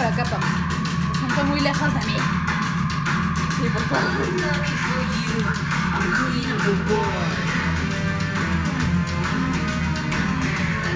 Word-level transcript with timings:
para 0.00 0.14
acá, 0.14 0.24
Pam. 0.24 0.40
Me 0.40 1.18
siento 1.18 1.44
muy 1.44 1.60
lejos 1.60 1.92
de 1.92 2.00
mí. 2.06 2.16
Sí, 3.56 3.68
por 3.68 3.82
favor. 3.82 4.10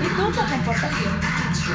¿Y 0.02 0.08
tú 0.08 0.32
qué 0.32 0.42
te 0.48 0.54
importa? 0.56 0.88
Eso 1.52 1.72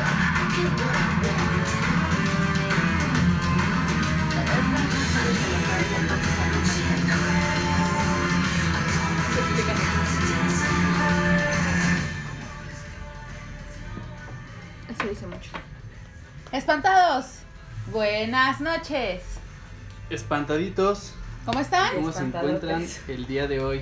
Espantados. 16.73 17.26
Buenas 17.91 18.62
noches. 18.62 19.23
Espantaditos, 20.12 21.16
¿Cómo 21.44 21.60
están? 21.62 21.96
¿cómo 21.96 22.12
se 22.12 22.22
encuentran 22.26 22.86
el 23.08 23.26
día 23.26 23.48
de 23.48 23.60
hoy? 23.60 23.82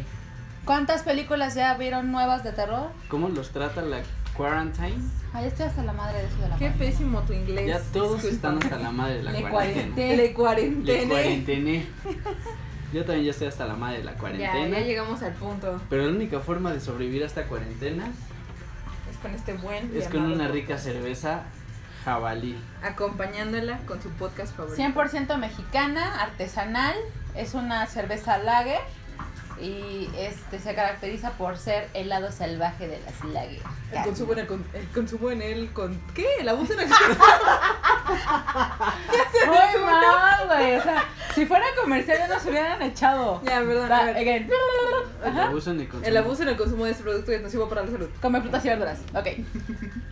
¿Cuántas 0.64 1.04
películas 1.04 1.54
ya 1.54 1.74
vieron 1.74 2.14
nuevas 2.14 2.46
de 2.46 2.54
terror? 2.54 2.92
¿Cómo 3.10 3.28
los 3.28 3.50
trata 3.50 3.82
la 3.82 4.00
quarantine? 4.38 4.96
Ay, 5.34 5.48
estoy 5.48 5.66
hasta 5.66 5.84
la 5.84 5.92
madre 5.92 6.20
de 6.20 6.28
eso 6.28 6.38
de 6.38 6.48
la 6.48 6.56
Qué 6.56 6.70
madre. 6.70 6.86
pésimo 6.86 7.20
tu 7.24 7.34
inglés. 7.34 7.68
Ya 7.68 7.82
todos 7.92 8.24
disculpa. 8.24 8.36
están 8.36 8.64
hasta 8.64 8.78
la 8.78 8.92
madre 8.92 9.16
de 9.18 9.24
la 9.24 9.32
Le 9.34 9.42
cuarentena. 9.42 10.34
cuarentena. 10.34 10.86
Le 10.86 11.02
Le 11.02 11.08
cuarentena. 11.10 11.84
Yo 12.94 13.04
también 13.04 13.26
ya 13.26 13.32
estoy 13.32 13.48
hasta 13.50 13.66
la 13.68 13.76
madre 13.76 13.98
de 13.98 14.04
la 14.06 14.14
Ya, 14.14 14.18
cuarentena. 14.18 14.80
ya 14.80 14.86
llegamos 14.86 15.22
al 15.24 15.34
punto. 15.34 15.82
Pero 15.90 16.06
la 16.06 16.12
única 16.14 16.40
forma 16.40 16.72
de 16.72 16.80
sobrevivir 16.80 17.24
a 17.24 17.26
esta 17.26 17.48
cuarentena 17.48 18.06
Es 19.12 19.18
con 19.18 19.32
este 19.36 19.56
buen. 19.56 19.92
es 19.94 20.06
con 20.06 20.14
llamado 20.22 20.36
una 20.36 20.48
rica 20.48 20.78
cerveza 20.78 21.44
jabalí. 22.12 22.58
Acompañándola 22.84 23.80
con 23.80 24.02
su 24.02 24.10
podcast 24.12 24.56
favorito. 24.56 24.82
100% 24.82 25.38
mexicana, 25.38 26.22
artesanal, 26.22 26.96
es 27.36 27.54
una 27.54 27.86
cerveza 27.88 28.38
lager 28.38 28.80
y 29.60 30.08
este 30.18 30.60
se 30.60 30.74
caracteriza 30.74 31.32
por 31.32 31.58
ser 31.58 31.90
helado 31.94 32.32
salvaje 32.32 32.88
de 32.88 33.00
las 33.02 33.34
lager. 33.34 33.62
El 33.92 34.04
consumo 34.04 34.34
en 34.34 34.40
el, 34.40 34.48
con- 34.48 34.66
el 34.74 34.88
consumo 34.90 35.32
en 35.32 35.42
el 35.42 35.74
con 35.74 36.00
¿qué? 36.14 36.26
El 36.40 36.48
abuso 36.48 36.74
en 36.74 36.80
el 36.82 36.90
Muy 39.48 39.82
mal, 39.84 40.48
güey, 40.48 40.76
o 40.76 40.84
sea, 40.84 41.04
si 41.34 41.46
fuera 41.46 41.66
comercial 41.80 42.18
ya 42.18 42.28
nos 42.28 42.46
hubieran 42.46 42.82
echado. 42.82 43.42
Ya, 43.44 43.60
perdón. 43.60 43.90
Va, 43.92 43.98
a 44.00 44.06
ver. 44.06 44.18
again. 44.18 44.50
El 45.24 45.30
Ajá. 45.32 45.46
abuso 45.48 45.72
en 45.72 45.80
el 45.82 45.88
consumo. 45.88 46.08
El 46.08 46.18
abuso 46.18 46.44
en 46.44 46.50
el 46.50 46.58
consumo 46.58 46.86
de 46.86 46.92
este 46.92 47.04
producto 47.04 47.32
es 47.32 47.42
nocivo 47.42 47.70
para 47.70 47.84
la 47.84 47.92
salud. 47.92 48.10
Come 48.22 48.42
frutas 48.42 48.66
y 48.66 48.70
verduras. 48.70 49.00
Ok. 49.14 49.28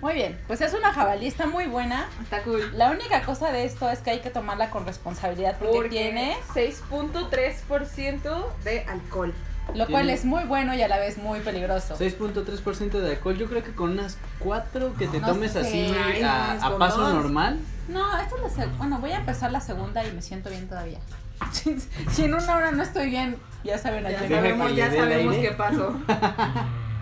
Muy 0.01 0.13
bien. 0.13 0.39
Pues 0.47 0.61
es 0.61 0.73
una 0.73 0.93
jabalí, 0.93 1.27
está 1.27 1.47
muy 1.47 1.65
buena. 1.67 2.07
Está 2.21 2.43
cool. 2.43 2.71
La 2.77 2.91
única 2.91 3.21
cosa 3.23 3.51
de 3.51 3.65
esto 3.65 3.89
es 3.89 3.99
que 3.99 4.11
hay 4.11 4.19
que 4.19 4.29
tomarla 4.29 4.69
con 4.69 4.85
responsabilidad 4.85 5.57
porque, 5.57 5.73
Porque 5.75 5.89
tiene, 5.89 6.37
6.3% 6.53 8.45
de 8.63 8.85
alcohol. 8.87 9.33
Lo 9.75 9.87
cual 9.87 10.09
es 10.09 10.25
muy 10.25 10.43
bueno 10.45 10.73
y 10.73 10.81
a 10.81 10.87
la 10.87 10.97
vez 10.97 11.17
muy 11.17 11.39
peligroso. 11.41 11.95
6.3% 11.97 12.99
de 12.99 13.11
alcohol. 13.11 13.37
Yo 13.37 13.47
creo 13.47 13.63
que 13.63 13.73
con 13.73 13.91
unas 13.91 14.17
4 14.39 14.93
que 14.97 15.07
te 15.07 15.19
No 15.19 15.27
tomes 15.27 15.51
sé. 15.53 15.59
así 15.59 15.93
Ay, 15.97 16.21
a, 16.23 16.55
no, 16.59 16.65
a 16.65 16.69
con 16.71 16.79
paso 16.79 17.01
dos. 17.01 17.13
normal. 17.13 17.59
No, 17.87 18.17
esta 18.19 18.35
es 18.35 18.41
la 18.41 18.49
segunda. 18.49 18.77
Bueno, 18.77 18.99
voy 18.99 19.11
a 19.11 19.17
empezar 19.17 19.51
la 19.51 19.61
segunda 19.61 20.05
y 20.05 20.11
me 20.11 20.21
siento 20.21 20.49
bien 20.49 20.67
todavía. 20.67 20.99
Si, 21.51 21.75
si 22.11 22.23
en 22.23 22.33
una 22.33 22.55
hora 22.55 22.71
no 22.71 22.81
estoy 22.81 23.09
bien, 23.09 23.37
ya 23.63 23.77
saben 23.77 24.05
a 24.05 24.11
Ya 24.11 24.27
sabemos, 24.27 24.73
ya 24.75 24.89
sabemos 24.91 25.35
qué 25.35 25.51
pasó. 25.51 25.93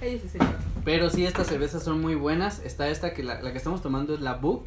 Cállese, 0.00 0.28
señor. 0.28 0.54
Pero 0.84 1.10
sí, 1.10 1.24
estas 1.26 1.46
cervezas 1.46 1.82
son 1.82 2.00
muy 2.00 2.14
buenas. 2.14 2.60
Está 2.60 2.88
esta 2.88 3.14
que 3.14 3.22
la, 3.22 3.40
la 3.40 3.52
que 3.52 3.58
estamos 3.58 3.82
tomando 3.82 4.14
es 4.14 4.20
la 4.20 4.34
Book. 4.34 4.64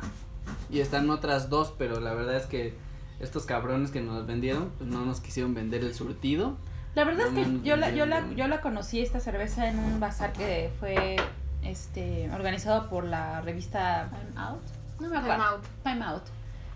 Y 0.70 0.80
están 0.80 1.10
otras 1.10 1.50
dos, 1.50 1.74
pero 1.78 2.00
la 2.00 2.14
verdad 2.14 2.36
es 2.38 2.46
que 2.46 2.76
estos 3.20 3.46
cabrones 3.46 3.92
que 3.92 4.02
nos 4.02 4.26
vendieron, 4.26 4.72
pues 4.78 4.90
no 4.90 5.06
nos 5.06 5.22
quisieron 5.22 5.54
vender 5.54 5.82
el 5.84 5.94
surtido. 5.94 6.58
La 6.96 7.04
verdad 7.04 7.30
No 7.32 7.40
es 7.40 7.48
que 7.48 7.68
yo 7.68 7.76
la, 7.76 7.92
yo, 7.92 8.06
la, 8.06 8.26
yo 8.36 8.48
la 8.48 8.62
conocí 8.62 9.02
esta 9.02 9.20
cerveza 9.20 9.68
en 9.68 9.80
un 9.80 10.00
bazar 10.00 10.32
que 10.34 10.72
fue 10.80 11.18
este 11.64 12.30
organizado 12.32 12.90
por 12.90 13.04
la 13.04 13.42
revista 13.42 14.10
Time 14.10 14.40
Out. 14.42 14.62
No 15.00 15.10
me 15.10 15.18
acuerdo. 15.18 15.36
Time 15.36 15.46
out. 15.46 15.64
Time 15.84 16.06
Out. 16.06 16.24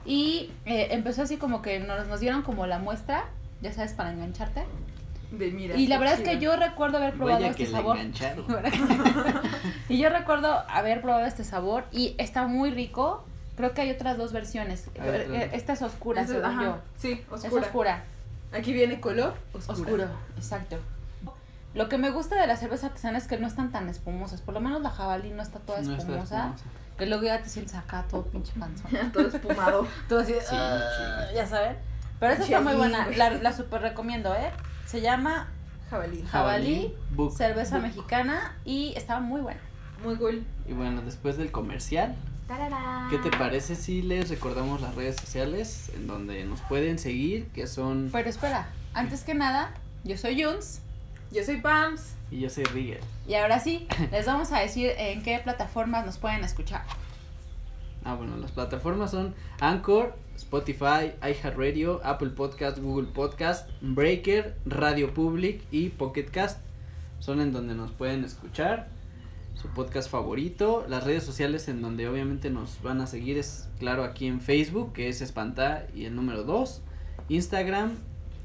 Y 0.06 0.52
eh, 0.66 0.90
empezó 0.92 1.22
así 1.22 1.38
como 1.38 1.62
que 1.62 1.80
nos, 1.80 2.08
nos 2.08 2.20
dieron 2.20 2.42
como 2.42 2.66
la 2.66 2.80
muestra, 2.80 3.26
ya 3.62 3.72
sabes, 3.72 3.94
para 3.94 4.12
engancharte. 4.12 4.66
De 5.32 5.52
mira. 5.52 5.76
y 5.78 5.86
la 5.86 6.00
verdad 6.00 6.16
es 6.20 6.28
que 6.28 6.40
yo 6.40 6.56
recuerdo 6.56 6.98
haber 6.98 7.14
probado 7.14 7.42
Vaya 7.42 7.52
este 7.52 7.66
que 7.66 7.72
la 7.72 7.78
sabor. 7.78 7.98
engancharon. 7.98 8.46
y 9.90 9.98
yo 10.00 10.10
recuerdo 10.10 10.64
haber 10.68 11.02
probado 11.02 11.26
este 11.26 11.44
sabor 11.44 11.86
y 11.92 12.16
está 12.18 12.48
muy 12.48 12.72
rico. 12.72 13.24
Creo 13.60 13.74
que 13.74 13.82
hay 13.82 13.92
otras 13.92 14.18
dos 14.18 14.32
versiones. 14.32 14.88
Eh. 14.96 15.50
Esta 15.52 15.74
es 15.74 15.82
oscura, 15.82 16.22
Eso- 16.22 16.32
según 16.32 16.46
ajá, 16.46 16.64
yo. 16.64 16.78
Sí, 16.96 17.26
Es 17.28 17.44
oscura. 17.44 17.62
oscura. 17.66 18.04
Aquí 18.54 18.72
viene 18.72 19.02
color 19.02 19.34
oscura. 19.54 19.78
Oscuro, 19.78 20.08
exacto. 20.38 20.78
Lo 21.74 21.90
que 21.90 21.98
me 21.98 22.10
gusta 22.10 22.40
de 22.40 22.48
la 22.48 22.56
cerveza 22.56 22.88
artesana 22.88 23.18
es 23.18 23.28
que 23.28 23.38
no 23.38 23.48
están 23.48 23.70
tan 23.74 23.90
espumosas. 23.90 24.40
Por 24.40 24.54
lo 24.54 24.62
menos 24.62 24.82
la 24.82 24.90
jabalí 24.90 25.32
no 25.32 25.42
está 25.44 25.60
toda 25.60 25.80
No 25.82 25.92
está 25.92 25.98
espumosa. 26.04 26.38
espumosa. 26.54 26.66
Que 26.98 27.06
luego 27.06 27.24
ya 27.24 27.44
te 27.44 27.50
sientes 27.50 27.76
acá 27.76 28.06
todo 28.10 28.24
pinche 28.28 28.54
panzón. 28.58 28.92
Todo 29.12 29.28
espumado. 29.28 29.86
todo 30.08 30.20
así, 30.20 30.32
Sí, 30.36 30.40
sí. 30.50 30.56
ya 31.36 31.46
saben. 31.46 31.76
Pero 32.22 32.32
esta 32.32 32.46
está 32.46 32.62
muy 32.62 32.76
buena. 32.76 33.08
La, 33.18 33.32
la 33.32 33.52
super 33.52 33.82
recomiendo, 33.82 34.34
¿eh? 34.36 34.52
Se 34.86 35.02
llama 35.02 35.50
Jabalí. 35.90 36.24
Jabalí, 36.24 36.96
Book. 37.12 37.36
cerveza 37.36 37.76
Book. 37.76 37.88
mexicana 37.88 38.56
y 38.64 38.94
está 38.96 39.20
muy 39.20 39.42
buena. 39.42 39.60
Muy 40.02 40.16
cool. 40.16 40.46
Y 40.66 40.72
bueno, 40.72 41.02
después 41.02 41.36
del 41.36 41.52
comercial, 41.52 42.16
¿qué 43.10 43.18
te 43.20 43.30
parece 43.38 43.76
si 43.76 44.02
les 44.02 44.30
recordamos 44.30 44.82
las 44.82 44.96
redes 44.96 45.18
sociales 45.18 45.92
en 45.96 46.08
donde 46.08 46.44
nos 46.46 46.62
pueden 46.62 46.98
seguir? 46.98 47.48
Que 47.50 47.68
son. 47.68 48.10
Pero 48.12 48.30
espera, 48.30 48.70
antes 48.94 49.24
que 49.24 49.36
nada, 49.36 49.74
yo 50.04 50.18
soy 50.18 50.42
Juns. 50.42 50.82
Yo 51.32 51.44
soy 51.44 51.62
Pams. 51.62 52.16
Y 52.32 52.40
yo 52.40 52.50
soy 52.50 52.64
Rigel. 52.64 53.02
Y 53.28 53.36
ahora 53.36 53.60
sí, 53.60 53.88
les 54.12 54.26
vamos 54.26 54.52
a 54.52 54.60
decir 54.60 54.92
en 54.98 55.22
qué 55.22 55.40
plataformas 55.40 56.06
nos 56.06 56.18
pueden 56.18 56.44
escuchar. 56.44 56.84
Ah, 58.04 58.16
bueno, 58.16 58.36
las 58.38 58.52
plataformas 58.52 59.12
son 59.12 59.36
Anchor, 59.60 60.16
Spotify, 60.36 61.14
iHeartRadio, 61.22 62.02
Apple 62.04 62.30
Podcast, 62.30 62.80
Google 62.80 63.10
Podcast, 63.12 63.70
Breaker, 63.82 64.58
Radio 64.66 65.14
Public 65.14 65.62
y 65.70 65.90
Pocket 65.90 66.26
Cast. 66.32 66.62
Son 67.20 67.42
en 67.42 67.52
donde 67.52 67.76
nos 67.76 67.92
pueden 67.92 68.24
escuchar 68.24 68.88
su 69.62 69.68
podcast 69.70 70.10
favorito. 70.10 70.86
Las 70.88 71.04
redes 71.04 71.24
sociales 71.24 71.68
en 71.68 71.82
donde 71.82 72.08
obviamente 72.08 72.50
nos 72.50 72.82
van 72.82 73.02
a 73.02 73.08
seguir 73.08 73.38
es, 73.38 73.68
claro, 73.78 74.04
aquí 74.04 74.28
en 74.28 74.42
Facebook, 74.42 74.94
que 74.94 75.10
es 75.10 75.22
Espanta 75.22 75.88
y 75.94 76.06
el 76.06 76.16
número 76.16 76.44
2. 76.44 76.82
Instagram 77.30 77.98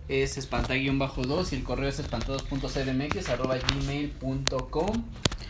es 0.09 0.37
espanta-2 0.37 1.53
y 1.53 1.57
el 1.57 1.65
correo 1.65 1.89
es 1.89 1.99
espantados.cdmx 1.99 3.29
arroba 3.31 3.57
gmail.com. 3.57 5.05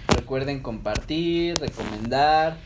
Recuerden 0.09 0.61
compartir, 0.61 1.59
recomendar, 1.59 2.59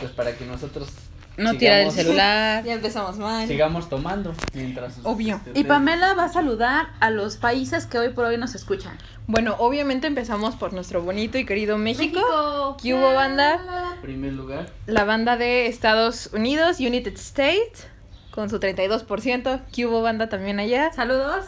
pues 0.00 0.12
para 0.12 0.36
que 0.36 0.44
nosotros 0.44 0.88
No 1.36 1.54
tirar 1.56 1.80
el 1.80 1.90
sigamos- 1.90 1.94
celular. 1.94 2.64
Ya 2.66 2.72
empezamos 2.74 3.18
mal. 3.18 3.46
Sigamos 3.48 3.88
tomando 3.88 4.34
mientras 4.54 4.94
Obvio. 5.02 5.40
Y 5.54 5.64
Pamela 5.64 6.14
va 6.14 6.24
a 6.24 6.28
saludar 6.28 6.88
a 7.00 7.10
los 7.10 7.36
países 7.36 7.86
que 7.86 7.98
hoy 7.98 8.10
por 8.10 8.24
hoy 8.26 8.36
nos 8.36 8.54
escuchan. 8.54 8.96
Bueno, 9.26 9.56
obviamente 9.58 10.06
empezamos 10.06 10.56
por 10.56 10.72
nuestro 10.72 11.02
bonito 11.02 11.38
y 11.38 11.46
querido 11.46 11.78
México. 11.78 12.76
¿Qué 12.82 12.94
hubo, 12.94 13.14
banda? 13.14 13.96
primer 14.02 14.32
lugar 14.32 14.66
La 14.86 15.04
banda 15.04 15.36
de 15.36 15.66
Estados 15.66 16.28
Unidos, 16.32 16.80
United 16.80 17.14
States, 17.14 17.86
con 18.32 18.50
su 18.50 18.58
32%. 18.58 19.60
¿Qué 19.72 19.86
hubo, 19.86 20.02
banda 20.02 20.28
también 20.28 20.58
allá? 20.58 20.92
Saludos. 20.92 21.44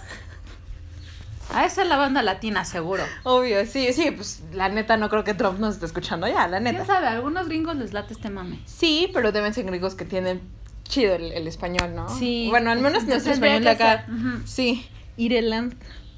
A 1.53 1.65
esa 1.67 1.83
es 1.83 1.89
la 1.89 1.97
banda 1.97 2.23
latina, 2.23 2.65
seguro. 2.65 3.05
Obvio, 3.23 3.65
sí, 3.67 3.93
sí, 3.93 4.11
pues 4.11 4.43
la 4.53 4.69
neta 4.69 4.97
no 4.97 5.09
creo 5.11 5.25
que 5.25 5.35
Trump 5.35 5.59
nos 5.61 5.75
esté 5.75 5.87
escuchando 5.87 6.27
ya, 6.27 6.49
la 6.49 6.61
¿Quién 6.61 6.73
neta. 6.75 6.87
sabe? 6.87 7.07
A 7.07 7.13
algunos 7.13 7.47
gringos 7.49 7.77
les 7.77 7.93
late 7.93 8.13
este 8.15 8.31
mame. 8.31 8.61
Sí, 8.65 9.11
pero 9.13 9.31
deben 9.31 9.53
ser 9.55 9.65
gringos 9.67 9.95
que 9.95 10.05
tienen 10.05 10.41
chido 10.85 11.15
el, 11.15 11.33
el 11.33 11.47
español, 11.47 11.95
¿no? 11.95 12.09
Sí. 12.09 12.47
Bueno, 12.51 12.71
al 12.71 12.81
menos 12.81 13.05
nuestro 13.05 13.33
español 13.33 13.63
de 13.65 13.71
acá. 13.71 14.07
Sí. 14.47 14.89
Ireland. 15.17 15.75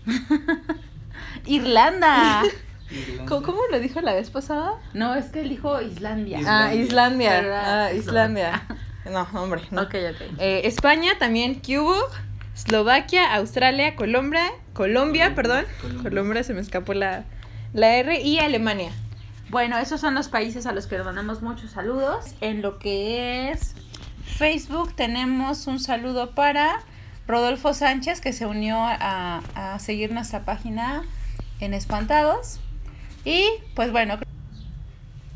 Irlanda. 1.47 2.43
Irlanda. 2.91 3.27
¿Cómo, 3.29 3.43
cómo 3.43 3.59
lo 3.71 3.81
dijo 3.81 4.01
la 4.01 4.15
vez 4.15 4.31
pasada? 4.31 4.75
No, 4.95 5.15
es 5.15 5.27
que 5.27 5.41
él 5.41 5.49
dijo 5.49 5.81
Islandia. 5.81 6.39
Islandia. 6.39 6.67
Ah, 6.69 6.75
Islandia. 6.75 7.31
Pero 7.31 7.47
era 7.49 7.85
Ah, 7.87 7.93
Islandia. 7.93 8.63
No, 9.07 9.25
hombre, 9.41 9.63
no. 9.71 9.83
Ok, 9.83 9.95
ok. 9.95 10.21
Eh, 10.39 10.63
España 10.65 11.13
también, 11.17 11.61
Cuba, 11.65 11.95
Eslovaquia, 12.57 13.35
Australia, 13.35 13.95
Colombia, 13.97 14.51
Colombia, 14.73 15.35
perdón. 15.35 15.67
Colombia. 15.83 16.03
Colombia 16.03 16.43
se 16.43 16.55
me 16.55 16.63
escapó 16.63 16.95
la, 16.95 17.25
la 17.75 17.97
R 17.97 18.19
y 18.23 18.39
Alemania. 18.39 18.91
Bueno, 19.51 19.77
esos 19.77 20.01
son 20.01 20.15
los 20.15 20.29
países 20.29 20.65
a 20.65 20.73
los 20.73 20.87
que 20.87 20.97
le 20.97 21.05
mandamos 21.05 21.43
muchos 21.43 21.71
saludos. 21.71 22.35
En 22.41 22.63
lo 22.63 22.79
que 22.79 23.51
es 23.51 23.75
Facebook 24.25 24.95
tenemos 24.97 25.67
un 25.67 25.79
saludo 25.79 26.35
para 26.35 26.81
Rodolfo 27.29 27.75
Sánchez 27.75 28.23
que 28.23 28.33
se 28.33 28.47
unió 28.47 28.79
a, 28.79 29.43
a 29.55 29.79
seguir 29.79 30.13
nuestra 30.13 30.47
página 30.47 31.03
en 31.61 31.75
Espantados. 31.75 32.59
Y 33.27 33.47
pues 33.75 33.93
bueno, 33.93 34.19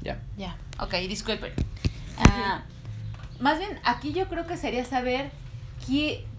ya 0.01 0.19
ya, 0.39 0.57
ok, 0.79 0.95
disculpen. 1.07 1.53
Ah, 2.17 2.63
más 3.41 3.59
bien, 3.59 3.79
aquí 3.85 4.15
yo 4.15 4.27
creo 4.29 4.47
que 4.47 4.57
sería 4.57 4.85
saber 4.87 5.31
quién, 5.87 6.30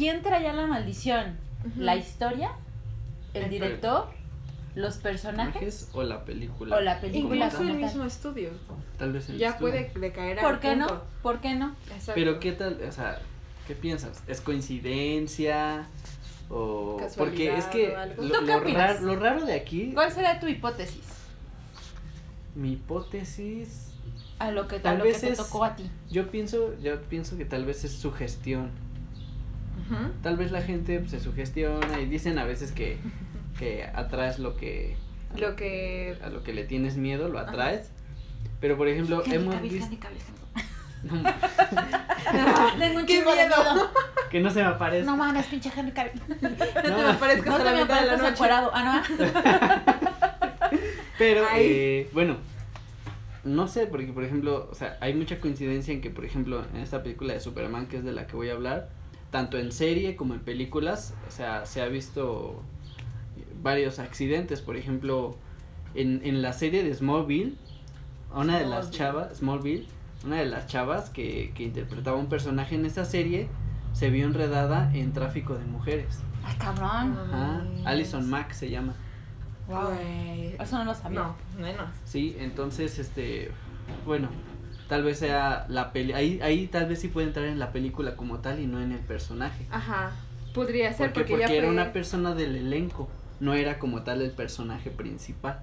quién 0.00 0.22
traía 0.22 0.54
la 0.54 0.66
maldición. 0.66 1.36
¿La 1.76 1.94
historia? 1.94 2.52
¿El 3.34 3.50
director? 3.50 4.08
¿Los 4.74 4.96
personajes? 4.96 5.90
o 5.92 6.02
la 6.02 6.24
película. 6.24 6.76
O 6.76 6.80
la 6.80 6.98
película. 7.02 7.46
Incluso 7.46 7.62
el 7.62 7.74
mismo 7.76 8.04
estudio. 8.04 8.48
Tal 8.96 9.12
vez 9.12 9.28
el 9.28 9.36
Ya 9.36 9.50
estudio. 9.50 9.72
puede 9.72 10.00
decaer 10.00 10.38
al 10.38 10.44
¿Por 10.46 10.60
qué 10.60 10.74
no? 10.76 10.86
¿Por 11.22 11.40
qué 11.40 11.54
no? 11.54 11.74
Exacto. 11.88 12.12
Pero 12.14 12.40
qué 12.40 12.52
tal, 12.52 12.80
o 12.88 12.92
sea, 12.92 13.20
¿qué 13.66 13.74
piensas? 13.74 14.22
¿Es 14.26 14.40
coincidencia? 14.40 15.84
O 16.48 16.98
porque 17.18 17.54
es 17.58 17.66
que 17.66 17.94
o 17.94 18.22
lo, 18.22 18.38
¿Tú 18.38 18.46
qué 18.46 18.52
lo 18.52 18.58
opinas? 18.58 18.94
raro, 18.94 19.06
lo 19.06 19.16
raro 19.16 19.44
de 19.44 19.52
aquí, 19.54 19.92
¿Cuál 19.92 20.10
sería 20.12 20.40
tu 20.40 20.46
hipótesis? 20.48 21.04
mi 22.54 22.72
hipótesis, 22.72 23.92
A 24.38 24.50
lo 24.50 24.66
que, 24.66 24.76
a 24.76 24.82
Tal 24.82 24.96
que 24.96 25.02
vez 25.08 25.20
te 25.20 25.28
es- 25.30 25.36
tocó 25.38 25.62
a 25.64 25.76
ti. 25.76 25.90
yo 26.10 26.30
pienso, 26.30 26.74
yo 26.80 27.00
pienso 27.02 27.36
que 27.36 27.44
tal 27.44 27.64
vez 27.66 27.84
es 27.84 27.92
sugestión. 27.92 28.70
Tal 30.22 30.36
vez 30.36 30.50
la 30.52 30.62
gente 30.62 30.98
pues, 30.98 31.10
se 31.10 31.20
sugestiona 31.20 32.00
y 32.00 32.06
dicen 32.06 32.38
a 32.38 32.44
veces 32.44 32.72
que, 32.72 32.98
que 33.58 33.84
atraes 33.84 34.38
lo 34.38 34.56
que 34.56 34.96
Lo 35.36 35.56
que. 35.56 36.16
a 36.22 36.28
lo 36.28 36.42
que 36.42 36.52
le 36.52 36.64
tienes 36.64 36.96
miedo, 36.96 37.28
lo 37.28 37.38
atraes. 37.38 37.90
Pero 38.60 38.76
por 38.76 38.88
ejemplo, 38.88 39.22
Henry 39.24 39.36
hemos 39.36 39.62
visto 39.62 39.86
no, 41.04 41.22
Cavill. 41.22 42.78
Tengo 42.78 42.98
un 43.00 43.06
¡Qué 43.06 43.14
chingo 43.16 43.30
de 43.34 43.46
miedo! 43.46 43.90
que 44.30 44.40
no 44.40 44.50
se 44.50 44.60
me 44.62 44.66
aparezca. 44.68 45.10
No 45.10 45.16
mames, 45.16 45.46
pinche 45.46 45.72
Henry 45.74 45.92
Cavill. 45.92 46.20
No 46.28 46.36
te 46.36 46.90
me 46.90 47.08
aparezcas 47.08 47.46
No 47.46 47.54
a 47.54 47.58
la 47.64 47.72
me 47.72 47.82
mitad 47.82 48.00
de 48.00 48.06
la 48.06 48.16
noche. 48.18 48.28
encuerado. 48.30 48.70
Ah, 48.74 49.02
no. 49.08 49.16
Pero, 51.18 51.44
eh, 51.56 52.08
bueno, 52.12 52.36
no 53.44 53.66
sé, 53.68 53.86
porque 53.86 54.12
por 54.12 54.24
ejemplo, 54.24 54.68
o 54.70 54.74
sea, 54.74 54.96
hay 55.00 55.14
mucha 55.14 55.40
coincidencia 55.40 55.92
en 55.92 56.00
que, 56.00 56.10
por 56.10 56.24
ejemplo, 56.24 56.64
en 56.74 56.80
esta 56.80 57.02
película 57.02 57.32
de 57.34 57.40
Superman, 57.40 57.86
que 57.86 57.96
es 57.98 58.04
de 58.04 58.12
la 58.12 58.26
que 58.26 58.36
voy 58.36 58.48
a 58.50 58.52
hablar, 58.52 58.88
tanto 59.30 59.58
en 59.58 59.72
serie 59.72 60.16
como 60.16 60.34
en 60.34 60.40
películas, 60.40 61.14
o 61.28 61.30
sea, 61.30 61.66
se 61.66 61.80
ha 61.82 61.86
visto 61.86 62.62
varios 63.62 63.98
accidentes. 63.98 64.60
Por 64.60 64.76
ejemplo, 64.76 65.36
en, 65.94 66.20
en 66.24 66.42
la 66.42 66.52
serie 66.52 66.82
de 66.82 66.94
Smallville, 66.94 67.54
una 68.34 68.58
de 68.58 68.66
las 68.66 68.90
chavas, 68.90 69.38
Smallville, 69.38 69.86
una 70.24 70.36
de 70.36 70.46
las 70.46 70.66
chavas 70.66 71.10
que, 71.10 71.52
que 71.54 71.64
interpretaba 71.64 72.16
un 72.16 72.28
personaje 72.28 72.74
en 72.74 72.86
esa 72.86 73.04
serie, 73.04 73.48
se 73.92 74.10
vio 74.10 74.26
enredada 74.26 74.90
en 74.94 75.12
tráfico 75.12 75.54
de 75.54 75.64
mujeres. 75.64 76.20
Ay, 76.44 76.56
cabrón. 76.58 77.16
Ajá, 77.18 77.64
mames. 77.64 77.86
Alison 77.86 78.28
Mack 78.28 78.52
se 78.52 78.70
llama. 78.70 78.94
Wow. 79.68 79.90
Eso 80.58 80.78
no 80.78 80.84
lo 80.84 80.94
sabía. 80.94 81.20
No, 81.20 81.36
menos. 81.58 81.88
Sí, 82.04 82.36
entonces, 82.38 82.98
este, 82.98 83.50
bueno, 84.04 84.28
tal 84.90 85.02
vez 85.04 85.18
sea 85.20 85.64
la 85.68 85.92
peli, 85.92 86.12
ahí, 86.12 86.40
ahí 86.42 86.66
tal 86.66 86.86
vez 86.86 87.00
sí 87.00 87.08
puede 87.08 87.28
entrar 87.28 87.46
en 87.46 87.58
la 87.58 87.72
película 87.72 88.16
como 88.16 88.40
tal 88.40 88.60
y 88.60 88.66
no 88.66 88.82
en 88.82 88.92
el 88.92 88.98
personaje. 88.98 89.64
Ajá. 89.70 90.10
Podría 90.52 90.92
ser 90.92 91.12
Porque, 91.12 91.20
porque, 91.20 91.32
porque 91.34 91.48
ya 91.48 91.54
era 91.58 91.66
fue... 91.68 91.72
una 91.74 91.92
persona 91.92 92.34
del 92.34 92.56
elenco, 92.56 93.08
no 93.40 93.54
era 93.54 93.78
como 93.78 94.02
tal 94.02 94.20
el 94.20 94.32
personaje 94.32 94.90
principal. 94.90 95.60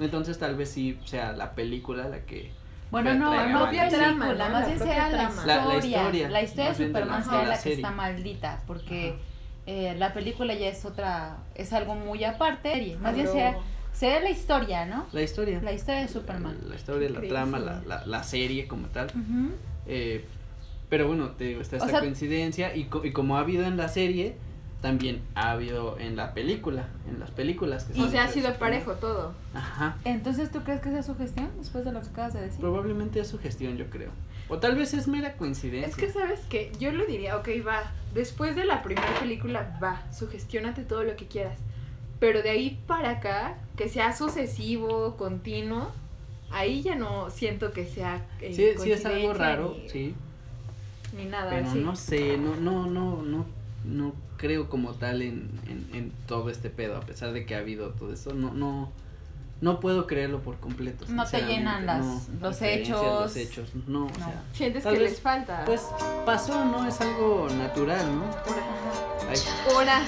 Entonces 0.00 0.38
tal 0.38 0.56
vez 0.56 0.70
sí 0.70 0.98
sea 1.04 1.32
la 1.32 1.54
película 1.54 2.08
la 2.08 2.20
que... 2.26 2.50
Bueno, 2.90 3.14
no, 3.14 3.30
no 3.48 3.66
maldición. 3.66 4.18
película, 4.18 4.46
¿no? 4.48 4.52
más 4.54 4.66
bien 4.66 4.78
propia 4.78 4.94
sea 4.94 5.10
la 5.10 5.22
historia. 5.24 5.46
La- 5.56 5.64
la 5.66 5.76
historia, 5.76 6.28
La 6.30 6.42
historia 6.42 6.68
más 6.68 6.78
de 6.78 6.86
Superman 6.86 7.24
sea 7.24 7.42
la 7.42 7.48
la 7.48 7.62
que 7.62 7.72
está 7.74 7.90
maldita, 7.90 8.62
porque 8.66 9.18
eh, 9.66 9.94
la 9.98 10.14
película 10.14 10.54
ya 10.54 10.68
es 10.68 10.84
otra, 10.84 11.38
es 11.54 11.72
algo 11.72 11.94
muy 11.94 12.24
aparte. 12.24 12.96
Más 13.00 13.14
bien 13.14 13.28
sea, 13.28 13.56
sea 13.96 14.20
la 14.20 14.30
historia, 14.30 14.84
¿no? 14.86 15.06
La 15.12 15.22
historia. 15.22 15.60
La 15.62 15.72
historia 15.72 16.00
de 16.02 16.08
Superman. 16.08 16.58
La 16.68 16.74
historia, 16.76 17.08
la 17.10 17.20
trama, 17.22 17.58
la, 17.58 17.82
la, 17.86 18.06
la 18.06 18.22
serie 18.22 18.66
como 18.68 18.88
tal. 18.88 19.06
Ujú. 19.08 19.50
Eh, 19.86 20.24
pero 20.88 21.08
bueno, 21.08 21.30
te 21.30 21.44
digo, 21.44 21.60
está 21.60 21.76
O 21.76 21.78
esta 21.78 21.90
sea- 21.90 22.00
coincidencia 22.00 22.76
y, 22.76 22.84
co- 22.84 23.04
y 23.04 23.12
como 23.12 23.36
ha 23.36 23.40
habido 23.40 23.64
en 23.64 23.76
la 23.76 23.88
serie, 23.88 24.36
también 24.82 25.22
ha 25.34 25.50
habido 25.52 25.98
en 25.98 26.14
la 26.16 26.34
película, 26.34 26.88
en 27.08 27.18
las 27.18 27.30
películas. 27.30 27.84
Que 27.84 27.94
son 27.94 28.10
sea, 28.10 28.24
ha 28.24 28.28
sido 28.28 28.52
parejo 28.54 28.92
todo. 28.92 29.32
Ajá. 29.54 29.96
Entonces, 30.04 30.50
¿tú 30.52 30.62
crees 30.62 30.80
que 30.80 30.96
es 30.96 31.06
su 31.06 31.16
gestión 31.16 31.50
después 31.58 31.84
de 31.84 31.92
lo 31.92 32.00
que 32.02 32.08
acabas 32.08 32.34
de 32.34 32.42
decir? 32.42 32.60
Probablemente 32.60 33.18
es 33.20 33.26
su 33.28 33.38
gestión, 33.38 33.76
yo 33.78 33.86
creo. 33.90 34.10
O 34.48 34.58
tal 34.58 34.76
vez 34.76 34.94
es 34.94 35.08
mera 35.08 35.32
coincidencia. 35.36 35.88
Es 35.88 35.96
que, 35.96 36.10
¿sabes 36.12 36.40
qué? 36.48 36.70
Yo 36.78 36.92
lo 36.92 37.04
diría, 37.06 37.36
ok, 37.36 37.48
va. 37.66 37.90
Después 38.14 38.54
de 38.54 38.64
la 38.64 38.82
primera 38.82 39.18
película, 39.18 39.76
va. 39.82 40.02
Sugestionate 40.12 40.84
todo 40.84 41.02
lo 41.02 41.16
que 41.16 41.26
quieras. 41.26 41.58
Pero 42.18 42.42
de 42.42 42.50
ahí 42.50 42.80
para 42.86 43.10
acá, 43.10 43.58
que 43.76 43.88
sea 43.88 44.16
sucesivo, 44.16 45.16
continuo, 45.16 45.90
ahí 46.50 46.82
ya 46.82 46.94
no 46.94 47.30
siento 47.30 47.72
que 47.72 47.86
sea. 47.86 48.24
eh, 48.40 48.52
sí, 48.54 48.82
sí 48.82 48.92
es 48.92 49.04
algo 49.04 49.34
raro, 49.34 49.76
ni, 49.82 49.88
sí. 49.88 50.14
Ni 51.16 51.24
nada 51.26 51.50
Pero 51.50 51.74
no 51.74 51.94
sé, 51.96 52.36
no, 52.38 52.56
no, 52.56 52.86
no, 52.86 53.22
no, 53.22 53.46
no 53.84 54.12
creo 54.36 54.68
como 54.68 54.92
tal 54.94 55.22
en, 55.22 55.50
en, 55.68 55.88
en 55.94 56.12
todo 56.26 56.50
este 56.50 56.68
pedo, 56.70 56.96
a 56.96 57.00
pesar 57.00 57.32
de 57.32 57.46
que 57.46 57.54
ha 57.54 57.58
habido 57.58 57.90
todo 57.90 58.12
eso, 58.12 58.34
no, 58.34 58.52
no, 58.52 58.90
no 59.60 59.80
puedo 59.80 60.06
creerlo 60.06 60.40
por 60.40 60.56
completo. 60.56 61.04
No 61.08 61.24
te 61.26 61.40
llenan 61.42 61.86
las- 61.86 62.04
no, 62.04 62.20
los 62.48 62.60
hechos. 62.62 63.02
Los 63.22 63.36
hechos, 63.36 63.70
no, 63.86 64.06
o 64.06 64.14
sea, 64.14 64.42
Sientes 64.52 64.84
que 64.84 64.90
vez, 64.90 65.00
les 65.00 65.20
falta. 65.20 65.64
pues 65.64 65.82
pasó, 66.26 66.64
¿no? 66.64 66.86
Es 66.86 67.00
algo 67.00 67.46
natural, 67.56 68.06
¿no? 68.14 68.24
Ahora. 68.24 69.30
Ay, 69.30 69.38
Ahora. 69.70 70.02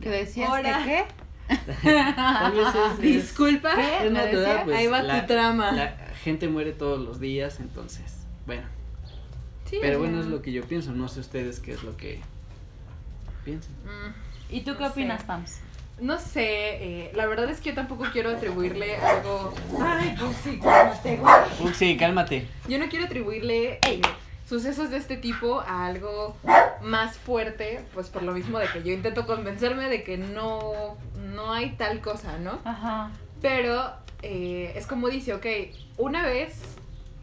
¿Que 0.00 0.10
decías 0.10 0.50
qué? 0.84 1.04
Tal 1.48 2.52
vez 2.52 2.68
es, 2.68 2.92
es- 2.92 2.98
Disculpa. 3.00 3.70
Pues, 3.74 4.76
Ahí 4.76 4.86
va 4.86 5.02
la- 5.02 5.20
tu 5.22 5.26
trama. 5.26 5.72
La 5.72 5.96
gente 6.22 6.48
muere 6.48 6.72
todos 6.72 6.98
los 7.00 7.20
días, 7.20 7.60
entonces, 7.60 8.04
bueno. 8.46 8.62
Sí, 9.64 9.78
Pero 9.82 9.98
bueno, 9.98 10.20
es 10.20 10.26
lo 10.26 10.40
que 10.40 10.52
yo 10.52 10.64
pienso, 10.64 10.92
no 10.92 11.08
sé 11.08 11.20
ustedes 11.20 11.60
qué 11.60 11.72
es 11.72 11.82
lo 11.82 11.96
que 11.96 12.20
piensan. 13.44 13.72
mm, 13.84 14.54
¿Y 14.54 14.60
tú 14.62 14.72
qué 14.74 14.80
No 14.80 14.86
sé. 14.86 14.92
opinas, 14.92 15.22
Pams? 15.24 15.60
No 16.00 16.18
sé, 16.18 16.44
eh, 17.08 17.12
la 17.14 17.26
verdad 17.26 17.50
es 17.50 17.60
que 17.60 17.70
yo 17.70 17.74
tampoco 17.74 18.04
quiero 18.12 18.30
atribuirle 18.30 18.96
algo. 18.96 19.52
Ay, 19.82 20.14
pues 20.18 20.36
sí, 20.44 20.58
cálmate, 20.62 21.16
güey. 21.16 21.96
Cálmate. 21.96 22.46
Yo 22.68 22.78
no 22.78 22.88
quiero 22.88 23.04
atribuirle 23.06 23.78
eh, 23.84 24.00
sucesos 24.48 24.90
de 24.90 24.96
este 24.96 25.16
tipo 25.16 25.60
a 25.60 25.86
algo 25.86 26.34
más 26.80 27.18
fuerte, 27.18 27.84
pues 27.92 28.08
por 28.08 28.22
lo 28.22 28.32
mismo 28.32 28.58
de 28.58 28.66
que 28.68 28.82
yo 28.82 28.92
intento 28.92 29.26
convencerme 29.26 29.88
de 29.88 30.02
que 30.02 30.16
no, 30.16 30.96
no 31.34 31.52
hay 31.52 31.72
tal 31.72 32.00
cosa, 32.00 32.38
¿no? 32.38 32.58
Ajá. 32.64 33.10
Pero 33.42 33.92
eh, 34.22 34.72
es 34.74 34.86
como 34.86 35.08
dice, 35.08 35.34
ok, 35.34 35.46
una 35.98 36.24
vez 36.24 36.62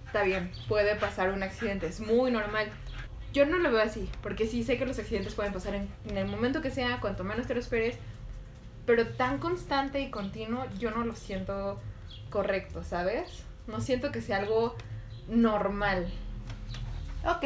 está 0.06 0.22
bien, 0.24 0.52
puede 0.68 0.96
pasar 0.96 1.32
un 1.32 1.42
accidente, 1.42 1.88
es 1.88 2.00
muy 2.00 2.32
normal. 2.32 2.68
Yo 3.34 3.46
no 3.46 3.58
lo 3.58 3.72
veo 3.72 3.82
así, 3.82 4.10
porque 4.22 4.48
sí 4.48 4.64
sé 4.64 4.78
que 4.78 4.86
los 4.86 5.00
accidentes 5.00 5.34
pueden 5.34 5.52
pasar 5.52 5.74
en, 5.74 5.90
en 6.08 6.18
el 6.18 6.28
momento 6.28 6.62
que 6.62 6.70
sea, 6.70 7.02
cuanto 7.02 7.24
menos 7.24 7.48
te 7.48 7.56
lo 7.56 7.60
esperes, 7.60 7.98
pero 8.86 9.08
tan 9.08 9.40
constante 9.40 10.00
y 10.00 10.12
continuo 10.12 10.66
yo 10.78 10.92
no 10.92 11.04
lo 11.04 11.16
siento 11.16 11.82
correcto, 12.30 12.84
¿sabes? 12.84 13.44
No 13.66 13.82
siento 13.82 14.12
que 14.12 14.22
sea 14.22 14.38
algo 14.38 14.76
normal. 15.28 16.08
Ok. 17.26 17.44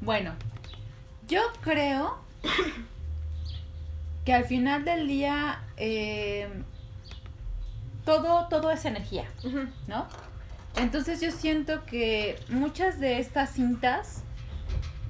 Bueno, 0.00 0.32
yo 1.28 1.40
creo 1.62 2.18
que 4.24 4.34
al 4.34 4.44
final 4.44 4.84
del 4.84 5.06
día 5.06 5.62
eh, 5.76 6.48
todo, 8.04 8.48
todo 8.48 8.70
es 8.72 8.84
energía. 8.84 9.24
¿no? 9.86 10.06
Entonces 10.76 11.20
yo 11.20 11.30
siento 11.30 11.84
que 11.84 12.40
muchas 12.48 12.98
de 12.98 13.20
estas 13.20 13.50
cintas 13.50 14.22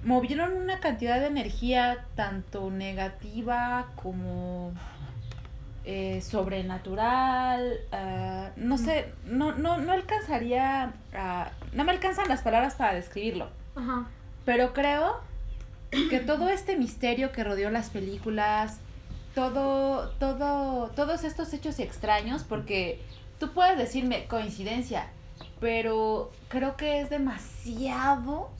movieron 0.04 0.52
una 0.52 0.78
cantidad 0.78 1.18
de 1.18 1.26
energía 1.26 2.04
tanto 2.14 2.70
negativa 2.70 3.86
como 3.96 4.72
eh, 5.86 6.20
sobrenatural. 6.20 7.78
ah, 7.92 8.50
no 8.56 8.76
sé, 8.76 9.12
no, 9.24 9.52
no, 9.52 9.78
no 9.78 9.92
alcanzaría 9.92 10.92
a... 11.14 11.52
No 11.72 11.84
me 11.84 11.92
alcanzan 11.92 12.28
las 12.28 12.42
palabras 12.42 12.74
para 12.74 12.94
describirlo. 12.94 13.48
Ajá. 13.76 14.08
Pero 14.44 14.72
creo 14.72 15.20
que 16.10 16.18
todo 16.18 16.48
este 16.48 16.76
misterio 16.76 17.30
que 17.30 17.44
rodeó 17.44 17.70
las 17.70 17.90
películas, 17.90 18.80
todo, 19.34 20.10
todo, 20.18 20.88
todos 20.90 21.22
estos 21.22 21.52
hechos 21.52 21.78
extraños, 21.78 22.42
porque 22.42 23.00
tú 23.38 23.52
puedes 23.52 23.78
decirme 23.78 24.26
coincidencia, 24.26 25.06
pero 25.60 26.32
creo 26.48 26.76
que 26.76 27.00
es 27.00 27.10
demasiado 27.10 28.50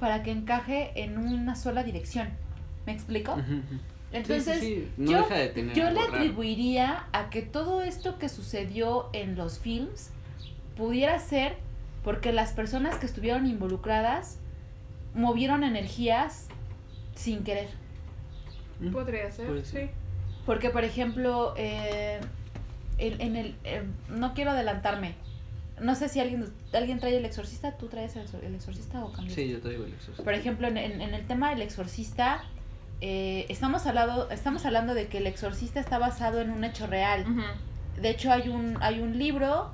para 0.00 0.22
que 0.22 0.30
encaje 0.30 0.92
en 0.94 1.18
una 1.18 1.56
sola 1.56 1.82
dirección. 1.82 2.28
¿Me 2.86 2.92
explico? 2.92 3.36
Entonces, 4.12 4.60
Sí, 4.60 4.66
sí, 4.66 4.74
sí, 4.84 4.92
no 4.96 5.10
yo, 5.12 5.18
deja 5.18 5.34
de 5.36 5.48
tener 5.48 5.76
yo 5.76 5.90
le 5.90 6.00
atribuiría 6.00 7.04
a 7.12 7.28
que 7.30 7.42
todo 7.42 7.82
esto 7.82 8.18
que 8.18 8.28
sucedió 8.28 9.10
en 9.12 9.36
los 9.36 9.58
films 9.58 10.10
pudiera 10.76 11.18
ser 11.18 11.56
porque 12.04 12.32
las 12.32 12.52
personas 12.52 12.96
que 12.96 13.06
estuvieron 13.06 13.46
involucradas 13.46 14.38
movieron 15.14 15.62
energías 15.64 16.46
sin 17.14 17.44
querer. 17.44 17.68
Mm, 18.80 18.92
Podría 18.92 19.30
ser, 19.30 19.46
puede 19.46 19.64
sí. 19.64 19.90
Porque, 20.46 20.70
por 20.70 20.84
ejemplo, 20.84 21.52
eh, 21.58 22.20
en, 22.98 23.20
en 23.20 23.36
el... 23.36 23.54
eh, 23.64 23.82
no 24.08 24.32
quiero 24.32 24.52
adelantarme. 24.52 25.14
no 25.82 25.94
sé 25.94 26.08
si 26.08 26.18
alguien, 26.20 26.46
alguien 26.72 26.98
trae 26.98 27.16
el 27.16 27.24
exorcista, 27.24 27.76
¿tú 27.76 27.88
traes 27.88 28.16
el, 28.16 28.26
Exor- 28.26 28.42
el 28.42 28.54
exorcista 28.54 29.04
o 29.04 29.12
cambiaste? 29.12 29.42
Sí, 29.42 29.50
yo 29.50 29.60
te 29.60 29.68
digo 29.70 29.84
el 29.84 29.92
exorcista. 29.92 30.22
Por 30.24 30.32
ejemplo, 30.34 30.66
en, 30.68 30.78
en- 30.78 31.00
en 31.02 31.12
el 31.14 31.26
tema 31.26 31.50
del 31.50 31.60
exorcista, 31.62 32.44
eh, 33.00 33.46
estamos, 33.48 33.86
hablando, 33.86 34.30
estamos 34.30 34.64
hablando 34.66 34.94
de 34.94 35.08
que 35.08 35.18
el 35.18 35.26
exorcista 35.26 35.80
está 35.80 35.98
basado 35.98 36.40
en 36.40 36.50
un 36.50 36.64
hecho 36.64 36.86
real. 36.86 37.24
De 38.00 38.10
hecho, 38.10 38.32
hay 38.32 38.48
un, 38.48 38.76
hay 38.80 39.00
un 39.00 39.18
libro 39.18 39.70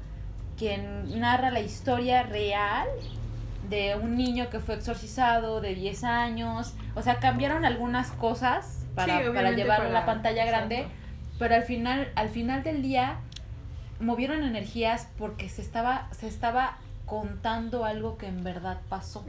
que 0.58 0.78
narra 0.78 1.50
la 1.50 1.60
historia 1.60 2.22
real 2.22 2.86
de 3.68 3.96
un 3.96 4.16
niño 4.16 4.50
que 4.50 4.60
fue 4.60 4.74
exorcizado 4.74 5.60
de 5.60 5.74
10 5.74 6.04
años. 6.04 6.74
O 6.94 7.02
sea, 7.02 7.18
cambiaron 7.18 7.64
algunas 7.64 8.10
cosas 8.12 8.84
para, 8.94 9.18
Sí, 9.18 9.24
para 9.34 9.52
llevarlo 9.52 9.88
a 9.88 9.92
la 9.92 10.06
pantalla 10.06 10.44
grande. 10.44 10.76
exacto. 10.80 10.96
Pero 11.38 11.54
al 11.56 11.64
final, 11.64 12.12
al 12.14 12.28
final 12.28 12.62
del 12.62 12.82
día, 12.82 13.16
movieron 14.00 14.44
energías 14.44 15.08
porque 15.18 15.48
se 15.48 15.62
estaba, 15.62 16.08
se 16.12 16.28
estaba 16.28 16.76
contando 17.06 17.84
algo 17.84 18.16
que 18.16 18.26
en 18.26 18.44
verdad 18.44 18.80
pasó. 18.88 19.24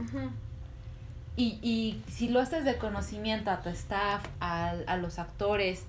Y, 1.36 1.58
y 1.62 2.02
si 2.10 2.28
lo 2.28 2.40
haces 2.40 2.64
de 2.64 2.76
conocimiento 2.78 3.50
a 3.50 3.60
tu 3.60 3.68
staff, 3.68 4.24
a, 4.40 4.70
a 4.86 4.96
los 4.96 5.18
actores 5.18 5.84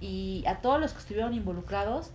y 0.00 0.44
a 0.46 0.56
todos 0.56 0.78
los 0.80 0.92
que 0.92 0.98
estuvieron 0.98 1.32
involucrados, 1.34 2.10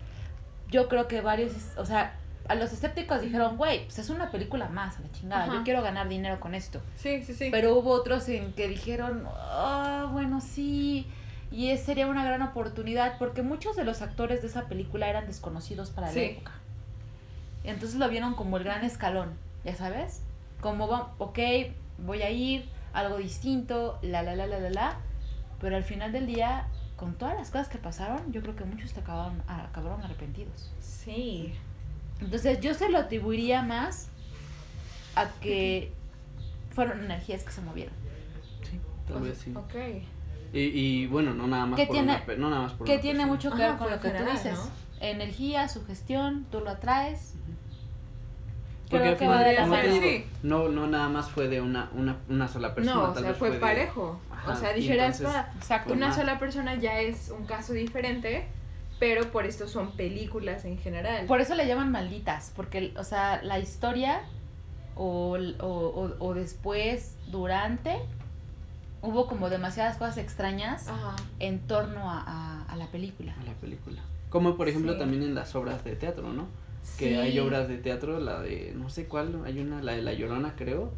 yo 0.69 0.87
creo 0.87 1.07
que 1.07 1.21
varios, 1.21 1.53
o 1.77 1.85
sea, 1.85 2.15
a 2.47 2.53
los 2.53 2.71
escépticos 2.73 3.21
dijeron, 3.21 3.57
güey, 3.57 3.85
pues 3.85 3.97
es 3.97 4.09
una 4.11 4.29
película 4.29 4.67
más, 4.69 4.97
a 4.97 5.01
la 5.01 5.11
chingada, 5.11 5.43
Ajá. 5.45 5.53
yo 5.55 5.63
quiero 5.63 5.81
ganar 5.81 6.07
dinero 6.09 6.39
con 6.39 6.53
esto. 6.53 6.79
Sí, 6.95 7.23
sí, 7.23 7.33
sí. 7.33 7.49
Pero 7.51 7.75
hubo 7.75 7.89
otros 7.91 8.29
en 8.29 8.53
que 8.53 8.67
dijeron, 8.67 9.23
ah, 9.33 10.07
bueno, 10.11 10.41
sí, 10.41 11.07
y 11.51 11.69
es, 11.71 11.81
sería 11.81 12.05
una 12.05 12.23
gran 12.23 12.43
oportunidad, 12.43 13.17
porque 13.17 13.41
muchos 13.41 13.75
de 13.75 13.83
los 13.83 14.03
actores 14.03 14.41
de 14.43 14.47
esa 14.47 14.65
película 14.67 15.07
eran 15.07 15.25
desconocidos 15.25 15.89
para 15.89 16.09
Sí. 16.11 16.19
la 16.19 16.25
época. 16.25 16.51
Entonces 17.63 17.97
lo 17.97 18.07
vieron 18.09 18.35
como 18.35 18.57
el 18.57 18.63
gran 18.63 18.83
escalón, 18.83 19.33
ya 19.63 19.75
sabes, 19.75 20.21
como, 20.61 20.85
ok, 21.17 21.39
voy 21.97 22.21
a 22.21 22.29
ir, 22.31 22.65
algo 22.93 23.17
distinto, 23.17 23.99
la, 24.01 24.23
la, 24.23 24.35
la, 24.35 24.47
la, 24.47 24.59
la, 24.59 24.69
la, 24.69 24.97
pero 25.59 25.75
al 25.75 25.83
final 25.83 26.11
del 26.11 26.27
día, 26.27 26.67
con 26.95 27.15
todas 27.15 27.35
las 27.35 27.51
cosas 27.51 27.67
que 27.69 27.77
pasaron, 27.77 28.31
yo 28.31 28.41
creo 28.41 28.55
que 28.55 28.63
muchos 28.65 28.93
te 28.93 28.99
acabaron, 29.01 29.41
acabaron 29.47 30.01
arrepentidos. 30.03 30.71
Sí. 30.79 31.53
Entonces 32.21 32.59
yo 32.61 32.73
se 32.73 32.89
lo 32.89 32.97
atribuiría 32.99 33.61
más 33.61 34.07
a 35.15 35.27
que 35.41 35.91
fueron 36.71 37.03
energías 37.03 37.43
que 37.43 37.51
se 37.51 37.61
movieron. 37.61 37.93
Sí, 38.69 38.79
tal 39.07 39.21
vez 39.21 39.37
sí. 39.37 39.53
Ok. 39.55 39.75
Y, 40.53 40.59
y 40.59 41.07
bueno, 41.07 41.33
no 41.33 41.47
nada 41.47 41.65
más 41.65 41.77
¿Qué 41.77 41.85
por 41.87 41.95
tiene- 41.95 42.13
una 42.25 42.35
no 42.37 42.49
nada 42.49 42.61
más 42.63 42.73
por 42.73 42.87
Que 42.87 42.93
una 42.93 43.01
tiene 43.01 43.19
persona. 43.19 43.33
mucho 43.33 43.51
que 43.51 43.57
ver 43.63 43.77
con 43.77 43.91
lo 43.91 43.99
que 43.99 44.09
tú 44.11 44.23
dices. 44.31 44.59
Energía, 45.01 45.67
sugestión, 45.67 46.45
tú 46.49 46.61
lo 46.61 46.69
atraes. 46.69 47.33
Al 48.91 49.01
que 49.13 49.15
final, 49.19 49.37
podría 49.37 49.61
como 49.61 49.75
te 49.75 49.81
ser, 49.81 49.91
digo, 49.91 50.05
sí. 50.05 50.25
no, 50.43 50.69
no 50.69 50.87
nada 50.87 51.09
más 51.09 51.29
fue 51.29 51.47
de 51.47 51.61
una, 51.61 51.89
una, 51.95 52.17
una 52.29 52.47
sola 52.47 52.73
persona. 52.75 52.95
No, 52.95 53.03
o 53.03 53.13
tal 53.13 53.23
sea, 53.23 53.29
vez 53.31 53.37
fue 53.39 53.49
de- 53.51 53.59
parejo. 53.59 54.19
Ajá, 54.31 54.51
o 54.51 54.55
sea, 54.55 54.73
dijeras, 54.73 55.17
entonces, 55.19 55.41
"Va, 55.41 55.51
Exacto. 55.57 55.93
Una 55.93 56.07
más. 56.07 56.15
sola 56.15 56.37
persona 56.39 56.75
ya 56.75 56.99
es 56.99 57.29
un 57.35 57.45
caso 57.45 57.73
diferente, 57.73 58.45
pero 58.99 59.31
por 59.31 59.45
esto 59.45 59.67
son 59.67 59.91
películas 59.97 60.65
en 60.65 60.77
general. 60.77 61.25
Por 61.25 61.41
eso 61.41 61.55
le 61.55 61.67
llaman 61.67 61.91
malditas, 61.91 62.53
porque, 62.55 62.93
o 62.97 63.03
sea, 63.03 63.41
la 63.43 63.59
historia 63.59 64.21
o, 64.95 65.37
o, 65.59 65.65
o, 65.67 66.15
o 66.19 66.33
después, 66.33 67.15
durante, 67.27 67.97
hubo 69.01 69.27
como 69.27 69.49
demasiadas 69.49 69.97
cosas 69.97 70.17
extrañas 70.17 70.87
Ajá. 70.87 71.15
en 71.39 71.59
torno 71.67 72.09
a, 72.09 72.21
a, 72.25 72.63
a 72.71 72.75
la 72.75 72.87
película. 72.87 73.35
a 73.39 73.43
la 73.43 73.53
película. 73.53 74.01
Como 74.29 74.55
por 74.57 74.67
ejemplo 74.69 74.93
Sí. 74.93 74.99
también 74.99 75.23
en 75.23 75.35
las 75.35 75.55
obras 75.55 75.83
de 75.83 75.95
teatro, 75.95 76.31
¿no? 76.33 76.47
Que 76.97 77.09
Sí. 77.09 77.15
hay 77.15 77.39
obras 77.39 77.67
de 77.67 77.77
teatro, 77.77 78.19
la 78.19 78.41
de, 78.41 78.73
no 78.75 78.89
sé 78.89 79.07
cuál, 79.07 79.41
hay 79.45 79.59
una, 79.59 79.81
la 79.81 79.93
de 79.93 80.01
La 80.01 80.13
Llorona 80.13 80.53
creo, 80.55 80.91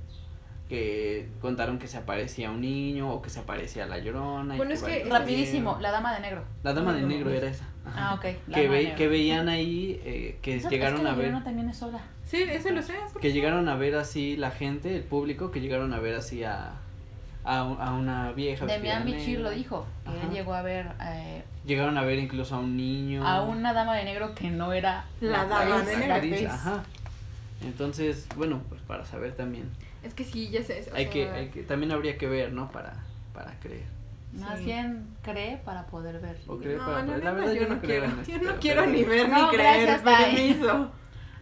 que 0.69 1.29
contaron 1.39 1.79
que 1.79 1.87
se 1.87 1.97
aparecía 1.97 2.51
un 2.51 2.59
niño 2.61 3.09
o 3.13 3.21
que 3.21 3.29
se 3.29 3.39
aparecía 3.39 3.85
la 3.85 3.97
Llorona. 3.99 4.55
y 4.55 4.57
Bueno, 4.57 4.73
es 4.73 4.83
que- 4.83 5.05
Rapidísimo, 5.05 5.77
la 5.79 5.91
dama 5.91 6.13
de 6.13 6.19
negro. 6.21 6.43
La 6.63 6.73
Dama 6.73 6.93
de 6.93 7.03
Negro 7.03 7.29
era 7.31 7.47
esa. 7.47 7.65
ajá. 7.85 8.09
Ah, 8.09 8.13
ok. 8.15 8.53
que, 8.53 8.67
ve, 8.67 8.93
que 8.97 9.07
veían 9.07 9.47
ahí, 9.47 10.01
eh, 10.03 10.37
que 10.41 10.57
Eso- 10.57 10.67
es 10.67 10.71
llegaron 10.73 10.97
que 10.97 11.03
la 11.05 11.11
a 11.11 11.15
ver, 11.15 11.25
Llorona 11.27 11.43
también 11.45 11.69
es 11.69 11.81
obra. 11.81 12.01
Sí, 12.25 12.41
eso 12.43 12.69
lo 12.71 12.81
sé. 12.81 12.93
eso 13.05 13.17
que 13.19 13.31
llegaron 13.31 13.69
a 13.69 13.75
ver 13.77 13.95
así 13.95 14.35
la 14.35 14.51
gente, 14.51 14.93
el 14.93 15.03
público, 15.03 15.51
que 15.51 15.61
llegaron 15.61 15.93
a 15.93 15.99
ver 15.99 16.15
así 16.15 16.43
a, 16.43 16.73
a, 17.47 17.63
un- 17.63 17.81
a 17.81 17.93
una 17.93 18.31
vieja. 18.33 18.65
Demian 18.65 19.05
de 19.05 19.13
Bichir 19.13 19.39
lo 19.39 19.49
dijo. 19.49 19.85
que 20.03 20.09
Ajá. 20.11 20.27
él 20.27 20.31
llegó 20.33 20.53
a 20.53 20.61
ver 20.61 20.91
eh, 21.03 21.43
Llegaron 21.65 21.97
a 21.97 22.03
ver 22.03 22.19
incluso 22.19 22.55
a 22.55 22.59
un 22.59 22.75
niño. 22.77 23.25
a 23.27 23.41
una 23.43 23.73
dama 23.73 23.95
de 23.95 24.03
negro 24.05 24.33
que 24.35 24.49
no 24.49 24.73
era 24.73 25.05
La 25.21 25.43
la 25.43 25.45
dama 25.45 25.81
de 25.81 25.97
negro. 25.97 26.49
ajá. 26.51 26.83
Entonces, 27.61 28.27
bueno, 28.35 28.61
pues 28.69 28.81
para 28.81 29.05
saber 29.05 29.33
también. 29.35 29.69
Es 30.03 30.13
que 30.13 30.23
sí, 30.23 30.49
ya 30.49 30.63
sé. 30.63 30.85
o 30.91 30.95
hay 30.95 31.05
sea, 31.05 31.13
que, 31.13 31.29
hay 31.29 31.47
que, 31.49 31.63
también 31.63 31.91
habría 31.91 32.17
que 32.17 32.27
ver, 32.27 32.53
¿no? 32.53 32.69
Para, 32.71 32.93
para 33.33 33.51
creer. 33.59 33.85
Más 34.33 34.59
Sí. 34.59 34.65
bien 34.65 35.07
cree 35.23 35.57
para 35.65 35.87
poder 35.87 36.19
ver. 36.19 36.37
O 36.47 36.57
creer 36.57 36.77
No, 36.77 36.85
para 36.85 36.99
la, 36.99 37.05
creer. 37.05 37.23
La 37.23 37.31
verdad, 37.31 37.53
yo, 37.53 37.61
no 37.61 37.79
creo 37.81 38.01
quiero. 38.01 38.07
Yo 38.07 38.23
pero- 38.39 38.51
no 38.53 38.59
quiero 38.59 38.81
pero- 38.83 38.93
ni 38.93 39.03
ver 39.03 39.29
No, 39.29 39.51
ni 39.51 39.57
creer. 39.57 39.87
gracias, 39.87 40.01
permiso. 40.01 40.91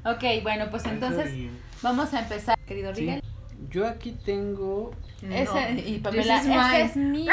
Ok, 0.05 0.23
bueno, 0.43 0.65
pues 0.69 0.85
entonces 0.85 1.33
vamos 1.81 2.13
a 2.13 2.19
empezar, 2.21 2.57
querido 2.65 2.93
Sí. 2.95 3.01
Rigel. 3.01 3.23
Yo 3.71 3.87
aquí 3.87 4.11
tengo 4.25 4.91
Ese, 5.21 5.73
No. 5.73 5.79
y 5.79 5.99
Pamela, 5.99 6.41
mine. 6.43 6.81
es 6.81 6.95
mío. 6.95 7.31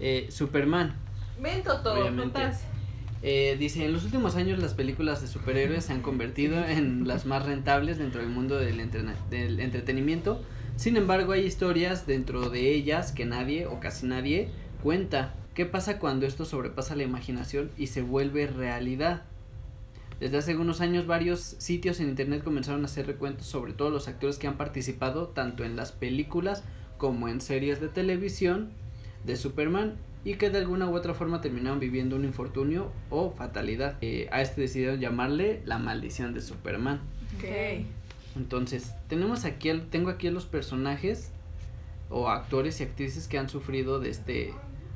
eh, 0.00 0.26
Superman. 0.30 0.94
Ven, 1.40 1.62
Toto, 1.62 1.92
Obviamente. 1.94 2.40
Eh, 3.22 3.56
dice, 3.58 3.84
en 3.84 3.92
los 3.92 4.04
últimos 4.04 4.36
años 4.36 4.58
las 4.60 4.74
películas 4.74 5.20
de 5.20 5.26
superhéroes 5.26 5.86
se 5.86 5.92
han 5.92 6.02
convertido 6.02 6.64
en 6.64 7.08
las 7.08 7.26
más 7.26 7.44
rentables 7.44 7.98
dentro 7.98 8.20
del 8.20 8.30
mundo 8.30 8.56
del, 8.56 8.78
entrena- 8.80 9.16
del 9.30 9.58
entretenimiento. 9.60 10.42
Sin 10.76 10.96
embargo, 10.96 11.32
hay 11.32 11.44
historias 11.44 12.06
dentro 12.06 12.50
de 12.50 12.72
ellas 12.74 13.12
que 13.12 13.24
nadie 13.24 13.66
o 13.66 13.80
casi 13.80 14.06
nadie 14.06 14.50
cuenta. 14.82 15.34
¿Qué 15.54 15.64
pasa 15.64 15.98
cuando 15.98 16.26
esto 16.26 16.44
sobrepasa 16.44 16.94
la 16.96 17.02
imaginación 17.04 17.70
y 17.78 17.86
se 17.88 18.02
vuelve 18.02 18.46
realidad? 18.46 19.22
Desde 20.20 20.38
hace 20.38 20.52
algunos 20.52 20.80
años 20.80 21.06
varios 21.06 21.40
sitios 21.40 22.00
en 22.00 22.08
internet 22.08 22.42
comenzaron 22.42 22.82
a 22.82 22.86
hacer 22.86 23.06
recuentos 23.06 23.46
sobre 23.46 23.74
todos 23.74 23.92
los 23.92 24.08
actores 24.08 24.38
que 24.38 24.46
han 24.46 24.56
participado 24.56 25.28
tanto 25.28 25.62
en 25.64 25.76
las 25.76 25.92
películas 25.92 26.64
como 26.96 27.28
en 27.28 27.40
series 27.40 27.80
de 27.80 27.88
televisión 27.88 28.70
de 29.24 29.36
Superman 29.36 29.96
y 30.24 30.34
que 30.34 30.50
de 30.50 30.58
alguna 30.58 30.88
u 30.88 30.96
otra 30.96 31.14
forma 31.14 31.40
terminaron 31.40 31.78
viviendo 31.78 32.16
un 32.16 32.24
infortunio 32.24 32.90
o 33.10 33.30
fatalidad. 33.30 33.96
Eh, 34.00 34.28
a 34.32 34.40
este 34.40 34.62
decidieron 34.62 35.00
llamarle 35.00 35.62
la 35.66 35.78
maldición 35.78 36.34
de 36.34 36.40
Superman. 36.40 37.00
Ok. 37.36 37.84
Entonces, 38.36 38.92
tenemos 39.08 39.44
aquí, 39.44 39.70
tengo 39.90 40.10
aquí 40.10 40.26
a 40.26 40.30
los 40.30 40.46
personajes 40.46 41.30
o 42.10 42.28
actores 42.28 42.80
y 42.80 42.84
actrices 42.84 43.28
que 43.28 43.38
han 43.38 43.48
sufrido 43.48 44.00
de 44.00 44.10
este, 44.10 44.52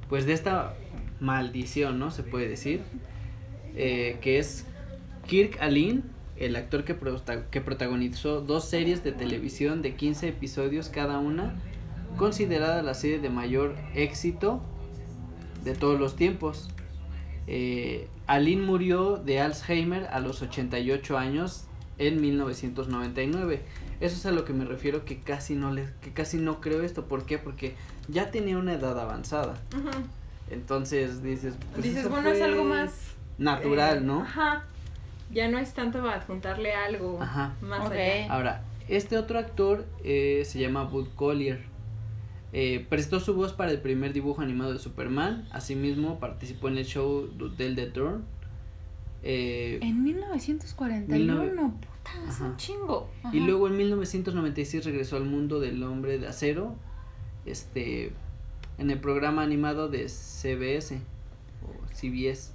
pues 0.08 0.26
de 0.26 0.32
esta 0.32 0.74
maldición, 1.20 1.98
¿no? 1.98 2.10
Se 2.10 2.22
puede 2.22 2.48
decir, 2.48 2.82
eh, 3.76 4.18
que 4.20 4.38
es 4.38 4.66
Kirk 5.30 5.58
Alin, 5.60 6.02
el 6.36 6.56
actor 6.56 6.82
que, 6.82 6.96
que 7.52 7.60
protagonizó 7.60 8.40
dos 8.40 8.64
series 8.64 9.04
de 9.04 9.12
televisión 9.12 9.80
de 9.80 9.94
15 9.94 10.26
episodios 10.26 10.88
cada 10.88 11.20
una, 11.20 11.54
considerada 12.16 12.82
la 12.82 12.94
serie 12.94 13.20
de 13.20 13.30
mayor 13.30 13.76
éxito 13.94 14.60
de 15.62 15.74
todos 15.74 16.00
los 16.00 16.16
tiempos. 16.16 16.68
Eh, 17.46 18.08
Alin 18.26 18.64
murió 18.64 19.18
de 19.18 19.38
Alzheimer 19.38 20.08
a 20.10 20.18
los 20.18 20.42
88 20.42 21.16
años 21.16 21.66
en 21.98 22.20
1999. 22.20 23.62
Eso 24.00 24.16
es 24.16 24.26
a 24.26 24.32
lo 24.32 24.44
que 24.44 24.52
me 24.52 24.64
refiero 24.64 25.04
que 25.04 25.20
casi 25.20 25.54
no 25.54 25.70
le, 25.70 25.90
que 26.00 26.12
casi 26.12 26.38
no 26.38 26.60
creo 26.60 26.82
esto. 26.82 27.04
¿Por 27.04 27.24
qué? 27.24 27.38
Porque 27.38 27.76
ya 28.08 28.32
tenía 28.32 28.58
una 28.58 28.72
edad 28.72 28.98
avanzada. 28.98 29.54
Entonces 30.50 31.22
dices, 31.22 31.54
pues 31.70 31.84
Dices, 31.84 32.08
bueno, 32.08 32.30
es 32.30 32.42
algo 32.42 32.64
más. 32.64 33.12
natural, 33.38 33.98
eh, 33.98 34.00
¿no? 34.00 34.22
Ajá. 34.22 34.66
Ya 35.32 35.48
no 35.48 35.58
es 35.58 35.72
tanto 35.74 36.08
adjuntarle 36.08 36.72
algo 36.74 37.20
Ajá. 37.20 37.54
más 37.62 37.86
Ok. 37.86 37.92
allá. 37.92 38.32
Ahora, 38.32 38.64
este 38.88 39.16
otro 39.16 39.38
actor 39.38 39.86
eh, 40.04 40.42
se 40.44 40.58
llama 40.58 40.84
Bud 40.84 41.08
Collier. 41.14 41.60
Eh, 42.52 42.84
prestó 42.88 43.20
su 43.20 43.34
voz 43.34 43.52
para 43.52 43.70
el 43.70 43.80
primer 43.80 44.12
dibujo 44.12 44.42
animado 44.42 44.72
de 44.72 44.80
Superman. 44.80 45.46
Asimismo, 45.52 46.18
participó 46.18 46.68
en 46.68 46.78
el 46.78 46.84
show 46.84 47.28
del 47.56 47.76
The 47.76 47.86
Turn. 47.86 48.24
Eh, 49.22 49.78
En 49.82 50.02
1941, 50.02 51.44
Mil 51.44 51.54
puta, 51.54 52.10
es 52.28 52.40
un 52.40 52.56
chingo. 52.56 53.08
Y 53.32 53.40
luego 53.40 53.68
en 53.68 53.76
1996 53.76 54.84
regresó 54.84 55.16
al 55.16 55.24
mundo 55.26 55.60
del 55.60 55.82
hombre 55.84 56.18
de 56.18 56.26
acero, 56.26 56.74
este, 57.46 58.12
en 58.78 58.90
el 58.90 58.98
programa 58.98 59.42
animado 59.42 59.88
de 59.88 60.08
CBS 60.08 61.00
o 61.62 61.86
CBS. 61.94 62.52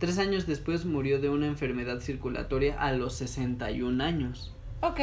Tres 0.00 0.18
años 0.18 0.48
después 0.48 0.84
murió 0.84 1.20
de 1.20 1.28
una 1.28 1.46
enfermedad 1.46 2.00
circulatoria 2.00 2.80
a 2.80 2.90
los 2.92 3.14
61 3.14 4.02
años. 4.02 4.52
Ok. 4.80 4.98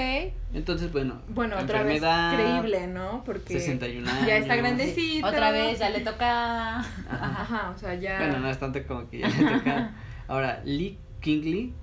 Entonces, 0.53 0.91
bueno, 0.91 1.21
Bueno, 1.29 1.55
otra 1.57 1.83
vez 1.83 2.01
creíble, 2.01 2.87
¿no? 2.87 3.23
Porque 3.23 3.53
61 3.53 4.09
años. 4.09 4.27
ya 4.27 4.37
está 4.37 4.57
grandecito. 4.57 5.25
Otra 5.25 5.51
vez 5.51 5.79
ya 5.79 5.89
le 5.89 6.01
toca. 6.01 6.79
Ajá. 6.79 7.41
Ajá, 7.41 7.73
o 7.73 7.77
sea, 7.77 7.93
ya. 7.93 8.17
Bueno, 8.17 8.39
no 8.39 8.49
es 8.49 8.59
tanto 8.59 8.85
como 8.85 9.09
que 9.09 9.19
ya 9.19 9.29
le 9.29 9.57
toca. 9.57 9.93
Ahora, 10.27 10.61
Lee 10.65 10.97
Kingley 11.21 11.73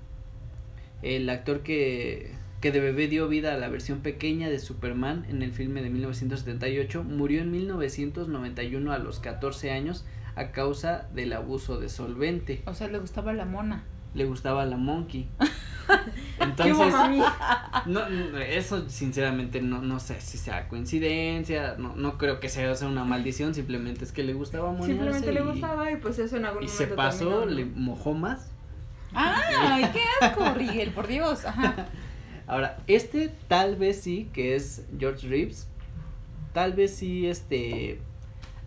el 1.05 1.29
actor 1.29 1.61
que, 1.61 2.31
que 2.61 2.71
de 2.71 2.79
bebé 2.79 3.07
dio 3.07 3.27
vida 3.27 3.53
a 3.53 3.57
la 3.57 3.69
versión 3.69 3.99
pequeña 3.99 4.49
de 4.49 4.59
Superman 4.59 5.25
en 5.29 5.43
el 5.43 5.51
filme 5.51 5.83
de 5.83 5.89
1978, 5.91 7.03
murió 7.03 7.41
en 7.41 7.51
1991 7.51 8.91
a 8.91 8.97
los 8.97 9.19
14 9.19 9.71
años 9.71 10.03
a 10.35 10.51
causa 10.51 11.07
del 11.13 11.33
abuso 11.33 11.77
de 11.79 11.89
solvente. 11.89 12.61
O 12.65 12.73
sea, 12.73 12.87
le 12.87 12.99
gustaba 12.99 13.33
la 13.33 13.45
mona. 13.45 13.83
Le 14.13 14.25
gustaba 14.25 14.65
la 14.65 14.77
monkey. 14.77 15.27
Entonces, 16.39 16.93
no, 17.85 18.09
no, 18.09 18.37
eso 18.39 18.89
sinceramente 18.89 19.61
no, 19.61 19.81
no 19.81 19.99
sé 19.99 20.19
si 20.21 20.37
sea 20.37 20.67
coincidencia, 20.67 21.75
no, 21.77 21.95
no 21.95 22.17
creo 22.17 22.39
que 22.39 22.49
sea, 22.49 22.73
sea 22.75 22.87
una 22.87 23.03
maldición, 23.03 23.53
simplemente 23.53 24.03
es 24.05 24.11
que 24.11 24.23
le 24.23 24.33
gustaba 24.33 24.71
monearse 24.71 24.93
Simplemente 24.93 25.31
le 25.31 25.41
y- 25.41 25.43
gustaba 25.51 25.91
y 25.91 25.97
pues 25.97 26.17
eso 26.19 26.37
en 26.37 26.45
algún 26.45 26.63
y 26.63 26.67
momento 26.67 26.77
se 26.85 26.87
pasó, 26.95 27.39
terminó, 27.41 27.45
le 27.45 27.65
mojó 27.65 28.13
más. 28.13 28.49
¡Ay, 29.13 29.85
qué 29.93 30.01
asco, 30.25 30.53
Rigel! 30.55 30.91
Por 30.91 31.07
Dios. 31.07 31.45
Ajá. 31.45 31.87
Ahora, 32.47 32.77
este 32.87 33.31
tal 33.47 33.75
vez 33.75 34.01
sí, 34.01 34.29
que 34.33 34.55
es 34.55 34.85
George 34.99 35.27
Reeves, 35.27 35.67
tal 36.53 36.73
vez 36.73 36.95
sí, 36.95 37.27
este, 37.27 37.99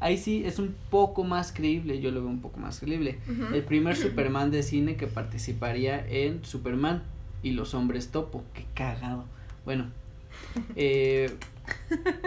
ahí 0.00 0.16
sí 0.18 0.44
es 0.44 0.58
un 0.58 0.74
poco 0.90 1.24
más 1.24 1.52
creíble, 1.52 2.00
yo 2.00 2.10
lo 2.10 2.20
veo 2.20 2.30
un 2.30 2.40
poco 2.40 2.58
más 2.60 2.80
creíble. 2.80 3.18
El 3.52 3.62
primer 3.64 3.96
Superman 3.96 4.50
de 4.50 4.62
cine 4.62 4.96
que 4.96 5.06
participaría 5.06 6.04
en 6.08 6.44
Superman 6.44 7.02
y 7.42 7.52
los 7.52 7.74
hombres 7.74 8.08
topo, 8.10 8.44
qué 8.54 8.64
cagado. 8.74 9.24
Bueno, 9.64 9.86
eh, 10.76 11.30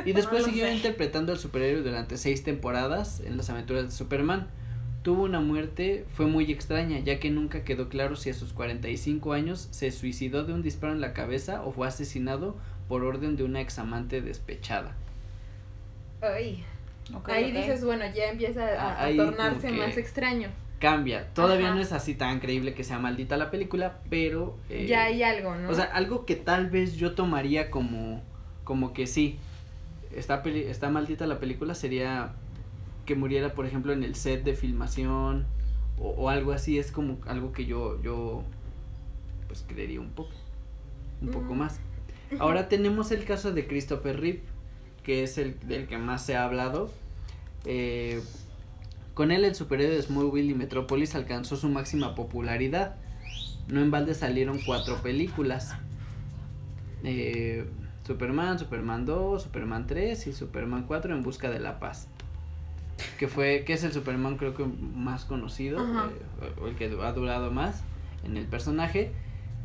y 0.06 0.14
después 0.14 0.44
No 0.44 0.48
siguió 0.50 0.66
sé. 0.66 0.74
interpretando 0.76 1.32
al 1.32 1.40
superhéroe 1.40 1.82
durante 1.84 2.18
seis 2.18 2.44
temporadas 2.44 3.22
en 3.22 3.38
las 3.38 3.50
aventuras 3.50 3.86
de 3.86 3.92
Superman. 3.92 4.48
Tuvo 5.04 5.24
una 5.24 5.40
muerte, 5.40 6.06
fue 6.16 6.28
muy 6.28 6.52
extraña, 6.52 7.00
ya 7.00 7.20
que 7.20 7.32
nunca 7.32 7.64
quedó 7.64 7.90
claro 7.90 8.16
si 8.16 8.30
a 8.30 8.34
sus 8.36 8.54
45 8.54 9.34
años 9.34 9.68
se 9.72 9.90
suicidó 9.92 10.44
de 10.44 10.54
un 10.54 10.62
disparo 10.62 10.94
en 10.94 11.02
la 11.02 11.14
cabeza 11.14 11.64
o 11.64 11.72
fue 11.72 11.88
asesinado 11.88 12.56
por 12.88 13.04
orden 13.04 13.36
de 13.36 13.44
una 13.44 13.62
examante 13.62 14.22
despechada. 14.22 14.96
Ay, 16.22 16.64
Ahí 17.26 17.52
dices, 17.52 17.84
bueno, 17.84 18.06
ya 18.14 18.30
empieza 18.30 19.02
a, 19.04 19.10
tornarse 19.16 19.72
más 19.72 19.98
extraño. 19.98 20.50
Cambia, 20.80 21.32
todavía 21.34 21.68
Ajá. 21.68 21.76
no 21.76 21.82
es 21.82 21.92
así 21.92 22.16
tan 22.16 22.40
creíble 22.40 22.74
que 22.74 22.84
sea 22.84 22.98
maldita 22.98 23.38
la 23.38 23.52
película, 23.52 24.00
pero... 24.10 24.58
eh, 24.70 24.88
ya 24.88 25.04
hay 25.04 25.22
algo, 25.22 25.56
¿no? 25.56 25.70
O 25.70 25.74
sea, 25.76 25.86
algo 25.86 26.26
que 26.26 26.36
tal 26.36 26.72
vez 26.72 26.96
yo 26.96 27.14
tomaría 27.14 27.70
como, 27.70 28.24
como 28.64 28.92
que 28.92 29.06
sí, 29.06 29.38
está, 30.16 30.42
peli- 30.42 30.64
está 30.64 30.90
maldita 30.90 31.28
la 31.28 31.40
película, 31.40 31.76
sería 31.76 32.34
que 33.06 33.16
muriera, 33.16 33.54
por 33.54 33.68
ejemplo, 33.68 33.94
en 33.94 34.04
el 34.04 34.16
set 34.16 34.44
de 34.44 34.56
filmación 34.56 35.46
o, 36.00 36.10
o 36.10 36.30
algo 36.30 36.52
así, 36.52 36.80
es 36.80 36.92
como 36.92 37.20
algo 37.28 37.52
que 37.52 37.66
yo, 37.66 38.02
yo, 38.02 38.44
pues 39.48 39.64
creería 39.68 40.02
un 40.02 40.10
poco, 40.10 40.32
un 41.22 41.30
poco 41.30 41.54
más. 41.54 41.80
Ahora 42.40 42.70
tenemos 42.70 43.12
el 43.12 43.24
caso 43.26 43.52
de 43.52 43.68
Christopher 43.68 44.20
Reeve, 44.20 44.42
que 45.04 45.22
es 45.24 45.38
el 45.38 45.60
del 45.68 45.88
que 45.88 45.98
más 46.00 46.26
se 46.26 46.36
ha 46.36 46.44
hablado. 46.46 46.90
Eh, 47.66 48.22
con 49.14 49.32
él 49.32 49.44
el 49.46 49.56
superhéroe 49.56 49.96
de 49.96 50.02
Smallville 50.02 50.52
y 50.52 50.56
Metropolis 50.56 51.16
alcanzó 51.16 51.58
su 51.58 51.70
máxima 51.70 52.16
popularidad. 52.16 52.96
No 53.68 53.82
en 53.82 53.92
balde 53.92 54.16
salieron 54.16 54.60
cuatro 54.66 55.02
películas. 55.02 55.76
Eh, 57.04 57.66
Superman, 58.06 58.58
Superman 58.58 59.06
2, 59.06 59.44
Superman 59.44 59.88
3 59.88 60.28
y 60.28 60.34
Superman 60.34 60.86
4 60.88 61.14
en 61.14 61.24
busca 61.24 61.50
de 61.50 61.60
la 61.60 61.80
paz. 61.80 62.08
Que 63.18 63.28
fue, 63.28 63.64
que 63.66 63.74
es 63.74 63.84
el 63.84 63.92
Superman 63.92 64.38
creo 64.38 64.54
que 64.54 64.66
más 64.66 65.26
conocido, 65.26 65.80
eh, 65.80 66.62
o 66.62 66.68
el 66.68 66.76
que 66.76 66.86
ha 66.86 67.12
durado 67.12 67.52
más 67.52 67.84
en 68.24 68.38
el 68.38 68.46
personaje. 68.46 69.12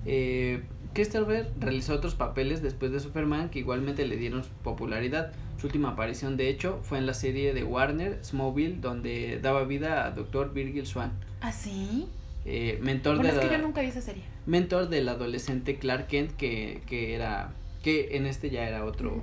Eh, 0.07 0.63
Christopher 0.95 1.51
realizó 1.61 1.95
otros 1.95 2.14
papeles 2.14 2.62
después 2.62 2.90
de 2.90 3.01
Superman 3.01 3.51
que 3.51 3.59
igualmente 3.59 4.07
le 4.07 4.16
dieron 4.16 4.42
popularidad. 4.62 5.33
Su 5.61 5.66
última 5.66 5.90
aparición, 5.90 6.37
de 6.37 6.49
hecho, 6.49 6.81
fue 6.83 6.99
en 6.99 7.07
la 7.07 7.12
serie 7.14 7.53
de 7.53 7.64
Warner, 7.64 8.19
Smallville, 8.25 8.81
donde 8.81 9.38
daba 9.42 9.64
vida 9.64 10.07
a 10.07 10.11
Dr. 10.12 10.53
Virgil 10.55 10.87
Swan, 10.87 11.12
¿Ah, 11.40 11.53
sí? 11.53 12.07
eh, 12.45 12.79
mentor, 12.83 13.16
Bueno, 13.16 13.31
de 13.31 13.37
es 13.37 13.40
que 13.45 13.51
la- 13.51 13.59
yo 13.59 13.62
nunca 13.66 13.81
vi 13.83 13.88
esa 13.88 14.01
serie. 14.01 14.23
mentor 14.47 14.88
del 14.88 15.09
adolescente 15.09 15.77
Clark 15.77 16.07
Kent, 16.07 16.33
que, 16.37 16.81
que 16.87 17.14
era, 17.14 17.53
que 17.83 18.16
en 18.16 18.27
este 18.27 18.51
ya 18.51 18.66
era 18.69 18.85
otro, 18.85 19.23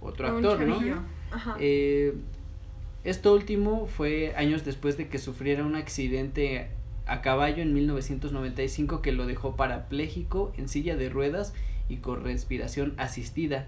otro 0.00 0.28
actor, 0.28 0.60
¿no? 0.66 1.04
Ajá. 1.32 1.56
Eh, 1.60 2.14
esto 3.04 3.32
último 3.34 3.86
fue 3.86 4.34
años 4.36 4.64
después 4.64 4.96
de 4.96 5.08
que 5.08 5.18
sufriera 5.18 5.64
un 5.64 5.74
accidente 5.76 6.68
a 7.10 7.22
caballo 7.22 7.62
en 7.62 7.74
1995 7.74 9.02
que 9.02 9.12
lo 9.12 9.26
dejó 9.26 9.56
parapléjico 9.56 10.52
en 10.56 10.68
silla 10.68 10.96
de 10.96 11.08
ruedas 11.08 11.52
y 11.88 11.96
con 11.96 12.22
respiración 12.22 12.94
asistida. 12.98 13.66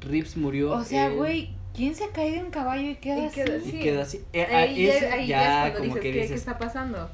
Reeves 0.00 0.36
murió. 0.36 0.72
O 0.72 0.84
sea, 0.84 1.06
en- 1.06 1.16
güey, 1.16 1.50
¿quién 1.74 1.94
se 1.94 2.10
cae 2.10 2.32
de 2.32 2.44
un 2.44 2.50
caballo 2.50 2.90
y 2.90 2.96
queda 2.96 3.20
Y 3.22 3.26
así? 3.26 3.34
queda 3.42 3.56
Y 3.56 3.60
Sí. 3.70 3.78
queda 3.80 4.02
así. 4.02 4.20
Eh, 4.32 4.46
ah, 4.50 4.56
ahí 4.58 4.86
ese 4.86 5.00
ya, 5.00 5.12
ahí 5.14 5.26
ya, 5.26 5.38
ya 5.40 5.66
es 5.66 5.72
cuando 5.72 5.78
como 5.78 5.84
dices, 5.86 6.02
que 6.02 6.08
¿qué, 6.12 6.14
dices, 6.16 6.30
¿qué 6.30 6.36
está 6.36 6.58
pasando? 6.58 7.10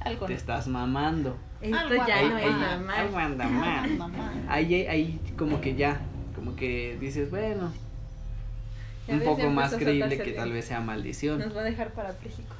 Algo. 0.00 0.26
te 0.26 0.32
estás 0.34 0.66
mamando. 0.66 1.36
Esto 1.60 1.76
Algo 1.76 2.06
ya 2.08 2.22
no 2.22 2.38
es 2.38 2.50
mal, 2.50 2.60
normal. 2.78 2.98
Algo 2.98 3.16
anda 3.18 3.48
mal. 3.48 3.90
Mamá. 3.98 4.32
Ahí, 4.48 4.74
ahí 4.86 5.20
como 5.36 5.60
que 5.60 5.74
ya, 5.74 6.00
como 6.34 6.56
que 6.56 6.96
dices, 6.98 7.30
bueno, 7.30 7.70
Ya 9.06 9.14
un 9.14 9.20
poco 9.20 9.50
más 9.50 9.74
creíble 9.74 10.16
que 10.18 10.32
tal 10.32 10.52
vez 10.52 10.64
sea 10.64 10.80
maldición. 10.80 11.38
Nos 11.38 11.54
va 11.54 11.60
a 11.60 11.64
dejar 11.64 11.92
parapléjicos. 11.92 12.56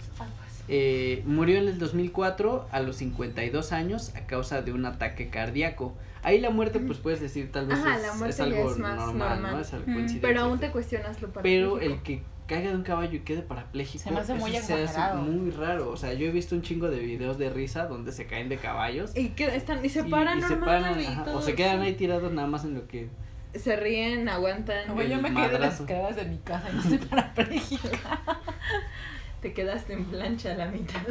Eh, 0.72 1.24
murió 1.26 1.58
en 1.58 1.66
el 1.66 1.80
2004 1.80 2.68
a 2.70 2.78
los 2.80 2.96
52 2.96 3.72
años 3.72 4.14
a 4.14 4.20
causa 4.26 4.62
de 4.62 4.72
un 4.72 4.86
ataque 4.86 5.28
cardíaco. 5.28 5.96
Ahí 6.22 6.38
la 6.40 6.50
muerte, 6.50 6.78
pues 6.78 6.98
puedes 6.98 7.20
decir, 7.20 7.50
tal 7.50 7.66
vez 7.66 7.78
Ajá, 7.80 7.96
es, 7.96 8.02
la 8.02 8.14
muerte 8.14 8.34
es 8.34 8.40
algo 8.40 8.70
es 8.70 8.78
más 8.78 8.96
normal, 8.96 9.42
normal. 9.42 9.52
¿no? 9.56 9.60
Es 9.60 9.70
coincidencia. 9.70 10.20
Pero 10.22 10.40
aún 10.42 10.60
te 10.60 10.70
cuestionas 10.70 11.20
lo 11.20 11.32
Pero 11.32 11.70
parapléjico. 11.72 11.94
el 11.96 12.02
que 12.02 12.22
caiga 12.46 12.70
de 12.70 12.76
un 12.76 12.82
caballo 12.84 13.16
y 13.16 13.20
quede 13.20 13.42
parapléjico, 13.42 14.04
Se 14.04 14.10
me 14.12 14.20
hace 14.20 14.32
eso 14.34 14.40
muy 14.40 14.52
se 14.52 14.84
hace 14.84 15.14
muy 15.16 15.50
raro. 15.50 15.90
O 15.90 15.96
sea, 15.96 16.12
yo 16.12 16.28
he 16.28 16.30
visto 16.30 16.54
un 16.54 16.62
chingo 16.62 16.88
de 16.88 17.00
videos 17.00 17.36
de 17.36 17.50
risa 17.50 17.86
donde 17.86 18.12
se 18.12 18.26
caen 18.26 18.48
de 18.48 18.56
caballos. 18.56 19.16
Y 19.16 19.30
que 19.30 19.46
están 19.46 19.84
y 19.84 19.88
se 19.88 20.04
paran 20.04 20.38
y 20.38 20.42
se 20.42 20.50
normal 20.50 20.82
paran, 20.82 21.00
y 21.00 21.06
ajá, 21.06 21.24
todo 21.24 21.38
o 21.38 21.42
se 21.42 21.56
quedan 21.56 21.80
ahí 21.80 21.94
tirados 21.94 22.32
nada 22.32 22.46
más 22.46 22.64
en 22.64 22.74
lo 22.74 22.86
que 22.86 23.08
Se 23.54 23.74
ríen, 23.74 24.28
aguantan. 24.28 24.94
Güey, 24.94 25.10
yo 25.10 25.20
me 25.20 25.34
quedé 25.34 25.48
de 25.48 25.58
las 25.58 25.80
escaleras 25.80 26.14
de 26.14 26.24
mi 26.26 26.38
casa 26.38 26.68
y 26.70 26.76
no 26.76 26.82
estoy 26.82 26.98
parapléjica. 26.98 28.20
Te 29.40 29.52
quedaste 29.52 29.92
en 29.94 30.04
plancha 30.04 30.52
a 30.52 30.54
la 30.54 30.66
mitad. 30.66 31.02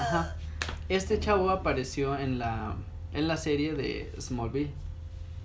Ajá. 0.00 0.36
Este 0.88 1.20
chavo 1.20 1.50
apareció 1.50 2.18
en 2.18 2.38
la 2.38 2.76
en 3.14 3.28
la 3.28 3.36
serie 3.36 3.74
de 3.74 4.12
Smallville, 4.20 4.70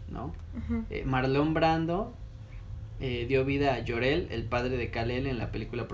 ¿no? 0.09 0.33
Eh, 0.89 1.03
Marlon 1.05 1.53
Brando 1.53 2.13
eh, 2.99 3.25
dio 3.29 3.45
vida 3.45 3.75
a 3.75 3.83
Jorel, 3.87 4.27
el 4.31 4.43
padre 4.43 4.75
de 4.75 4.89
Kal-El 4.89 5.27
en 5.27 5.37
la 5.37 5.51
película 5.51 5.87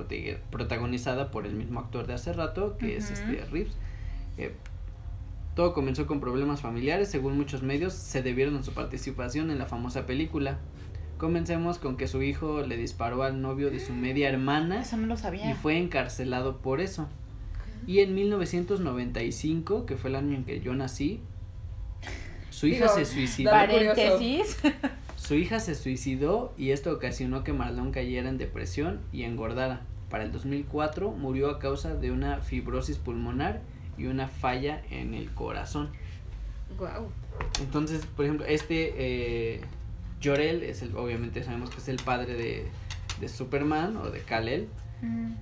protagonizada 0.50 1.30
por 1.30 1.46
el 1.46 1.54
mismo 1.54 1.80
actor 1.80 2.08
de 2.08 2.14
hace 2.14 2.34
rato, 2.34 2.78
que 2.78 2.98
es 2.98 3.12
este 3.12 3.46
Reeves. 3.52 3.74
Eh, 4.38 4.54
todo 5.54 5.74
comenzó 5.74 6.08
con 6.08 6.20
problemas 6.20 6.62
familiares, 6.62 7.10
según 7.10 7.38
muchos 7.38 7.62
medios, 7.62 7.94
se 7.94 8.24
debieron 8.24 8.58
a 8.58 8.64
su 8.64 8.74
participación 8.74 9.52
en 9.52 9.60
la 9.60 9.66
famosa 9.68 10.06
película. 10.06 10.58
Comencemos 11.18 11.80
con 11.80 11.96
que 11.98 12.08
su 12.08 12.22
hijo 12.22 12.62
le 12.62 12.78
disparó 12.78 13.24
al 13.24 13.42
novio 13.42 13.72
de 13.72 13.80
su 13.80 13.94
media 13.94 14.30
hermana 14.30 14.82
Eso 14.82 14.98
no 14.98 15.08
lo 15.08 15.18
sabía. 15.18 15.50
y 15.50 15.54
fue 15.54 15.78
encarcelado 15.78 16.58
por 16.58 16.82
eso. 16.82 17.08
Y 17.88 18.00
en 18.00 18.16
1995, 18.16 19.86
que 19.86 19.96
fue 19.96 20.10
el 20.10 20.16
año 20.16 20.36
en 20.36 20.44
que 20.44 20.60
yo 20.60 20.74
nací, 20.76 21.22
su 22.50 22.68
hija 22.68 22.86
Digo, 22.86 22.96
se 22.96 23.06
suicidó. 23.06 23.52
Paréntesis. 23.52 24.58
Su 25.16 25.36
hija 25.36 25.60
se 25.60 25.76
suicidó 25.76 26.54
y 26.58 26.72
esto 26.72 26.92
ocasionó 26.92 27.44
que 27.44 27.52
Marlon 27.54 27.92
cayera 27.92 28.30
en 28.30 28.38
depresión 28.38 29.02
y 29.12 29.24
engordara. 29.24 29.82
Para 30.10 30.24
el 30.24 30.32
2004 30.32 31.12
murió 31.12 31.50
a 31.50 31.60
causa 31.60 31.96
de 31.96 32.12
una 32.12 32.42
fibrosis 32.42 32.98
pulmonar 32.98 33.62
y 33.98 34.06
una 34.06 34.28
falla 34.28 34.84
en 34.92 35.14
el 35.14 35.32
corazón. 35.34 35.90
Guau. 36.78 37.08
Entonces, 37.60 38.06
por 38.06 38.26
ejemplo, 38.26 38.46
este 38.46 38.94
eh, 38.98 39.62
Jorel 40.26 40.64
es 40.64 40.82
el, 40.82 40.96
obviamente 40.96 41.44
sabemos 41.44 41.70
que 41.70 41.78
es 41.78 41.88
el 41.88 41.98
padre 41.98 42.34
de, 42.34 42.68
de 43.20 43.30
Superman 43.30 43.98
o 43.98 44.10
de 44.10 44.22
Kal-El. 44.22 44.68
Mm. 45.02 45.34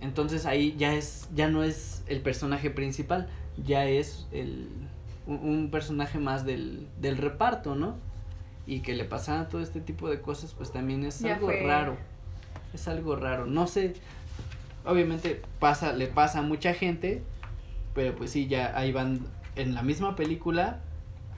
Entonces 0.00 0.46
ahí 0.46 0.74
ya 0.76 0.94
es, 0.94 1.28
ya 1.34 1.48
no 1.48 1.62
es 1.62 2.02
el 2.08 2.20
personaje 2.20 2.70
principal, 2.70 3.28
ya 3.64 3.86
es 3.86 4.26
el 4.32 4.68
un, 5.26 5.36
un 5.38 5.70
personaje 5.70 6.18
más 6.18 6.44
del, 6.44 6.88
del 7.00 7.16
reparto, 7.16 7.76
¿no? 7.76 7.96
Y 8.66 8.80
que 8.80 8.94
le 8.94 9.04
pasaran 9.04 9.48
todo 9.48 9.60
este 9.60 9.80
tipo 9.80 10.08
de 10.10 10.20
cosas, 10.20 10.52
pues 10.54 10.72
también 10.72 11.04
es 11.04 11.20
Ya 11.20 11.34
algo 11.34 11.46
fue. 11.46 11.62
raro. 11.62 11.96
Es 12.74 12.88
algo 12.88 13.14
raro. 13.16 13.46
No 13.46 13.66
sé. 13.66 13.94
Obviamente 14.84 15.40
pasa, 15.60 15.92
le 15.92 16.06
pasa 16.08 16.40
a 16.40 16.42
mucha 16.42 16.74
gente. 16.74 17.22
Pero 17.94 18.16
pues 18.16 18.30
sí, 18.30 18.46
ya 18.48 18.76
ahí 18.76 18.90
van 18.90 19.20
en 19.54 19.74
la 19.74 19.82
misma 19.82 20.16
película 20.16 20.80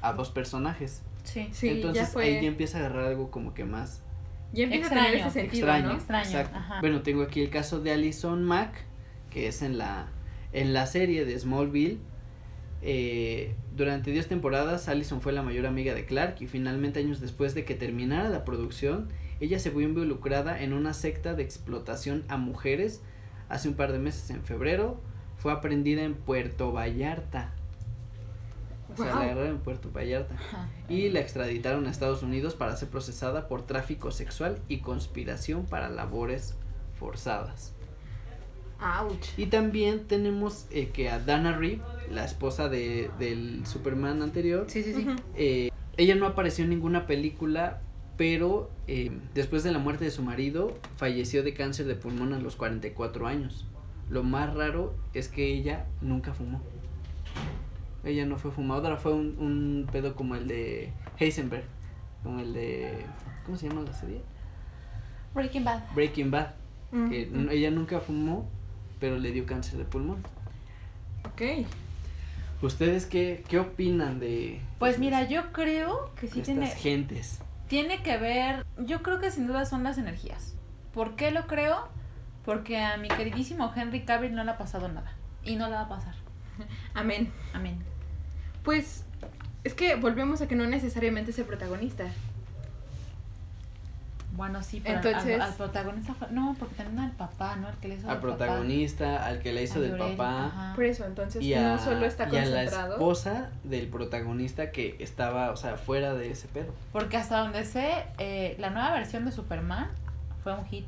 a 0.00 0.12
dos 0.12 0.30
personajes. 0.30 1.02
Sí. 1.24 1.48
Sí, 1.52 1.68
Entonces 1.68 2.04
ya 2.04 2.08
fue. 2.08 2.24
ahí 2.24 2.34
ya 2.42 2.48
empieza 2.48 2.78
a 2.78 2.80
agarrar 2.80 3.06
algo 3.06 3.30
como 3.30 3.52
que 3.54 3.64
más 3.64 4.02
Ya 4.52 4.64
empieza 4.64 4.86
a 4.86 4.88
tener 4.90 5.04
Extraño, 5.06 5.26
ese 5.28 5.40
sentido, 5.40 5.66
extraño. 5.66 5.88
¿no? 5.88 5.94
Extraño, 5.94 6.26
Exacto. 6.28 6.56
ajá. 6.58 6.80
Bueno, 6.80 7.02
tengo 7.02 7.22
aquí 7.22 7.40
el 7.42 7.50
caso 7.50 7.80
de 7.80 7.92
Alison 7.92 8.44
Mack, 8.44 8.74
que 9.30 9.48
es 9.48 9.62
en 9.62 9.78
la 9.78 10.08
en 10.52 10.72
la 10.72 10.86
serie 10.86 11.24
de 11.24 11.36
Smallville. 11.38 11.98
Eh, 12.82 13.54
durante 13.74 14.10
10 14.10 14.28
temporadas, 14.28 14.88
Allison 14.88 15.20
fue 15.20 15.32
la 15.32 15.42
mayor 15.42 15.66
amiga 15.66 15.94
de 15.94 16.04
Clark 16.04 16.36
y 16.40 16.46
finalmente 16.46 17.00
años 17.00 17.20
después 17.20 17.54
de 17.54 17.64
que 17.64 17.74
terminara 17.74 18.28
la 18.28 18.44
producción, 18.44 19.08
ella 19.40 19.58
se 19.58 19.70
vio 19.70 19.80
involucrada 19.80 20.62
en 20.62 20.72
una 20.74 20.92
secta 20.92 21.34
de 21.34 21.42
explotación 21.42 22.24
a 22.28 22.36
mujeres. 22.36 23.02
Hace 23.48 23.68
un 23.68 23.74
par 23.74 23.90
de 23.92 23.98
meses, 23.98 24.28
en 24.30 24.42
febrero, 24.44 25.00
fue 25.38 25.50
aprendida 25.52 26.02
en 26.02 26.14
Puerto 26.14 26.72
Vallarta. 26.72 27.52
O 28.94 29.02
sea, 29.02 29.14
la 29.14 29.20
agarraron 29.22 29.50
en 29.50 29.58
Puerto 29.58 29.90
Vallarta. 29.90 30.36
Y 30.88 31.08
la 31.10 31.20
extraditaron 31.20 31.86
a 31.86 31.90
Estados 31.90 32.22
Unidos 32.22 32.54
para 32.54 32.76
ser 32.76 32.88
procesada 32.88 33.48
por 33.48 33.66
tráfico 33.66 34.10
sexual 34.10 34.58
y 34.68 34.78
conspiración 34.78 35.66
para 35.66 35.88
labores 35.88 36.54
forzadas. 36.98 37.74
Ouch. 38.80 39.26
Y 39.36 39.46
también 39.46 40.06
tenemos 40.06 40.66
eh, 40.70 40.90
que 40.92 41.08
a 41.08 41.18
Dana 41.18 41.56
Reeve, 41.56 41.80
la 42.10 42.24
esposa 42.24 42.68
de, 42.68 43.10
del 43.18 43.66
Superman 43.66 44.22
anterior, 44.22 44.66
Sí, 44.68 44.82
sí, 44.82 44.92
sí. 44.92 45.06
Eh, 45.36 45.70
ella 45.96 46.16
no 46.16 46.26
apareció 46.26 46.64
en 46.64 46.70
ninguna 46.70 47.06
película, 47.06 47.80
pero 48.16 48.70
eh, 48.86 49.12
después 49.32 49.62
de 49.62 49.72
la 49.72 49.78
muerte 49.78 50.04
de 50.04 50.10
su 50.10 50.22
marido, 50.22 50.76
falleció 50.96 51.42
de 51.42 51.54
cáncer 51.54 51.86
de 51.86 51.94
pulmón 51.94 52.32
a 52.32 52.38
los 52.38 52.56
44 52.56 53.26
años. 53.26 53.66
Lo 54.10 54.22
más 54.22 54.52
raro 54.54 54.94
es 55.14 55.28
que 55.28 55.52
ella 55.52 55.86
nunca 56.00 56.34
fumó. 56.34 56.60
Ella 58.04 58.26
no 58.26 58.36
fue 58.36 58.50
fumadora, 58.50 58.96
fue 58.96 59.12
un, 59.14 59.36
un 59.38 59.88
pedo 59.90 60.14
como 60.14 60.34
el 60.34 60.46
de 60.46 60.92
Heisenberg, 61.18 61.64
como 62.22 62.40
el 62.40 62.52
de... 62.52 63.06
¿Cómo 63.46 63.56
se 63.56 63.68
llama 63.68 63.82
la 63.82 63.92
serie? 63.92 64.22
Breaking 65.34 65.64
Bad. 65.64 65.82
Breaking 65.94 66.30
Bad. 66.30 66.48
Mm, 66.92 67.10
Que 67.10 67.26
mm. 67.26 67.48
ella 67.50 67.70
nunca 67.70 68.00
fumó, 68.00 68.48
pero 69.00 69.18
le 69.18 69.32
dio 69.32 69.46
cáncer 69.46 69.78
de 69.78 69.84
pulmón. 69.84 70.22
Ok. 71.26 71.42
¿Ustedes 72.62 73.06
qué, 73.06 73.44
qué 73.48 73.58
opinan 73.58 74.20
de 74.20 74.60
Pues 74.78 74.98
mira, 74.98 75.28
yo 75.28 75.52
creo 75.52 76.14
que 76.14 76.28
sí 76.28 76.40
estas 76.40 76.44
tiene, 76.44 76.66
gentes? 76.68 77.40
tiene 77.68 78.02
que 78.02 78.16
ver, 78.16 78.64
yo 78.78 79.02
creo 79.02 79.18
que 79.18 79.30
sin 79.30 79.46
duda 79.46 79.66
son 79.66 79.82
las 79.82 79.98
energías. 79.98 80.54
¿Por 80.92 81.16
qué 81.16 81.30
lo 81.30 81.46
creo? 81.46 81.88
Porque 82.44 82.78
a 82.78 82.96
mi 82.96 83.08
queridísimo 83.08 83.72
Henry 83.74 84.04
Cavill 84.04 84.34
no 84.34 84.44
le 84.44 84.52
ha 84.52 84.58
pasado 84.58 84.88
nada. 84.88 85.12
Y 85.42 85.56
no 85.56 85.66
le 85.68 85.74
va 85.74 85.82
a 85.82 85.88
pasar. 85.88 86.14
Amén. 86.94 87.32
Amén. 87.52 87.78
Pues 88.64 89.04
es 89.62 89.74
que 89.74 89.94
volvemos 89.96 90.40
a 90.42 90.48
que 90.48 90.56
no 90.56 90.66
necesariamente 90.66 91.30
es 91.30 91.38
el 91.38 91.44
protagonista. 91.44 92.04
Bueno, 94.36 94.64
sí, 94.64 94.80
pero 94.84 94.98
al- 94.98 95.06
Entonces- 95.06 95.40
al, 95.40 95.54
protagonista 95.54 96.12
fue- 96.14 96.26
No, 96.32 96.56
porque 96.58 96.74
también 96.74 96.98
al 96.98 97.12
papá, 97.12 97.54
¿no? 97.54 97.68
El 97.68 97.76
que 97.76 97.86
le 97.86 97.94
hizo 97.94 98.08
Al 98.10 98.14
del 98.20 98.30
papá. 98.30 98.36
protagonista, 98.36 99.24
al 99.26 99.38
que 99.38 99.52
la 99.52 99.60
hizo 99.60 99.78
A 99.78 99.82
del 99.82 99.90
Llorel, 99.96 100.16
papá. 100.16 100.46
ajá. 100.46 100.72
Por 100.74 100.84
eso, 100.84 101.04
entonces 101.06 101.40
Y 101.40 101.54
a, 101.54 101.62
no 101.74 101.78
solo 101.78 102.04
está 102.04 102.24
y 102.24 102.36
a 102.36 102.40
la 102.40 102.40
concentrado. 102.62 102.92
esposa 102.94 103.50
del 103.62 103.86
protagonista 103.86 104.72
que 104.72 104.96
estaba, 104.98 105.52
o 105.52 105.56
sea, 105.56 105.76
fuera 105.76 106.14
de 106.14 106.32
ese 106.32 106.48
pedo. 106.48 106.74
Porque 106.92 107.16
hasta 107.16 107.38
donde 107.38 107.64
sé, 107.64 107.92
eh, 108.18 108.56
la 108.58 108.70
nueva 108.70 108.90
versión 108.92 109.24
de 109.24 109.30
Superman 109.30 109.86
fue 110.42 110.52
un 110.52 110.64
hit. 110.66 110.86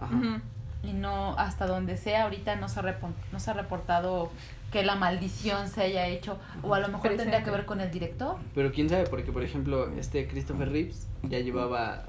Ajá. 0.00 0.40
Y 0.82 0.92
no, 0.92 1.38
hasta 1.38 1.68
donde 1.68 1.96
sé, 1.96 2.16
ahorita 2.16 2.56
no 2.56 2.68
se, 2.68 2.80
ha 2.80 2.82
repon- 2.82 3.14
no 3.30 3.38
se 3.38 3.50
ha 3.52 3.54
reportado 3.54 4.32
que 4.70 4.84
la 4.84 4.94
maldición 4.96 5.68
se 5.68 5.82
haya 5.82 6.06
hecho. 6.06 6.38
O 6.62 6.74
a 6.74 6.80
lo 6.80 6.88
mejor 6.88 7.16
tendría 7.16 7.42
que 7.42 7.50
ver 7.50 7.66
con 7.66 7.80
el 7.80 7.90
director. 7.90 8.36
Pero 8.54 8.72
quién 8.72 8.88
sabe, 8.88 9.04
porque 9.06 9.32
por 9.32 9.42
ejemplo, 9.42 9.90
este 9.98 10.26
Christopher 10.28 10.70
Reeves 10.70 11.06
ya 11.22 11.38
llevaba 11.40 12.06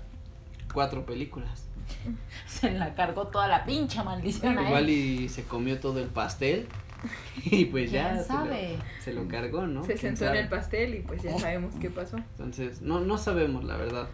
cuatro 0.74 1.06
películas. 1.06 1.65
Se 2.47 2.71
la 2.71 2.93
cargó 2.95 3.28
toda 3.28 3.47
la 3.47 3.65
pinche 3.65 4.02
maldición 4.04 4.58
a 4.58 4.67
Igual 4.67 4.84
él. 4.86 4.89
y 4.89 5.30
se 5.30 5.43
comió 5.43 5.80
todo 5.80 6.00
el 6.00 6.08
pastel. 6.08 6.67
Y 7.45 7.65
pues 7.65 7.89
ya 7.91 8.12
¿Quién 8.12 8.24
se 8.24 8.34
lo- 8.34 8.39
sabe? 8.39 8.78
Se, 9.04 9.13
lo, 9.13 9.28
cargó, 9.28 9.65
¿no? 9.65 9.82
Se 9.84 9.95
¿Quién 9.95 10.15
sentó 10.15 10.32
en 10.34 10.41
el 10.43 10.50
pastel 10.50 10.93
y 10.95 11.00
pues 11.00 11.24
ya 11.24 11.36
sabemos 11.39 11.74
qué 11.82 11.89
pasó. 11.89 12.17
Entonces, 12.17 12.82
no, 12.84 13.00
no 13.00 13.17
sabemos 13.17 13.63
la 13.63 13.76
verdad. 13.76 14.08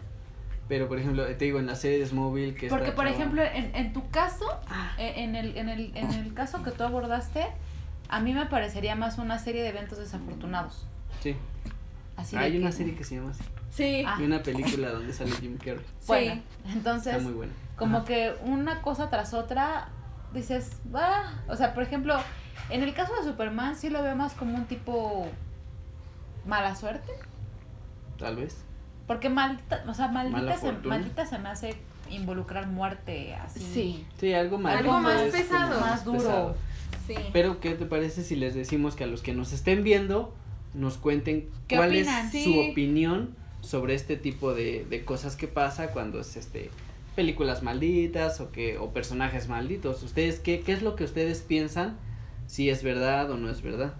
Pero 0.68 0.88
por 0.88 0.98
ejemplo, 0.98 1.26
te 1.26 1.44
digo, 1.44 1.58
en 1.58 1.66
la 1.66 1.74
serie 1.76 1.98
de 1.98 2.06
Smallville 2.06 2.54
que 2.54 2.68
Porque, 2.68 2.92
por 2.92 3.06
ejemplo, 3.06 3.42
en, 3.42 3.74
en 3.74 3.92
tu 3.92 4.08
caso, 4.10 4.46
Ah, 4.68 4.94
eh, 4.98 5.12
en 5.16 5.36
el, 5.36 5.56
en, 5.58 5.68
el, 5.68 5.92
en 5.96 6.10
el 6.12 6.32
caso 6.34 6.62
que 6.62 6.70
tú 6.70 6.82
abordaste, 6.82 7.46
a 8.08 8.20
mí 8.20 8.32
me 8.32 8.46
parecería 8.46 8.94
más 8.96 9.18
una 9.18 9.38
serie 9.38 9.62
de 9.62 9.68
eventos 9.68 9.98
desafortunados. 9.98 10.86
sí. 11.22 11.36
Así 12.16 12.34
de 12.36 12.42
Hay 12.42 12.56
una 12.58 12.70
que- 12.70 12.72
serie 12.76 12.94
que 12.96 13.04
se 13.04 13.14
llama 13.14 13.30
así. 13.30 13.44
Sí. 13.70 14.04
Ah. 14.04 14.16
Y 14.18 14.24
una 14.24 14.42
película 14.42 14.90
donde 14.90 15.12
sale 15.12 15.30
Jim 15.30 15.56
Carrey. 15.56 15.84
Bueno, 16.08 16.34
Sí. 16.34 16.42
entonces, 16.72 17.12
Está 17.14 17.22
muy 17.22 17.32
buena. 17.32 17.52
como 17.76 17.98
Ajá. 17.98 18.06
que 18.06 18.34
una 18.42 18.82
cosa 18.82 19.08
tras 19.08 19.34
otra, 19.34 19.86
dices, 20.34 20.72
va. 20.92 21.32
O 21.46 21.54
sea, 21.54 21.74
por 21.74 21.84
ejemplo, 21.84 22.16
en 22.70 22.82
el 22.82 22.92
caso 22.92 23.14
de 23.14 23.22
Superman, 23.22 23.76
sí 23.76 23.88
lo 23.88 24.02
veo 24.02 24.16
más 24.16 24.34
como 24.34 24.56
un 24.56 24.64
tipo 24.64 25.28
mala 26.44 26.74
suerte. 26.74 27.12
Tal 28.18 28.34
vez. 28.34 28.64
Porque 29.06 29.28
maldita, 29.28 29.84
o 29.86 29.94
sea, 29.94 30.08
maldita, 30.08 30.56
se, 30.58 30.72
maldita 30.72 31.24
se 31.24 31.38
me 31.38 31.50
hace 31.50 31.76
involucrar 32.10 32.66
muerte 32.66 33.34
así. 33.36 33.60
Sí. 33.60 34.06
Sí, 34.18 34.34
algo 34.34 34.58
más. 34.58 34.74
Algo 34.76 34.98
más 34.98 35.20
es 35.20 35.32
pesado. 35.32 35.80
Más 35.80 36.04
duro. 36.04 36.56
Sí. 37.08 37.14
Pero, 37.32 37.58
¿qué 37.60 37.74
te 37.74 37.86
parece 37.86 38.22
si 38.22 38.36
les 38.36 38.54
decimos 38.54 38.94
que 38.94 39.02
a 39.04 39.06
los 39.08 39.22
que 39.22 39.34
nos 39.34 39.52
estén 39.52 39.82
viendo 39.82 40.32
nos 40.74 40.96
cuenten 40.98 41.48
¿Qué 41.66 41.76
cuál 41.76 41.88
opinan? 41.90 42.26
es 42.26 42.32
Sí. 42.32 42.44
su 42.44 42.58
opinión 42.60 43.34
sobre 43.62 43.94
este 43.94 44.16
tipo 44.16 44.54
de, 44.54 44.86
de 44.88 45.04
cosas 45.04 45.34
que 45.34 45.48
pasa 45.48 45.90
cuando 45.90 46.20
es 46.20 46.36
este 46.36 46.70
películas 47.16 47.64
malditas 47.64 48.40
o 48.40 48.52
que 48.52 48.78
o 48.78 48.90
personajes 48.92 49.48
malditos? 49.48 50.02
¿Ustedes 50.04 50.38
qué 50.38 50.60
qué 50.60 50.72
es 50.72 50.82
lo 50.82 50.94
que 50.94 51.02
ustedes 51.02 51.40
piensan 51.40 51.96
si 52.46 52.70
es 52.70 52.84
verdad 52.84 53.28
o 53.32 53.36
no 53.36 53.50
es 53.50 53.60
verdad? 53.62 53.94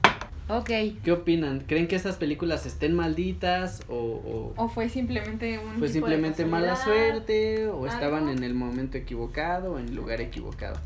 Ok. 0.50 0.70
¿Qué 1.02 1.12
opinan? 1.12 1.60
¿Creen 1.66 1.88
que 1.88 1.96
estas 1.96 2.16
películas 2.16 2.64
estén 2.64 2.94
malditas 2.94 3.82
o, 3.88 3.94
o 3.96 4.52
O 4.56 4.68
fue 4.68 4.88
simplemente 4.88 5.58
un 5.58 5.64
tipo 5.64 5.78
fue 5.78 5.88
de 5.88 5.92
simplemente 5.94 6.44
mala 6.46 6.68
casualidad? 6.68 7.08
suerte 7.14 7.66
o 7.68 7.86
estaban 7.86 8.28
algo. 8.28 8.30
en 8.38 8.44
el 8.44 8.54
momento 8.54 8.96
equivocado 8.96 9.72
o 9.72 9.78
en 9.78 9.88
el 9.88 9.94
lugar 9.96 10.20
equivocado? 10.20 10.78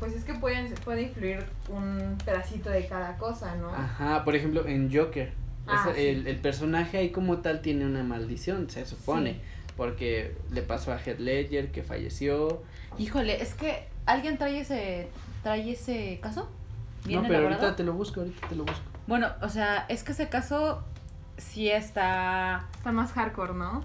Pues 0.00 0.14
es 0.14 0.24
que 0.24 0.34
pueden, 0.34 0.72
puede 0.84 1.02
influir 1.02 1.44
un 1.68 2.16
pedacito 2.24 2.70
de 2.70 2.86
cada 2.88 3.16
cosa, 3.18 3.54
¿no? 3.56 3.68
Ajá, 3.72 4.24
por 4.24 4.34
ejemplo, 4.34 4.66
en 4.66 4.92
Joker, 4.92 5.32
Ah, 5.66 5.92
sí. 5.94 6.00
el, 6.06 6.26
el 6.26 6.36
personaje 6.36 6.98
ahí 6.98 7.10
como 7.10 7.38
tal 7.38 7.60
tiene 7.60 7.84
una 7.86 8.02
maldición, 8.02 8.68
se 8.70 8.84
supone, 8.86 9.34
Sí. 9.34 9.40
porque 9.76 10.34
le 10.50 10.62
pasó 10.62 10.92
a 10.92 10.98
Heath 10.98 11.20
Ledger 11.20 11.70
que 11.70 11.82
falleció. 11.84 12.62
Híjole, 12.98 13.40
es 13.42 13.54
que 13.54 13.86
alguien 14.06 14.36
trae 14.38 14.58
ese 14.60 15.08
trae 15.42 15.70
ese 15.72 16.18
caso. 16.22 16.50
¿Bien 17.04 17.20
No, 17.22 17.28
pero 17.28 17.38
elaborado? 17.40 17.62
ahorita 17.66 17.76
te 17.76 17.84
lo 17.84 17.92
busco, 17.92 18.20
ahorita 18.20 18.48
te 18.48 18.54
lo 18.56 18.64
busco. 18.64 18.80
Bueno, 19.06 19.28
o 19.42 19.48
sea, 19.48 19.84
es 19.88 20.02
que 20.02 20.12
ese 20.12 20.28
caso 20.28 20.82
sí 21.36 21.70
está 21.70 22.66
Está 22.76 22.90
más 22.92 23.12
hardcore, 23.12 23.54
¿no? 23.54 23.84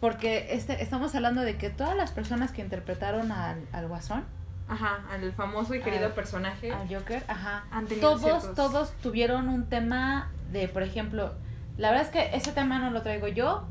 porque 0.00 0.48
este 0.54 0.82
estamos 0.82 1.14
hablando 1.14 1.42
de 1.42 1.56
que 1.58 1.68
todas 1.70 1.94
las 1.96 2.12
personas 2.12 2.50
que 2.50 2.62
interpretaron 2.62 3.30
al, 3.30 3.60
al 3.72 3.88
Guasón, 3.88 4.24
Ajo, 4.72 4.86
al 5.10 5.32
famoso 5.32 5.74
y 5.74 5.80
querido 5.80 6.14
personaje. 6.14 6.72
al 6.72 6.88
Joker, 6.88 7.22
ajá, 7.28 7.64
todos 8.00 8.20
ciertos- 8.22 8.54
todos 8.54 8.92
tuvieron 9.02 9.48
un 9.48 9.68
tema 9.68 10.30
de, 10.50 10.68
por 10.68 10.82
ejemplo, 10.82 11.34
la 11.76 11.90
verdad 11.90 12.06
es 12.06 12.10
que 12.12 12.36
ese 12.36 12.52
tema 12.52 12.78
no 12.78 12.90
lo 12.90 13.02
traigo 13.02 13.28
yo, 13.28 13.66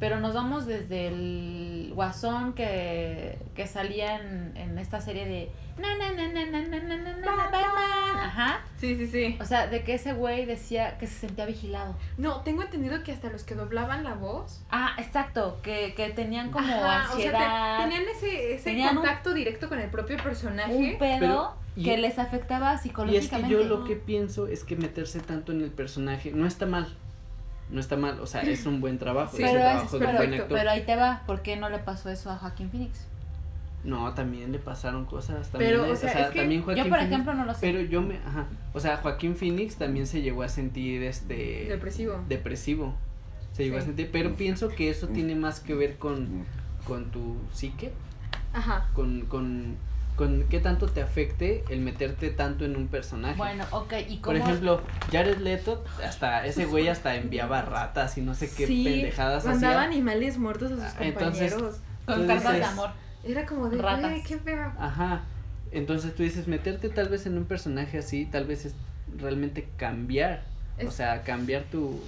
pero 0.00 0.20
nos 0.20 0.34
vamos 0.34 0.66
desde 0.66 1.08
el 1.08 1.92
Guasón 1.94 2.52
que, 2.54 3.38
que 3.54 3.66
salía 3.66 4.16
en, 4.20 4.56
en 4.56 4.78
esta 4.78 5.00
serie 5.00 5.26
de 5.26 5.50
na 5.78 5.94
na 5.96 6.10
na 6.12 6.26
na 6.28 6.44
na 6.46 6.60
na 6.62 6.78
na 6.80 6.96
na 6.96 7.16
na 7.16 7.36
Batman, 7.36 8.16
ajá, 8.20 8.60
Sí, 8.80 8.96
sí, 8.96 9.06
sí. 9.06 9.38
o 9.40 9.44
sea, 9.44 9.66
de 9.68 9.82
que 9.84 9.94
ese 9.94 10.12
güey 10.12 10.44
decía 10.44 10.98
que 10.98 11.06
se 11.06 11.14
sentía 11.26 11.46
vigilado. 11.46 11.94
No, 12.16 12.40
tengo 12.42 12.62
entendido 12.62 13.02
que 13.04 13.12
hasta 13.12 13.28
los 13.30 13.44
que 13.44 13.54
doblaban 13.54 14.02
la 14.04 14.14
voz. 14.14 14.60
Ah, 14.70 14.94
exacto, 14.98 15.58
que, 15.62 15.94
que 15.94 16.10
tenían 16.10 16.50
como 16.50 16.66
Ajá, 16.66 16.76
o 16.76 16.80
sea, 16.80 17.02
ansiedad, 17.12 17.78
te- 17.78 17.82
tenían 17.84 18.02
ese, 18.08 18.54
ese 18.54 18.64
Tenían 18.64 18.90
un- 18.90 19.02
contacto 19.04 19.34
directo 19.34 19.68
con 19.68 19.78
el 19.78 19.88
propio 19.90 20.16
personaje. 20.22 20.72
un 20.74 20.98
pedo 20.98 21.18
Pero- 21.20 21.54
y- 21.76 21.84
que 21.84 21.96
les 21.96 22.18
afectaba 22.18 22.72
Y 22.72 22.74
es 22.74 22.80
que 22.82 22.88
psicológicamente. 22.88 23.52
yo 23.54 23.64
lo 23.64 23.84
que 23.84 23.94
pienso 23.96 24.48
es 24.48 24.64
que 24.64 24.74
meterse 24.74 25.20
tanto 25.20 25.52
en 25.52 25.60
el 25.62 25.70
personaje 25.70 26.32
no 26.32 26.46
está 26.46 26.66
mal. 26.66 26.88
No 27.70 27.80
está 27.80 27.96
mal, 27.96 28.18
o 28.20 28.26
sea, 28.26 28.40
es 28.42 28.64
un 28.66 28.80
buen 28.80 28.98
trabajo, 28.98 29.36
Sí, 29.36 29.42
es 29.42 29.50
pero, 29.50 29.60
un 29.62 29.66
es- 29.66 29.72
trabajo 29.74 29.98
de 29.98 30.06
pero, 30.06 30.18
buen 30.18 30.34
actor. 30.34 30.58
pero 30.58 30.70
ahí 30.70 30.82
te 30.86 30.96
va, 30.96 31.22
¿por 31.26 31.42
qué 31.42 31.56
no 31.56 31.68
le 31.68 31.78
pasó 31.78 32.08
eso 32.08 32.30
a 32.30 32.36
Joaquín 32.36 32.70
Phoenix? 32.70 33.06
No, 33.84 34.12
también 34.14 34.50
le 34.52 34.58
pasaron 34.58 35.04
cosas, 35.04 35.50
también, 35.50 35.72
Pero, 35.72 35.82
o 35.84 35.86
es- 35.86 35.98
o 35.98 36.00
sea, 36.02 36.12
sea, 36.12 36.22
es 36.26 36.30
que 36.30 36.40
también 36.40 36.62
Joaquín 36.62 36.84
Yo, 36.84 36.88
por 36.90 36.98
Phoenix- 36.98 37.12
ejemplo, 37.12 37.34
no 37.34 37.44
lo 37.44 37.54
sé. 37.54 37.60
Pero 37.60 37.80
yo 37.82 38.00
me, 38.02 38.16
ajá, 38.16 38.46
o 38.72 38.80
sea, 38.80 38.96
Joaquín 38.96 39.36
Phoenix 39.36 39.76
también 39.76 40.06
se 40.06 40.22
llegó 40.22 40.42
a 40.42 40.48
sentir 40.48 41.02
este 41.02 41.66
Depresivo. 41.68 42.24
depresivo. 42.28 42.94
Se 43.52 43.64
llegó 43.64 43.78
a 43.78 43.82
sentir, 43.82 44.08
pero 44.12 44.34
pienso 44.36 44.68
que 44.68 44.88
eso 44.88 45.08
tiene 45.08 45.34
más 45.34 45.60
que 45.60 45.74
ver 45.74 45.96
con, 45.96 46.44
con 46.86 47.10
tu 47.10 47.36
psique, 47.52 47.92
Ajá. 48.52 48.86
con, 48.94 49.22
con, 49.26 49.76
con 50.18 50.44
qué 50.50 50.58
tanto 50.60 50.86
te 50.88 51.00
afecte 51.00 51.64
el 51.70 51.80
meterte 51.80 52.28
tanto 52.30 52.64
en 52.66 52.76
un 52.76 52.88
personaje. 52.88 53.36
Bueno, 53.36 53.64
ok, 53.70 53.94
y 54.08 54.16
Por 54.18 54.34
como... 54.36 54.44
ejemplo, 54.48 54.82
Jared 55.10 55.38
Leto, 55.38 55.84
hasta 56.04 56.44
ese 56.44 56.66
güey 56.66 56.88
hasta 56.88 57.14
enviaba 57.14 57.62
ratas 57.62 58.18
y 58.18 58.20
no 58.20 58.34
sé 58.34 58.50
qué 58.50 58.66
sí, 58.66 58.84
pendejadas 58.84 59.44
mandaba 59.46 59.74
hacía. 59.82 59.88
animales 59.90 60.36
muertos 60.36 60.72
a 60.72 60.74
sus 60.74 60.84
Ah, 60.84 60.96
entonces- 61.00 61.52
compañeros. 61.54 61.80
con 62.04 62.20
tú 62.22 62.26
cartas 62.26 62.52
de 62.56 62.64
amor. 62.64 62.90
Era 63.24 63.46
como 63.46 63.68
de, 63.70 63.78
Ratas. 63.80 64.10
"Güey, 64.10 64.22
qué 64.24 64.36
pedo. 64.36 64.72
Ajá. 64.78 65.22
Entonces 65.70 66.14
tú 66.14 66.22
dices, 66.22 66.48
meterte 66.48 66.88
tal 66.88 67.08
vez 67.08 67.26
en 67.26 67.36
un 67.38 67.44
personaje 67.44 67.98
así, 67.98 68.26
tal 68.26 68.44
vez 68.44 68.64
es 68.66 68.74
realmente 69.18 69.68
cambiar 69.76 70.42
O 70.86 70.90
sea, 70.92 71.22
cambiar 71.22 71.62
tu, 71.64 72.00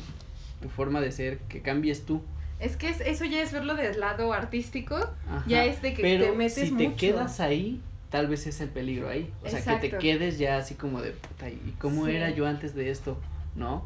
tu 0.63 0.69
forma 0.69 1.01
de 1.01 1.11
ser, 1.13 1.39
que 1.49 1.61
cambies 1.63 2.05
tú. 2.07 2.23
Es 2.61 2.77
que 2.77 2.89
es- 2.89 3.01
eso 3.01 3.25
ya 3.25 3.43
es 3.43 3.53
verlo 3.53 3.75
del 3.75 3.99
lado 3.99 4.33
artístico. 4.33 4.97
Ajá. 4.97 5.45
Ya 5.47 5.65
es 5.65 5.81
de 5.83 5.93
que 5.95 6.03
Pero 6.03 6.27
te 6.27 6.33
metes 6.33 6.69
si 6.69 6.77
te 6.77 6.85
mucho. 6.89 6.97
quedas 6.97 7.41
ahí, 7.41 7.81
tal 8.11 8.27
vez 8.29 8.47
es 8.47 8.61
el 8.61 8.69
peligro 8.69 9.09
ahí. 9.09 9.33
O 9.45 9.49
sea, 9.49 9.79
que 9.79 9.89
te 9.89 9.99
quedes 9.99 10.39
ya 10.39 10.57
así 10.59 10.75
como 10.75 11.01
de, 11.01 11.13
puta, 11.13 11.49
¿y 11.49 11.75
cómo 11.79 12.07
Sí. 12.07 12.13
era 12.13 12.31
yo 12.31 12.47
antes 12.47 12.75
de 12.75 12.91
esto? 12.91 13.19
¿No? 13.55 13.85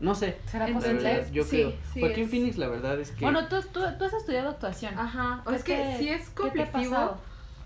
No 0.00 0.14
sé. 0.14 0.36
¿Será 0.46 0.66
posible? 0.68 1.26
yo 1.32 1.44
sí, 1.44 1.50
creo. 1.50 1.72
sí 1.92 2.00
Joaquín 2.00 2.24
es- 2.24 2.30
Phoenix, 2.30 2.56
la 2.58 2.68
verdad 2.68 2.98
es 3.00 3.10
que... 3.10 3.24
Bueno, 3.24 3.48
tú, 3.48 3.56
tú, 3.72 3.80
tú 3.98 4.04
has 4.04 4.12
estudiado 4.14 4.48
actuación. 4.50 4.98
Ajá. 4.98 5.42
O 5.44 5.50
¿Qué 5.50 5.56
es 5.56 5.64
que 5.64 5.76
te- 5.76 5.98
sí 5.98 6.08
es 6.08 6.28
¿Qué 6.30 6.50
te 6.50 6.62
ha 6.62 6.70
conflictivo. 6.70 7.18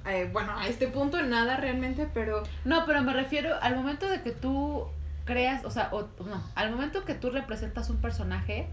eh, 0.07 0.29
bueno, 0.33 0.59
a 0.59 0.66
este 0.66 0.88
punto 0.88 1.23
nada 1.23 1.57
realmente, 1.57 2.09
pero 2.12 2.42
No, 2.64 2.85
pero 2.87 3.03
me 3.03 3.12
refiero 3.12 3.55
al 3.62 3.77
momento 3.77 4.09
de 4.09 4.23
que 4.23 4.33
tú 4.33 4.85
creas, 5.25 5.64
o 5.64 5.70
sea, 5.70 5.88
o, 5.92 6.09
no, 6.25 6.42
al 6.57 6.70
momento 6.73 7.05
que 7.05 7.14
tú 7.14 7.31
representas 7.31 7.88
un 7.88 7.99
personaje, 7.99 8.66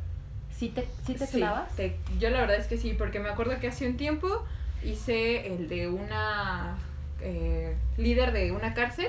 ¿sí 0.50 0.70
te, 0.70 0.88
sí 1.06 1.14
te 1.14 1.28
sí, 1.28 1.38
clavas? 1.38 1.74
te- 1.76 1.98
yo 2.20 2.30
la 2.32 2.42
verdad 2.42 2.58
es 2.58 2.68
que 2.68 2.78
sí, 2.78 2.94
porque 2.98 3.20
me 3.20 3.30
acuerdo 3.30 3.60
que 3.60 3.68
hace 3.68 3.88
un 3.88 3.96
tiempo 3.96 4.44
hice 4.84 5.54
el 5.54 5.70
de 5.70 5.88
una 5.88 6.76
eh, 7.22 7.76
líder 7.98 8.32
de 8.32 8.52
una 8.52 8.74
cárcel 8.74 9.08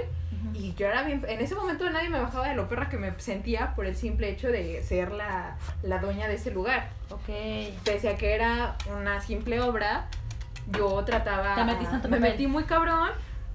y 0.54 0.74
yo 0.74 0.86
era 0.86 1.04
bien, 1.04 1.24
en 1.28 1.40
ese 1.40 1.54
momento 1.54 1.88
nadie 1.90 2.08
me 2.08 2.18
bajaba 2.18 2.48
de 2.48 2.54
lo 2.54 2.68
perra 2.68 2.88
que 2.88 2.98
me 2.98 3.12
sentía 3.18 3.74
por 3.74 3.86
el 3.86 3.94
simple 3.94 4.28
hecho 4.28 4.48
de 4.48 4.82
ser 4.82 5.12
la, 5.12 5.56
la 5.82 5.98
dueña 5.98 6.26
de 6.28 6.34
ese 6.34 6.50
lugar. 6.50 6.90
Ok. 7.10 7.28
Pese 7.84 8.08
a 8.08 8.16
que 8.16 8.34
era 8.34 8.76
una 8.98 9.20
simple 9.20 9.60
obra, 9.60 10.08
yo 10.76 11.04
trataba... 11.04 11.54
Te 11.54 11.64
metiste 11.64 11.94
en 11.94 12.02
tu 12.02 12.08
me 12.08 12.16
papel. 12.16 12.32
metí 12.32 12.46
muy 12.46 12.64
cabrón 12.64 13.10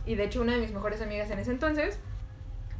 y 0.05 0.15
de 0.15 0.25
hecho 0.25 0.41
una 0.41 0.53
de 0.53 0.59
mis 0.59 0.71
mejores 0.71 1.01
amigas 1.01 1.29
en 1.29 1.39
ese 1.39 1.51
entonces, 1.51 1.99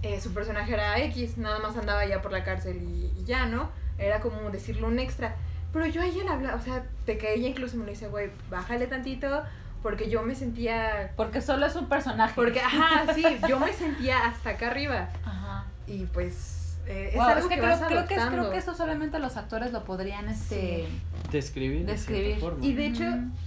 eh, 0.04 0.22
su 0.22 0.34
personaje 0.34 0.74
era 0.74 1.00
X, 1.00 1.38
nada 1.38 1.60
más 1.60 1.76
andaba 1.76 2.06
ya 2.06 2.22
por 2.22 2.32
la 2.32 2.44
cárcel 2.44 2.82
y, 2.82 3.14
y 3.20 3.24
ya, 3.26 3.46
¿no? 3.46 3.70
Era 3.98 4.22
como 4.22 4.50
decirle 4.52 4.86
un 4.86 5.00
extra. 5.00 5.36
Pero 5.74 5.86
yo 5.86 6.02
a 6.02 6.06
ella 6.06 6.24
le 6.24 6.30
hablaba, 6.30 6.56
o 6.56 6.62
sea, 6.62 6.86
de 7.06 7.18
que 7.18 7.34
ella 7.34 7.50
incluso 7.50 7.76
me 7.78 7.84
lo 7.84 7.90
dice, 7.90 8.08
güey, 8.08 8.30
bájale 8.50 8.88
tantito, 8.88 9.44
porque 9.88 10.10
yo 10.10 10.22
me 10.22 10.36
sentía... 10.36 11.14
Porque 11.16 11.40
solo 11.40 11.66
es 11.66 11.74
un 11.78 11.88
personaje. 11.88 12.34
Porque, 12.36 12.60
ajá, 12.60 13.14
sí, 13.16 13.24
yo 13.48 13.58
me 13.58 13.72
sentía 13.72 14.26
hasta 14.28 14.50
acá 14.50 14.68
arriba. 14.72 15.08
Ajá. 15.24 15.64
Y 15.88 16.04
pues 16.08 16.78
eh, 16.88 17.12
es 17.12 17.16
Wow, 17.16 17.24
algo 17.24 17.40
es 17.40 17.46
que, 17.46 17.56
que, 17.56 17.62
creo, 17.62 17.70
vas 17.80 17.88
creo 17.88 18.06
que 18.06 18.16
es- 18.16 18.26
creo 18.26 18.52
que 18.52 18.58
eso 18.58 18.76
solamente 18.76 19.18
los 19.20 19.38
actores 19.38 19.72
lo 19.72 19.86
podrían 19.86 20.28
este 20.28 20.90
Describir. 21.32 21.86
de 21.86 21.94
Describir. 21.94 22.38
forma. 22.42 22.66
Y 22.66 22.74
de 22.74 22.86
hecho, 22.88 23.06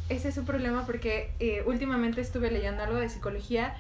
ese 0.09 0.29
es 0.31 0.39
un 0.39 0.47
problema 0.47 0.87
porque 0.87 1.35
eh, 1.41 1.63
últimamente 1.67 2.23
estuve 2.23 2.51
leyendo 2.51 2.83
algo 2.85 2.97
de 2.97 3.11
psicología 3.11 3.75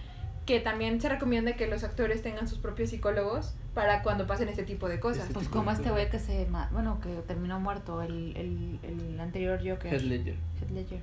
que 0.44 0.60
también 0.60 1.00
se 1.00 1.08
recomienda 1.08 1.54
que 1.54 1.66
los 1.66 1.82
actores 1.82 2.20
tengan 2.22 2.46
sus 2.46 2.58
propios 2.58 2.90
psicólogos 2.90 3.54
para 3.72 4.02
cuando 4.02 4.26
pasen 4.26 4.48
este 4.50 4.64
tipo 4.64 4.86
de 4.86 5.00
cosas. 5.00 5.22
Este 5.22 5.32
pues 5.34 5.48
como 5.48 5.70
de 5.70 5.76
este 5.76 5.90
güey 5.90 6.10
que 6.10 6.18
se 6.18 6.44
ma- 6.44 6.68
bueno, 6.72 7.00
que 7.00 7.08
terminó 7.26 7.58
muerto 7.58 8.02
el, 8.02 8.36
el, 8.36 8.78
el 8.82 9.18
anterior 9.18 9.58
Joker. 9.66 9.94
Heath 9.94 10.02
Ledger. 10.02 10.34
Heath 10.60 10.70
Ledger. 10.72 11.00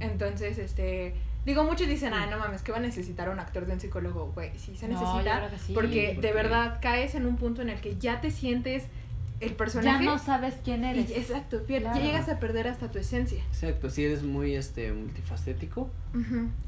Entonces, 0.00 0.58
este, 0.58 1.14
digo, 1.46 1.64
muchos 1.64 1.86
dicen, 1.88 2.12
ah, 2.14 2.26
no 2.26 2.38
mames, 2.38 2.62
que 2.62 2.72
va 2.72 2.78
a 2.78 2.80
necesitar 2.82 3.28
un 3.28 3.38
actor 3.40 3.66
de 3.66 3.72
un 3.74 3.80
psicólogo, 3.80 4.32
güey, 4.34 4.50
sí 4.58 4.76
se 4.76 4.88
No, 4.88 4.94
yo 5.00 5.00
necesita, 5.00 5.38
creo 5.38 5.50
que 5.50 5.58
sí. 5.58 5.72
porque 5.74 6.18
de 6.20 6.32
verdad 6.32 6.78
caes 6.80 7.14
en 7.14 7.26
un 7.26 7.36
punto 7.36 7.62
en 7.62 7.68
el 7.70 7.80
que 7.80 7.96
ya 7.96 8.20
te 8.20 8.30
sientes 8.30 8.84
el 9.40 9.52
personaje 9.54 10.04
Ya 10.04 10.10
no 10.12 10.18
sabes 10.18 10.54
quién 10.64 10.84
y- 10.84 10.88
eres. 10.90 11.10
exacto, 11.10 11.58
pier- 11.66 11.80
Claro. 11.82 11.98
ya 11.98 12.02
llegas 12.04 12.28
a 12.28 12.38
perder 12.38 12.68
hasta 12.68 12.90
tu 12.90 12.98
esencia. 12.98 13.42
Exacto, 13.50 13.90
si 13.90 14.04
eres 14.04 14.22
muy 14.22 14.54
este 14.54 14.90
multifacético. 14.92 15.90
Es 16.14 16.20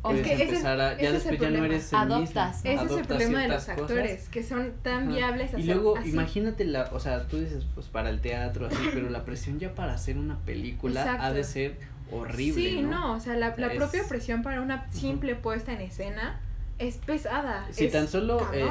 puedes 0.02 0.26
que 0.26 0.32
ese 0.34 0.42
es- 0.42 0.48
empezar 0.50 0.80
a, 0.80 0.90
ya 1.00 1.08
ese 1.08 1.16
es 1.18 1.24
el 1.26 1.30
después 1.30 1.40
ya 1.52 1.58
no 1.58 1.64
eres 1.64 1.92
el 1.92 1.98
Adoptas, 1.98 2.64
mismo. 2.64 2.70
¿no? 2.70 2.82
Ese 2.82 2.92
es 2.94 3.00
el 3.00 3.06
problema 3.06 3.40
de 3.42 3.48
los 3.48 3.64
ciertas 3.64 3.82
cosas. 3.82 3.96
actores, 3.98 4.28
que 4.28 4.42
son 4.42 4.72
tan 4.82 5.02
Ajá. 5.04 5.12
viables 5.12 5.54
a 5.54 5.58
Y 5.60 5.62
luego, 5.62 5.96
así. 5.96 6.08
imagínate 6.10 6.64
la, 6.64 6.90
o 6.92 6.98
sea, 7.00 7.26
tú 7.28 7.38
dices, 7.38 7.64
pues 7.74 7.86
para 7.86 8.10
el 8.10 8.20
teatro, 8.20 8.66
así, 8.66 8.76
pero 8.92 9.08
la 9.10 9.24
presión 9.24 9.58
ya 9.60 9.72
para 9.74 9.94
hacer 9.94 10.18
una 10.18 10.36
película 10.40 11.02
ha 11.02 11.04
Exacto. 11.14 11.34
de 11.34 11.44
ser 11.44 11.78
horrible, 12.10 12.62
Sí, 12.70 12.80
¿no? 12.82 12.90
no, 12.90 13.12
o 13.14 13.20
sea, 13.20 13.34
la, 13.36 13.54
la 13.56 13.66
Es- 13.68 13.76
propia 13.76 14.02
presión 14.08 14.42
para 14.42 14.60
una 14.60 14.90
simple 14.90 15.34
puesta 15.34 15.72
en 15.72 15.80
escena 15.80 16.40
es 16.78 16.96
pesada. 16.98 17.66
Si 17.70 17.86
es 17.86 17.92
tan 17.92 18.06
solo 18.08 18.38
eh, 18.52 18.68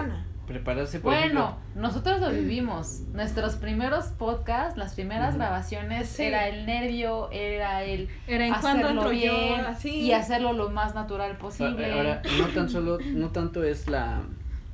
prepararse, 0.48 1.00
por 1.00 1.12
Bueno, 1.14 1.58
nosotros 1.76 2.20
lo 2.22 2.30
vivimos. 2.30 3.02
Nuestros 3.14 3.56
primeros 3.56 4.06
podcasts, 4.10 4.78
las 4.78 4.94
primeras 4.94 5.36
grabaciones, 5.36 6.08
Sí. 6.08 6.24
era 6.24 6.48
el 6.48 6.66
nervio, 6.68 7.30
era 7.32 7.84
el 7.84 8.10
Era 8.28 8.46
en 8.48 8.54
hacerlo 8.54 8.90
entro 8.90 9.10
bien 9.10 9.34
yo, 9.62 9.68
así. 9.68 9.90
y 9.90 10.12
hacerlo 10.14 10.54
lo 10.54 10.70
más 10.70 10.94
natural 10.94 11.38
posible. 11.38 11.92
ahora, 11.92 12.22
no 12.40 12.48
tan 12.50 12.70
solo, 12.70 13.00
no 13.00 13.30
tanto 13.30 13.64
es 13.64 13.88
la, 13.90 14.22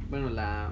bueno, 0.10 0.30
la, 0.30 0.72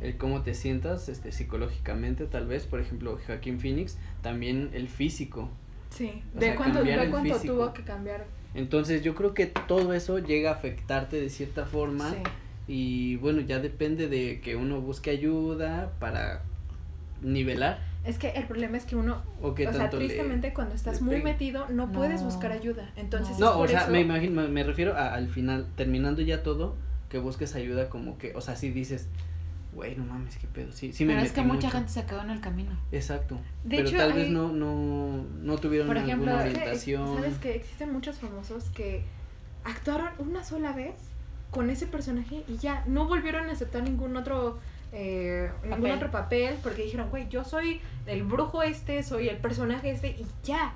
el 0.00 0.16
cómo 0.16 0.42
te 0.42 0.54
sientas, 0.54 1.08
este, 1.08 1.32
psicológicamente, 1.32 2.26
tal 2.26 2.46
vez, 2.46 2.66
por 2.66 2.80
ejemplo, 2.80 3.18
Joaquín 3.26 3.58
Phoenix, 3.58 3.98
también 4.22 4.70
el 4.74 4.88
físico. 4.88 5.50
Sí, 5.90 6.22
o 6.34 6.38
de 6.40 6.46
sea, 6.46 6.56
cuánto, 6.56 6.82
de 6.82 7.10
cuánto 7.10 7.38
tuvo 7.40 7.72
que 7.72 7.82
cambiar. 7.82 8.26
Entonces 8.54 9.02
yo 9.02 9.14
creo 9.14 9.34
que 9.34 9.46
todo 9.46 9.92
eso 9.94 10.18
llega 10.18 10.50
a 10.50 10.54
afectarte 10.54 11.20
de 11.20 11.28
cierta 11.30 11.66
forma 11.66 12.10
Sí. 12.10 12.16
y 12.68 13.16
bueno, 13.16 13.40
ya 13.42 13.58
depende 13.58 14.08
de 14.08 14.40
que 14.40 14.56
uno 14.56 14.80
busque 14.80 15.10
ayuda 15.10 15.92
para 16.00 16.42
nivelar 17.22 17.80
Es 18.04 18.18
que 18.18 18.30
el 18.30 18.46
problema 18.46 18.76
es 18.76 18.84
que 18.84 18.94
uno, 18.94 19.22
o 19.42 19.54
que 19.54 19.66
o 19.66 19.72
sea, 19.72 19.90
le- 19.90 19.96
tristemente 19.98 20.54
cuando 20.54 20.74
estás 20.74 21.00
muy 21.02 21.22
metido 21.22 21.66
no, 21.70 21.90
puedes 21.90 22.22
buscar 22.22 22.52
ayuda. 22.52 22.90
Entonces, 22.96 23.32
es 23.34 23.40
No, 23.40 23.52
o 23.54 23.58
por 23.58 23.68
sea, 23.68 23.80
eso- 23.82 23.90
me 23.90 24.00
imagino, 24.00 24.42
me, 24.42 24.48
me 24.48 24.62
refiero 24.62 24.94
a- 24.96 25.12
al 25.14 25.28
final, 25.28 25.66
terminando 25.76 26.22
ya 26.22 26.42
todo, 26.44 26.76
que 27.10 27.18
busques 27.18 27.54
ayuda 27.56 27.88
como 27.88 28.16
que, 28.16 28.32
o 28.36 28.40
sea, 28.40 28.54
si 28.56 28.70
dices, 28.70 29.08
güey, 29.76 29.94
no 29.94 30.04
mames, 30.04 30.36
qué 30.38 30.46
pedo, 30.48 30.72
sí, 30.72 30.92
sí 30.92 31.04
me 31.04 31.12
Pero 31.14 31.24
es 31.26 31.32
que 31.32 31.42
metí 31.42 31.52
mucha 31.52 31.66
mucho". 31.68 31.76
gente 31.78 31.92
se 31.92 32.04
quedó 32.06 32.22
en 32.22 32.30
el 32.30 32.40
camino. 32.40 32.72
Exacto, 32.90 33.38
De 33.62 33.76
pero 33.76 33.88
hecho, 33.88 33.96
tal 33.98 34.12
hay- 34.12 34.18
vez 34.18 34.30
no, 34.30 34.48
no, 34.50 35.24
no 35.42 35.58
tuvieron 35.58 35.86
Por 35.86 35.96
ejemplo, 35.98 36.32
alguna 36.32 36.46
Es 36.46 36.52
que, 36.54 36.58
orientación. 36.60 37.14
¿Sabes 37.16 37.38
que 37.38 37.54
Existen 37.54 37.92
muchos 37.92 38.16
famosos 38.18 38.70
que 38.70 39.04
actuaron 39.64 40.08
una 40.18 40.42
sola 40.44 40.72
vez 40.72 40.94
con 41.50 41.70
ese 41.70 41.86
personaje 41.86 42.42
y 42.48 42.56
ya 42.56 42.82
no 42.86 43.06
volvieron 43.06 43.48
a 43.48 43.52
aceptar 43.52 43.82
ningún 43.82 44.16
otro 44.16 44.58
eh, 44.92 45.50
ningún 45.62 45.78
Papel. 45.80 45.92
otro 45.96 46.10
papel 46.10 46.54
porque 46.62 46.82
dijeron, 46.84 47.10
güey, 47.10 47.28
yo 47.28 47.44
soy 47.44 47.80
el 48.06 48.22
brujo 48.22 48.62
este, 48.62 49.02
soy 49.02 49.28
el 49.28 49.36
personaje 49.36 49.90
este 49.90 50.08
y 50.10 50.26
ya. 50.42 50.74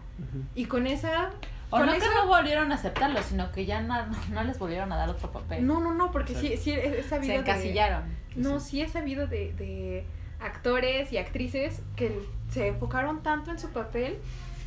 Y 0.54 0.66
con 0.66 0.86
esa... 0.86 1.30
O 1.70 1.76
con 1.78 1.87
no 1.87 1.92
que 1.92 2.00
no 2.00 2.26
volvieron 2.26 2.72
a 2.72 2.74
aceptarlo, 2.74 3.22
sino 3.22 3.50
que 3.52 3.64
ya 3.66 3.80
no, 3.80 3.94
no 4.33 4.42
les 4.44 4.59
volvieron 4.59 4.92
a 4.92 4.96
dar 4.96 5.09
otro 5.09 5.30
papel. 5.33 5.66
No, 5.66 5.80
no, 5.80 5.94
no, 5.94 6.11
porque 6.11 6.35
sí, 6.35 6.48
Exacto. 6.48 6.62
sí 6.64 6.70
he 6.72 6.98
he 7.00 7.02
sabido 7.02 7.26
se 7.26 7.33
de- 7.33 7.38
encasillaron. 7.50 8.02
No, 8.37 8.61
sí 8.61 8.83
he 8.83 8.88
sabido 8.88 9.26
de, 9.26 9.52
de 9.54 10.04
actores 10.40 11.12
y 11.12 11.18
actrices 11.18 11.83
que 11.96 12.20
se 12.50 12.68
enfocaron 12.68 13.22
tanto 13.22 13.50
en 13.50 13.59
su 13.59 13.68
papel 13.70 14.18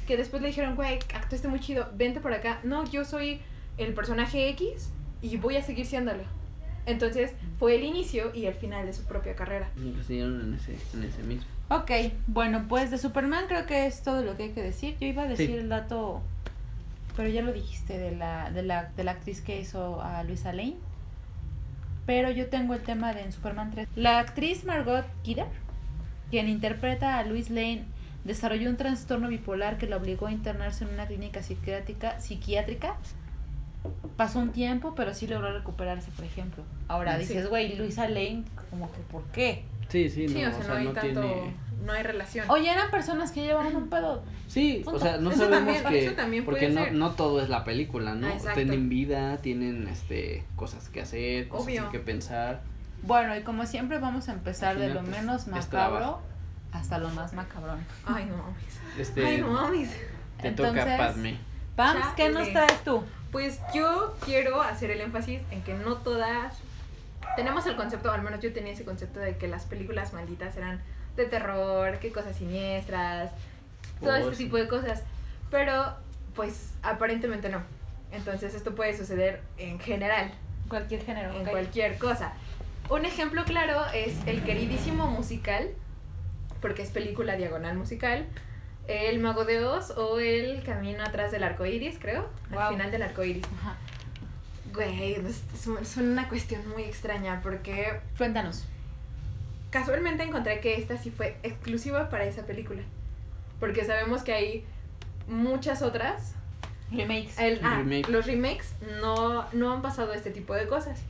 que 0.07 0.17
después 0.17 0.41
le 0.41 0.49
dijeron, 0.49 0.75
güey, 0.75 0.99
actuaste 1.15 1.47
muy 1.47 1.59
chido, 1.59 1.89
vente 1.95 2.19
por 2.19 2.33
acá. 2.33 2.59
No, 2.63 2.83
yo 2.85 3.05
soy 3.05 3.41
el 3.77 3.93
personaje 3.93 4.49
X 4.49 4.91
y 5.21 5.37
voy 5.37 5.55
a 5.57 5.63
seguir 5.63 5.85
siéndolo. 5.85 6.23
Entonces 6.85 7.31
fue 7.59 7.75
el 7.75 7.83
inicio 7.85 8.31
y 8.35 8.45
el 8.45 8.53
final 8.53 8.85
de 8.85 8.91
su 8.93 9.03
propia 9.05 9.35
carrera. 9.35 9.69
Y 9.77 9.91
lo 9.93 10.03
siguieron 10.03 10.41
en 10.41 10.53
ese, 10.55 10.77
en 10.93 11.03
ese 11.03 11.23
mismo. 11.23 11.45
Ok, 11.69 11.89
bueno, 12.27 12.65
pues 12.67 12.91
de 12.91 12.97
Superman 12.97 13.45
creo 13.47 13.65
que 13.65 13.87
es 13.87 14.03
todo 14.03 14.21
lo 14.21 14.35
que 14.35 14.43
hay 14.43 14.49
que 14.51 14.61
decir. 14.61 14.97
Yo 14.99 15.07
iba 15.07 15.23
a 15.23 15.27
decir 15.27 15.47
Sí. 15.47 15.53
el 15.53 15.69
dato, 15.69 16.21
pero 17.15 17.29
ya 17.29 17.41
lo 17.41 17.53
dijiste, 17.53 17.97
de 17.97 18.11
la, 18.15 18.49
de 18.51 18.63
la, 18.63 18.85
de 18.95 19.03
la 19.03 19.11
actriz 19.11 19.41
que 19.41 19.59
hizo 19.59 20.01
a 20.01 20.23
Luisa 20.23 20.51
Lane. 20.53 20.75
Pero 22.05 22.29
yo 22.31 22.47
tengo 22.47 22.73
el 22.73 22.81
tema 22.81 23.13
de 23.13 23.21
en 23.21 23.31
Superman 23.31 23.71
3. 23.71 23.87
La 23.95 24.19
actriz 24.19 24.65
Margot 24.65 25.05
Kidder, 25.23 25.45
quien 26.29 26.49
interpreta 26.49 27.17
a 27.17 27.23
Luis 27.23 27.49
Lane, 27.49 27.85
desarrolló 28.25 28.69
un 28.69 28.77
trastorno 28.77 29.29
bipolar 29.29 29.77
que 29.77 29.87
la 29.87 29.97
obligó 29.97 30.27
a 30.27 30.31
internarse 30.31 30.83
en 30.83 30.93
una 30.93 31.05
clínica 31.07 31.41
psiquiátrica, 31.43 32.19
psiquiátrica. 32.19 32.95
Pasó 34.17 34.39
un 34.39 34.51
tiempo, 34.51 34.95
pero 34.95 35.13
sí 35.13 35.27
logró 35.27 35.53
recuperarse, 35.57 36.09
por 36.11 36.25
ejemplo. 36.25 36.63
Ahora 36.87 37.13
Sí. 37.15 37.21
dices, 37.21 37.49
güey, 37.49 37.75
Luisa 37.77 38.07
Lane, 38.07 38.43
como 38.69 38.91
que, 38.91 38.99
¿por 39.11 39.23
qué? 39.25 39.63
Sí, 39.89 40.09
sí, 40.09 40.27
Sí, 40.27 40.41
no, 40.41 40.49
o 40.49 40.53
sea, 40.53 40.67
no 40.67 40.73
hay 40.75 40.85
tanto, 40.87 41.01
tiene... 41.01 41.53
no 41.83 41.93
hay 41.93 42.03
relación. 42.03 42.49
Oye, 42.49 42.69
eran 42.71 42.89
personas 42.91 43.31
que 43.31 43.41
llevaban 43.43 43.75
un 43.75 43.89
pedo. 43.89 44.23
Sí, 44.47 44.83
o 44.85 44.97
sea, 44.99 45.17
no 45.17 45.31
Eso 45.31 45.43
sabemos 45.45 45.75
también- 45.81 45.83
que 46.01 46.05
eso 46.05 46.15
también 46.15 46.45
porque 46.45 46.61
puede 46.67 46.73
no, 46.73 46.83
ser. 46.83 46.93
no 46.93 47.11
todo 47.11 47.41
es 47.41 47.49
la 47.49 47.63
película, 47.63 48.13
¿no? 48.15 48.27
Ah, 48.27 48.53
tienen 48.53 48.89
vida, 48.89 49.37
tienen 49.37 49.87
este 49.87 50.45
cosas 50.55 50.89
que 50.89 51.01
hacer, 51.01 51.47
cosas 51.47 51.65
Obvio. 51.67 51.89
que 51.89 51.99
pensar. 51.99 52.61
Bueno, 53.01 53.35
y 53.35 53.41
como 53.41 53.65
siempre 53.65 53.99
vamos 53.99 54.29
a 54.29 54.33
empezar 54.33 54.77
de 54.77 54.89
lo 54.89 55.01
pues, 55.01 55.11
menos 55.11 55.47
macabro 55.47 56.21
hasta 56.71 56.97
lo 56.97 57.09
más 57.09 57.33
macabrón. 57.33 57.79
Ay, 58.05 58.25
no 58.25 58.37
mames. 58.37 58.79
Este 58.97 59.25
Ay, 59.25 59.41
no 59.41 59.47
mames. 59.51 59.89
te 60.41 60.47
Entonces, 60.47 60.83
toca 60.83 60.97
Padme. 60.97 61.37
Pams, 61.75 62.05
¿qué 62.15 62.29
nos 62.29 62.51
traes 62.53 62.83
tú? 62.83 63.03
Pues 63.31 63.59
yo 63.73 64.15
quiero 64.23 64.61
hacer 64.61 64.91
el 64.91 65.01
énfasis 65.01 65.41
en 65.51 65.61
que 65.63 65.73
no 65.73 65.95
todas 65.97 66.55
tenemos 67.35 67.65
el 67.65 67.75
concepto, 67.75 68.11
al 68.11 68.21
menos 68.21 68.39
yo 68.41 68.53
tenía 68.53 68.73
ese 68.73 68.85
concepto 68.85 69.19
de 69.19 69.37
que 69.37 69.47
las 69.47 69.65
películas 69.65 70.13
malditas 70.13 70.55
eran 70.55 70.81
de 71.15 71.25
terror, 71.25 71.99
que 71.99 72.11
cosas 72.11 72.35
siniestras, 72.35 73.31
todo 74.01 74.11
Oh, 74.13 74.15
este 74.15 74.35
sí. 74.35 74.43
tipo 74.45 74.57
de 74.57 74.67
cosas. 74.67 75.03
Pero 75.51 75.95
pues 76.35 76.71
aparentemente 76.81 77.49
no. 77.49 77.61
Entonces 78.11 78.53
esto 78.53 78.75
puede 78.75 78.95
suceder 78.97 79.41
en 79.57 79.79
general, 79.79 80.31
Cualquier 80.67 81.03
género. 81.03 81.33
en 81.33 81.45
cualquier 81.45 81.97
cosa. 81.97 82.33
Un 82.89 83.05
ejemplo 83.05 83.43
claro 83.45 83.81
es 83.93 84.15
el 84.27 84.43
queridísimo 84.43 85.07
musical 85.07 85.69
porque 86.61 86.81
es 86.81 86.89
película 86.91 87.35
diagonal 87.35 87.75
musical. 87.77 88.25
El 88.87 89.19
Mago 89.19 89.45
de 89.45 89.63
Oz 89.65 89.91
o 89.91 90.19
El 90.19 90.61
Camino 90.63 91.03
atrás 91.03 91.31
del 91.31 91.43
arco 91.43 91.65
iris, 91.65 91.97
creo. 91.99 92.27
Al 92.57 92.73
final 92.73 92.91
del 92.91 93.01
arco 93.03 93.23
iris. 93.23 93.43
Ajá. 93.61 93.77
Güey, 94.73 95.13
es 95.13 95.97
una 95.97 96.27
cuestión 96.27 96.67
muy 96.69 96.83
extraña 96.83 97.39
porque 97.43 97.99
Cuéntanos. 98.17 98.65
Casualmente 99.73 100.23
encontré 100.23 100.59
que 100.61 100.75
esta 100.75 100.97
sí 100.97 101.09
fue 101.11 101.35
exclusiva 101.43 102.09
para 102.09 102.23
esa 102.25 102.45
película. 102.45 102.83
Porque 103.59 103.83
sabemos 103.83 104.21
que 104.23 104.31
hay 104.33 104.65
muchas 105.27 105.81
otras. 105.81 106.35
Remakes. 106.91 107.39
El- 107.39 107.59
ah, 107.63 107.77
Remake. 107.79 108.07
Los 108.09 108.27
remakes 108.27 108.75
no, 109.01 109.45
no 109.51 109.73
han 109.73 109.81
pasado 109.81 110.13
este 110.13 110.29
tipo 110.29 110.53
de 110.53 110.67
cosas. 110.67 111.01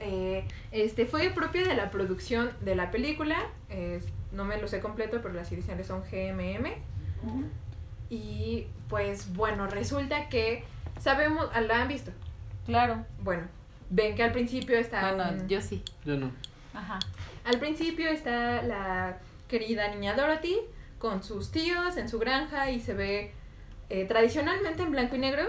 Eh, 0.00 0.44
este 0.70 1.06
fue 1.06 1.30
propio 1.30 1.66
de 1.66 1.74
la 1.74 1.90
producción 1.90 2.50
de 2.60 2.74
la 2.76 2.90
película. 2.90 3.38
es- 3.70 4.04
no 4.32 4.44
me 4.44 4.58
lo 4.60 4.68
sé 4.68 4.80
completo, 4.80 5.20
pero 5.22 5.34
las 5.34 5.50
iniciales 5.50 5.86
son 5.88 6.02
GMM. 6.02 6.74
Y 8.10 8.66
pues 8.88 9.32
bueno, 9.34 9.66
resulta 9.66 10.28
que 10.28 10.64
sabemos, 11.00 11.48
ah, 11.54 11.60
la 11.60 11.82
han 11.82 11.88
visto. 11.88 12.10
Claro. 12.66 13.04
Bueno, 13.22 13.44
ven 13.88 14.14
que 14.14 14.22
al 14.22 14.32
principio 14.32 14.76
está. 14.78 15.14
Un- 15.14 15.48
yo 15.48 15.60
sí. 15.60 15.82
Yo 16.04 16.16
no. 16.16 16.30
Ajá. 16.80 16.98
Al 17.44 17.58
principio 17.58 18.08
está 18.08 18.62
la 18.62 19.18
querida 19.48 19.88
niña 19.88 20.14
Dorothy 20.14 20.56
con 20.98 21.22
sus 21.22 21.50
tíos 21.50 21.96
en 21.96 22.08
su 22.08 22.18
granja 22.18 22.70
y 22.70 22.80
se 22.80 22.94
ve 22.94 23.32
eh, 23.88 24.04
tradicionalmente 24.04 24.82
en 24.82 24.90
blanco 24.92 25.16
y 25.16 25.18
negro. 25.18 25.44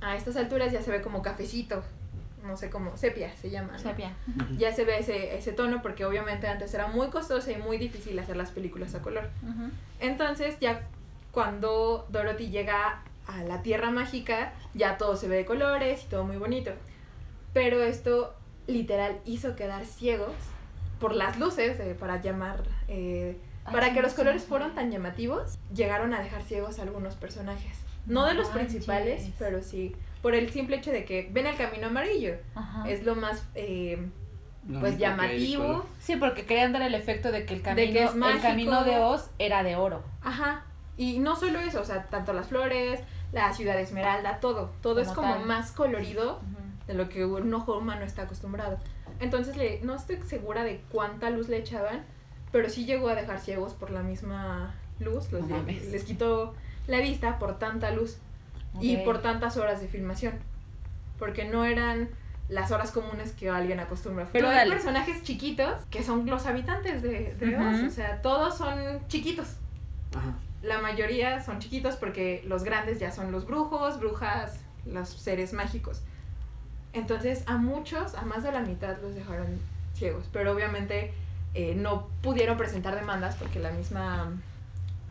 A 0.00 0.16
estas 0.16 0.36
alturas 0.36 0.72
ya 0.72 0.80
se 0.80 0.90
ve 0.90 1.02
como 1.02 1.22
cafecito, 1.22 1.82
no 2.44 2.56
sé 2.56 2.70
cómo, 2.70 2.96
sepia 2.96 3.34
se 3.36 3.50
llama. 3.50 3.72
¿no? 3.72 3.78
Sepia. 3.78 4.14
Ya 4.56 4.72
se 4.72 4.84
ve 4.84 4.98
ese, 4.98 5.36
ese 5.36 5.52
tono 5.52 5.82
porque 5.82 6.04
obviamente 6.04 6.46
antes 6.46 6.72
era 6.72 6.86
muy 6.86 7.08
costoso 7.08 7.50
y 7.50 7.56
muy 7.56 7.78
difícil 7.78 8.18
hacer 8.18 8.36
las 8.36 8.50
películas 8.50 8.94
a 8.94 9.02
color. 9.02 9.28
Entonces 10.00 10.56
ya 10.60 10.86
cuando 11.32 12.06
Dorothy 12.10 12.50
llega 12.50 13.02
a 13.26 13.42
la 13.42 13.62
Tierra 13.62 13.90
Mágica, 13.90 14.52
ya 14.74 14.96
todo 14.96 15.16
se 15.16 15.28
ve 15.28 15.36
de 15.36 15.44
colores 15.44 16.04
y 16.04 16.06
todo 16.06 16.24
muy 16.24 16.36
bonito. 16.36 16.72
Pero 17.52 17.82
esto 17.82 18.34
literal 18.68 19.18
hizo 19.24 19.56
quedar 19.56 19.84
ciegos 19.84 20.32
por 21.00 21.14
las 21.14 21.38
luces 21.38 21.76
de- 21.78 21.94
para 21.96 22.20
llamar... 22.22 22.62
eh, 22.86 23.36
Ay, 23.64 23.72
para 23.74 23.92
que 23.92 24.00
los 24.00 24.14
colores 24.14 24.42
sí. 24.42 24.48
fueron 24.48 24.74
tan 24.74 24.90
llamativos, 24.90 25.58
llegaron 25.74 26.14
a 26.14 26.20
dejar 26.22 26.42
ciegos 26.42 26.78
a 26.78 26.82
algunos 26.82 27.16
personajes. 27.16 27.78
No 28.06 28.24
de 28.24 28.32
los 28.34 28.48
principales, 28.48 29.28
pero 29.38 29.62
sí 29.62 29.94
por 30.22 30.34
el 30.34 30.50
simple 30.50 30.76
hecho 30.76 30.90
de 30.90 31.04
que 31.04 31.28
ven 31.32 31.46
el 31.46 31.56
camino 31.56 31.86
amarillo. 31.88 32.34
Ajá. 32.54 32.88
Es 32.88 33.04
lo 33.04 33.14
más 33.14 33.44
eh, 33.54 34.08
pues 34.80 34.94
de 34.94 34.98
llamativo. 34.98 35.86
Sí, 36.00 36.16
porque 36.16 36.44
querían 36.44 36.72
dar 36.72 36.82
el 36.82 36.94
efecto 36.94 37.30
de 37.30 37.44
que 37.46 37.54
el 37.54 37.62
camino, 37.62 37.92
que 37.92 38.04
es 38.04 38.14
el 38.14 38.40
camino 38.40 38.84
de 38.84 38.96
Oz 38.98 39.30
era 39.38 39.62
de 39.62 39.76
oro. 39.76 40.02
Ajá. 40.22 40.64
Y 40.96 41.18
no 41.20 41.36
solo 41.36 41.60
eso, 41.60 41.80
o 41.80 41.84
sea, 41.84 42.04
tanto 42.06 42.32
las 42.32 42.48
flores, 42.48 43.00
la 43.32 43.52
ciudad 43.54 43.78
esmeralda, 43.78 44.40
todo. 44.40 44.72
Todo 44.82 45.00
es 45.00 45.08
Como 45.08 45.34
tal. 45.34 45.44
más 45.46 45.70
colorido 45.70 46.40
de 46.88 46.94
lo 46.94 47.08
que 47.08 47.24
un 47.24 47.54
ojo 47.54 47.78
humano 47.78 48.04
está 48.04 48.22
acostumbrado. 48.22 48.78
Entonces, 49.20 49.56
le, 49.56 49.80
no 49.82 49.94
estoy 49.94 50.18
segura 50.26 50.64
de 50.64 50.80
cuánta 50.90 51.30
luz 51.30 51.48
le 51.48 51.58
echaban, 51.58 52.02
pero 52.50 52.68
sí 52.68 52.84
llegó 52.86 53.08
a 53.10 53.14
dejar 53.14 53.38
ciegos 53.38 53.74
por 53.74 53.90
la 53.90 54.02
misma 54.02 54.74
luz. 54.98 55.30
los 55.30 55.42
No 55.46 55.58
mames. 55.58 55.86
les 55.92 56.02
quitó 56.04 56.54
la 56.88 56.98
vista 57.00 57.38
por 57.38 57.58
tanta 57.58 57.90
luz 57.92 58.16
y 58.80 58.96
Ok. 58.96 59.04
por 59.04 59.22
tantas 59.22 59.56
horas 59.56 59.80
de 59.80 59.86
filmación. 59.88 60.34
Porque 61.18 61.44
no 61.44 61.64
eran 61.64 62.08
las 62.48 62.70
horas 62.70 62.90
comunes 62.90 63.32
que 63.32 63.50
alguien 63.50 63.78
acostumbra. 63.80 64.26
Pero 64.32 64.48
hay 64.48 64.68
personajes 64.70 65.22
chiquitos 65.22 65.82
que 65.90 66.02
son 66.02 66.24
los 66.26 66.46
habitantes 66.46 67.02
de, 67.02 67.34
de 67.34 67.54
Ujú. 67.56 67.68
Oz. 67.68 67.82
O 67.82 67.90
sea, 67.90 68.22
todos 68.22 68.56
son 68.56 69.06
chiquitos. 69.08 69.56
Ajá. 70.16 70.32
La 70.62 70.80
mayoría 70.80 71.42
son 71.44 71.58
chiquitos 71.58 71.96
porque 71.96 72.42
los 72.46 72.64
grandes 72.64 72.98
ya 72.98 73.12
son 73.12 73.30
los 73.30 73.46
brujos, 73.46 74.00
brujas, 74.00 74.58
los 74.86 75.08
seres 75.10 75.52
mágicos. 75.52 76.00
Entonces 76.92 77.44
a 77.46 77.56
muchos, 77.56 78.14
a 78.14 78.22
más 78.22 78.42
de 78.42 78.52
la 78.52 78.60
mitad 78.60 78.96
los 79.02 79.14
dejaron 79.14 79.46
ciegos, 79.94 80.24
pero 80.32 80.52
obviamente 80.52 81.12
eh, 81.54 81.74
no 81.74 82.08
pudieron 82.22 82.56
presentar 82.56 82.94
demandas 82.94 83.36
porque 83.36 83.58
la 83.58 83.70
misma 83.72 84.32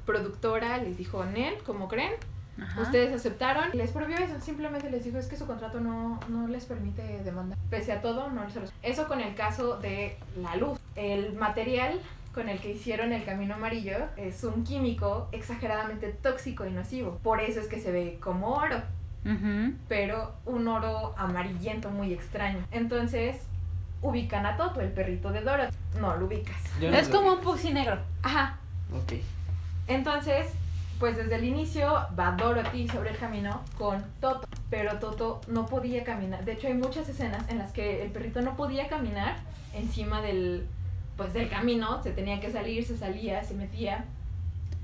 productora 0.06 0.78
les 0.78 0.98
dijo, 0.98 1.26
Nel, 1.26 1.58
como 1.64 1.88
creen, 1.88 2.14
Ajá. 2.60 2.82
ustedes 2.82 3.14
aceptaron, 3.14 3.70
les 3.74 3.92
prohibió 3.92 4.18
eso, 4.18 4.40
simplemente 4.42 4.90
les 4.90 5.04
dijo, 5.04 5.18
es 5.18 5.28
que 5.28 5.36
su 5.36 5.46
contrato 5.46 5.80
no, 5.80 6.20
no 6.30 6.48
les 6.48 6.66
permite 6.66 7.04
demandar. 7.24 7.58
Pese 7.70 7.92
a 7.92 8.02
todo, 8.02 8.30
no 8.30 8.50
se 8.50 8.62
los... 8.62 8.74
Eso 8.82 9.08
con 9.08 9.22
el 9.22 9.36
caso 9.36 9.78
de 9.78 10.18
la 10.42 10.56
luz. 10.56 10.80
El 10.96 11.34
material 11.34 12.00
con 12.34 12.50
el 12.50 12.60
que 12.60 12.72
hicieron 12.72 13.14
el 13.14 13.26
camino 13.26 13.56
amarillo 13.56 13.98
es 14.16 14.44
un 14.44 14.64
químico 14.64 15.28
exageradamente 15.32 16.10
tóxico 16.10 16.66
y 16.66 16.72
nocivo. 16.72 17.20
Por 17.24 17.42
eso 17.42 17.60
es 17.60 17.68
que 17.68 17.80
se 17.80 17.92
ve 17.92 18.18
como 18.22 18.54
oro, 18.54 18.82
Pero 19.88 20.34
un 20.46 20.68
oro 20.68 21.14
amarillento 21.18 21.90
muy 21.90 22.14
extraño. 22.14 22.60
Entonces, 22.72 23.38
ubican 24.02 24.46
a 24.46 24.58
Toto, 24.58 24.82
el 24.82 24.92
perrito 24.92 25.32
de 25.32 25.42
Dorothy. 25.42 25.76
No 26.00 26.16
lo 26.16 26.26
ubicas. 26.28 26.58
No 26.80 26.88
Es 26.90 27.10
lo 27.10 27.16
como 27.18 27.32
vi. 27.32 27.38
un 27.38 27.44
puxi 27.44 27.74
negro. 27.74 28.00
Ajá. 28.24 28.58
Ok. 28.94 29.14
Entonces, 29.88 30.48
pues 31.00 31.18
desde 31.18 31.36
el 31.36 31.44
inicio 31.44 32.08
va 32.18 32.32
Dorothy 32.32 32.88
sobre 32.88 33.12
el 33.12 33.18
camino 33.18 33.62
con 33.78 34.04
Toto, 34.20 34.48
pero 34.70 34.98
Toto 35.00 35.42
no 35.48 35.66
podía 35.66 36.04
caminar. 36.04 36.44
De 36.46 36.54
hecho, 36.54 36.68
hay 36.68 36.74
muchas 36.74 37.08
escenas 37.10 37.48
en 37.50 37.58
las 37.60 37.72
que 37.72 38.04
el 38.04 38.12
perrito 38.12 38.42
no 38.42 38.56
podía 38.56 38.88
caminar 38.88 39.38
encima 39.74 40.22
del 40.22 40.68
pues 41.18 41.34
del 41.34 41.50
camino, 41.50 42.04
se 42.04 42.12
tenía 42.12 42.40
que 42.40 42.52
salir, 42.52 42.86
se 42.86 42.96
salía, 42.96 43.44
se 43.44 43.56
metía 43.56 44.06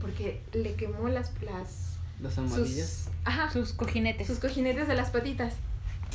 porque 0.02 0.42
le 0.54 0.74
quemó 0.74 1.08
las 1.08 1.32
las 1.44 1.93
Las 2.22 2.38
almohadillas. 2.38 2.88
sus 2.90 3.10
ajá, 3.26 3.50
Sus 3.52 3.74
cojinetes. 3.74 4.28
sus 4.28 4.40
cojinetes 4.40 4.88
de 4.88 4.96
las 4.96 5.10
patitas. 5.10 5.54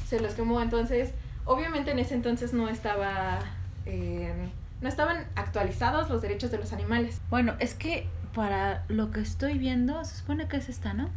Se 0.09 0.21
los 0.21 0.35
quemó, 0.35 0.61
entonces, 0.61 1.11
obviamente 1.45 1.91
en 1.91 1.99
ese 1.99 2.15
entonces 2.15 2.53
no 2.53 2.69
estaba 2.69 3.41
eh, 3.87 4.33
no 4.81 4.89
estaban 4.89 5.27
actualizados 5.35 6.09
los 6.09 6.23
derechos 6.23 6.51
de 6.51 6.59
los 6.59 6.73
animales. 6.73 7.21
Bueno, 7.31 7.55
es 7.59 7.75
que 7.75 8.07
para 8.35 8.85
lo 8.89 9.11
que 9.11 9.21
estoy 9.21 9.59
viendo, 9.59 10.05
se 10.05 10.17
supone 10.17 10.47
que 10.49 10.59
es 10.59 10.69
esta, 10.69 10.95
¿no? 10.95 11.11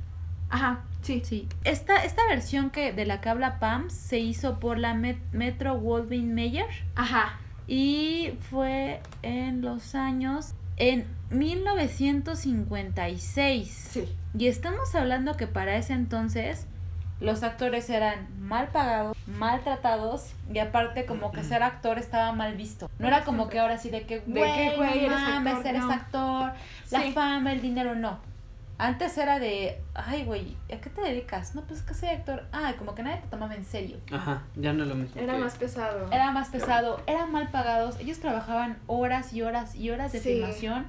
Ajá, 0.50 0.82
sí. 1.02 1.22
Sí. 1.24 1.48
Esta, 1.63 2.04
esta 2.04 2.22
versión 2.28 2.72
que 2.72 2.91
de 2.91 3.06
la 3.06 3.22
que 3.22 3.30
habla 3.30 3.60
Pam 3.60 3.89
se 3.89 4.20
hizo 4.20 4.60
por 4.60 4.78
la 4.78 4.94
Met- 4.96 5.22
Metro 5.32 5.80
Goldwyn 5.80 6.34
Mayer 6.34 6.65
Ajá. 6.96 7.39
y 7.67 8.34
fue 8.50 9.02
en 9.22 9.62
los 9.62 9.96
años 9.96 10.54
en 10.82 11.06
1956. 11.30 13.67
Sí. 13.91 14.10
Y 14.38 14.48
estamos 14.48 14.94
hablando 14.96 15.38
que 15.38 15.46
para 15.48 15.76
ese 15.76 15.94
entonces 15.94 16.65
los 17.20 17.44
actores 17.44 17.88
eran 17.91 18.28
mal 18.39 18.70
pagados, 18.70 19.15
maltratados 19.28 20.32
y 20.52 20.58
aparte 20.58 21.06
como 21.06 21.32
que 21.32 21.44
ser 21.44 21.62
actor 21.62 22.00
estaba 22.00 22.32
mal 22.32 22.56
visto. 22.56 22.89
No 22.98 23.08
era 23.08 23.24
como 23.24 23.48
que 23.48 23.60
ahora 23.60 23.78
sí 23.78 23.91
de 23.91 24.08
que, 24.08 24.22
De 24.22 24.32
güey, 24.32 24.76
no 24.78 24.84
eres 24.84 25.12
mames, 25.12 25.54
actor, 25.54 25.67
eres 25.67 25.84
no. 25.84 25.91
actor, 25.91 26.52
la 26.89 27.02
Sí. 27.04 27.12
fama, 27.12 27.52
el 27.54 27.62
dinero, 27.62 27.94
no. 27.94 28.17
Antes 28.84 29.15
era 29.20 29.38
de, 29.38 29.80
ay, 29.94 30.24
güey, 30.26 30.58
¿a 30.74 30.82
qué 30.82 30.89
te 30.89 31.02
dedicas? 31.02 31.54
No, 31.54 31.62
pues 31.65 31.84
que 31.84 31.94
soy 31.94 32.10
actor. 32.10 32.46
Ay, 32.52 32.74
como 32.80 32.96
que 32.96 33.04
nadie 33.04 33.17
te 33.22 33.28
tomaba 33.28 33.54
en 33.54 33.63
serio. 33.63 33.98
Ajá, 34.12 34.41
ya 34.56 34.74
no 34.74 34.82
es 34.82 34.89
lo 34.89 34.96
mismo. 34.96 35.22
Era 35.22 35.34
que- 35.36 35.39
más 35.39 35.56
pesado. 35.56 36.08
Era 36.12 36.32
más 36.32 36.50
pesado, 36.50 37.00
eran 37.06 37.32
mal 37.32 37.52
pagados. 37.52 38.00
Ellos 38.00 38.17
trabajaban 38.20 38.80
horas 38.88 39.34
y 39.34 39.44
horas 39.44 39.76
y 39.76 39.91
horas 39.91 40.12
de 40.13 40.20
Sí. 40.20 40.34
filmación, 40.34 40.88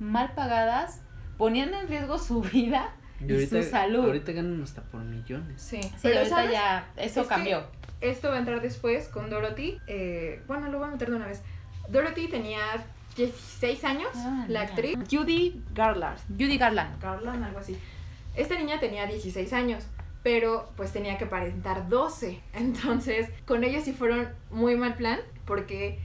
mal 0.00 0.32
pagadas, 0.34 1.02
ponían 1.36 1.74
en 1.74 1.86
riesgo 1.86 2.16
su 2.18 2.40
vida 2.40 2.94
y, 3.20 3.30
ahorita, 3.30 3.62
su 3.62 3.68
salud. 3.68 4.06
Ahorita 4.06 4.32
ganan 4.32 4.62
hasta 4.62 4.80
por 4.80 5.02
millones. 5.02 5.60
Sí. 5.60 5.82
Sí, 5.82 5.90
Pero 6.02 6.20
ahorita 6.20 6.36
¿sabes? 6.36 6.50
ya 6.52 6.88
eso 6.96 7.20
Es 7.20 7.26
cambió. 7.26 7.62
Esto 8.00 8.30
va 8.30 8.36
a 8.36 8.38
entrar 8.38 8.62
después 8.62 9.08
con 9.08 9.28
Dorothy. 9.28 9.78
Eh, 9.86 10.42
bueno, 10.46 10.68
lo 10.70 10.78
voy 10.78 10.88
a 10.88 10.90
meter 10.92 11.10
de 11.10 11.16
una 11.16 11.26
vez. 11.26 11.42
Dorothy 11.90 12.28
tenía 12.28 12.58
16 13.16 13.84
años, 13.84 14.08
Ah, 14.14 14.44
la 14.48 14.60
mira. 14.60 14.72
actriz. 14.72 14.98
Judy 15.10 15.62
Garland. 15.74 16.18
Judy 16.28 16.58
Garland. 16.58 17.00
Garland, 17.00 17.44
algo 17.44 17.58
así. 17.58 17.76
Esta 18.34 18.56
niña 18.58 18.80
tenía 18.80 19.06
16 19.06 19.52
años, 19.52 19.84
pero 20.22 20.68
pues 20.76 20.92
tenía 20.92 21.16
que 21.18 21.24
aparentar 21.24 21.88
12. 21.88 22.40
Entonces, 22.54 23.28
con 23.46 23.62
ella 23.64 23.80
sí 23.80 23.92
fueron 23.92 24.28
muy 24.50 24.76
mal 24.76 24.94
plan, 24.94 25.20
porque 25.44 25.98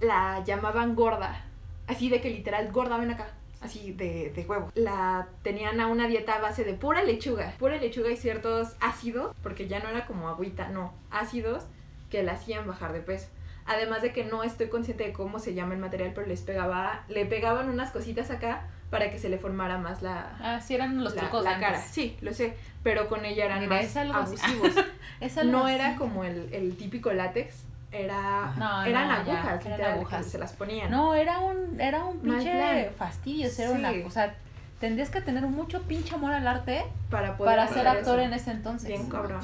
la 0.00 0.42
llamaban 0.44 0.94
gorda. 0.94 1.44
Así 1.86 2.08
de 2.08 2.20
que 2.20 2.30
literal, 2.30 2.70
gorda, 2.72 2.96
ven 2.98 3.10
acá. 3.10 3.28
Así 3.60 3.92
de, 3.92 4.30
de 4.34 4.42
huevo. 4.46 4.70
La 4.76 5.26
tenían 5.42 5.80
a 5.80 5.88
una 5.88 6.06
dieta 6.06 6.36
a 6.36 6.40
base 6.40 6.62
de 6.64 6.74
pura 6.74 7.02
lechuga. 7.02 7.54
Pura 7.58 7.76
lechuga 7.76 8.08
y 8.10 8.16
ciertos 8.16 8.76
ácidos, 8.80 9.34
porque 9.42 9.66
ya 9.66 9.80
no 9.80 9.88
era 9.88 10.06
como 10.06 10.28
agüita, 10.28 10.68
no, 10.68 10.92
ácidos 11.10 11.64
que 12.08 12.22
la 12.22 12.32
hacían 12.34 12.66
bajar 12.68 12.92
de 12.92 13.00
peso. 13.00 13.26
Además 13.68 14.02
de 14.02 14.12
que 14.12 14.24
no 14.24 14.42
estoy 14.44 14.68
consciente 14.68 15.04
de 15.04 15.12
cómo 15.12 15.38
se 15.38 15.52
llama 15.54 15.74
el 15.74 15.80
material, 15.80 16.12
pero 16.14 16.26
les 16.26 16.40
pegaba, 16.40 17.02
le 17.08 17.26
pegaban 17.26 17.68
unas 17.68 17.90
cositas 17.90 18.30
acá 18.30 18.62
para 18.90 19.10
que 19.10 19.18
se 19.18 19.28
le 19.28 19.36
formara 19.38 19.76
más 19.76 20.00
la, 20.00 20.36
Ah, 20.40 20.60
sí, 20.60 20.74
eran 20.74 21.04
los 21.04 21.14
la, 21.14 21.20
trucos 21.22 21.44
la 21.44 21.60
cara. 21.60 21.76
antes. 21.76 21.90
Sí, 21.90 22.16
lo 22.22 22.32
sé, 22.32 22.54
pero 22.82 23.08
con 23.08 23.24
ella 23.26 23.44
eran 23.44 23.60
Mira, 23.60 23.76
más 23.76 23.84
es 23.84 23.96
algo 23.96 24.14
abusivos. 24.14 24.72
Es 25.20 25.36
algo 25.36 25.52
no 25.52 25.64
así. 25.66 25.74
era 25.74 25.96
como 25.96 26.24
el, 26.24 26.48
el 26.54 26.76
típico 26.76 27.12
látex, 27.12 27.64
era 27.92 28.54
No, 28.56 28.84
eran 28.84 29.08
no, 29.08 29.14
ya, 29.26 29.32
agujas, 29.40 29.44
eran 29.46 29.58
literal, 29.58 29.78
que 29.78 29.84
agujas. 30.00 30.26
se 30.26 30.38
las 30.38 30.52
ponían. 30.52 30.90
No, 30.90 31.14
era 31.14 31.40
un, 31.40 31.80
era 31.80 32.04
un 32.04 32.20
pinche 32.20 32.90
fastidio 32.96 33.50
ser 33.50 33.70
una, 33.70 33.90
Sí. 33.92 34.02
o 34.06 34.10
sea, 34.10 34.34
tendrías 34.80 35.10
que 35.10 35.20
tener 35.20 35.42
mucho 35.46 35.82
pinche 35.82 36.14
amor 36.14 36.32
al 36.32 36.46
arte 36.46 36.84
para 37.10 37.36
poder 37.36 37.56
para 37.56 37.68
ser 37.68 37.86
actor 37.88 38.18
eso. 38.20 38.28
en 38.28 38.32
ese 38.32 38.50
entonces. 38.52 38.88
Bien 38.88 39.08
cabrón. 39.10 39.40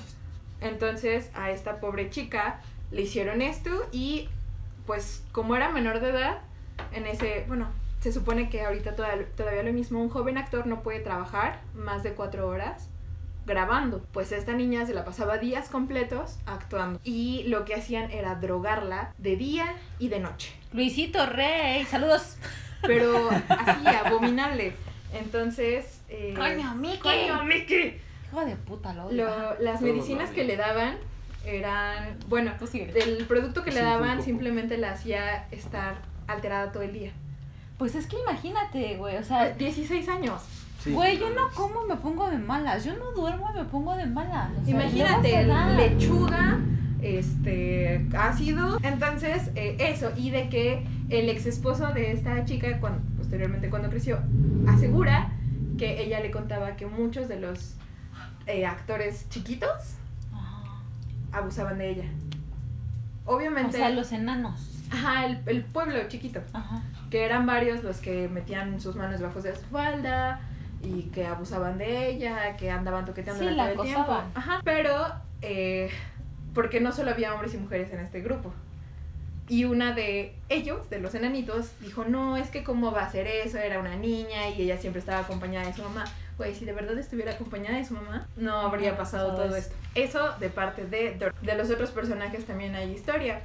Entonces 0.60 1.30
a 1.34 1.50
esta 1.50 1.80
pobre 1.80 2.08
chica 2.10 2.60
le 2.90 3.02
hicieron 3.02 3.42
esto 3.42 3.70
y 3.92 4.28
pues 4.86 5.22
como 5.32 5.56
era 5.56 5.70
menor 5.70 6.00
de 6.00 6.10
edad, 6.10 6.38
en 6.92 7.06
ese, 7.06 7.44
bueno, 7.48 7.68
se 8.00 8.12
supone 8.12 8.50
que 8.50 8.62
ahorita 8.62 8.94
toda- 8.96 9.16
todavía 9.36 9.62
lo 9.62 9.72
mismo, 9.72 10.00
un 10.00 10.10
joven 10.10 10.36
actor 10.38 10.66
no 10.66 10.82
puede 10.82 11.00
trabajar 11.00 11.60
más 11.74 12.02
de 12.02 12.12
cuatro 12.12 12.46
horas 12.48 12.88
grabando. 13.46 14.02
Pues 14.12 14.32
esta 14.32 14.52
niña 14.52 14.86
se 14.86 14.94
la 14.94 15.04
pasaba 15.04 15.38
días 15.38 15.68
completos 15.68 16.38
actuando 16.46 16.98
y 17.04 17.44
lo 17.48 17.64
que 17.64 17.74
hacían 17.74 18.10
era 18.10 18.34
drogarla 18.36 19.12
de 19.18 19.36
día 19.36 19.74
y 19.98 20.08
de 20.08 20.20
noche. 20.20 20.52
Luisito 20.72 21.24
Rey, 21.26 21.84
saludos. 21.84 22.36
Pero 22.82 23.30
así, 23.48 23.86
abominable. 23.86 24.74
Entonces... 25.12 26.00
eh, 26.08 26.34
Mickey. 26.76 26.98
¡Coño, 27.00 27.44
Mickey! 27.44 28.00
Hijo 28.28 28.44
de 28.44 28.56
puta, 28.56 28.92
lo 28.94 29.06
odio. 29.06 29.24
Lo- 29.26 29.60
las 29.60 29.80
medicinas 29.80 30.30
que 30.30 30.44
le 30.44 30.56
daban 30.56 30.96
eran, 31.46 32.16
bueno, 32.28 32.52
el 32.72 33.24
producto 33.26 33.62
que 33.62 33.70
le 33.70 33.82
daban 33.82 34.22
simplemente 34.22 34.78
la 34.78 34.92
hacía 34.92 35.46
estar 35.50 35.96
alterada 36.26 36.72
todo 36.72 36.82
el 36.82 36.92
día. 36.92 37.12
Pues 37.78 37.94
es 37.94 38.06
que 38.06 38.16
imagínate, 38.20 38.96
güey, 38.96 39.16
o 39.16 39.24
sea, 39.24 39.50
16 39.50 40.08
años. 40.08 40.42
Sí, 40.80 40.92
güey, 40.92 41.18
yo 41.18 41.30
no 41.30 41.48
como 41.54 41.82
me 41.86 41.96
pongo 41.96 42.30
de 42.30 42.38
malas, 42.38 42.84
yo 42.84 42.94
no 42.96 43.12
duermo 43.12 43.50
y 43.52 43.58
me 43.58 43.64
pongo 43.64 43.96
de 43.96 44.06
malas. 44.06 44.50
o 44.60 44.64
sea, 44.64 44.74
Imagínate, 44.74 45.46
lechuga, 45.76 46.60
este, 47.02 48.06
ácido. 48.16 48.78
Entonces, 48.82 49.50
eh, 49.54 49.76
eso, 49.78 50.12
y 50.16 50.30
de 50.30 50.48
que 50.48 50.86
el 51.08 51.28
ex 51.28 51.46
esposo 51.46 51.92
de 51.92 52.12
esta 52.12 52.44
chica, 52.44 52.78
cuando, 52.80 53.00
posteriormente 53.16 53.70
cuando 53.70 53.88
creció, 53.90 54.20
asegura 54.68 55.32
que 55.78 56.02
ella 56.02 56.20
le 56.20 56.30
contaba 56.30 56.76
que 56.76 56.86
muchos 56.86 57.28
de 57.28 57.40
los 57.40 57.74
eh, 58.46 58.66
actores 58.66 59.28
chiquitos. 59.30 59.96
Abusaban 61.34 61.78
de 61.78 61.90
ella. 61.90 62.04
O 63.26 63.36
Obviamente, 63.36 63.78
sea, 63.78 63.90
los 63.90 64.12
enanos. 64.12 64.84
ajá, 64.90 65.26
el, 65.26 65.40
el 65.46 65.64
pueblo 65.64 65.98
chiquito. 66.08 66.40
Ajá. 66.52 66.82
que 67.10 67.24
eran 67.24 67.46
varios 67.46 67.82
los 67.84 67.98
que 67.98 68.28
metían 68.28 68.80
sus 68.80 68.96
manos 68.96 69.20
debajo 69.20 69.40
de 69.40 69.54
su 69.54 69.62
falda 69.66 70.40
y 70.82 71.04
que 71.04 71.26
abusaban 71.26 71.78
de 71.78 72.10
ella, 72.10 72.56
que 72.56 72.70
andaban 72.70 73.04
toqueteando 73.04 73.42
Sí, 73.48 73.54
la 73.54 73.72
todo 73.72 73.82
el 73.84 73.88
tiempo. 73.88 74.22
Ajá, 74.34 74.60
pero 74.64 75.06
eh, 75.42 75.90
porque 76.54 76.80
no 76.80 76.92
solo 76.92 77.10
había 77.12 77.32
hombres 77.32 77.54
y 77.54 77.58
mujeres 77.58 77.92
en 77.92 78.00
este 78.00 78.20
grupo. 78.20 78.52
Y 79.48 79.64
una 79.64 79.92
de 79.94 80.34
ellos, 80.48 80.88
de 80.90 80.98
los 81.00 81.14
enanitos, 81.14 81.72
dijo, 81.80 82.04
no, 82.04 82.36
es 82.38 82.48
que 82.48 82.64
cómo 82.64 82.92
va 82.92 83.02
a 83.04 83.10
ser 83.10 83.26
eso, 83.26 83.58
era 83.58 83.78
una 83.78 83.94
niña 83.96 84.48
y 84.48 84.62
ella 84.62 84.78
siempre 84.78 85.00
estaba 85.00 85.20
acompañada 85.20 85.66
de 85.66 85.74
su 85.74 85.82
mamá. 85.82 86.04
Güey, 86.36 86.54
si 86.54 86.64
de 86.64 86.72
verdad 86.72 86.98
estuviera 86.98 87.32
acompañada 87.32 87.76
de 87.78 87.84
su 87.84 87.94
mamá, 87.94 88.26
no 88.36 88.58
habría 88.60 88.96
pasado 88.96 89.34
todo 89.34 89.44
todo 89.46 89.56
esto. 89.56 89.74
Eso 89.94 90.32
de 90.40 90.48
parte 90.50 90.84
de 90.84 91.16
Dor- 91.18 91.34
De 91.40 91.54
los 91.56 91.70
otros 91.70 91.90
personajes 91.90 92.44
también 92.44 92.74
hay 92.74 92.90
historia. 92.92 93.42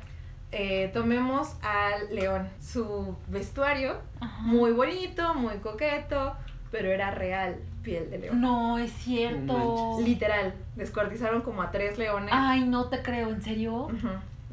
Eh, 0.51 0.89
tomemos 0.93 1.55
al 1.61 2.13
león. 2.15 2.49
Su 2.59 3.15
vestuario, 3.27 4.01
Ajá. 4.19 4.41
muy 4.41 4.71
bonito, 4.71 5.35
muy 5.35 5.57
coqueto, 5.57 6.35
pero 6.71 6.89
era 6.89 7.11
real 7.11 7.57
piel 7.83 8.09
de 8.09 8.17
león. 8.17 8.41
No, 8.41 8.79
es 8.79 8.91
cierto. 8.91 9.53
No. 9.53 9.97
Literal, 10.03 10.55
descuartizaron 10.75 11.43
como 11.43 11.61
a 11.61 11.69
tres 11.69 11.99
leones. 11.99 12.31
Ay, 12.33 12.63
no 12.65 12.85
te 12.89 13.03
creo, 13.03 13.29
¿en 13.29 13.43
serio? 13.43 13.87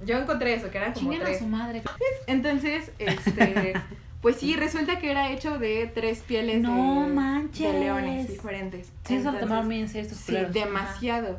Yo 0.04 0.18
encontré 0.18 0.52
eso, 0.52 0.70
que 0.70 0.76
eran 0.76 0.92
como 0.92 1.04
Chinguen 1.06 1.22
a 1.22 1.24
tres. 1.24 1.38
su 1.38 1.46
madre. 1.46 1.82
Entonces, 2.26 2.92
este, 2.98 3.72
pues 4.26 4.38
sí, 4.38 4.56
resulta 4.56 4.98
que 4.98 5.08
era 5.08 5.30
hecho 5.30 5.56
de 5.60 5.86
tres 5.94 6.18
pieles 6.18 6.60
No 6.60 7.02
de, 7.06 7.14
manches. 7.14 7.72
de 7.72 7.78
leones 7.78 8.26
diferentes. 8.28 8.90
Sí, 9.04 9.18
se 9.18 9.30
lo 9.30 9.38
tomaron 9.38 9.66
muy 9.66 9.78
en 9.82 9.86
serio 9.88 10.02
estos 10.02 10.18
Sí, 10.18 10.32
culeros. 10.32 10.52
demasiado. 10.52 11.38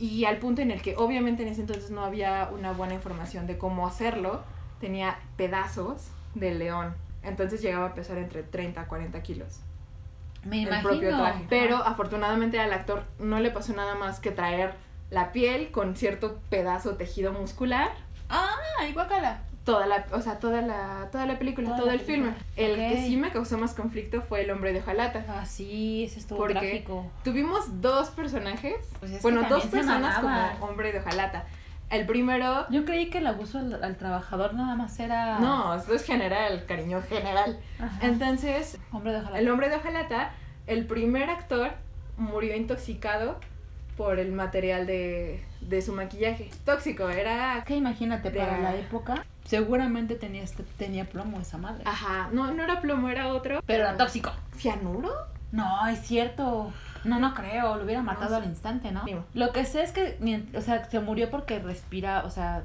Y 0.00 0.24
al 0.24 0.38
punto 0.38 0.60
en 0.60 0.72
el 0.72 0.82
que 0.82 0.96
obviamente 0.96 1.44
en 1.44 1.50
ese 1.50 1.60
entonces 1.60 1.92
no 1.92 2.04
había 2.04 2.50
una 2.52 2.72
buena 2.72 2.94
información 2.94 3.46
de 3.46 3.58
cómo 3.58 3.86
hacerlo, 3.86 4.42
tenía 4.80 5.20
pedazos 5.36 6.08
de 6.34 6.52
león. 6.52 6.96
Entonces 7.22 7.62
llegaba 7.62 7.86
a 7.86 7.94
pesar 7.94 8.18
entre 8.18 8.42
30 8.42 8.80
a 8.80 8.88
40 8.88 9.22
kilos 9.22 9.60
Me 10.42 10.62
el 10.62 10.66
imagino. 10.66 10.88
propio 10.88 11.08
traje. 11.16 11.46
Pero 11.48 11.76
afortunadamente 11.76 12.58
al 12.58 12.72
actor 12.72 13.04
no 13.20 13.38
le 13.38 13.52
pasó 13.52 13.72
nada 13.72 13.94
más 13.94 14.18
que 14.18 14.32
traer 14.32 14.74
la 15.10 15.30
piel 15.30 15.70
con 15.70 15.94
cierto 15.94 16.40
pedazo 16.50 16.96
tejido 16.96 17.32
muscular 17.32 17.90
Ay, 18.28 18.92
guácala. 18.94 19.42
Toda 19.66 19.86
la, 19.86 20.06
o 20.12 20.20
sea, 20.22 20.38
toda 20.38 20.62
la, 20.62 21.08
toda 21.12 21.26
la 21.26 21.38
película, 21.38 21.66
Toda 21.68 21.78
todo 21.80 21.86
la 21.88 21.92
el 21.94 22.00
filme. 22.00 22.32
El 22.56 22.76
que 22.76 23.04
sí 23.06 23.16
me 23.18 23.30
causó 23.30 23.58
más 23.58 23.74
conflicto 23.74 24.22
fue 24.22 24.40
el 24.42 24.50
hombre 24.50 24.72
de 24.72 24.78
hojalata. 24.78 25.24
Ah, 25.28 25.44
sí, 25.44 26.04
ese 26.04 26.20
estuvo 26.20 26.38
¿Por 26.38 26.48
qué? 26.54 26.58
trágico. 26.60 27.10
Tuvimos 27.24 27.82
dos 27.82 28.08
personajes, 28.10 28.76
Pues 29.00 29.20
bueno, 29.20 29.42
dos 29.50 29.66
personas 29.66 30.18
como 30.20 30.40
hombre 30.66 30.92
de 30.92 31.00
hojalata. 31.00 31.44
El 31.90 32.06
primero, 32.06 32.66
Yo 32.70 32.84
creí 32.84 33.10
que 33.10 33.18
el 33.18 33.26
abuso 33.28 33.58
al, 33.58 33.84
al 33.84 33.96
trabajador 33.96 34.54
nada 34.54 34.74
más 34.76 34.98
era. 34.98 35.38
no, 35.40 35.74
esto 35.74 35.94
es 35.94 36.04
general, 36.04 36.64
cariño 36.66 37.02
general. 37.02 37.60
Ajá. 37.78 37.98
Entonces, 38.06 38.78
Hombre 38.92 39.12
de 39.12 39.18
ojalá. 39.20 39.38
el 39.38 39.48
hombre 39.50 39.68
de 39.68 39.76
hojalata, 39.76 40.32
el 40.66 40.86
primer 40.86 41.28
actor 41.30 41.70
murió 42.16 42.56
intoxicado 42.56 43.38
por 43.96 44.18
el 44.18 44.32
material 44.32 44.86
de, 44.86 45.44
de 45.60 45.80
su 45.82 45.92
maquillaje. 45.92 46.50
Tóxico, 46.64 47.08
era... 47.08 47.62
que 47.66 47.76
imagínate, 47.76 48.30
de- 48.30 48.38
para 48.40 48.58
la 48.58 48.74
época, 48.74 49.24
seguramente 49.46 50.14
tenía, 50.14 50.42
este, 50.42 50.62
tenía 50.76 51.04
plomo 51.04 51.40
esa 51.40 51.58
madre. 51.58 51.82
Ajá, 51.86 52.28
no, 52.32 52.52
no 52.52 52.62
era 52.62 52.80
plomo, 52.80 53.08
era 53.08 53.28
otro. 53.28 53.62
Pero 53.66 53.84
era 53.84 53.96
tóxico. 53.96 54.32
¿Cianuro? 54.56 55.12
No, 55.52 55.86
es 55.86 56.00
cierto. 56.00 56.72
No, 57.04 57.20
no 57.20 57.34
creo. 57.34 57.76
Lo 57.76 57.84
hubiera 57.84 58.02
matado 58.02 58.30
sé. 58.30 58.42
al 58.42 58.44
instante, 58.44 58.90
¿no? 58.90 59.04
Digo. 59.04 59.24
Lo 59.34 59.52
que 59.52 59.64
sé 59.64 59.82
es 59.82 59.92
que, 59.92 60.18
o 60.54 60.60
sea, 60.60 60.84
se 60.90 61.00
murió 61.00 61.30
porque 61.30 61.58
respira, 61.60 62.24
o 62.24 62.30
sea, 62.30 62.64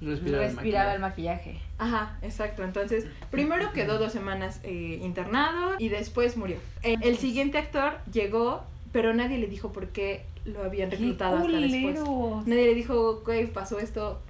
Respiraba, 0.00 0.44
el 0.44 0.50
respiraba 0.54 0.94
el 0.94 1.00
maquillaje. 1.00 1.52
maquillaje. 1.54 1.68
Ajá, 1.78 2.18
exacto. 2.22 2.62
Entonces, 2.62 3.06
primero 3.30 3.72
quedó 3.72 3.98
dos 3.98 4.12
semanas 4.12 4.60
eh, 4.62 5.00
internado 5.02 5.74
y 5.78 5.88
después 5.88 6.36
murió. 6.36 6.56
Eh, 6.82 6.96
el 7.02 7.18
siguiente 7.18 7.58
actor 7.58 7.98
llegó, 8.12 8.64
pero 8.92 9.12
nadie 9.12 9.38
le 9.38 9.48
dijo 9.48 9.72
por 9.72 9.88
qué 9.88 10.24
lo 10.44 10.62
habían 10.62 10.90
reclutado 10.90 11.38
hasta 11.38 11.48
después. 11.48 12.00
Nadie 12.46 12.66
le 12.66 12.74
dijo, 12.74 13.22
güey, 13.24 13.46
pasó 13.48 13.78
esto, 13.80 14.22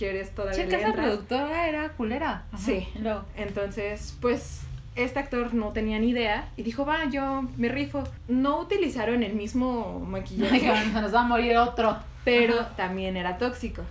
¿quieres 0.00 0.34
todavía 0.34 0.56
Checa, 0.64 0.76
esa 0.78 0.86
entras?". 0.88 1.06
productora 1.06 1.68
era 1.68 1.88
culera. 1.90 2.44
Ajá. 2.52 2.58
Sí. 2.64 2.88
Luego, 3.00 3.24
Entonces, 3.36 4.16
pues 4.20 4.62
este 4.96 5.18
actor 5.20 5.54
no 5.54 5.72
tenía 5.72 5.98
ni 6.00 6.08
idea 6.10 6.48
y 6.56 6.62
dijo, 6.62 6.84
va, 6.84 7.04
yo 7.10 7.42
me 7.56 7.68
rifo. 7.68 8.02
No 8.26 8.58
utilizaron 8.58 9.22
el 9.22 9.34
mismo 9.34 10.00
maquillaje, 10.00 10.60
nos 10.94 11.14
va 11.14 11.20
a 11.20 11.24
morir 11.24 11.56
otro. 11.58 11.96
pero 12.24 12.54
Ajá. 12.60 12.76
también 12.76 13.16
era 13.16 13.38
tóxico. 13.38 13.82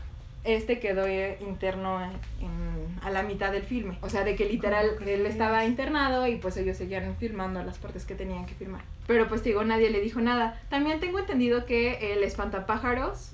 Este 0.44 0.80
quedó 0.80 1.06
eh, 1.06 1.38
interno 1.42 2.02
en- 2.04 2.12
en- 2.46 2.80
a 3.04 3.10
la 3.12 3.24
mitad 3.24 3.52
del 3.52 3.64
filme. 3.64 3.98
O 4.02 4.10
sea, 4.10 4.24
de 4.24 4.36
que 4.36 4.46
literal 4.46 4.88
¿Cómo 4.98 5.10
él 5.10 5.26
estaba 5.26 5.64
internado 5.66 6.28
y 6.28 6.36
pues 6.36 6.58
ellos 6.58 6.76
seguían 6.78 7.16
filmando 7.18 7.64
las 7.64 7.78
partes 7.78 8.04
que 8.06 8.14
tenían 8.16 8.46
que 8.46 8.54
filmar. 8.56 8.82
Pero 9.08 9.28
pues 9.28 9.44
digo, 9.44 9.64
nadie 9.64 9.90
le 9.90 10.02
dijo 10.02 10.20
nada. 10.22 10.60
También 10.70 11.00
tengo 11.00 11.20
entendido 11.20 11.66
que 11.66 12.14
el 12.14 12.24
espantapájaros, 12.24 13.32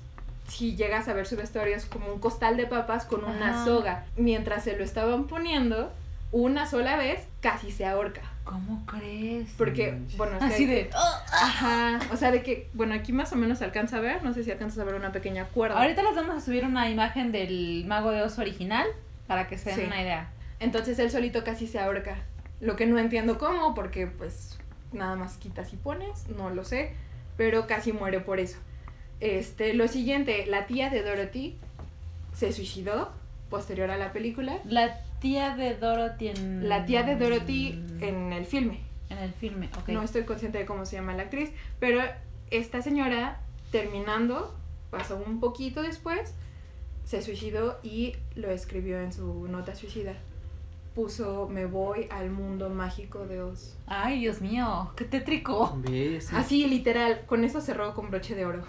si 0.48 0.76
llegas 0.76 1.08
a 1.08 1.12
ver 1.14 1.26
su 1.26 1.36
vestuario, 1.36 1.76
es 1.76 1.86
como 1.86 2.12
un 2.12 2.20
costal 2.20 2.56
de 2.56 2.66
papas 2.66 3.04
con 3.04 3.24
una 3.24 3.50
Ajá. 3.50 3.64
soga. 3.64 4.04
Mientras 4.16 4.64
se 4.64 4.76
lo 4.76 4.84
estaban 4.84 5.26
poniendo, 5.26 5.92
una 6.32 6.66
sola 6.66 6.96
vez, 6.96 7.20
casi 7.40 7.70
se 7.70 7.86
ahorca. 7.86 8.22
¿Cómo 8.44 8.84
crees? 8.86 9.48
Porque, 9.58 9.98
bueno, 10.16 10.34
es 10.34 10.38
que- 10.44 10.54
Así 10.54 10.66
de. 10.66 10.90
Ajá, 11.32 11.98
o 12.12 12.16
sea, 12.16 12.30
de 12.30 12.42
que, 12.42 12.68
bueno, 12.74 12.94
aquí 12.94 13.12
más 13.12 13.32
o 13.32 13.36
menos 13.36 13.58
se 13.58 13.64
alcanza 13.64 13.96
a 13.96 14.00
ver, 14.00 14.22
no 14.22 14.32
sé 14.34 14.44
si 14.44 14.50
alcanzas 14.50 14.78
a 14.78 14.84
ver 14.84 14.94
una 14.94 15.12
pequeña 15.12 15.46
cuerda. 15.46 15.80
Ahorita 15.80 16.02
les 16.02 16.14
vamos 16.14 16.36
a 16.36 16.40
subir 16.40 16.64
una 16.64 16.88
imagen 16.88 17.32
del 17.32 17.84
Mago 17.86 18.10
de 18.12 18.22
Oz 18.22 18.38
original 18.38 18.86
para 19.26 19.48
que 19.48 19.58
se 19.58 19.70
den 19.70 19.80
Sí. 19.80 19.84
una 19.86 20.00
idea. 20.00 20.28
Entonces 20.60 20.98
él 21.00 21.10
solito 21.10 21.42
casi 21.44 21.66
se 21.66 21.80
ahorca. 21.80 22.16
Lo 22.60 22.76
que 22.76 22.86
no 22.86 22.98
entiendo 22.98 23.36
cómo, 23.38 23.74
porque 23.74 24.06
pues 24.06 24.58
nada 24.92 25.16
más 25.16 25.36
quitas 25.36 25.72
y 25.72 25.76
pones, 25.76 26.28
no 26.28 26.50
lo 26.50 26.64
sé, 26.64 26.92
pero 27.36 27.66
casi 27.66 27.92
muere 27.92 28.20
por 28.20 28.38
eso. 28.40 28.58
Este, 29.20 29.74
lo 29.74 29.88
siguiente, 29.88 30.46
la 30.46 30.66
tía 30.66 30.90
de 30.90 31.02
Dorothy 31.02 31.56
se 32.34 32.52
suicidó 32.52 33.12
posterior 33.48 33.90
a 33.90 33.96
la 33.96 34.12
película. 34.12 34.60
La 34.64 35.00
tía 35.20 35.56
de 35.56 35.74
Dorothy 35.74 36.28
en. 36.28 36.68
La 36.68 36.84
tía 36.84 37.02
de 37.02 37.16
Dorothy 37.16 37.82
en 38.00 38.32
el 38.32 38.44
filme. 38.44 38.80
En 39.08 39.18
el 39.18 39.32
filme, 39.32 39.70
ok. 39.78 39.88
No 39.88 40.02
estoy 40.02 40.24
consciente 40.24 40.58
de 40.58 40.66
cómo 40.66 40.84
se 40.84 40.96
llama 40.96 41.14
la 41.14 41.24
actriz, 41.24 41.50
pero 41.78 42.00
esta 42.50 42.82
señora 42.82 43.40
terminando, 43.70 44.54
pasó 44.90 45.16
un 45.16 45.40
poquito 45.40 45.82
después, 45.82 46.34
se 47.04 47.22
suicidó 47.22 47.78
y 47.82 48.14
lo 48.34 48.50
escribió 48.50 48.98
en 48.98 49.12
su 49.12 49.46
nota 49.48 49.74
suicida. 49.74 50.14
Puso 50.94 51.48
me 51.48 51.66
voy 51.66 52.08
al 52.10 52.30
mundo 52.30 52.70
mágico 52.70 53.26
de 53.26 53.42
Oz. 53.42 53.76
Ay, 53.86 54.20
Dios 54.20 54.40
mío, 54.40 54.92
qué 54.96 55.04
tétrico. 55.04 55.78
¿Ves? 55.88 56.32
Así 56.32 56.66
literal, 56.66 57.22
con 57.26 57.44
eso 57.44 57.60
cerró 57.60 57.94
con 57.94 58.10
broche 58.10 58.34
de 58.34 58.46
oro. 58.46 58.64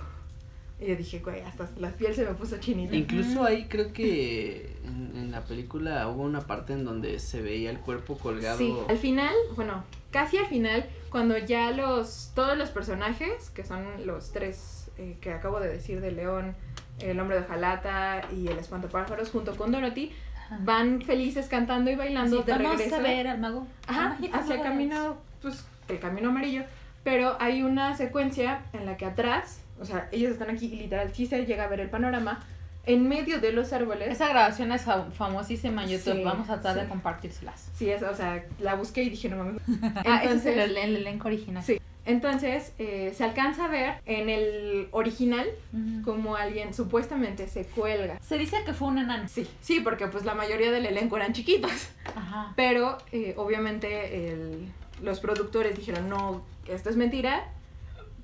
Y 0.80 0.88
yo 0.88 0.96
dije, 0.96 1.20
güey, 1.20 1.42
hasta 1.42 1.68
la 1.80 1.90
piel 1.90 2.14
se 2.14 2.24
me 2.24 2.34
puso 2.34 2.58
chinita. 2.58 2.96
Incluso 2.96 3.44
ahí 3.44 3.66
creo 3.68 3.92
que 3.94 4.76
en, 4.86 5.12
en 5.16 5.32
la 5.32 5.44
película 5.44 6.08
hubo 6.08 6.22
una 6.24 6.42
parte 6.42 6.74
en 6.74 6.86
donde 6.86 7.18
se 7.20 7.42
veía 7.42 7.72
el 7.72 7.80
cuerpo 7.80 8.16
colgado. 8.18 8.60
Sí, 8.60 8.76
al 8.88 8.98
final, 8.98 9.34
bueno, 9.56 9.84
casi 10.12 10.38
al 10.38 10.46
final, 10.46 10.86
cuando 11.10 11.36
ya 11.38 11.72
los, 11.72 12.32
todos 12.36 12.56
los 12.58 12.70
personajes, 12.70 13.50
que 13.52 13.64
son 13.66 14.06
los 14.06 14.32
tres 14.32 14.92
eh, 15.00 15.18
que 15.20 15.32
acabo 15.34 15.60
de 15.60 15.68
decir 15.70 16.00
de 16.00 16.12
León, 16.12 16.56
el 17.00 17.20
hombre 17.20 17.40
de 17.40 17.46
Jalata 17.48 18.22
y 18.32 18.48
el 18.48 18.60
espantapájaros, 18.60 19.32
junto 19.32 19.56
con 19.56 19.72
Dorothy, 19.72 20.12
Ajá. 20.46 20.60
van 20.62 21.02
felices 21.02 21.48
cantando 21.48 21.90
y 21.90 21.96
bailando 21.96 22.38
Sí, 22.38 22.44
de 22.44 22.52
vamos 22.52 22.72
regreso. 22.78 22.96
a 22.96 23.00
ver 23.00 23.28
al 23.28 23.40
mago. 23.40 23.66
Ajá, 23.88 24.10
Mágico, 24.10 24.38
hacia 24.38 24.56
el 24.56 24.62
camino, 24.62 25.18
pues, 25.42 25.66
el 25.90 26.00
camino 26.00 26.30
amarillo. 26.30 26.64
Pero 27.04 27.36
hay 27.40 27.64
una 27.64 27.98
secuencia 27.98 28.62
en 28.74 28.86
la 28.86 28.96
que 28.98 29.06
atrás, 29.06 29.62
o 29.80 29.86
sea, 29.86 30.10
ellos 30.12 30.32
están 30.32 30.50
aquí 30.50 30.66
y 30.68 30.76
literal 30.78 31.12
sí 31.14 31.26
se 31.26 31.46
llega 31.46 31.64
a 31.66 31.68
ver 31.68 31.80
el 31.82 31.90
panorama, 31.90 32.44
en 32.86 33.10
medio 33.10 33.40
de 33.42 33.52
los 33.52 33.74
árboles. 33.74 34.10
Esa 34.10 34.30
grabación 34.30 34.72
es 34.72 34.86
fam- 34.88 35.12
famosísima 35.12 35.84
en 35.84 35.90
YouTube. 35.90 36.14
Sí, 36.16 36.24
Vamos 36.24 36.50
a 36.50 36.62
tratar 36.62 36.82
de 36.84 36.88
compartírselas. 36.90 37.70
Sí, 37.76 37.90
es, 37.90 38.02
o 38.02 38.16
sea, 38.16 38.46
la 38.60 38.76
busqué 38.76 39.04
y 39.04 39.10
dije, 39.10 39.28
no 39.30 39.38
mames. 39.38 39.62
Ah, 40.06 40.22
ese 40.24 40.36
es 40.36 40.46
el, 40.70 40.78
elenco 40.78 41.28
original. 41.28 41.62
Sí. 41.64 41.82
Entonces, 42.06 42.72
eh, 42.80 43.12
se 43.14 43.26
alcanza 43.26 43.66
a 43.66 43.68
ver 43.68 43.96
en 44.06 44.30
el 44.30 44.88
original 44.92 45.46
Ujú. 45.74 46.02
como 46.04 46.38
alguien 46.38 46.74
supuestamente 46.74 47.50
se 47.50 47.66
cuelga. 47.66 48.18
Se 48.22 48.38
dice 48.38 48.56
que 48.66 48.72
fue 48.74 48.88
un 48.88 49.00
enano. 49.00 49.28
Sí, 49.28 49.46
sí, 49.60 49.82
porque 49.82 50.08
pues 50.08 50.24
la 50.24 50.34
mayoría 50.34 50.72
del 50.72 50.86
elenco 50.86 51.18
eran 51.18 51.34
chiquitos. 51.34 51.90
Ajá. 52.16 52.54
Pero 52.56 52.98
eh, 53.12 53.34
obviamente 53.36 54.30
el- 54.32 54.72
los 55.04 55.20
productores 55.20 55.76
dijeron, 55.76 56.08
no, 56.08 56.46
esto 56.70 56.90
es 56.90 56.96
mentira. 56.96 57.50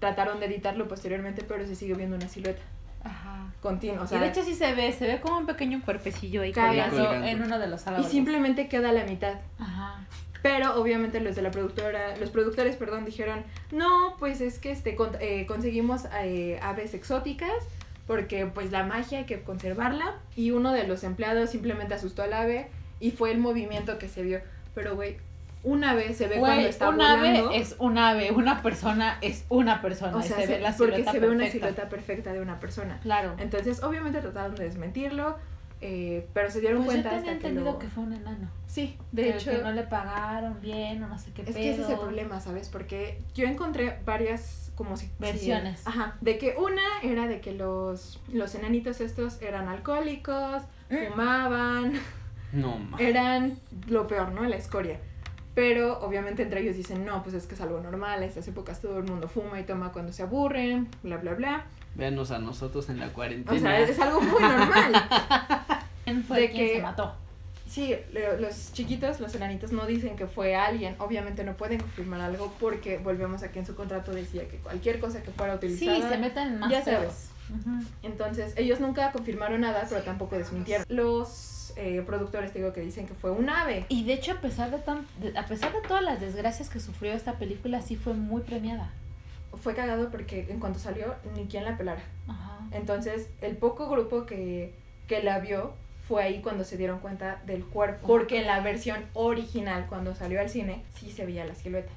Trataron 0.03 0.41
de 0.41 0.47
editarlo 0.47 0.89
posteriormente, 0.89 1.45
pero 1.47 1.65
se 1.65 1.75
sigue 1.75 1.93
viendo 1.93 2.17
una 2.17 2.27
silueta 2.27 2.61
Ajá. 3.05 3.47
continua. 3.61 4.03
O 4.03 4.07
sea, 4.07 4.17
y 4.17 4.21
de 4.21 4.27
hecho 4.27 4.43
sí 4.43 4.53
se 4.53 4.73
ve, 4.75 4.91
se 4.91 5.07
ve 5.07 5.21
como 5.21 5.37
un 5.37 5.45
pequeño 5.45 5.81
cuerpecillo 5.85 6.41
ahí 6.41 6.51
colgando 6.51 7.13
en 7.13 7.41
uno 7.41 7.57
de 7.57 7.67
los 7.67 7.85
y 7.85 7.89
árboles. 7.89 8.11
simplemente 8.11 8.67
queda 8.67 8.89
a 8.89 8.91
la 8.91 9.05
mitad. 9.05 9.35
Ajá. 9.59 10.05
Pero 10.41 10.75
obviamente 10.75 11.21
los 11.21 11.37
de 11.37 11.41
la 11.41 11.51
productora, 11.51 12.17
los 12.17 12.31
productores, 12.31 12.75
perdón, 12.75 13.05
dijeron, 13.05 13.43
no, 13.71 14.17
pues 14.19 14.41
es 14.41 14.59
que 14.59 14.71
este 14.71 14.95
con- 14.95 15.15
eh, 15.21 15.45
conseguimos 15.45 16.01
eh, 16.21 16.59
aves 16.61 16.93
exóticas 16.93 17.53
porque 18.05 18.45
pues 18.45 18.73
la 18.73 18.83
magia 18.83 19.19
hay 19.19 19.25
que 19.25 19.41
conservarla 19.41 20.15
y 20.35 20.51
uno 20.51 20.73
de 20.73 20.85
los 20.85 21.05
empleados 21.05 21.49
simplemente 21.51 21.93
asustó 21.93 22.23
al 22.23 22.33
ave 22.33 22.67
y 22.99 23.11
fue 23.11 23.31
el 23.31 23.37
movimiento 23.37 23.97
que 23.99 24.09
se 24.09 24.21
vio. 24.21 24.41
Pero 24.75 24.95
güey, 24.95 25.15
un 25.63 25.83
ave 25.83 26.13
se 26.13 26.27
ve 26.27 26.37
cuando 26.39 26.67
está 26.67 26.89
un 26.89 26.97
volando. 26.97 27.49
ave 27.49 27.57
es 27.57 27.75
un 27.79 27.97
ave, 27.97 28.31
una 28.31 28.61
persona 28.61 29.17
es 29.21 29.45
una 29.49 29.81
persona. 29.81 30.15
o 30.17 30.19
y 30.19 30.23
sea, 30.23 30.37
se 30.37 30.47
se- 30.47 30.53
ve 30.53 30.59
la 30.59 30.75
porque 30.75 30.91
silueta 30.93 31.11
se 31.11 31.19
ve 31.19 31.27
una 31.29 31.37
perfecta. 31.45 31.67
silueta 31.67 31.89
perfecta 31.89 32.33
de 32.33 32.41
una 32.41 32.59
persona. 32.59 32.99
Claro. 33.01 33.35
Entonces, 33.37 33.81
obviamente 33.83 34.19
trataron 34.21 34.55
de 34.55 34.65
desmentirlo, 34.65 35.37
eh, 35.81 36.27
pero 36.33 36.49
se 36.49 36.59
dieron 36.61 36.83
Pues 36.83 36.97
yo 36.97 37.01
cuenta 37.03 37.09
tenía 37.09 37.31
hasta 37.33 37.41
que 37.41 37.47
entendido 37.47 37.73
lo... 37.73 37.79
que 37.79 37.87
fue 37.87 38.03
un 38.03 38.13
enano. 38.13 38.49
Sí, 38.67 38.97
de 39.11 39.23
Que- 39.23 39.29
hecho... 39.37 39.51
que 39.51 39.57
no 39.59 39.71
le 39.71 39.83
pagaron 39.83 40.59
bien 40.61 41.03
o 41.03 41.07
no 41.07 41.17
sé 41.17 41.31
qué 41.33 41.41
Es 41.43 41.55
que 41.55 41.71
ese 41.71 41.81
es 41.81 41.87
el 41.89 41.95
pedo. 41.95 42.01
problema, 42.01 42.39
¿sabes? 42.39 42.69
Porque 42.69 43.21
yo 43.33 43.45
encontré 43.45 43.99
varias 44.05 44.71
como 44.75 44.97
si 44.97 45.09
Versiones. 45.19 45.81
si- 45.81 45.89
ajá, 45.89 46.15
de 46.21 46.37
que 46.37 46.55
una 46.57 46.81
era 47.03 47.27
de 47.27 47.39
que 47.41 47.51
los 47.53 48.19
los 48.31 48.55
enanitos 48.55 48.99
estos 49.01 49.41
eran 49.41 49.67
alcohólicos, 49.69 50.63
Mm. 50.89 50.95
fumaban, 51.11 51.93
No, 52.51 52.77
ma. 52.77 52.97
eran 52.99 53.57
lo 53.87 54.07
peor, 54.07 54.31
¿no? 54.31 54.43
La 54.43 54.55
escoria. 54.55 54.99
Pero 55.55 55.99
obviamente 55.99 56.41
entre 56.43 56.61
ellos 56.61 56.75
dicen, 56.75 57.05
"No, 57.05 57.21
pues 57.21 57.35
es 57.35 57.45
que 57.45 57.53
es 57.55 57.61
algo 57.61 57.79
normal, 57.79 58.23
a 58.23 58.25
estas 58.25 58.47
épocas 58.47 58.81
todo 58.81 58.97
el 58.97 59.03
mundo 59.03 59.27
fuma 59.27 59.59
y 59.59 59.63
toma 59.63 59.91
cuando 59.91 60.11
se 60.11 60.23
aburren, 60.23 60.87
bla 61.03 61.17
bla 61.17 61.33
bla." 61.35 61.65
Véanos 61.95 62.31
a 62.31 62.39
nosotros 62.39 62.89
en 62.89 62.99
la 62.99 63.09
cuarentena. 63.09 63.55
O 63.57 63.59
sea, 63.61 63.79
es, 63.79 63.89
es 63.91 63.99
algo 63.99 64.19
muy 64.21 64.41
normal. 64.41 64.93
¿Quién 66.05 66.23
fue 66.23 66.41
de 66.41 66.51
quien 66.51 66.67
que- 66.67 66.75
se 66.77 66.81
mató? 66.81 67.13
Sí, 67.67 67.95
lo- 68.11 68.37
los 68.39 68.71
chiquitos, 68.73 69.19
los 69.19 69.33
enanitos 69.33 69.71
no 69.71 69.85
dicen 69.87 70.15
que 70.15 70.27
fue 70.27 70.55
alguien, 70.55 70.95
obviamente 70.99 71.43
no 71.43 71.53
pueden 71.57 71.79
confirmar 71.79 72.21
algo 72.21 72.53
porque 72.59 72.97
volvemos 72.99 73.41
a 73.41 73.51
que 73.51 73.59
en 73.59 73.65
su 73.65 73.75
contrato 73.75 74.11
decía 74.11 74.47
que 74.47 74.57
cualquier 74.57 74.99
cosa 74.99 75.23
que 75.23 75.31
fuera 75.31 75.53
Sí, 75.59 75.65
utilizada 75.67 76.09
se 76.09 76.17
meten 76.19 76.59
más 76.59 76.69
ya 76.71 76.83
sabes. 76.83 77.29
Entonces, 78.03 78.53
ellos 78.57 78.79
nunca 78.79 79.11
confirmaron 79.11 79.61
nada, 79.61 79.85
pero 79.89 80.01
tampoco 80.01 80.35
desmintieron. 80.37 80.85
Los 80.89 81.52
eh, 81.75 82.03
productores, 82.05 82.53
digo, 82.53 82.73
que 82.73 82.81
dicen 82.81 83.07
que 83.07 83.13
fue 83.13 83.31
un 83.31 83.49
ave. 83.49 83.85
Y 83.89 84.03
de 84.05 84.13
hecho, 84.13 84.33
a 84.33 84.41
pesar 84.41 84.71
de, 84.71 84.79
tan, 84.79 85.05
de- 85.19 85.37
a 85.37 85.45
pesar 85.45 85.71
de 85.73 85.81
todas 85.87 86.03
las 86.03 86.19
desgracias 86.21 86.69
que 86.69 86.79
sufrió 86.79 87.13
esta 87.13 87.33
película, 87.33 87.81
sí 87.81 87.95
fue 87.95 88.13
muy 88.13 88.41
premiada. 88.41 88.91
Fue 89.61 89.75
cagado 89.75 90.09
porque 90.09 90.47
en 90.49 90.59
cuanto 90.59 90.79
salió, 90.79 91.13
ni 91.35 91.45
quien 91.45 91.63
la 91.65 91.77
pelara. 91.77 92.01
Ajá. 92.27 92.59
Entonces, 92.71 93.29
el 93.41 93.55
poco 93.57 93.87
grupo 93.89 94.25
que, 94.25 94.73
que 95.07 95.21
la 95.21 95.39
vio 95.39 95.73
fue 96.07 96.23
ahí 96.23 96.41
cuando 96.41 96.63
se 96.63 96.75
dieron 96.75 96.99
cuenta 96.99 97.41
del 97.45 97.63
cuerpo. 97.63 98.05
Porque 98.07 98.39
en 98.41 98.47
la 98.47 98.59
versión 98.61 99.05
original, 99.13 99.85
cuando 99.87 100.15
salió 100.15 100.39
al 100.41 100.49
cine, 100.49 100.83
sí 100.95 101.11
se 101.11 101.25
veía 101.25 101.45
la 101.45 101.55
silueta. 101.55 101.91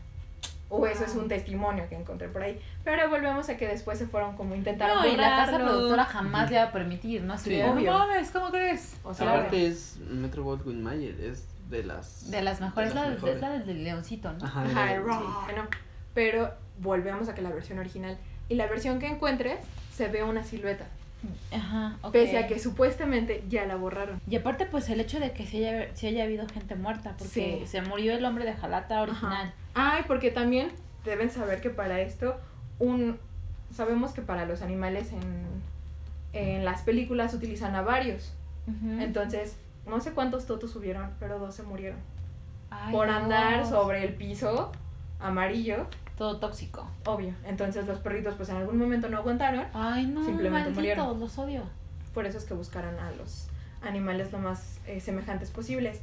O 0.68 0.84
eso 0.86 1.04
es 1.04 1.14
un 1.14 1.28
testimonio 1.28 1.88
que 1.88 1.94
encontré 1.94 2.28
por 2.28 2.42
ahí. 2.42 2.60
Pero 2.82 3.08
volvemos 3.08 3.48
a 3.48 3.56
que 3.56 3.68
después 3.68 3.98
se 3.98 4.06
fueron 4.06 4.36
como 4.36 4.54
intentando 4.56 4.96
No, 4.96 5.06
y 5.06 5.16
la 5.16 5.28
casa 5.46 5.58
productora 5.58 6.04
jamás 6.04 6.50
le 6.50 6.56
iba 6.56 6.64
a 6.64 6.72
permitir, 6.72 7.22
¿no? 7.22 7.34
Así 7.34 7.50
Sí. 7.50 7.56
de, 7.56 7.62
no 7.64 7.72
Obvio. 7.72 7.92
mames, 7.92 8.30
¿cómo 8.30 8.50
crees? 8.50 8.96
O 9.04 9.14
sea, 9.14 9.30
Aparte 9.30 9.66
es 9.68 9.98
Metro 10.10 10.42
Goldwyn 10.42 10.82
Mayer, 10.82 11.20
es 11.20 11.46
de 11.70 11.84
las... 11.84 12.30
De 12.30 12.42
las 12.42 12.60
mejores, 12.60 12.88
de 12.90 12.94
la, 12.96 13.00
las 13.02 13.10
del- 13.10 13.16
mejores. 13.22 13.40
la 13.40 13.50
del 13.50 13.66
del 13.66 13.84
leoncito, 13.84 14.32
¿no? 14.32 14.44
Ajá, 14.44 14.62
Ajá, 14.62 14.86
la- 14.86 14.92
el 14.94 15.02
rock. 15.04 15.44
Bueno, 15.44 15.68
pero 16.14 16.52
volvemos 16.78 17.28
a 17.28 17.34
que 17.34 17.42
la 17.42 17.50
versión 17.50 17.78
original 17.78 18.18
y 18.48 18.54
la 18.56 18.66
versión 18.66 18.98
que 18.98 19.06
encuentres 19.06 19.58
se 19.94 20.08
ve 20.08 20.24
una 20.24 20.42
silueta. 20.42 20.86
Ajá, 21.52 21.96
ok. 22.02 22.12
Pese 22.12 22.38
a 22.38 22.46
que 22.46 22.58
supuestamente 22.58 23.42
ya 23.48 23.64
la 23.66 23.76
borraron. 23.76 24.20
Y 24.28 24.36
aparte, 24.36 24.66
pues 24.66 24.88
el 24.90 25.00
hecho 25.00 25.18
de 25.18 25.32
que 25.32 25.46
sí 25.46 25.64
haya, 25.64 25.88
sí 25.94 26.06
haya 26.08 26.24
habido 26.24 26.46
gente 26.48 26.74
muerta, 26.76 27.14
porque 27.18 27.60
Sí. 27.62 27.66
se 27.66 27.82
murió 27.82 28.14
el 28.14 28.24
hombre 28.24 28.44
de 28.44 28.52
Jalata 28.54 29.00
original. 29.02 29.52
Ay, 29.78 30.04
porque 30.08 30.30
también 30.30 30.70
deben 31.04 31.30
saber 31.30 31.60
que 31.60 31.70
para 31.70 32.00
esto, 32.00 32.36
un 32.78 33.18
sabemos 33.74 34.12
que 34.12 34.22
para 34.22 34.46
los 34.46 34.62
animales 34.62 35.12
en, 35.12 35.20
en 36.32 36.64
las 36.64 36.80
películas 36.82 37.34
utilizan 37.34 37.76
a 37.76 37.82
varios. 37.82 38.32
Entonces, 38.98 39.56
no 39.86 40.00
sé 40.00 40.10
cuántos 40.12 40.46
totos 40.46 40.72
subieron, 40.72 41.10
pero 41.20 41.38
dos 41.38 41.54
se 41.54 41.62
murieron. 41.62 41.98
Ay, 42.70 42.92
por 42.92 43.08
andar 43.10 43.58
Dios. 43.58 43.68
sobre 43.68 44.02
el 44.04 44.14
piso 44.14 44.72
amarillo, 45.20 45.86
Todo 46.18 46.38
tóxico. 46.38 46.88
obvio. 47.04 47.32
Entonces 47.44 47.86
los 47.86 47.98
perritos 47.98 48.34
pues 48.34 48.48
en 48.48 48.56
algún 48.56 48.78
momento 48.78 49.08
no 49.08 49.18
aguantaron. 49.18 49.66
Ay, 49.74 50.06
no, 50.06 50.24
Simplemente 50.24 50.70
malditos, 50.70 50.74
murieron. 50.74 51.20
los 51.20 51.38
odio. 51.38 51.62
Por 52.14 52.26
eso 52.26 52.38
es 52.38 52.44
que 52.44 52.54
buscaron 52.54 52.98
a 52.98 53.10
los 53.12 53.48
animales 53.82 54.32
lo 54.32 54.38
más 54.38 54.80
eh, 54.86 55.00
semejantes 55.00 55.50
posibles. 55.50 56.00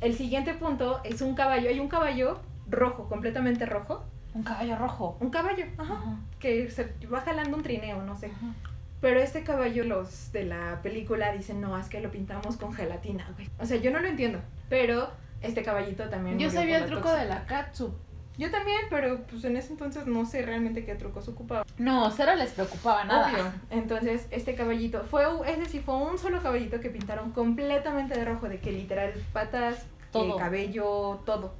El 0.00 0.14
siguiente 0.14 0.52
punto 0.54 1.00
es 1.04 1.22
un 1.22 1.34
caballo. 1.34 1.68
Hay 1.70 1.78
un 1.80 1.88
caballo 1.88 2.38
rojo, 2.68 3.08
completamente 3.08 3.66
rojo. 3.66 4.04
Un 4.34 4.42
caballo 4.42 4.76
rojo. 4.76 5.16
Un 5.20 5.30
caballo, 5.30 5.64
ajá, 5.78 5.94
Ajá. 5.94 6.16
que 6.40 6.70
se 6.70 6.92
va 7.12 7.20
jalando 7.20 7.56
un 7.56 7.62
trineo, 7.62 8.02
no 8.02 8.16
sé. 8.16 8.26
Ajá. 8.26 8.54
Pero 9.00 9.20
este 9.20 9.42
caballo, 9.44 9.84
los 9.84 10.32
de 10.32 10.44
la 10.44 10.80
película 10.82 11.30
dicen, 11.32 11.60
no, 11.60 11.78
es 11.78 11.88
que 11.88 12.00
lo 12.00 12.10
pintamos 12.10 12.56
con 12.56 12.72
gelatina, 12.72 13.30
güey. 13.34 13.50
O 13.58 13.66
sea, 13.66 13.76
yo 13.76 13.90
no 13.90 14.00
lo 14.00 14.08
entiendo. 14.08 14.40
Pero 14.70 15.10
este 15.42 15.62
caballito 15.62 16.08
también. 16.08 16.38
Yo 16.38 16.50
sabía 16.50 16.78
el 16.78 16.86
truco 16.86 17.12
de 17.12 17.26
la 17.26 17.44
katsu. 17.44 17.94
Yo 18.36 18.50
también, 18.50 18.80
pero 18.90 19.20
pues 19.30 19.44
en 19.44 19.56
ese 19.56 19.70
entonces 19.72 20.06
no 20.08 20.24
sé 20.26 20.42
realmente 20.42 20.84
qué 20.84 20.96
trucos 20.96 21.28
ocupaba. 21.28 21.64
No, 21.78 22.10
cero 22.10 22.32
les 22.36 22.50
preocupaba 22.50 23.04
nada. 23.04 23.30
Obvio. 23.30 23.52
Entonces, 23.70 24.26
este 24.32 24.56
caballito 24.56 25.04
fue, 25.04 25.22
es 25.46 25.58
decir, 25.60 25.82
fue 25.82 25.94
un 25.96 26.18
solo 26.18 26.42
caballito 26.42 26.80
que 26.80 26.90
pintaron 26.90 27.30
completamente 27.30 28.18
de 28.18 28.24
rojo, 28.24 28.48
de 28.48 28.58
que 28.58 28.72
literal 28.72 29.12
patas, 29.32 29.86
Todo. 30.10 30.34
eh, 30.36 30.40
cabello, 30.40 31.22
todo. 31.24 31.54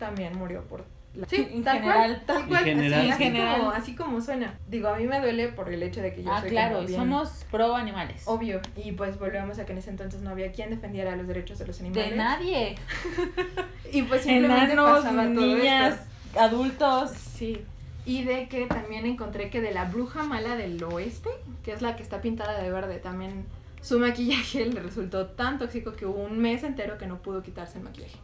También 0.00 0.36
murió 0.36 0.62
por 0.64 0.84
la... 1.14 1.26
Sí, 1.28 1.46
En 1.52 1.62
tal 1.62 1.76
general. 1.80 1.96
cual, 1.96 2.22
tal 2.26 2.48
cual, 2.48 2.64
general. 2.64 2.94
así, 3.00 3.06
En 3.06 3.12
así 3.12 3.22
general. 3.24 3.58
como, 3.58 3.70
así 3.70 3.94
como 3.94 4.20
suena. 4.20 4.54
Digo, 4.68 4.88
a 4.88 4.96
mí 4.96 5.06
me 5.06 5.20
duele 5.20 5.48
por 5.48 5.72
el 5.72 5.80
hecho 5.84 6.00
de 6.02 6.12
que 6.12 6.22
yo 6.24 6.32
Ah, 6.32 6.40
soy 6.40 6.50
claro, 6.50 6.82
y 6.82 6.86
bien- 6.86 6.98
somos 6.98 7.44
pro 7.52 7.76
animales. 7.76 8.22
Obvio, 8.26 8.60
y 8.76 8.90
pues 8.92 9.16
volvemos 9.18 9.58
a 9.60 9.64
que 9.66 9.72
en 9.72 9.78
ese 9.78 9.90
entonces 9.90 10.22
no 10.22 10.30
había 10.30 10.50
quien 10.50 10.70
defendiera 10.70 11.14
los 11.14 11.28
derechos 11.28 11.58
de 11.60 11.66
los 11.68 11.78
animales. 11.80 12.10
De 12.10 12.16
nadie. 12.16 12.74
Y 13.92 14.02
pues 14.02 14.22
simplemente 14.22 14.72
Enanos, 14.72 14.98
pasaba 15.04 15.22
todo 15.24 15.46
niñas, 15.56 15.94
esto. 16.28 16.40
adultos. 16.40 17.10
Sí. 17.10 17.64
Y 18.06 18.24
de 18.24 18.48
que 18.48 18.66
también 18.66 19.04
encontré 19.04 19.50
que 19.50 19.60
de 19.60 19.72
la 19.72 19.84
bruja 19.86 20.22
mala 20.22 20.56
del 20.56 20.82
oeste, 20.84 21.28
que 21.64 21.72
es 21.72 21.82
la 21.82 21.96
que 21.96 22.02
está 22.02 22.20
pintada 22.22 22.56
de 22.62 22.70
verde, 22.70 22.98
también 22.98 23.44
su 23.82 23.98
maquillaje 23.98 24.64
le 24.72 24.80
resultó 24.80 25.26
tan 25.26 25.58
tóxico 25.58 25.92
que 25.92 26.06
hubo 26.06 26.22
un 26.22 26.38
mes 26.38 26.62
entero 26.62 26.98
que 26.98 27.06
no 27.06 27.18
pudo 27.20 27.42
quitarse 27.42 27.78
el 27.78 27.84
maquillaje. 27.84 28.16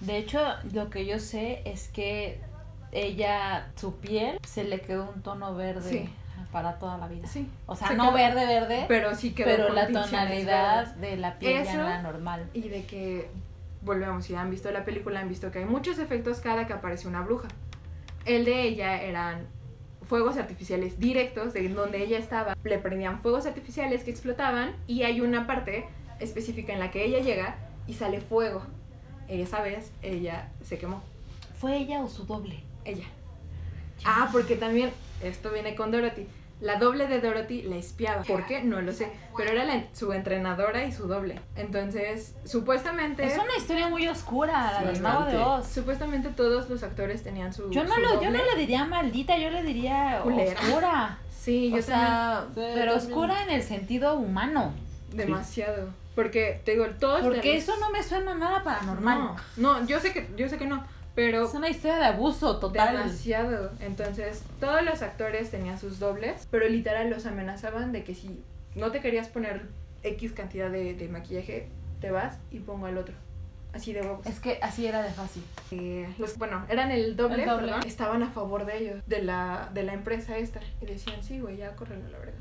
De 0.00 0.18
hecho, 0.18 0.40
lo 0.72 0.90
que 0.90 1.06
yo 1.06 1.18
sé 1.18 1.62
es 1.64 1.88
que 1.88 2.40
ella, 2.92 3.68
su 3.76 3.96
piel, 3.96 4.38
se 4.46 4.64
le 4.64 4.80
quedó 4.80 5.10
un 5.14 5.22
tono 5.22 5.54
verde 5.54 5.88
Sí. 5.88 6.08
para 6.52 6.78
toda 6.78 6.98
la 6.98 7.08
vida. 7.08 7.26
Sí. 7.26 7.48
O 7.66 7.74
sea, 7.74 7.88
Se 7.88 7.94
no 7.96 8.04
quedó- 8.04 8.14
verde, 8.14 8.46
verde, 8.46 8.84
pero, 8.88 9.08
Pero 9.08 9.14
sí 9.16 9.32
quedó 9.32 9.66
con 9.66 9.74
la 9.74 9.86
tonalidad 9.88 10.86
verdes. 10.86 11.00
de 11.00 11.16
la 11.16 11.38
piel 11.38 11.64
ya 11.64 11.74
no 11.76 11.86
era 11.86 12.02
normal. 12.02 12.48
Y 12.54 12.68
de 12.68 12.84
que, 12.84 13.28
volvemos, 13.82 14.24
si 14.24 14.34
han 14.34 14.50
visto 14.50 14.70
la 14.70 14.84
película, 14.84 15.20
han 15.20 15.28
visto 15.28 15.50
que 15.50 15.60
hay 15.60 15.64
muchos 15.64 15.98
efectos 15.98 16.40
cada 16.40 16.66
que 16.66 16.72
aparece 16.72 17.08
una 17.08 17.22
bruja. 17.22 17.48
El 18.24 18.44
de 18.44 18.62
ella 18.62 19.02
eran 19.02 19.46
fuegos 20.02 20.36
artificiales 20.36 20.98
directos 21.00 21.52
de 21.54 21.68
donde 21.68 22.02
ella 22.02 22.18
estaba. 22.18 22.56
Le 22.62 22.78
prendían 22.78 23.20
fuegos 23.22 23.46
artificiales 23.46 24.04
que 24.04 24.10
explotaban 24.10 24.74
y 24.86 25.02
hay 25.02 25.20
una 25.20 25.46
parte 25.46 25.86
específica 26.20 26.72
en 26.72 26.78
la 26.80 26.90
que 26.90 27.04
ella 27.04 27.20
llega 27.20 27.56
y 27.86 27.94
sale 27.94 28.20
fuego. 28.20 28.62
Esa 29.28 29.62
vez 29.62 29.90
ella 30.02 30.48
se 30.64 30.78
quemó. 30.78 31.02
¿Fue 31.58 31.76
ella 31.76 32.00
o 32.00 32.08
su 32.08 32.24
doble? 32.26 32.60
Ella. 32.84 33.06
Ah, 34.04 34.28
porque 34.32 34.56
también, 34.56 34.90
esto 35.22 35.50
viene 35.50 35.74
con 35.74 35.90
Dorothy. 35.90 36.26
La 36.60 36.76
doble 36.76 37.08
de 37.08 37.20
Dorothy 37.20 37.62
la 37.62 37.76
espiaba. 37.76 38.22
¿Por 38.22 38.46
qué? 38.46 38.62
No 38.62 38.80
lo 38.80 38.92
sé. 38.92 39.10
Pero 39.36 39.50
era 39.50 39.64
la- 39.64 39.84
su 39.92 40.12
entrenadora 40.12 40.84
y 40.84 40.92
su 40.92 41.06
doble. 41.08 41.40
Entonces, 41.56 42.34
supuestamente. 42.44 43.24
Es 43.26 43.34
una 43.38 43.56
historia 43.56 43.88
muy 43.88 44.06
oscura, 44.08 44.72
la 44.72 44.78
Sí, 44.80 44.86
del 44.86 45.00
mago 45.02 45.24
de 45.24 45.36
bastante. 45.36 45.62
Oz. 45.62 45.68
Supuestamente 45.68 46.28
todos 46.30 46.70
los 46.70 46.82
actores 46.82 47.22
tenían 47.22 47.52
su. 47.52 47.70
Yo 47.70 47.84
no, 47.84 47.94
su 47.94 48.00
lo, 48.00 48.08
yo 48.08 48.14
doble. 48.16 48.30
no 48.38 48.44
le 48.44 48.56
diría 48.60 48.84
maldita, 48.84 49.36
yo 49.36 49.50
le 49.50 49.62
diría 49.62 50.20
Culera. 50.22 50.60
oscura. 50.60 51.18
Sí, 51.44 51.70
yo 51.70 51.76
o 51.76 51.82
sea, 51.82 52.46
pero 52.54 52.94
oscura 52.96 53.42
en 53.42 53.50
el 53.50 53.62
sentido 53.62 54.14
humano. 54.16 54.72
Demasiado. 55.12 55.90
Porque, 56.14 56.60
te 56.64 56.72
digo, 56.72 56.86
todos. 57.00 57.22
Porque 57.22 57.54
los- 57.54 57.62
eso 57.64 57.76
no 57.80 57.90
me 57.90 58.02
suena 58.02 58.34
nada 58.34 58.62
paranormal. 58.62 59.18
No, 59.18 59.36
no, 59.56 59.86
yo 59.86 59.98
sé 60.00 60.12
que, 60.12 60.28
yo 60.36 60.48
sé 60.48 60.58
que 60.58 60.66
no. 60.66 60.84
Pero 61.14 61.44
Es 61.44 61.54
una 61.54 61.68
historia 61.68 61.96
de 61.98 62.06
abuso 62.06 62.58
total. 62.58 62.96
demasiado. 62.96 63.70
Entonces, 63.80 64.42
todos 64.58 64.82
los 64.82 65.00
actores 65.02 65.50
tenían 65.50 65.78
sus 65.78 65.98
dobles, 66.00 66.48
pero 66.50 66.68
literal 66.68 67.08
los 67.10 67.24
amenazaban 67.26 67.92
de 67.92 68.02
que 68.02 68.14
si 68.16 68.42
no 68.74 68.90
te 68.90 69.00
querías 69.00 69.28
poner 69.28 69.62
X 70.02 70.32
cantidad 70.32 70.70
de, 70.70 70.94
de 70.94 71.08
maquillaje, 71.08 71.68
te 72.00 72.10
vas 72.10 72.38
y 72.50 72.58
pongo 72.58 72.86
al 72.86 72.98
otro. 72.98 73.14
Así 73.72 73.92
de 73.92 74.02
huevos. 74.02 74.24
Es 74.26 74.38
que 74.40 74.58
así 74.62 74.86
era 74.86 75.02
de 75.02 75.10
fácil. 75.10 75.42
Eh, 75.72 76.08
los, 76.18 76.36
bueno, 76.36 76.64
eran 76.68 76.90
el 76.92 77.16
doble, 77.16 77.42
El 77.44 77.48
doble. 77.48 77.66
perdón, 77.68 77.86
estaban 77.88 78.22
a 78.22 78.30
favor 78.30 78.66
de 78.66 78.78
ellos, 78.78 79.00
de 79.06 79.22
la, 79.22 79.68
de 79.72 79.82
la 79.84 79.94
empresa 79.94 80.36
esta. 80.38 80.60
Y 80.80 80.86
decían, 80.86 81.22
sí, 81.24 81.40
güey, 81.40 81.56
ya 81.56 81.74
córrelo, 81.76 82.08
la 82.08 82.18
verdad. 82.18 82.34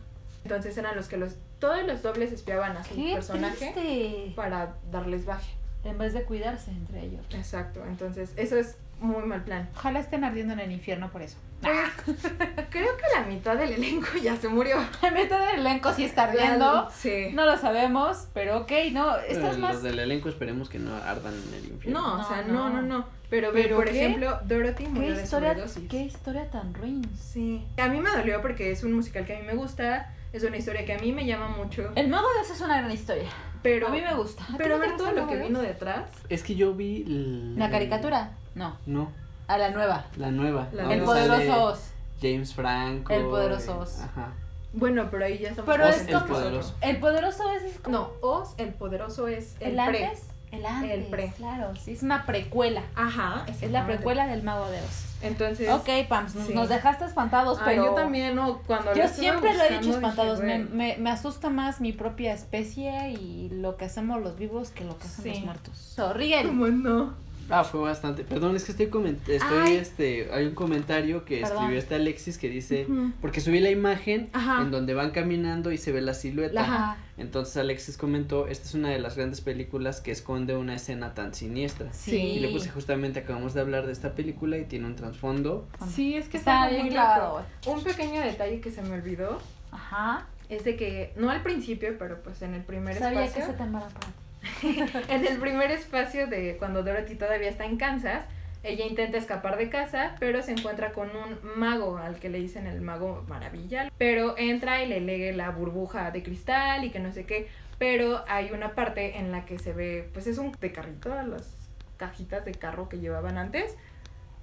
Entonces 0.44 0.78
eran 0.78 0.96
los 0.96 1.08
que 1.08 1.18
los, 1.18 1.36
todos 1.60 1.84
los 1.86 2.02
dobles 2.02 2.32
espiaban 2.32 2.76
a 2.78 2.84
su 2.84 2.96
Qué 2.96 3.14
personaje 3.14 3.72
triste. 3.74 4.34
para 4.36 4.76
darles 4.92 5.26
baje. 5.26 5.54
En 5.84 5.98
vez 5.98 6.14
de 6.14 6.24
cuidarse 6.24 6.72
entre 6.72 7.02
ellos. 7.06 7.26
Exacto, 7.32 7.84
entonces 7.86 8.32
eso 8.38 8.58
es 8.58 8.78
muy 9.00 9.24
mal 9.24 9.44
plan. 9.44 9.70
Ojalá 9.76 10.00
estén 10.00 10.24
ardiendo 10.24 10.54
en 10.54 10.60
el 10.62 10.72
infierno 10.72 11.12
por 11.12 11.22
eso. 11.22 11.38
Pues, 11.62 12.18
creo 12.70 12.98
que 12.98 13.04
la 13.20 13.26
mitad 13.26 13.58
del 13.58 13.72
elenco 13.74 14.08
ya 14.22 14.36
se 14.38 14.48
murió. 14.50 14.78
La 15.02 15.12
mitad 15.12 15.46
del 15.48 15.60
elenco 15.62 15.94
sí 15.94 16.04
está 16.06 16.24
ardiendo. 16.26 16.90
Sí. 16.94 17.30
No 17.34 17.46
lo 17.46 17.58
sabemos, 17.58 18.28
pero 18.34 18.60
ok, 18.60 18.72
no. 18.92 19.18
Esto 19.18 19.48
es 19.48 19.56
Eh, 19.56 19.60
más. 19.60 19.74
Los 19.76 19.84
del 19.84 20.00
elenco 20.00 20.30
esperemos 20.30 20.70
que 20.70 20.80
no 20.80 20.96
ardan 20.96 21.34
en 21.34 21.54
el 21.54 21.72
infierno. 21.72 22.00
No, 22.02 22.22
o 22.22 22.28
sea, 22.28 22.42
no. 22.44 22.70
no, 22.70 22.70
no, 22.70 22.82
no. 22.82 23.06
Pero, 23.30 23.52
ve, 23.52 23.64
¿Pero 23.64 23.76
por 23.78 23.86
qué? 23.86 23.92
ejemplo, 24.06 24.40
Dorothy 24.46 24.84
¿Qué 24.84 24.90
murió 24.90 25.16
de 25.16 25.24
historia, 25.24 25.50
sobredosis. 25.54 25.90
¿Qué 25.90 26.04
historia 26.04 26.50
tan 26.52 26.74
ruin? 26.74 27.02
Sí. 27.18 27.66
A 27.78 27.88
mí 27.88 28.00
me 28.00 28.10
dolió 28.12 28.42
porque 28.42 28.72
es 28.72 28.84
un 28.84 28.94
musical 28.94 29.26
que 29.26 29.36
a 29.36 29.40
mí 29.40 29.46
me 29.46 29.56
gusta, 29.56 30.14
es 30.34 30.44
una 30.44 30.58
historia 30.58 30.84
que 30.86 30.94
a 30.94 31.00
mí 31.00 31.12
me 31.12 31.26
llama 31.26 31.48
mucho, 31.48 31.92
El 31.96 32.10
mago 32.10 32.28
de 32.34 32.42
Oz 32.42 32.50
es 32.52 32.62
una 32.62 32.78
gran 32.80 32.92
historia. 32.92 33.30
pero 33.62 33.88
a 33.88 33.90
mí 33.92 34.02
me 34.02 34.14
gusta. 34.16 34.44
¿A 34.44 34.48
ti 34.48 34.54
pero 34.58 34.80
ver 34.80 34.98
todo 34.98 35.10
el 35.10 35.16
lo 35.16 35.28
que 35.28 35.38
vino 35.38 35.62
detrás. 35.62 36.10
Es 36.30 36.44
que 36.44 36.56
yo 36.56 36.74
vi. 36.74 37.04
el- 37.08 37.56
¿La 37.58 37.70
caricatura? 37.70 38.32
No, 38.56 38.78
No, 38.86 39.10
a 39.48 39.58
la 39.58 39.70
nueva. 39.72 40.06
la 40.18 40.32
nueva. 40.32 40.68
La 40.74 40.92
El 40.94 41.02
poderoso 41.04 41.64
Oz. 41.66 41.92
James 42.22 42.54
Franco. 42.54 43.14
El 43.14 43.24
poderoso 43.26 43.72
eh, 43.74 43.78
Oz. 43.84 44.02
Ajá. 44.02 44.34
Bueno, 44.74 45.08
pero 45.12 45.26
ahí 45.26 45.38
ya 45.38 45.50
estamos 45.50 45.70
Pero 45.72 45.88
Oz 45.88 45.96
es 45.98 46.08
el 46.08 46.14
como- 46.14 46.28
poderoso. 46.28 46.76
El 46.82 46.98
poderoso 47.00 47.44
Oz 47.48 47.62
es 47.64 47.80
como. 47.80 47.98
No, 47.98 48.10
Oz 48.22 48.54
el 48.58 48.74
poderoso 48.74 49.28
es 49.28 49.56
el, 49.60 49.78
¿El, 49.80 49.88
pre. 49.90 50.06
antes? 50.06 50.28
El 50.54 50.66
antes. 50.66 50.92
El 50.92 51.04
pre. 51.06 51.34
Claro, 51.36 51.74
sí, 51.76 51.92
es 51.92 52.04
una 52.04 52.26
precuela. 52.26 52.84
Ajá, 52.96 53.46
Es 53.48 53.70
la 53.72 53.86
precuela 53.86 54.28
del 54.28 54.44
mago 54.44 54.70
de 54.70 54.80
Oz. 54.80 55.06
Entonces, 55.24 55.70
Ok, 55.70 55.88
Pams, 56.10 56.36
nos- 56.36 56.48
sí. 56.48 56.54
nos 56.54 56.68
dejaste 56.68 57.06
espantados, 57.06 57.58
Ay, 57.60 57.64
pero. 57.70 57.86
yo 57.86 57.92
también 57.94 58.36
no 58.36 58.60
cuando 58.68 58.94
Yo 58.94 59.08
siempre 59.08 59.54
lo 59.56 59.64
he 59.64 59.80
dicho 59.80 59.94
espantados. 59.96 60.42
dije, 60.42 60.60
Me, 60.60 60.66
me, 60.66 60.98
me 60.98 61.10
asusta 61.12 61.50
más 61.50 61.80
mi 61.80 61.94
propia 61.94 62.34
especie 62.34 63.12
y 63.12 63.50
lo 63.50 63.78
que 63.78 63.86
hacemos 63.86 64.22
los 64.22 64.38
vivos 64.38 64.70
que 64.72 64.84
lo 64.84 64.98
que 64.98 65.06
hacen 65.08 65.24
Sí. 65.24 65.30
los 65.32 65.40
muertos. 65.46 65.78
So, 65.78 66.14
Rigel. 66.14 66.48
¿Cómo 66.48 66.68
no? 66.68 67.14
Ah, 67.50 67.64
fue 67.64 67.82
bastante. 67.82 68.24
Perdón, 68.24 68.56
es 68.56 68.64
que 68.64 68.72
estoy 68.72 68.86
estoy 69.28 69.58
Ay. 69.62 69.76
este 69.76 70.30
hay 70.32 70.46
un 70.46 70.56
comentario 70.56 71.26
que 71.26 71.42
Perdón. 71.42 71.58
escribió 71.58 71.80
este 71.80 71.96
Alexis 71.96 72.38
que 72.38 72.50
dice 72.50 72.88
porque 73.22 73.42
subí 73.42 73.60
la 73.60 73.70
imagen 73.70 74.30
Ajá. 74.34 74.62
en 74.62 74.72
donde 74.72 74.94
van 74.94 75.12
caminando 75.12 75.72
y 75.72 75.78
se 75.78 75.92
ve 75.92 76.02
la 76.02 76.14
silueta. 76.14 76.62
Ajá. 76.62 76.98
Entonces 77.18 77.56
Alexis 77.58 77.98
comentó, 77.98 78.48
esta 78.48 78.66
es 78.66 78.74
una 78.74 78.90
de 78.90 79.00
las 79.00 79.16
grandes 79.16 79.42
películas 79.42 80.02
que 80.02 80.12
esconde 80.12 80.56
una 80.56 80.76
escena 80.76 81.14
tan 81.14 81.34
siniestra. 81.34 81.92
Sí. 81.94 82.16
Y 82.18 82.40
le 82.40 82.50
puse 82.50 82.70
justamente 82.70 83.20
acabamos 83.20 83.54
de 83.54 83.62
hablar 83.62 83.86
de 83.86 83.92
esta 83.92 84.14
película 84.16 84.58
y 84.58 84.66
tiene 84.66 84.88
un 84.88 84.96
trasfondo. 84.96 85.68
Sí, 85.94 86.16
es 86.16 86.28
que 86.30 86.38
Está 86.38 86.68
está, 86.70 86.82
bien 86.84 86.96
loco. 86.96 87.42
Un 87.68 87.84
pequeño 87.84 88.22
detalle 88.22 88.62
que 88.62 88.72
se 88.72 88.82
me 88.82 88.94
olvidó 88.96 89.40
Ajá. 89.72 90.28
es 90.50 90.64
de 90.64 90.76
que, 90.76 91.14
no 91.16 91.30
al 91.30 91.44
principio, 91.44 91.96
pero 92.00 92.22
pues 92.24 92.42
en 92.42 92.54
el 92.56 92.64
primer 92.64 92.98
Sabía 92.98 93.20
que 93.22 93.26
espacio. 93.26 93.46
ese 93.46 93.54
tema 93.54 93.80
era 93.80 93.90
para 93.90 94.08
ti. 94.08 94.14
En 95.10 95.26
el 95.26 95.38
primer 95.40 95.72
espacio 95.72 96.28
de 96.28 96.58
cuando 96.58 96.84
Dorothy 96.84 97.16
todavía 97.16 97.50
está 97.50 97.66
en 97.66 97.78
Kansas, 97.78 98.26
ella 98.64 98.86
intenta 98.86 99.18
escapar 99.18 99.58
de 99.58 99.70
casa, 99.70 100.16
pero 100.20 100.42
se 100.42 100.52
encuentra 100.52 100.94
con 100.94 101.10
un 101.10 101.38
mago 101.58 101.98
al 101.98 102.20
que 102.20 102.30
le 102.30 102.40
dicen 102.40 102.66
el 102.66 102.80
mago 102.80 103.26
maravilla. 103.28 103.92
Pero 103.98 104.38
entra 104.38 104.82
y 104.82 104.88
le 104.88 105.02
lee 105.02 105.34
la 105.34 105.50
burbuja 105.50 106.12
de 106.12 106.24
cristal 106.24 106.86
y 106.86 106.90
que 106.90 107.00
no 107.00 107.12
sé 107.12 107.26
qué. 107.26 107.50
Pero 107.78 108.24
hay 108.28 108.52
una 108.52 108.74
parte 108.74 109.18
en 109.18 109.34
la 109.34 109.46
que 109.46 109.60
se 109.60 109.74
ve, 109.74 110.10
pues 110.14 110.28
es 110.28 110.38
un 110.38 110.54
de 110.54 110.72
carrito, 110.72 111.10
las 111.24 111.70
cajitas 111.98 112.46
de 112.46 112.54
carro 112.54 112.88
que 112.88 113.00
llevaban 113.00 113.38
antes. 113.38 113.76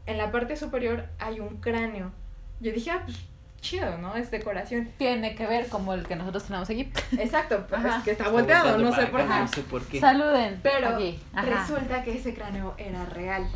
En 0.04 0.18
la 0.18 0.30
parte 0.30 0.56
superior 0.56 1.06
hay 1.18 1.40
un 1.40 1.56
cráneo. 1.56 2.12
Yo 2.60 2.72
dije, 2.72 2.90
ah, 2.90 3.02
pues 3.06 3.29
chido, 3.60 3.98
¿no? 3.98 4.14
Es 4.16 4.30
decoración. 4.30 4.90
Tiene 4.98 5.34
que 5.34 5.46
ver 5.46 5.68
como 5.68 5.94
el 5.94 6.06
que 6.06 6.16
nosotros 6.16 6.44
tenemos 6.44 6.68
aquí. 6.70 6.90
Exacto, 7.18 7.66
pues 7.68 7.84
es 7.84 8.02
que 8.04 8.10
está 8.12 8.28
volteado, 8.28 8.78
no 8.78 8.94
sé 8.94 9.06
por 9.06 9.20
acá, 9.20 9.34
qué. 9.34 9.40
No 9.42 9.48
sé 9.48 9.62
por 9.62 9.82
qué. 9.84 10.00
Saluden. 10.00 10.60
Pero 10.62 10.88
Aquí. 10.88 11.18
Resulta 11.34 12.02
que 12.02 12.16
ese 12.16 12.34
cráneo 12.34 12.74
era 12.78 13.04
real. 13.06 13.46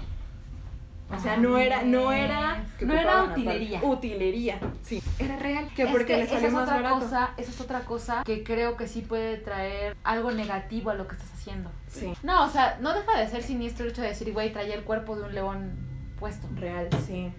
O 1.10 1.18
sea, 1.20 1.34
Ah, 1.34 1.36
no 1.36 1.58
era, 1.58 1.82
no 1.82 2.12
era, 2.12 2.64
no 2.80 2.94
era 2.94 3.24
utilería. 3.24 3.80
Utilería, 3.84 4.58
sí. 4.82 5.02
Era 5.18 5.36
real. 5.36 5.68
Que 5.76 5.82
Es 5.84 5.90
porque 5.90 6.06
que 6.06 6.16
le 6.16 6.22
esa 6.22 6.32
salió 6.34 6.48
es 6.48 6.54
más 6.54 6.62
otra 6.64 6.76
barato. 6.76 7.00
cosa, 7.00 7.30
esa 7.36 7.50
es 7.50 7.60
otra 7.60 7.80
cosa 7.80 8.22
que 8.24 8.42
creo 8.42 8.76
que 8.78 8.88
sí 8.88 9.02
puede 9.02 9.36
traer 9.36 9.96
algo 10.02 10.32
negativo 10.32 10.90
a 10.90 10.94
lo 10.94 11.06
que 11.06 11.14
estás 11.16 11.30
haciendo. 11.34 11.70
Sí. 11.88 12.12
No, 12.22 12.44
o 12.46 12.48
sea, 12.48 12.78
no 12.80 12.94
deja 12.94 13.18
de 13.18 13.28
ser 13.28 13.42
siniestro 13.42 13.84
el 13.84 13.92
hecho 13.92 14.00
de 14.02 14.08
decir, 14.08 14.32
güey, 14.32 14.52
traía 14.52 14.74
el 14.74 14.82
cuerpo 14.82 15.14
de 15.14 15.24
un 15.24 15.34
león 15.34 15.76
puesto. 16.18 16.48
Real, 16.56 16.88
sí. 17.06 17.30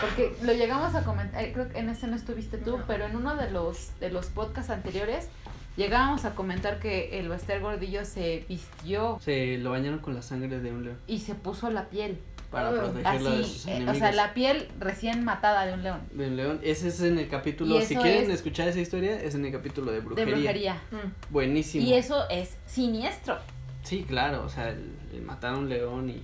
Porque 0.00 0.32
lo 0.42 0.52
llegamos 0.52 0.94
a 0.94 1.04
comentar, 1.04 1.42
eh, 1.44 1.52
creo 1.52 1.68
que 1.68 1.78
en 1.78 1.88
ese 1.88 2.06
no 2.06 2.16
estuviste 2.16 2.58
tú, 2.58 2.78
No. 2.78 2.84
pero 2.86 3.06
en 3.06 3.16
uno 3.16 3.36
de 3.36 3.50
los, 3.50 3.90
de 4.00 4.10
los 4.10 4.26
podcasts 4.26 4.70
anteriores 4.70 5.28
llegábamos 5.76 6.24
a 6.24 6.34
comentar 6.34 6.78
que 6.80 7.18
el 7.18 7.28
Bester 7.28 7.60
Gordillo 7.60 8.04
se 8.04 8.44
vistió 8.48 9.18
Se 9.22 9.58
lo 9.58 9.70
bañaron 9.70 9.98
con 10.00 10.14
la 10.14 10.22
sangre 10.22 10.60
de 10.60 10.72
un 10.72 10.84
león 10.84 10.98
y 11.06 11.18
se 11.20 11.34
puso 11.34 11.70
la 11.70 11.88
piel. 11.88 12.18
para 12.50 12.70
protegerlo 12.70 13.30
de 13.30 13.42
Así, 13.42 13.52
sus 13.52 13.66
eh, 13.66 13.70
enemigos. 13.72 13.96
o 13.96 13.98
sea, 13.98 14.12
la 14.12 14.32
piel 14.34 14.68
recién 14.78 15.22
matada 15.22 15.66
de 15.66 15.74
un 15.74 15.82
león. 15.82 16.00
De 16.12 16.28
un 16.28 16.36
león. 16.36 16.60
Ese 16.62 16.88
es 16.88 17.00
en 17.02 17.18
el 17.18 17.28
capítulo. 17.28 17.78
Si 17.82 17.94
quieren 17.94 18.22
es- 18.24 18.36
escuchar 18.36 18.68
esa 18.68 18.80
historia, 18.80 19.20
es 19.20 19.34
en 19.34 19.44
el 19.44 19.52
capítulo 19.52 19.92
de 19.92 20.00
brujería. 20.00 20.24
De 20.24 20.32
brujería. 20.40 20.74
Mm. 20.90 21.30
Buenísimo. 21.32 21.84
Y 21.86 21.92
eso 21.92 22.26
es 22.30 22.56
siniestro. 22.66 23.36
Sí, 23.82 24.04
claro, 24.08 24.44
o 24.44 24.48
sea, 24.48 24.70
el, 24.70 24.92
el 25.12 25.22
matar 25.22 25.54
a 25.54 25.58
un 25.58 25.68
león 25.68 26.08
y. 26.08 26.22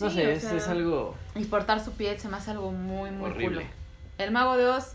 No 0.00 0.08
Sí, 0.10 0.16
sé, 0.16 0.26
o 0.26 0.30
es, 0.30 0.42
sea, 0.42 0.54
es 0.56 0.68
algo 0.68 1.14
Y 1.34 1.44
portar 1.44 1.80
su 1.84 1.92
piel 1.92 2.18
se 2.18 2.28
me 2.28 2.36
hace 2.36 2.50
algo 2.52 2.72
muy, 2.72 3.10
muy 3.10 3.30
horrible. 3.30 3.62
culo. 3.62 3.70
El 4.18 4.30
Mago 4.30 4.56
de 4.56 4.66
Oz, 4.66 4.94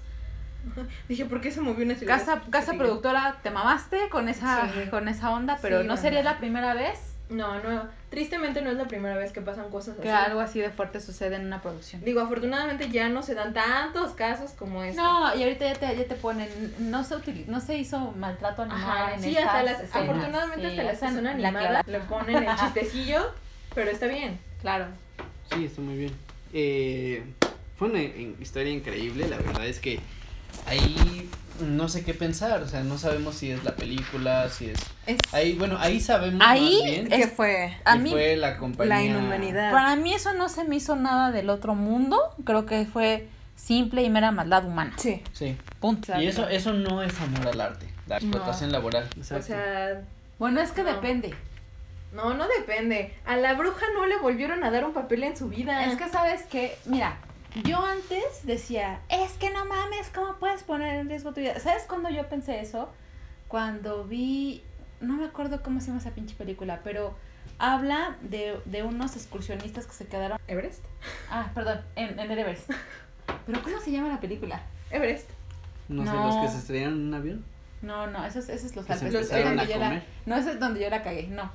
Dije, 1.07 1.25
¿por 1.25 1.41
qué 1.41 1.51
se 1.51 1.61
movió 1.61 1.85
una 1.85 1.95
ciudad? 1.95 2.17
casa, 2.17 2.41
casa 2.49 2.71
Sí. 2.71 2.77
productora, 2.77 3.37
te 3.43 3.51
mamaste 3.51 4.09
con 4.09 4.29
esa, 4.29 4.67
Sí. 4.73 4.89
con 4.89 5.07
esa 5.07 5.29
onda, 5.29 5.59
pero 5.61 5.81
Sí, 5.81 5.87
no 5.87 5.95
sería 5.97 6.23
la 6.23 6.37
primera 6.39 6.73
vez 6.73 6.99
No, 7.29 7.59
no. 7.63 7.87
Tristemente 8.11 8.61
no 8.61 8.69
es 8.69 8.77
la 8.77 8.85
primera 8.85 9.15
vez 9.15 9.31
que 9.31 9.41
pasan 9.41 9.69
cosas 9.71 9.95
que 9.97 10.11
así. 10.11 10.25
algo 10.29 10.39
así 10.41 10.59
de 10.59 10.69
fuerte 10.69 11.01
sucede 11.01 11.35
en 11.37 11.45
una 11.47 11.59
producción. 11.59 12.03
Digo, 12.03 12.21
afortunadamente 12.21 12.89
ya 12.89 13.09
no 13.09 13.23
se 13.23 13.33
dan 13.33 13.51
tantos 13.53 14.11
casos 14.13 14.51
como 14.51 14.83
este. 14.83 15.01
No, 15.01 15.35
y 15.35 15.41
ahorita 15.41 15.65
ya 15.65 15.73
te, 15.73 15.97
ya 15.97 16.05
te 16.07 16.13
ponen, 16.15 16.47
no 16.77 17.03
se 17.03 17.15
utili- 17.15 17.47
no 17.47 17.59
se 17.61 17.77
hizo 17.77 18.11
maltrato 18.11 18.61
animal 18.61 18.81
Ajá, 18.83 19.13
en 19.15 19.21
sí, 19.23 19.29
estas 19.29 19.45
hasta 19.47 19.63
las, 19.63 19.81
escenas. 19.81 19.95
afortunadamente 20.09 20.61
Sí, 20.61 20.67
hasta 20.69 20.83
las 20.83 20.93
esa 20.97 21.07
que 21.07 21.13
son 21.15 21.23
la 21.23 21.31
animadas 21.31 21.83
que- 21.85 21.91
le 21.91 21.99
ponen 22.01 22.43
el 22.43 22.55
chistecillo, 22.57 23.31
pero 23.73 23.89
está 23.89 24.05
bien. 24.05 24.39
Claro. 24.65 24.87
Sí, 25.53 25.65
está 25.65 25.79
muy 25.79 25.95
bien. 25.95 26.11
Eh, 26.51 27.23
fue 27.77 27.87
una 27.89 28.01
historia 28.01 28.71
increíble, 28.73 29.27
la 29.27 29.37
verdad 29.37 29.67
es 29.67 29.79
que 29.79 29.99
ahí 30.65 31.29
no 31.59 31.87
sé 31.87 32.03
qué 32.03 32.15
pensar, 32.15 32.63
o 32.63 32.67
sea, 32.67 32.81
no 32.83 32.97
sabemos 32.97 33.35
si 33.35 33.51
es 33.51 33.63
la 33.63 33.75
película, 33.75 34.49
si 34.49 34.71
es... 34.71 34.79
Ahí, 35.33 35.53
bueno, 35.53 35.77
ahí 35.79 35.99
sabemos 35.99 36.41
Ahí 36.43 36.79
más 36.81 36.83
bien 36.83 37.13
es- 37.13 37.31
fue 37.33 37.77
a 37.85 37.93
que 37.93 37.99
mí- 37.99 38.09
fue 38.09 38.35
la 38.37 38.57
compañía... 38.57 39.71
Para 39.71 39.95
mí 39.97 40.15
eso 40.15 40.33
no 40.33 40.49
se 40.49 40.63
me 40.63 40.77
hizo 40.77 40.95
nada 40.95 41.31
del 41.31 41.51
otro 41.51 41.75
mundo, 41.75 42.17
creo 42.43 42.65
que 42.65 42.87
fue 42.87 43.27
simple 43.55 44.01
y 44.01 44.09
mera 44.09 44.31
maldad 44.31 44.65
humana. 44.65 44.93
Sí. 44.97 45.21
Sí, 45.31 45.55
Punto. 45.79 46.19
y 46.19 46.25
eso, 46.25 46.49
eso 46.49 46.73
no 46.73 47.03
es 47.03 47.13
amor 47.21 47.49
al 47.49 47.61
arte, 47.61 47.85
la 48.07 48.17
explotación 48.17 48.71
laboral. 48.71 49.07
O 49.19 49.23
sea, 49.41 50.01
Bueno, 50.39 50.59
es 50.59 50.71
que 50.71 50.81
No. 50.81 50.91
depende. 50.91 51.35
No, 52.15 52.33
no 52.33 52.47
depende. 52.47 53.13
A 53.25 53.35
la 53.37 53.53
bruja 53.53 53.85
no 53.93 54.05
le 54.05 54.17
volvieron 54.17 54.63
a 54.63 54.71
dar 54.71 54.85
un 54.85 54.93
papel 54.93 55.23
en 55.23 55.35
su 55.37 55.49
vida. 55.49 55.85
Es 55.85 55.95
que 55.97 56.09
sabes 56.09 56.43
que, 56.43 56.77
mira, 56.85 57.17
Yo 57.63 57.77
antes 57.85 58.23
decía, 58.43 59.01
es 59.09 59.33
que 59.33 59.49
no 59.51 59.65
mames, 59.65 60.09
¿cómo 60.13 60.35
puedes 60.37 60.63
poner 60.63 60.95
en 60.95 61.07
riesgo 61.09 61.33
tu 61.33 61.41
vida? 61.41 61.59
¿Sabes 61.59 61.83
cuándo 61.87 62.09
yo 62.09 62.27
pensé 62.27 62.59
eso? 62.61 62.89
Cuando 63.47 64.03
vi, 64.05 64.63
no 64.99 65.13
me 65.15 65.25
acuerdo 65.25 65.61
cómo 65.63 65.79
se 65.79 65.87
llama 65.87 65.99
esa 65.99 66.11
pinche 66.11 66.35
película, 66.35 66.81
pero 66.83 67.15
habla 67.59 68.17
de, 68.21 68.59
de 68.65 68.83
unos 68.83 69.15
excursionistas 69.15 69.85
que 69.85 69.93
se 69.93 70.05
quedaron, 70.07 70.37
¿Everest? 70.47 70.83
ah, 71.29 71.49
perdón, 71.53 71.81
en, 71.95 72.19
en 72.19 72.31
el 72.31 72.39
Everest. 72.39 72.69
Pero 73.45 73.61
¿cómo 73.63 73.79
se 73.79 73.91
llama 73.91 74.09
la 74.09 74.19
película? 74.19 74.61
¿Everest? 74.91 75.29
No, 75.87 76.03
sé, 76.05 76.11
No. 76.11 76.25
los 76.27 76.35
que 76.45 76.47
se 76.51 76.57
estrellaron 76.57 76.93
en 76.95 77.07
un 77.07 77.13
avión. 77.13 77.45
No, 77.81 78.07
no, 78.07 78.25
eso 78.25 78.39
es, 78.39 78.49
eso 78.49 78.65
es 78.67 78.75
los 78.75 78.85
Que 78.85 78.95
se 78.95 79.05
Alpes. 79.05 79.29
Comer. 79.29 80.03
no, 80.25 80.35
eso 80.35 80.49
es 80.51 80.59
donde 80.59 80.79
yo 80.81 80.89
la 80.89 81.03
cagué, 81.03 81.27
no. 81.27 81.51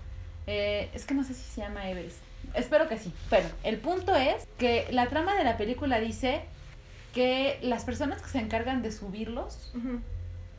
Eh, 0.47 0.91
es 0.95 1.05
que 1.05 1.15
no 1.15 1.25
sé 1.25 1.35
si 1.35 1.43
se 1.43 1.61
llama 1.61 1.89
Everest. 1.89 2.19
Espero 2.55 2.89
que 2.89 2.99
sí. 2.99 3.13
Pero 3.29 3.49
el 3.63 3.79
punto 3.79 4.15
es 4.17 4.47
que 4.59 4.87
la 4.91 5.09
trama 5.09 5.35
de 5.37 5.45
la 5.45 5.57
película 5.57 6.01
dice 6.01 6.43
que 7.15 7.59
las 7.63 7.85
personas 7.85 8.23
que 8.23 8.29
se 8.29 8.39
encargan 8.39 8.83
de 8.83 8.91
subirlos, 8.93 9.73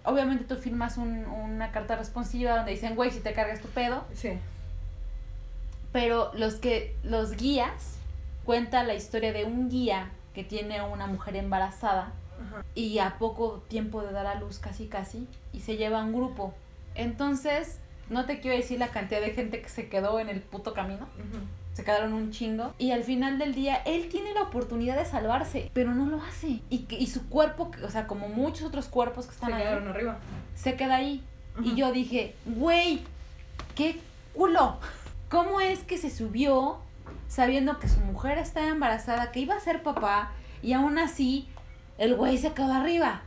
obviamente 0.03 0.43
tú 0.45 0.55
firmas 0.55 0.97
un- 0.97 1.25
una 1.25 1.71
carta 1.71 1.95
responsiva 1.95 2.55
donde 2.55 2.71
dicen, 2.71 2.95
güey, 2.95 3.11
si 3.11 3.19
te 3.19 3.33
cargas 3.33 3.61
tu 3.61 3.67
pedo, 3.69 4.05
Sí. 4.13 4.31
pero 5.91 6.31
los 6.35 6.55
que 6.55 6.95
los 7.03 7.31
guías 7.35 7.95
cuenta 8.45 8.83
la 8.83 8.93
historia 8.93 9.33
de 9.33 9.45
un 9.45 9.69
guía 9.69 10.09
que 10.33 10.43
tiene 10.43 10.77
a 10.79 10.85
una 10.85 11.07
mujer 11.07 11.35
embarazada 11.35 12.13
y 12.73 12.99
a 12.99 13.17
poco 13.19 13.63
tiempo 13.67 14.01
de 14.01 14.11
dar 14.11 14.25
a 14.25 14.35
luz 14.35 14.57
casi 14.59 14.87
casi 14.87 15.27
y 15.53 15.59
se 15.59 15.77
lleva 15.77 16.03
un 16.03 16.13
grupo. 16.13 16.53
Entonces, 16.95 17.77
no 18.11 18.25
te 18.25 18.39
quiero 18.41 18.57
decir 18.57 18.77
la 18.77 18.89
cantidad 18.89 19.21
de 19.21 19.31
gente 19.31 19.61
que 19.61 19.69
se 19.69 19.87
quedó 19.87 20.19
en 20.19 20.29
el 20.29 20.41
puto 20.41 20.73
camino. 20.73 21.07
Se 21.73 21.85
quedaron 21.85 22.13
un 22.13 22.31
chingo. 22.31 22.73
Y 22.77 22.91
al 22.91 23.03
final 23.03 23.39
del 23.39 23.55
día, 23.55 23.77
él 23.85 24.09
tiene 24.09 24.33
la 24.33 24.43
oportunidad 24.43 24.97
de 24.97 25.05
salvarse, 25.05 25.71
pero 25.73 25.95
no 25.95 26.05
lo 26.05 26.21
hace. 26.21 26.59
Y, 26.69 26.79
que, 26.79 26.97
y 26.97 27.07
su 27.07 27.29
cuerpo, 27.29 27.71
o 27.83 27.89
sea, 27.89 28.07
como 28.07 28.27
muchos 28.27 28.67
otros 28.67 28.87
cuerpos 28.87 29.25
que 29.25 29.31
Se 29.31 29.35
están 29.35 29.53
ahí, 29.53 29.63
quedaron 29.63 29.87
arriba. 29.87 30.19
se 30.53 30.75
queda 30.75 30.97
ahí. 30.97 31.23
Y 31.63 31.75
yo 31.75 31.91
dije, 31.93 32.35
güey, 32.45 33.01
qué 33.75 33.99
culo. 34.33 34.77
¿Cómo 35.29 35.61
es 35.61 35.79
que 35.79 35.97
se 35.97 36.09
subió 36.09 36.79
sabiendo 37.29 37.79
que 37.79 37.87
su 37.87 38.01
mujer 38.01 38.37
estaba 38.37 38.67
embarazada, 38.67 39.31
que 39.31 39.39
iba 39.39 39.55
a 39.55 39.59
ser 39.61 39.83
papá, 39.83 40.33
y 40.61 40.73
aún 40.73 40.97
así 40.97 41.47
el 41.97 42.15
güey 42.15 42.37
se 42.37 42.51
quedó 42.51 42.73
arriba? 42.73 43.21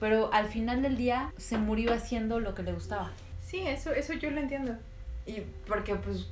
Pero 0.00 0.32
al 0.32 0.46
final 0.46 0.80
del 0.80 0.96
día 0.96 1.30
se 1.36 1.58
murió 1.58 1.92
haciendo 1.92 2.40
lo 2.40 2.54
que 2.54 2.62
le 2.62 2.72
gustaba. 2.72 3.10
Sí, 3.52 3.60
eso, 3.68 3.92
eso 3.92 4.14
yo 4.14 4.30
lo 4.30 4.40
entiendo. 4.40 4.72
Y 5.26 5.42
porque, 5.68 5.94
pues, 5.94 6.26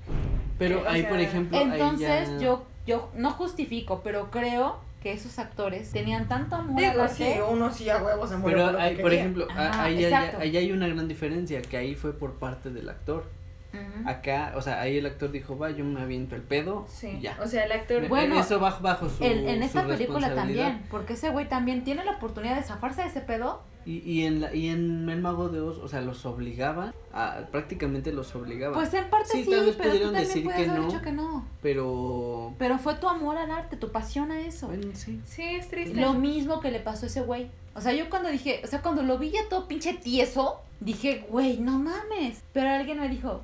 Pero 0.59 0.81
O 0.83 0.89
ahí, 0.89 1.03
sea, 1.03 1.11
por 1.11 1.21
ejemplo, 1.21 1.59
ahí 1.59 1.65
Entonces 1.71 2.29
ya- 2.31 2.39
yo, 2.39 2.65
yo 2.87 3.11
no 3.15 3.31
justifico, 3.33 4.01
pero 4.03 4.31
creo 4.31 4.79
que 5.03 5.13
esos 5.13 5.39
actores 5.39 5.93
tenían 5.93 6.29
tanto 6.29 6.57
amor 6.57 6.81
digo, 6.81 7.09
sí, 7.09 7.27
uno 7.51 7.71
sí 7.73 7.89
a 7.91 8.03
huevos 8.03 8.31
se 8.31 8.37
murió 8.39 8.57
Pero 8.57 8.65
por 8.65 8.73
lo 8.73 8.79
que 8.79 8.85
hay, 8.85 8.95
por 8.97 9.05
quería. 9.05 9.19
ejemplo, 9.21 9.49
a- 9.51 9.69
Ajá, 9.69 9.85
ahí, 9.85 10.03
hay, 10.05 10.15
ahí 10.41 10.57
hay 10.57 10.73
una 10.73 10.89
gran 10.89 11.09
diferencia, 11.09 11.61
que 11.63 11.77
ahí 11.77 11.95
fue 11.95 12.13
por 12.15 12.35
parte 12.39 12.71
del 12.71 12.89
actor. 12.89 13.25
Ujú. 13.73 14.09
Acá, 14.09 14.53
o 14.57 14.63
sea, 14.63 14.81
ahí 14.81 14.97
el 14.99 15.05
actor 15.07 15.31
dijo, 15.31 15.57
va, 15.59 15.71
yo 15.71 15.85
me 15.85 16.01
aviento 16.01 16.35
el 16.37 16.43
pedo 16.43 16.87
Sí, 16.89 17.17
y 17.19 17.21
ya. 17.21 17.39
o 17.43 17.47
sea, 17.47 17.65
el 17.67 17.73
actor... 17.73 18.09
Bueno, 18.09 18.41
eso 18.41 18.59
bajo, 18.59 18.83
bajo 18.83 19.09
su 19.11 19.23
En, 19.23 19.47
en 19.47 19.59
su 19.61 19.65
esta 19.67 19.87
película 19.87 20.19
responsabilidad. 20.21 20.65
también, 20.69 20.87
porque 20.91 21.13
ese 21.13 21.29
güey 21.31 21.49
también 21.49 21.85
tiene 21.85 22.03
la 22.05 22.13
oportunidad 22.13 22.57
de 22.57 22.63
zafarse 22.63 23.03
de 23.03 23.09
ese 23.09 23.21
pedo. 23.21 23.63
Y, 23.87 23.99
y, 23.99 24.25
en 24.25 24.41
la, 24.43 24.55
y 24.55 24.69
en 24.69 25.09
El 25.09 25.21
Mago 25.23 25.49
de 25.49 25.61
Oz, 25.61 25.79
o 25.79 25.89
sea, 25.89 26.01
los 26.03 26.27
obligaban, 26.27 26.93
a, 27.13 27.47
prácticamente 27.51 28.13
los 28.13 28.35
obligaban. 28.35 28.75
Pues 28.75 28.93
en 28.95 29.09
parte 29.09 29.29
Sí, 29.33 29.45
sí, 29.45 29.51
tal 29.51 29.65
vez 29.67 29.77
pero 29.77 29.91
tú 29.91 29.91
pudieron 29.91 30.13
también 30.13 30.29
decir 30.29 30.45
puedes 30.45 30.61
que 30.65 30.71
haber 30.71 30.81
no. 30.83 30.87
dicho 30.89 31.03
que 31.03 31.13
no. 31.13 31.47
pero, 31.63 32.55
Pero 32.59 32.79
fue 32.79 32.95
tu 32.97 33.09
amor 33.09 33.39
al 33.39 33.51
arte, 33.51 33.77
tu 33.77 33.91
pasión 33.91 34.31
a 34.31 34.41
eso. 34.41 34.67
bueno, 34.67 34.91
sí. 34.95 35.21
Sí, 35.25 35.43
es 35.43 35.69
triste. 35.69 35.99
Lo 36.01 36.15
mismo 36.15 36.61
que 36.61 36.71
le 36.71 36.81
pasó 36.81 37.07
a 37.07 37.09
ese 37.09 37.23
güey. 37.23 37.51
O 37.75 37.81
sea, 37.81 37.93
yo 37.93 38.11
cuando 38.11 38.29
dije, 38.29 38.61
o 38.65 38.67
sea, 38.67 38.83
cuando 38.83 39.03
lo 39.03 39.17
vi 39.19 39.31
ya 39.31 39.49
todo 39.49 39.67
pinche 39.67 39.95
tieso, 39.95 40.61
dije, 40.81 41.25
güey, 41.31 41.59
no 41.59 41.79
mames. 41.79 42.43
Pero 42.53 42.69
alguien 42.69 43.01
me 43.01 43.09
dijo, 43.09 43.43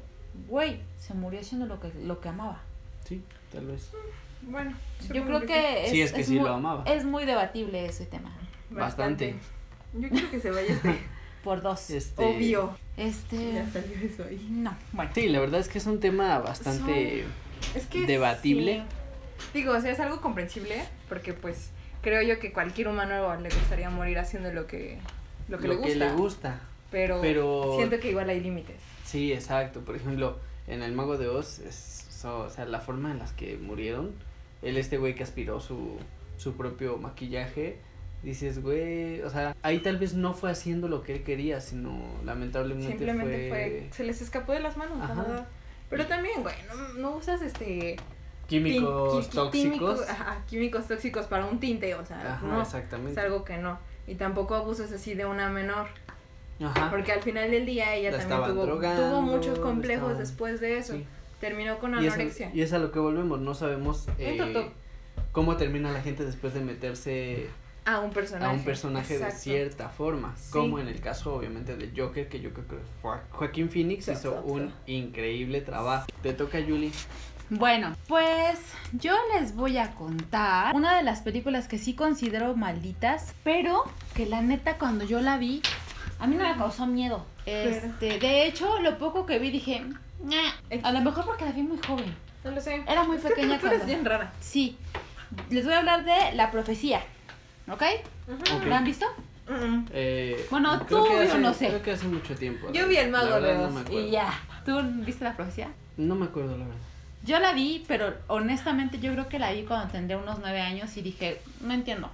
güey, 0.48 0.80
se 0.98 1.14
murió 1.14 1.40
haciendo 1.40 1.66
lo 1.66 1.80
que, 1.80 1.90
lo 2.04 2.20
que 2.20 2.28
amaba. 2.28 2.60
Sí, 3.04 3.22
tal 3.52 3.66
vez. 3.66 3.90
Bueno, 4.42 4.76
Yo 5.12 5.24
creo 5.24 5.40
que 5.40 5.86
es, 5.86 5.90
Sí, 5.90 6.02
es 6.02 6.12
que 6.12 6.22
sí 6.22 6.34
muy, 6.34 6.44
lo 6.48 6.54
amaba. 6.54 6.84
es 6.84 7.04
muy 7.04 7.24
debatible 7.24 7.86
ese 7.86 8.06
tema. 8.06 8.36
Bastante. 8.70 9.36
Yo 9.94 10.08
quiero 10.08 10.30
que 10.30 10.40
se 10.40 10.50
vaya 10.50 10.72
este. 10.74 10.98
Por 11.44 11.62
dos. 11.62 11.90
Este, 11.90 12.24
Obvio. 12.24 12.76
Este. 12.96 13.52
Ya 13.54 13.70
salió 13.70 13.96
eso 14.02 14.24
ahí. 14.24 14.46
No, 14.50 14.76
bueno. 14.92 15.10
Sí, 15.14 15.28
la 15.28 15.38
verdad 15.40 15.60
es 15.60 15.68
que 15.68 15.78
es 15.78 15.86
un 15.86 16.00
tema 16.00 16.38
bastante... 16.40 17.24
Es 17.74 17.86
que 17.86 18.04
Debatible. 18.06 18.82
sí. 19.38 19.52
Digo, 19.54 19.72
o 19.72 19.80
sea, 19.80 19.92
es 19.92 20.00
algo 20.00 20.20
comprensible 20.20 20.82
porque 21.08 21.32
pues 21.34 21.70
creo 22.02 22.22
yo 22.22 22.38
que 22.40 22.52
cualquier 22.52 22.88
humano 22.88 23.36
le 23.40 23.48
gustaría 23.48 23.90
morir 23.90 24.18
haciendo 24.18 24.52
lo 24.52 24.66
que 24.66 24.98
lo 25.48 25.58
que, 25.58 25.68
le, 25.68 25.76
gusta, 25.76 26.12
gusta. 26.14 26.60
Pero, 26.90 27.20
pero- 27.20 27.74
siento 27.76 28.00
que 28.00 28.10
igual 28.10 28.28
hay 28.28 28.40
límites. 28.40 28.76
Sí, 29.04 29.32
exacto. 29.32 29.80
Por 29.80 29.94
ejemplo, 29.96 30.38
en 30.66 30.82
El 30.82 30.92
Mago 30.92 31.16
de 31.16 31.28
Oz, 31.28 31.60
es, 31.60 32.06
so- 32.10 32.40
o 32.40 32.50
sea, 32.50 32.64
la 32.64 32.80
forma 32.80 33.10
en 33.12 33.18
las 33.18 33.32
que 33.32 33.56
murieron, 33.56 34.12
él 34.62 34.76
este 34.78 34.98
güey 34.98 35.14
que 35.14 35.22
aspiró 35.22 35.60
su, 35.60 35.96
su 36.38 36.54
propio 36.56 36.96
maquillaje, 36.96 37.78
dices, 38.26 38.60
güey, 38.62 39.22
o 39.22 39.30
sea, 39.30 39.56
ahí 39.62 39.78
tal 39.78 39.98
vez 39.98 40.14
no 40.14 40.34
fue 40.34 40.50
haciendo 40.50 40.88
lo 40.88 41.02
que 41.02 41.14
él 41.14 41.22
quería, 41.22 41.60
sino 41.60 41.96
lamentablemente 42.24 42.88
Simplemente 42.88 43.48
fue, 43.48 43.58
fue... 43.88 43.88
se 43.92 44.04
les 44.04 44.20
escapó 44.20 44.52
de 44.52 44.60
las 44.60 44.76
manos, 44.76 44.98
la 44.98 45.04
Ajá. 45.04 45.14
verdad. 45.22 45.46
Pero 45.88 46.06
también, 46.06 46.42
güey, 46.42 46.54
no, 46.68 46.94
no 47.00 47.16
usas 47.16 47.40
este 47.42 47.96
químicos 48.48 49.26
quí- 49.26 49.30
quí- 49.30 49.34
tóxicos. 49.36 49.50
químicos, 49.52 50.08
ajá, 50.10 50.42
químicos 50.48 50.88
tóxicos 50.88 51.26
para 51.26 51.46
un 51.46 51.60
tinte, 51.60 51.94
o 51.94 52.04
sea, 52.04 52.34
Ajá, 52.34 52.46
no. 52.46 52.60
exactamente. 52.62 53.12
Es 53.12 53.18
algo 53.24 53.44
que 53.44 53.58
no. 53.58 53.78
Y 54.08 54.16
tampoco 54.16 54.54
abuses 54.56 54.90
así 54.92 55.14
de 55.14 55.24
una 55.24 55.48
menor. 55.48 55.86
Ajá. 56.60 56.90
Porque 56.90 57.12
al 57.12 57.22
final 57.22 57.50
del 57.50 57.64
día 57.66 57.94
ella 57.94 58.10
La 58.12 58.18
también 58.18 58.50
tuvo, 58.54 58.66
drogando, 58.66 59.08
tuvo 59.10 59.22
muchos 59.22 59.58
complejos 59.60 60.10
estaban- 60.12 60.18
después 60.18 60.60
de 60.60 60.78
eso. 60.78 60.92
sí. 60.94 61.04
Terminó 61.40 61.78
con 61.78 61.92
Y 62.02 62.06
es, 62.06 62.12
a- 62.12 62.14
anorexia. 62.14 62.50
y 62.54 62.62
es 62.62 62.72
a 62.72 62.78
lo 62.78 62.90
que 62.90 62.98
volvemos, 62.98 63.38
no 63.40 63.54
sabemos 63.54 64.08
eh, 64.18 64.70
cómo 65.32 65.56
termina 65.56 65.92
la 65.92 66.00
gente 66.00 66.24
después 66.24 66.54
de 66.54 66.60
meterse 66.62 67.46
A 67.86 68.00
un 68.00 68.10
personaje. 68.10 68.46
a 68.50 68.52
un 68.52 68.64
personaje 68.64 69.18
de 69.18 69.30
cierta 69.30 69.88
forma, 69.88 70.34
Sí. 70.36 70.50
como 70.50 70.78
en 70.80 70.88
el 70.88 71.00
caso 71.00 71.34
obviamente 71.36 71.76
de 71.76 71.92
Joker, 71.96 72.28
que 72.28 72.40
yo 72.40 72.52
creo 72.52 72.66
que 72.66 72.76
Joa- 73.02 73.22
Joaquín 73.30 73.70
Phoenix 73.70 74.08
hizo 74.08 74.42
un 74.44 74.72
increíble 74.86 75.60
trabajo. 75.60 76.06
Te 76.22 76.32
toca 76.32 76.58
Julie. 76.66 76.90
Bueno, 77.48 77.94
pues 78.08 78.58
yo 78.92 79.14
les 79.32 79.54
voy 79.54 79.78
a 79.78 79.92
contar 79.94 80.74
una 80.74 80.96
de 80.96 81.04
las 81.04 81.20
películas 81.20 81.68
que 81.68 81.78
sí 81.78 81.94
considero 81.94 82.56
malditas, 82.56 83.34
pero 83.44 83.84
que 84.14 84.26
la 84.26 84.42
neta 84.42 84.78
cuando 84.78 85.04
yo 85.04 85.20
la 85.20 85.38
vi, 85.38 85.62
a 86.18 86.26
mí 86.26 86.34
no 86.34 86.42
me 86.48 86.56
causó 86.56 86.86
miedo. 86.88 87.24
Este, 87.46 88.18
de 88.18 88.46
hecho, 88.46 88.80
lo 88.80 88.98
poco 88.98 89.26
que 89.26 89.38
vi 89.38 89.52
dije, 89.52 89.84
"Nah". 90.24 90.80
a 90.82 90.90
lo 90.90 91.00
mejor 91.02 91.24
porque 91.24 91.44
la 91.44 91.52
vi 91.52 91.62
muy 91.62 91.78
joven. 91.86 92.12
No 92.42 92.50
lo 92.50 92.60
sé. 92.60 92.82
Era 92.88 93.04
muy 93.04 93.16
Es 93.18 93.22
que 93.22 93.28
pequeña 93.28 93.60
cuando- 93.60 93.84
bien 93.86 94.04
rara. 94.04 94.32
Sí, 94.40 94.76
les 95.50 95.64
voy 95.64 95.74
a 95.74 95.78
hablar 95.78 96.04
de 96.04 96.32
La 96.34 96.50
Profecía, 96.50 97.00
¿ok? 97.70 97.82
Ok. 98.32 98.64
¿La 98.66 98.78
han 98.78 98.84
visto? 98.84 99.06
Mm. 99.48 99.84
Eh, 99.92 100.46
Bueno, 100.50 100.84
creo 100.86 101.02
tú, 101.02 101.08
que 101.08 101.14
yo 101.14 101.22
hace- 101.22 101.38
no 101.38 101.54
sé. 101.54 101.68
Creo 101.68 101.82
que 101.82 101.92
hace 101.92 102.06
mucho 102.08 102.34
tiempo. 102.34 102.72
Yo 102.72 102.88
vi 102.88 102.96
El 102.96 103.10
Mago 103.10 103.26
la 103.28 103.38
verdad 103.38 103.48
de 103.52 103.58
no 103.58 103.64
Oz 103.68 103.72
me 103.74 103.80
acuerdo. 103.80 104.00
Y 104.06 104.10
ya, 104.10 104.40
¿tú 104.64 104.80
viste 105.04 105.24
La 105.24 105.36
Profecía? 105.36 105.68
No 105.96 106.14
me 106.16 106.26
acuerdo 106.26 106.52
la 106.58 106.64
verdad. 106.64 106.80
Yo 107.24 107.38
la 107.40 107.52
vi, 107.52 107.84
pero 107.88 108.14
honestamente 108.28 108.98
yo 109.00 109.12
creo 109.12 109.28
que 109.28 109.38
la 109.38 109.52
vi 109.52 109.62
cuando 109.62 109.90
tendría 109.90 110.18
unos 110.18 110.38
nueve 110.40 110.60
años 110.60 110.96
y 110.96 111.02
dije, 111.02 111.40
no 111.60 111.74
entiendo. 111.74 112.10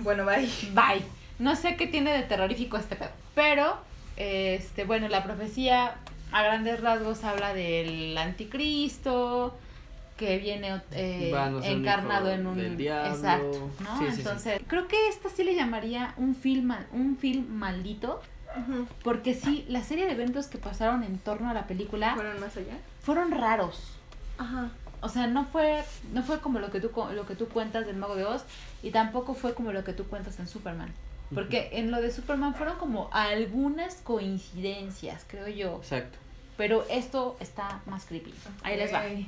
Bueno, 0.00 0.24
bye. 0.24 0.48
Bye. 0.72 1.02
No 1.38 1.56
sé 1.56 1.76
qué 1.76 1.86
tiene 1.86 2.12
de 2.12 2.22
terrorífico 2.22 2.76
este 2.76 2.94
pedo. 2.96 3.10
Pero, 3.34 3.76
este, 4.16 4.84
bueno, 4.84 5.08
la 5.08 5.22
profecía 5.24 5.94
a 6.32 6.42
grandes 6.42 6.80
rasgos 6.80 7.24
habla 7.24 7.54
del 7.54 8.16
anticristo 8.16 9.56
que 10.16 10.38
viene 10.38 10.80
eh, 10.92 11.32
encarnado 11.64 12.30
en 12.30 12.46
un 12.46 12.56
del 12.56 12.76
diablo. 12.76 13.14
exacto, 13.14 13.70
¿no? 13.80 13.98
Sí, 13.98 14.04
sí, 14.06 14.12
sí. 14.12 14.18
Entonces, 14.20 14.60
creo 14.66 14.86
que 14.88 15.08
esta 15.08 15.28
sí 15.30 15.42
le 15.44 15.54
llamaría 15.54 16.14
un 16.16 16.34
film 16.34 16.72
un 16.92 17.16
film 17.16 17.46
maldito, 17.48 18.20
porque 19.02 19.34
sí, 19.34 19.64
la 19.68 19.82
serie 19.82 20.04
de 20.06 20.12
eventos 20.12 20.46
que 20.46 20.58
pasaron 20.58 21.02
en 21.02 21.18
torno 21.18 21.48
a 21.50 21.54
la 21.54 21.66
película 21.66 22.14
¿Fueron 22.14 22.38
más 22.40 22.56
allá? 22.56 22.76
fueron 23.02 23.30
raros. 23.30 23.94
Ajá. 24.38 24.70
O 25.00 25.08
sea, 25.08 25.26
no 25.26 25.44
fue 25.46 25.82
no 26.12 26.22
fue 26.22 26.38
como 26.40 26.58
lo 26.60 26.70
que 26.70 26.80
tú 26.80 26.90
co- 26.92 27.10
lo 27.12 27.26
que 27.26 27.34
tú 27.34 27.48
cuentas 27.48 27.86
del 27.86 27.96
Mago 27.96 28.14
de 28.14 28.24
Oz 28.24 28.44
y 28.82 28.90
tampoco 28.90 29.34
fue 29.34 29.54
como 29.54 29.72
lo 29.72 29.82
que 29.84 29.92
tú 29.92 30.04
cuentas 30.06 30.38
en 30.38 30.46
Superman. 30.46 30.92
Porque 31.34 31.70
en 31.72 31.90
lo 31.90 32.02
de 32.02 32.10
Superman 32.12 32.54
fueron 32.54 32.76
como 32.76 33.08
algunas 33.10 33.94
coincidencias, 34.04 35.24
creo 35.26 35.48
yo. 35.48 35.76
Exacto. 35.78 36.18
Pero 36.56 36.84
esto 36.90 37.36
está 37.40 37.80
más 37.86 38.04
creepy. 38.04 38.32
Ahí 38.62 38.76
les 38.76 38.92
va. 38.92 39.00
Ok. 39.00 39.26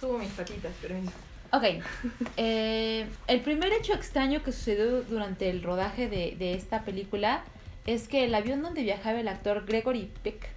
Subo 0.00 0.18
mis 0.18 0.30
patitas, 0.30 0.72
pero... 0.80 0.96
Ok. 1.52 1.64
Eh, 2.36 3.06
el 3.28 3.40
primer 3.40 3.72
hecho 3.72 3.94
extraño 3.94 4.42
que 4.42 4.52
sucedió 4.52 5.02
durante 5.02 5.48
el 5.48 5.62
rodaje 5.62 6.08
de, 6.08 6.36
de 6.38 6.54
esta 6.54 6.84
película 6.84 7.44
es 7.86 8.08
que 8.08 8.24
el 8.24 8.34
avión 8.34 8.62
donde 8.62 8.82
viajaba 8.82 9.20
el 9.20 9.28
actor 9.28 9.64
Gregory 9.64 10.10
Peck 10.22 10.48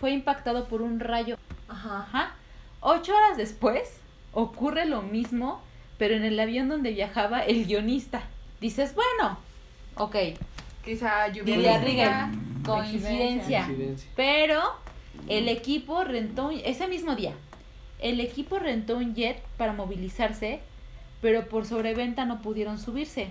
fue 0.00 0.10
impactado 0.10 0.66
por 0.66 0.82
un 0.82 0.98
rayo 0.98 1.36
Ajá. 1.68 1.98
Ajá. 2.00 2.34
Ocho 2.80 3.14
horas 3.14 3.36
después 3.36 3.98
ocurre 4.32 4.86
lo 4.86 5.02
mismo, 5.02 5.62
pero 5.98 6.14
en 6.14 6.24
el 6.24 6.38
avión 6.40 6.68
donde 6.68 6.90
viajaba 6.90 7.40
el 7.44 7.66
guionista. 7.66 8.22
Dices, 8.60 8.94
bueno, 8.94 9.38
ok, 9.96 10.16
Quizá 10.84 11.28
lluvia, 11.28 11.80
coincidencia. 12.62 13.64
Coincidencia. 13.64 14.10
Pero 14.14 14.60
el 15.28 15.48
equipo 15.48 16.04
rentó, 16.04 16.46
un- 16.48 16.60
ese 16.64 16.86
mismo 16.88 17.14
día, 17.16 17.32
el 18.00 18.20
equipo 18.20 18.58
rentó 18.58 18.96
un 18.96 19.14
jet 19.14 19.40
para 19.56 19.72
movilizarse, 19.72 20.60
pero 21.22 21.48
por 21.48 21.64
sobreventa 21.66 22.24
no 22.26 22.42
pudieron 22.42 22.78
subirse. 22.78 23.30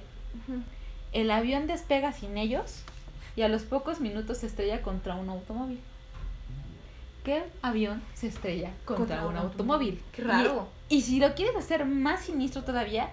El 1.11 1.29
avión 1.29 1.67
despega 1.67 2.11
sin 2.11 2.37
ellos 2.37 2.81
y 3.35 3.43
a 3.43 3.47
los 3.49 3.63
pocos 3.63 3.99
minutos 3.99 4.39
se 4.39 4.47
estrella 4.47 4.81
contra 4.81 5.15
un 5.15 5.29
automóvil. 5.29 5.79
¿Qué 7.23 7.43
avión 7.61 8.01
se 8.15 8.27
estrella 8.27 8.71
contra, 8.83 9.25
un 9.27 9.37
automóvil? 9.37 10.01
Qué 10.11 10.23
raro. 10.23 10.67
Y, 10.89 10.95
y 10.97 11.01
si 11.01 11.19
lo 11.19 11.33
quieres 11.35 11.55
hacer 11.55 11.85
más 11.85 12.25
siniestro 12.25 12.63
todavía, 12.63 13.09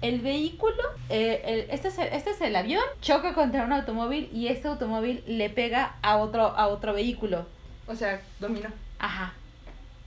el 0.00 0.20
vehículo, 0.20 0.82
eh, 1.10 1.42
el- 1.44 1.70
este, 1.70 1.88
es 1.88 1.98
el, 1.98 2.08
este 2.08 2.30
es 2.30 2.40
el 2.40 2.56
avión, 2.56 2.82
choca 3.02 3.34
contra 3.34 3.64
un 3.64 3.72
automóvil 3.72 4.30
y 4.32 4.46
este 4.48 4.68
automóvil 4.68 5.22
le 5.26 5.50
pega 5.50 5.96
a 6.02 6.16
otro, 6.16 6.42
a 6.56 6.68
otro 6.68 6.94
vehículo. 6.94 7.46
O 7.86 7.94
sea, 7.94 8.22
dominó. 8.40 8.68
Ajá. 8.98 9.34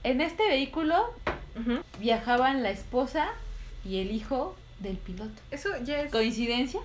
En 0.04 0.20
este 0.20 0.46
vehículo 0.46 1.12
viajaban 1.98 2.62
la 2.62 2.70
esposa 2.70 3.28
y 3.84 4.00
el 4.00 4.10
hijo 4.12 4.56
del 4.80 4.96
piloto. 4.96 5.40
Eso 5.50 5.70
ya 5.84 6.02
es. 6.02 6.12
¿Coincidencia? 6.12 6.80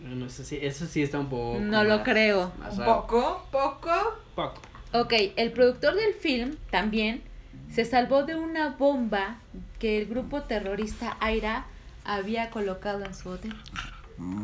Bueno, 0.00 0.26
eso 0.26 0.44
sí, 0.44 0.58
eso 0.62 0.86
sí 0.86 1.02
está 1.02 1.18
un 1.18 1.28
poco. 1.28 1.58
No 1.60 1.84
lo 1.84 2.02
creo. 2.02 2.52
Un 2.70 2.84
poco, 2.84 3.46
poco. 3.50 3.90
Poco. 4.34 4.60
Ok, 4.92 5.12
el 5.36 5.52
productor 5.52 5.94
del 5.94 6.14
film 6.14 6.56
también 6.70 7.22
se 7.70 7.84
salvó 7.84 8.22
de 8.22 8.34
una 8.34 8.70
bomba 8.70 9.38
que 9.78 9.98
el 9.98 10.06
grupo 10.06 10.42
terrorista 10.42 11.16
Aira 11.20 11.66
había 12.04 12.50
colocado 12.50 13.04
en 13.04 13.14
su 13.14 13.28
hotel. 13.28 13.54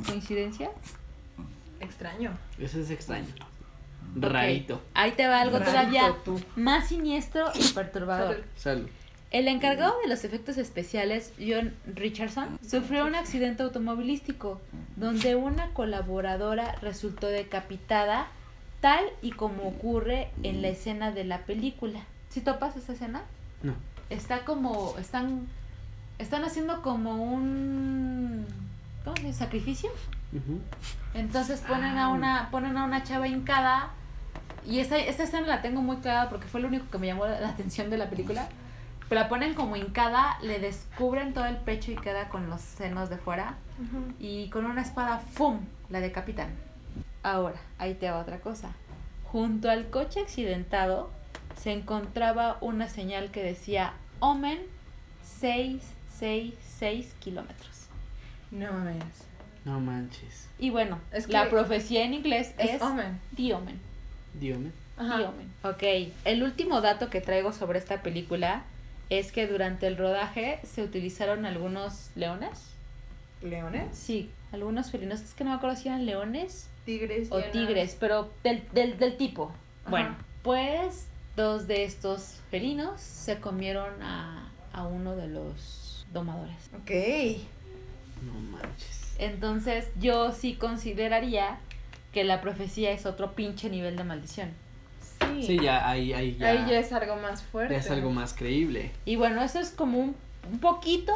¿Coincidencia? 0.07 0.71
Extraño. 1.81 2.37
Eso 2.59 2.81
es 2.81 2.91
extraño. 2.91 3.29
Rarito. 4.15 4.81
Ahí 4.95 5.13
te 5.13 5.27
va 5.27 5.41
algo 5.41 5.59
Rarito, 5.59 5.71
todavía 5.79 6.15
tú. 6.25 6.41
más 6.57 6.89
siniestro 6.89 7.47
y 7.55 7.69
perturbador. 7.73 8.35
Salud. 8.35 8.45
Salud. 8.57 8.89
El 9.31 9.49
encargado 9.49 9.95
de 10.01 10.09
los 10.09 10.23
efectos 10.23 10.59
especiales, 10.59 11.33
John 11.45 11.75
Richardson, 11.93 12.57
sufrió 12.65 13.05
un 13.05 13.17
accidente 13.17 13.65
automovilístico 13.65 14.61
donde 14.95 15.35
una 15.35 15.71
colaboradora 15.71 16.77
resultó 16.81 17.27
decapitada, 17.27 18.29
tal 18.81 19.05
y 19.23 19.33
como 19.33 19.65
ocurre 19.67 20.31
en 20.45 20.63
la 20.63 20.69
escena 20.69 21.11
de 21.11 21.25
la 21.25 21.39
película. 21.47 21.99
¿Si 22.29 22.43
topas 22.43 22.77
esa 22.77 22.93
escena? 22.93 23.23
No. 23.65 23.75
Está 24.09 24.45
como, 24.45 24.95
están, 25.01 25.49
están 26.19 26.45
haciendo 26.45 26.81
como 26.83 27.17
un, 27.35 28.47
¿cómo 29.03 29.17
se 29.17 29.23
dice? 29.25 29.39
Sacrificio. 29.41 29.91
Entonces 31.15 31.61
ponen 31.61 31.97
a 31.99 32.05
Ah. 32.07 32.09
una, 32.11 32.49
ponen 32.51 32.77
a 32.77 32.85
una 32.85 33.03
chava 33.03 33.27
hincada 33.29 33.91
y 34.67 34.81
esta, 34.81 34.99
esta 34.99 35.25
escena 35.25 35.47
la 35.47 35.63
tengo 35.63 35.83
muy 35.83 35.97
clara 35.99 36.29
porque 36.29 36.47
fue 36.49 36.61
lo 36.61 36.69
único 36.69 36.89
que 36.91 36.99
me 36.99 37.07
llamó 37.07 37.27
la 37.27 37.49
atención 37.49 37.91
de 37.91 37.99
la 37.99 38.09
película. 38.11 38.49
Pero 39.09 39.21
la 39.21 39.29
ponen 39.29 39.55
como 39.55 39.77
hincada, 39.77 40.39
le 40.43 40.59
descubren 40.59 41.35
todo 41.35 41.45
el 41.45 41.57
pecho 41.59 41.93
y 41.93 41.97
queda 41.97 42.29
con 42.31 42.49
los 42.49 42.61
senos 42.63 43.11
de 43.11 43.19
fuera 43.19 43.57
Ujú. 43.79 44.15
y 44.19 44.49
con 44.49 44.65
una 44.65 44.81
espada, 44.83 45.19
¡fum! 45.19 45.61
la 45.91 46.01
decapitan. 46.01 46.49
Ahora, 47.23 47.57
ahí 47.79 47.95
te 47.95 48.11
va 48.11 48.19
otra 48.19 48.41
cosa. 48.41 48.73
Junto 49.25 49.71
al 49.71 49.91
coche 49.91 50.21
accidentado 50.21 51.11
se 51.61 51.73
encontraba 51.73 52.57
una 52.63 52.89
señal 52.89 53.31
que 53.31 53.43
decía 53.43 53.93
Omen 54.21 54.59
666 55.23 57.15
kilómetros. 57.21 57.87
No 58.51 58.73
mames. 58.73 59.05
No 59.65 59.81
manches. 59.81 60.49
Y 60.59 60.71
bueno, 60.71 60.99
Es 61.11 61.29
la 61.29 61.45
que 61.45 61.51
profecía 61.51 62.05
en 62.05 62.15
inglés 62.15 62.55
es, 62.59 62.71
Es 62.75 62.83
Omen. 62.83 63.21
The 63.37 63.55
Omen. 63.55 63.81
Dígame. 64.35 64.71
Ajá. 64.97 65.19
The 65.19 65.25
Omen. 65.27 65.53
Ok, 65.63 66.13
el 66.25 66.43
último 66.43 66.81
dato 66.81 67.11
que 67.11 67.21
traigo 67.21 67.53
sobre 67.53 67.79
esta 67.79 68.03
película 68.03 68.65
es 69.11 69.33
que 69.33 69.47
durante 69.47 69.87
el 69.87 69.97
rodaje 69.97 70.61
se 70.65 70.83
utilizaron 70.83 71.45
algunos 71.47 72.11
leones. 72.15 72.71
¿Leones? 73.43 73.97
Sí, 73.97 74.31
algunos 74.53 74.91
felinos. 74.91 75.21
Es 75.21 75.35
que 75.35 75.45
no 75.45 75.51
me 75.51 75.57
acuerdo 75.57 75.77
si 75.77 75.89
eran 75.89 76.07
leones 76.07 76.69
Tigres. 76.87 77.29
o 77.31 77.41
tigres, 77.43 77.97
pero 77.99 78.31
del, 78.43 78.63
del, 78.73 78.99
del 78.99 79.17
tipo. 79.17 79.53
Ajá. 79.83 79.91
Bueno, 79.91 80.17
pues 80.43 81.09
dos 81.37 81.67
de 81.67 81.85
estos 81.85 82.41
felinos 82.51 83.01
se 83.01 83.41
comieron 83.41 84.03
a, 84.03 84.51
a 84.73 84.87
uno 84.87 85.17
de 85.17 85.29
los 85.29 86.07
domadores. 86.13 86.57
Ok. 86.75 86.91
No 88.23 88.33
manches. 88.59 89.15
Entonces 89.19 89.89
yo 90.01 90.33
sí 90.33 90.55
consideraría 90.55 91.59
que 92.15 92.23
la 92.25 92.41
profecía 92.41 92.93
es 92.93 93.05
otro 93.07 93.33
pinche 93.33 93.69
nivel 93.69 93.97
de 93.97 94.05
maldición. 94.05 94.51
Sí. 95.01 95.43
Sí, 95.43 95.59
ya 95.61 95.89
ahí, 95.89 96.13
ahí 96.13 96.37
ya. 96.39 96.49
Ahí 96.49 96.71
ya 96.71 96.79
es 96.79 96.93
algo 96.93 97.17
más 97.17 97.43
fuerte. 97.43 97.75
ya 97.75 97.81
es 97.81 97.91
algo 97.91 98.11
más 98.11 98.33
creíble. 98.35 98.93
Y 99.05 99.17
bueno, 99.17 99.43
eso 99.43 99.59
es 99.59 99.71
como 99.71 99.99
un, 99.99 100.15
un 100.51 100.59
poquito 100.61 101.13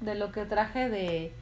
de 0.00 0.16
lo 0.16 0.32
que 0.32 0.44
traje 0.44 0.88
de, 0.88 1.32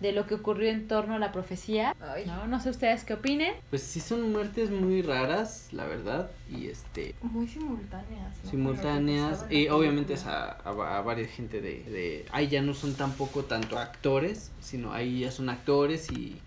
de 0.00 0.12
lo 0.12 0.26
que 0.26 0.34
ocurrió 0.36 0.70
en 0.70 0.88
torno 0.88 1.14
a 1.16 1.18
la 1.18 1.30
profecía. 1.30 1.94
Ay. 2.00 2.24
No, 2.26 2.46
no 2.46 2.58
sé 2.58 2.70
ustedes 2.70 3.04
qué 3.04 3.14
opinen. 3.14 3.52
Pues 3.68 3.82
sí 3.82 4.00
son 4.00 4.32
muertes 4.32 4.70
muy 4.70 5.02
raras, 5.02 5.68
la 5.72 5.84
verdad. 5.84 6.30
Y 6.50 6.68
este. 6.68 7.14
Muy 7.20 7.46
simultáneas. 7.46 8.44
¿no? 8.44 8.50
simultáneas 8.50 9.44
y 9.50 9.68
obviamente 9.68 10.14
es 10.14 10.24
a, 10.24 10.52
a, 10.52 10.98
a 10.98 11.00
varias 11.02 11.30
gente 11.30 11.60
de, 11.60 11.82
de 11.84 12.26
ahí 12.32 12.48
ya 12.48 12.62
no 12.62 12.72
son 12.72 12.94
tampoco 12.94 13.44
tanto 13.44 13.78
actores 13.78 14.52
sino 14.60 14.92
ahí 14.92 15.20
ya 15.20 15.30
son 15.30 15.48
actores 15.48 16.10
y, 16.10 16.40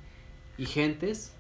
y 0.58 0.66
gentes 0.66 1.34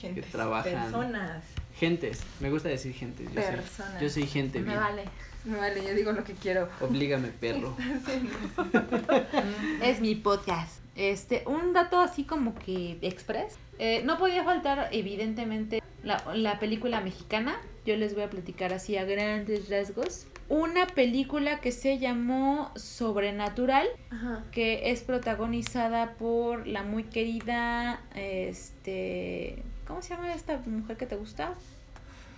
Gentes, 0.00 0.26
trabajan. 0.32 0.72
Personas. 0.72 1.44
gentes 1.78 2.22
me 2.40 2.50
gusta 2.50 2.68
decir 2.68 2.92
gentes 2.94 3.26
yo 3.32 3.40
soy, 3.40 3.50
Personas. 3.56 4.00
yo 4.02 4.08
soy 4.10 4.26
gente 4.26 4.58
Me 4.60 4.66
bien 4.66 4.78
vale. 4.80 5.04
Me 5.44 5.56
vale, 5.56 5.82
yo 5.82 5.94
digo 5.94 6.12
lo 6.12 6.22
que 6.24 6.34
quiero. 6.34 6.68
oblígame 6.80 7.28
perro 7.28 7.74
Es 9.82 10.00
mi 10.00 10.14
podcast. 10.14 10.80
Este, 10.96 11.44
un 11.46 11.72
dato 11.72 11.98
así 11.98 12.24
como 12.24 12.54
que 12.54 12.98
express. 13.00 13.56
Eh, 13.78 14.02
no 14.04 14.18
podía 14.18 14.44
faltar, 14.44 14.88
evidentemente, 14.92 15.82
la, 16.02 16.22
la 16.34 16.58
película 16.58 17.00
mexicana. 17.00 17.56
Yo 17.86 17.96
les 17.96 18.14
voy 18.14 18.24
a 18.24 18.30
platicar 18.30 18.74
así 18.74 18.98
a 18.98 19.04
grandes 19.04 19.70
rasgos. 19.70 20.26
Una 20.50 20.86
película 20.86 21.60
que 21.60 21.72
se 21.72 21.98
llamó 21.98 22.72
Sobrenatural, 22.76 23.86
Ajá. 24.10 24.44
que 24.50 24.90
es 24.90 25.00
protagonizada 25.02 26.14
por 26.14 26.66
la 26.66 26.82
muy 26.82 27.04
querida, 27.04 28.02
este, 28.14 29.62
¿cómo 29.90 30.00
se 30.02 30.14
llama 30.14 30.32
esta 30.32 30.56
mujer 30.66 30.96
que 30.96 31.06
te 31.06 31.16
gusta? 31.16 31.52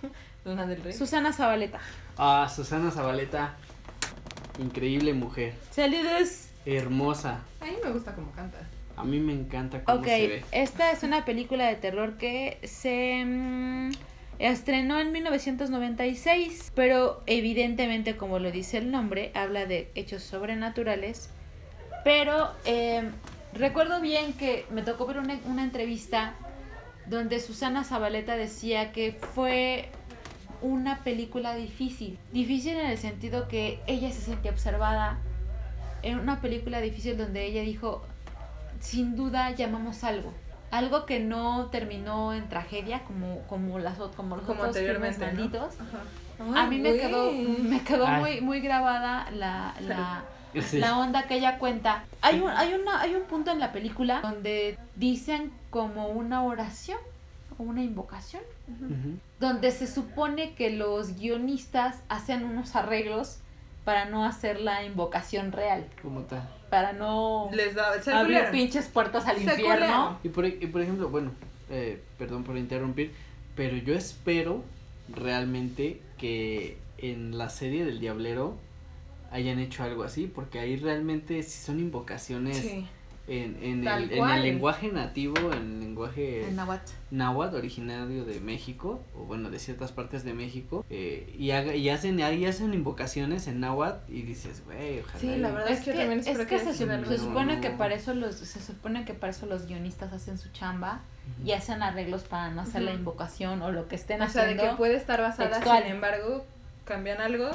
Luna 0.45 0.65
del 0.65 0.81
Rey. 0.81 0.91
Susana 0.91 1.31
Zabaleta. 1.31 1.79
ah 2.17 2.51
Susana 2.53 2.89
Zabaleta 2.89 3.53
increíble 4.59 5.13
mujer 5.13 5.53
Saludos. 5.71 6.47
hermosa 6.65 7.41
A 7.61 7.65
mí 7.65 7.73
me 7.83 7.91
gusta 7.91 8.13
cómo 8.15 8.31
canta. 8.31 8.57
a 8.97 9.03
mí 9.03 9.19
me 9.19 9.33
encanta 9.33 9.83
cómo 9.83 10.03
se 10.03 10.27
ve 10.27 10.45
esta 10.51 10.91
es 10.91 11.03
una 11.03 11.25
película 11.25 11.67
de 11.67 11.75
terror 11.75 12.17
que 12.17 12.59
se 12.63 13.23
mm, 13.23 13.91
estrenó 14.39 14.99
en 14.99 15.11
1996, 15.11 16.71
pero 16.75 17.21
evidentemente, 17.27 18.17
como 18.17 18.39
lo 18.39 18.51
dice 18.51 18.79
el 18.79 18.91
nombre, 18.91 19.31
habla 19.35 19.65
de 19.65 19.91
hechos 19.95 20.23
sobrenaturales. 20.23 21.29
Pero 22.03 22.51
eh, 22.65 23.09
recuerdo 23.53 24.01
bien 24.01 24.33
que 24.33 24.65
me 24.71 24.81
tocó 24.81 25.05
ver 25.05 25.19
una, 25.19 25.39
una 25.45 25.63
entrevista 25.63 26.33
donde 27.07 27.39
Susana 27.39 27.83
Zabaleta 27.83 28.35
decía 28.35 28.91
que 28.91 29.17
fue 29.33 29.89
una 30.61 31.03
película 31.03 31.55
difícil. 31.55 32.17
Difícil 32.31 32.77
en 32.77 32.87
el 32.87 32.97
sentido 32.97 33.47
que 33.47 33.81
ella 33.87 34.11
se 34.11 34.21
sentía 34.21 34.51
observada. 34.51 35.19
En 36.01 36.19
una 36.19 36.41
película 36.41 36.81
difícil 36.81 37.17
donde 37.17 37.45
ella 37.45 37.61
dijo, 37.61 38.03
sin 38.79 39.15
duda 39.15 39.51
llamamos 39.51 40.03
algo. 40.03 40.33
Algo 40.71 41.05
que 41.05 41.19
no 41.19 41.67
terminó 41.67 42.33
en 42.33 42.49
tragedia 42.49 43.03
como, 43.03 43.39
como, 43.47 43.77
las, 43.77 43.97
como 44.15 44.37
los 44.37 44.45
Como 44.45 44.63
otros. 44.63 44.75
A 46.55 46.67
mí 46.67 46.79
me 46.79 46.97
quedó, 46.97 47.31
me 47.31 47.83
quedó 47.83 48.07
Ay. 48.07 48.21
muy, 48.21 48.41
muy 48.41 48.59
grabada 48.61 49.29
la, 49.31 49.75
la, 49.81 50.23
Sí. 50.69 50.79
la 50.79 50.97
onda 50.97 51.27
que 51.27 51.35
ella 51.35 51.57
cuenta. 51.57 52.05
Hay 52.21 52.39
un, 52.39 52.49
hay, 52.49 52.73
una, 52.73 53.01
hay 53.01 53.15
un 53.15 53.23
punto 53.23 53.51
en 53.51 53.59
la 53.59 53.71
película 53.71 54.21
donde 54.21 54.77
dicen 54.95 55.51
como 55.69 56.07
una 56.07 56.43
oración 56.43 56.99
o 57.57 57.63
una 57.63 57.83
invocación, 57.83 58.43
donde 59.39 59.71
se 59.71 59.87
supone 59.87 60.53
que 60.55 60.71
los 60.71 61.17
guionistas 61.19 61.97
hacen 62.09 62.43
unos 62.43 62.75
arreglos 62.75 63.39
para 63.83 64.05
no 64.05 64.25
hacer 64.25 64.59
la 64.59 64.83
invocación 64.83 65.51
real, 65.51 65.85
como 66.01 66.21
tal 66.21 66.47
para 66.73 66.91
no 66.91 67.51
Les 67.53 67.75
da. 67.75 68.01
Se 68.01 68.11
abrir 68.11 68.49
pinches 68.51 68.87
puertas 68.87 69.27
al 69.27 69.35
Se 69.35 69.43
infierno. 69.43 70.17
Y 70.23 70.29
por, 70.29 70.47
y 70.47 70.65
por 70.65 70.81
ejemplo, 70.81 71.07
bueno, 71.07 71.29
eh, 71.69 72.01
perdón 72.17 72.43
por 72.43 72.57
interrumpir, 72.57 73.11
pero 73.55 73.77
yo 73.77 73.93
espero 73.93 74.63
realmente 75.07 76.01
que 76.17 76.79
en 76.97 77.37
la 77.37 77.49
serie 77.49 77.85
del 77.85 77.99
Diablero 77.99 78.57
hayan 79.33 79.59
hecho 79.59 79.83
algo 79.83 80.03
así, 80.03 80.27
porque 80.33 80.59
ahí 80.59 80.75
realmente 80.77 81.41
sí 81.43 81.59
son 81.65 81.79
invocaciones 81.79 82.57
Sí. 82.57 82.87
en, 83.27 83.57
en, 83.63 83.87
el, 83.87 84.11
en 84.11 84.29
el 84.29 84.41
lenguaje 84.43 84.91
nativo, 84.91 85.35
en 85.53 85.53
el 85.73 85.79
lenguaje 85.79 86.47
En 86.47 86.55
Nahuatl. 86.57 86.91
náhuatl 87.09 87.55
originario 87.55 88.25
de 88.25 88.39
México, 88.41 89.01
o 89.17 89.23
bueno, 89.23 89.49
de 89.49 89.57
ciertas 89.59 89.91
partes 89.91 90.23
de 90.23 90.33
México, 90.33 90.85
eh, 90.89 91.33
y, 91.39 91.51
haga- 91.51 91.73
y 91.75 91.89
hacen, 91.89 92.21
ahí 92.21 92.45
hacen 92.45 92.73
invocaciones 92.73 93.47
en 93.47 93.59
náhuatl 93.61 94.11
y 94.13 94.21
dices, 94.21 94.61
güey, 94.65 94.99
ojalá. 94.99 95.19
Sí, 95.19 95.35
la 95.37 95.51
verdad 95.51 95.71
es 95.71 95.79
que 95.81 95.93
también 95.93 96.19
es 96.19 96.25
que 96.37 96.45
que 96.45 96.59
se, 96.59 96.73
se 96.73 96.83
algo. 96.91 97.17
supone 97.17 97.55
No. 97.55 97.61
que 97.61 97.69
para 97.71 97.95
eso 97.95 98.13
los 98.13 98.35
se 98.35 98.61
supone 98.61 99.03
que 99.05 99.13
para 99.13 99.31
eso 99.31 99.45
los 99.47 99.65
guionistas 99.67 100.11
hacen 100.13 100.37
su 100.37 100.49
chamba 100.51 101.01
y 101.45 101.53
hacen 101.53 101.81
arreglos 101.81 102.23
para 102.23 102.51
no 102.51 102.61
hacer 102.61 102.81
la 102.83 102.91
Ujú. 102.91 102.99
invocación 102.99 103.61
o 103.61 103.71
lo 103.71 103.87
que 103.87 103.95
estén 103.95 104.21
O 104.21 104.29
sea, 104.29 104.43
de 104.43 104.51
haciendo. 104.51 104.71
que 104.73 104.77
puede 104.77 104.95
estar 104.97 105.19
basada, 105.21 105.49
textual. 105.49 105.81
sin 105.83 105.91
embargo, 105.93 106.45
cambian 106.85 107.19
algo. 107.21 107.49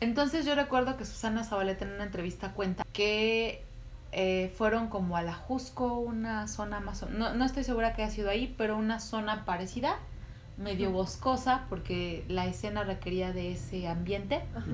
Entonces 0.00 0.44
yo 0.44 0.54
recuerdo 0.54 0.96
que 0.96 1.04
Susana 1.04 1.44
Zabaleta 1.44 1.84
en 1.84 1.92
una 1.92 2.04
entrevista 2.04 2.52
cuenta 2.52 2.84
que 2.92 3.64
eh, 4.12 4.52
fueron 4.56 4.88
como 4.88 5.16
a 5.16 5.22
la 5.22 5.34
Jusco, 5.34 5.94
una 5.94 6.46
zona 6.46 6.80
más 6.80 7.02
o 7.02 7.08
no, 7.08 7.34
no 7.34 7.44
estoy 7.44 7.64
segura 7.64 7.94
que 7.94 8.02
haya 8.02 8.12
sido 8.12 8.30
ahí, 8.30 8.54
pero 8.56 8.76
una 8.76 9.00
zona 9.00 9.44
parecida, 9.44 9.96
medio 10.56 10.92
boscosa, 10.92 11.64
porque 11.68 12.24
la 12.28 12.46
escena 12.46 12.84
requería 12.84 13.32
de 13.32 13.52
ese 13.52 13.88
ambiente. 13.88 14.42
Ajá. 14.54 14.66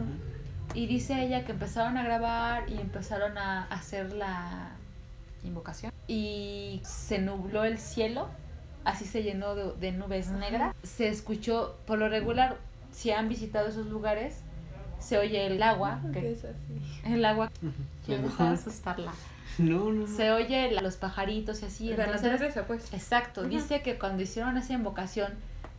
Y 0.75 0.87
dice 0.87 1.23
ella 1.25 1.45
que 1.45 1.53
empezaron 1.53 1.97
a 1.97 2.05
grabar 2.05 2.69
y 2.71 2.79
empezaron 2.79 3.39
a 3.39 3.65
hacer 3.65 4.13
la 4.13 4.73
invocación. 5.43 5.93
Y 6.07 6.81
se 6.85 7.19
nubló 7.19 7.65
el 7.65 7.79
cielo, 7.79 8.29
así 8.85 9.05
se 9.05 9.23
llenó 9.23 9.55
de, 9.55 9.73
de 9.81 9.93
nubes 9.93 10.29
Ajá. 10.29 10.39
negras. 10.39 10.77
Se 10.83 11.09
escuchó, 11.09 11.77
por 11.87 11.99
lo 11.99 12.09
regular, 12.09 12.59
si 12.93 13.11
han 13.11 13.29
visitado 13.29 13.69
esos 13.69 13.87
lugares, 13.87 14.43
se 15.01 15.19
oye 15.19 15.47
el 15.47 15.63
agua, 15.63 16.01
que 16.13 16.33
Es 16.33 16.45
así. 16.45 17.03
el 17.13 17.25
agua, 17.25 17.51
de 18.07 18.45
asustarla. 18.49 19.13
No, 19.59 19.91
no, 19.91 20.07
no. 20.07 20.07
Se 20.07 20.31
oye 20.31 20.71
la- 20.71 20.81
los 20.83 20.97
pajaritos 20.97 21.63
y 21.63 21.67
así. 21.67 21.89
la 21.89 22.05
entonces, 22.05 22.23
naturaleza, 22.31 22.67
pues. 22.67 22.93
Exacto, 22.95 23.43
dice 23.43 23.83
que 23.83 23.99
cuando 23.99 24.23
hicieron 24.23 24.57
esa 24.57 24.73
invocación 24.73 25.33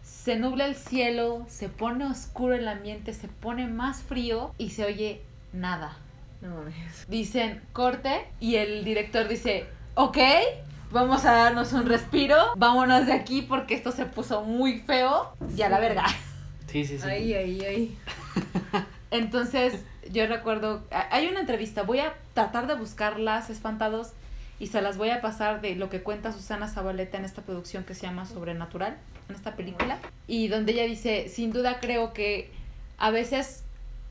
se 0.04 0.36
nubla 0.38 0.66
el 0.66 0.76
cielo, 0.76 1.46
se 1.48 1.70
pone 1.70 2.06
oscuro 2.06 2.54
el 2.56 2.68
ambiente, 2.68 3.14
se 3.14 3.28
pone 3.28 3.68
más 3.68 4.02
frío 4.02 4.54
y 4.58 4.72
se 4.72 4.86
oye 4.86 5.22
nada. 5.54 5.96
No 6.42 6.56
mames. 6.56 7.06
Dicen 7.08 7.62
corte 7.72 8.26
y 8.40 8.56
el 8.56 8.84
director 8.84 9.28
dice, 9.28 9.66
ok, 9.96 10.18
vamos 10.92 11.24
a 11.26 11.32
darnos 11.34 11.72
un 11.74 11.86
respiro, 11.86 12.36
vámonos 12.58 13.06
de 13.06 13.14
aquí 13.14 13.42
porque 13.44 13.74
esto 13.76 13.92
se 13.92 14.06
puso 14.06 14.42
muy 14.44 14.80
feo 14.80 15.34
y 15.56 15.62
a 15.62 15.70
la 15.70 15.80
verga. 15.80 16.06
Sí, 16.68 16.84
sí, 16.86 16.98
sí. 16.98 17.08
Ahí, 17.08 17.34
ahí, 17.34 17.62
ahí. 17.66 17.98
Entonces 19.12 19.74
yo 20.10 20.26
recuerdo, 20.26 20.84
hay 20.90 21.28
una 21.28 21.42
entrevista, 21.42 21.84
voy 21.84 22.00
a 22.00 22.16
tratar 22.34 22.68
de 22.68 22.76
buscarlas 22.76 23.50
espantados 23.50 24.14
y 24.58 24.68
se 24.68 24.82
las 24.82 24.98
voy 24.98 25.10
a 25.10 25.22
pasar 25.22 25.62
de 25.62 25.76
lo 25.76 25.90
que 25.90 26.02
cuenta 26.02 26.32
Susana 26.32 26.68
Zabaleta 26.68 27.18
en 27.18 27.26
esta 27.26 27.42
producción 27.42 27.84
que 27.84 27.94
se 27.94 28.04
llama 28.04 28.26
Sobrenatural, 28.26 28.98
en 29.28 29.36
esta 29.36 29.56
película, 29.56 30.00
y 30.28 30.48
donde 30.48 30.74
ella 30.74 30.84
dice, 30.84 31.30
sin 31.30 31.52
duda 31.52 31.80
creo 31.80 32.14
que 32.14 32.52
a 32.98 33.12
veces 33.12 33.64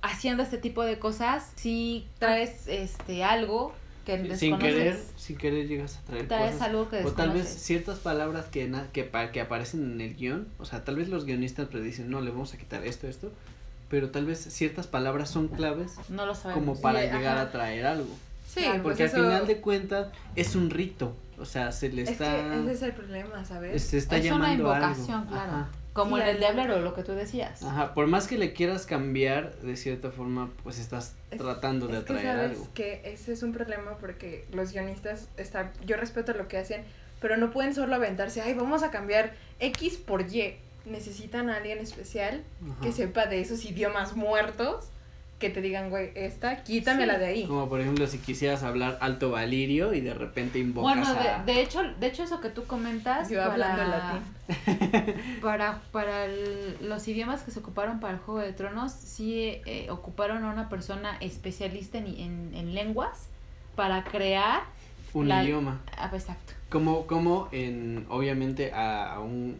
haciendo 0.02 0.42
este 0.42 0.58
tipo 0.58 0.82
de 0.82 0.98
cosas, 0.98 1.52
sí 1.56 2.06
traes 2.18 2.66
este 2.68 3.22
algo 3.22 3.72
que 4.04 4.16
Sin 4.16 4.28
desconoces. 4.28 4.74
querer, 4.74 4.98
sin 5.16 5.36
querer 5.36 5.68
llegas 5.68 5.98
a 5.98 6.00
traer 6.02 6.26
traes 6.26 6.54
cosas. 6.54 6.68
algo 6.68 6.88
que 6.88 7.04
O 7.04 7.12
tal 7.12 7.30
vez 7.32 7.48
ciertas 7.48 7.98
palabras 7.98 8.46
que, 8.46 8.70
que, 8.92 9.10
que 9.32 9.40
aparecen 9.40 9.92
en 9.92 10.00
el 10.00 10.16
guion, 10.16 10.48
o 10.58 10.64
sea, 10.64 10.84
tal 10.84 10.96
vez 10.96 11.08
los 11.08 11.26
guionistas 11.26 11.68
predicen, 11.68 12.10
no, 12.10 12.20
le 12.20 12.30
vamos 12.30 12.54
a 12.54 12.58
quitar 12.58 12.84
esto, 12.84 13.06
esto, 13.06 13.30
pero 13.90 14.10
tal 14.10 14.24
vez 14.24 14.38
ciertas 14.38 14.86
palabras 14.86 15.28
son 15.28 15.48
claves 15.48 15.96
no 16.08 16.24
lo 16.24 16.34
sabemos. 16.34 16.64
como 16.64 16.80
para 16.80 17.00
Sí, 17.00 17.06
llegar 17.08 17.34
ajá. 17.36 17.42
a 17.42 17.50
traer 17.52 17.84
algo. 17.86 18.08
Sí, 18.48 18.60
Claro, 18.62 18.82
pues 18.82 18.82
Porque 18.82 19.04
eso- 19.04 19.16
al 19.18 19.24
final 19.24 19.46
de 19.46 19.60
cuentas 19.60 20.08
es 20.36 20.54
un 20.56 20.70
rito, 20.70 21.14
o 21.38 21.44
sea, 21.44 21.70
se 21.72 21.88
le 21.90 22.02
Es 22.02 22.10
está, 22.10 22.32
que 22.50 22.60
ese 22.62 22.72
es 22.72 22.82
el 22.82 22.92
problema, 22.92 23.44
¿sabes? 23.44 23.82
se 23.82 23.98
está 23.98 24.16
es 24.16 24.30
una 24.32 24.54
invocación, 24.54 25.18
algo. 25.20 25.30
claro. 25.30 25.52
Ajá. 25.52 25.68
Como 25.92 26.18
en 26.18 26.28
el 26.28 26.38
diablero, 26.38 26.78
lo 26.80 26.94
que 26.94 27.02
tú 27.02 27.12
decías. 27.12 27.64
Ajá, 27.64 27.94
por 27.94 28.06
más 28.06 28.28
que 28.28 28.38
le 28.38 28.52
quieras 28.52 28.86
cambiar 28.86 29.56
de 29.56 29.76
cierta 29.76 30.12
forma, 30.12 30.48
pues 30.62 30.78
estás 30.78 31.16
Es- 31.32 31.38
tratando 31.38 31.88
de 31.88 31.98
es 31.98 32.04
que 32.04 32.12
atraer 32.12 32.36
sabes 32.36 32.50
algo. 32.58 32.68
que 32.74 33.02
ese 33.04 33.32
es 33.32 33.42
un 33.42 33.52
problema 33.52 33.96
porque 33.98 34.46
los 34.52 34.72
guionistas 34.72 35.26
están, 35.36 35.72
yo 35.84 35.96
respeto 35.96 36.32
lo 36.32 36.46
que 36.46 36.58
hacen, 36.58 36.84
pero 37.20 37.36
no 37.36 37.50
pueden 37.50 37.74
solo 37.74 37.94
aventarse, 37.96 38.40
ay, 38.40 38.54
vamos 38.54 38.84
a 38.84 38.92
cambiar 38.92 39.34
X 39.58 39.96
por 39.96 40.22
Y. 40.32 40.56
Necesitan 40.86 41.50
a 41.50 41.56
alguien 41.56 41.78
especial 41.78 42.42
que 42.82 42.92
sepa 42.92 43.26
de 43.26 43.40
esos 43.40 43.64
idiomas 43.64 44.16
muertos, 44.16 44.86
que 45.38 45.48
te 45.50 45.60
digan, 45.62 45.88
güey, 45.88 46.10
esta, 46.14 46.62
quítamela 46.64 47.14
Sí. 47.14 47.20
de 47.20 47.26
ahí. 47.26 47.46
Como 47.46 47.68
por 47.68 47.80
ejemplo 47.80 48.06
si 48.06 48.18
quisieras 48.18 48.62
hablar 48.62 48.98
alto 49.00 49.30
valirio 49.30 49.94
y 49.94 50.00
de 50.02 50.12
repente 50.14 50.58
invocas 50.58 50.96
Bueno, 50.96 51.18
a... 51.18 51.42
de, 51.44 51.52
de 51.54 51.62
hecho, 51.62 51.82
de 51.82 52.06
hecho 52.08 52.22
eso 52.24 52.40
que 52.40 52.50
tú 52.50 52.64
comentas 52.64 53.30
Yo 53.30 53.38
para, 53.38 53.52
hablando 53.52 53.84
latín. 53.84 55.34
para, 55.42 55.80
para 55.92 56.24
el- 56.26 56.76
los 56.82 57.06
idiomas 57.08 57.42
que 57.42 57.50
se 57.50 57.58
ocuparon 57.60 58.00
para 58.00 58.14
el 58.14 58.20
Juego 58.20 58.40
de 58.40 58.52
Tronos, 58.52 58.92
sí 58.92 59.60
eh, 59.66 59.86
ocuparon 59.90 60.44
a 60.44 60.52
una 60.52 60.68
persona 60.68 61.16
especialista 61.20 61.98
en, 61.98 62.06
en, 62.06 62.54
en 62.54 62.74
lenguas 62.74 63.28
para 63.76 64.04
crear 64.04 64.62
un 65.14 65.28
la- 65.28 65.42
idioma. 65.44 65.80
ah, 65.96 66.10
exacto. 66.12 66.52
Como, 66.68 67.06
como 67.06 67.48
en, 67.52 68.06
obviamente, 68.10 68.72
a, 68.72 69.14
a 69.14 69.20
un... 69.20 69.58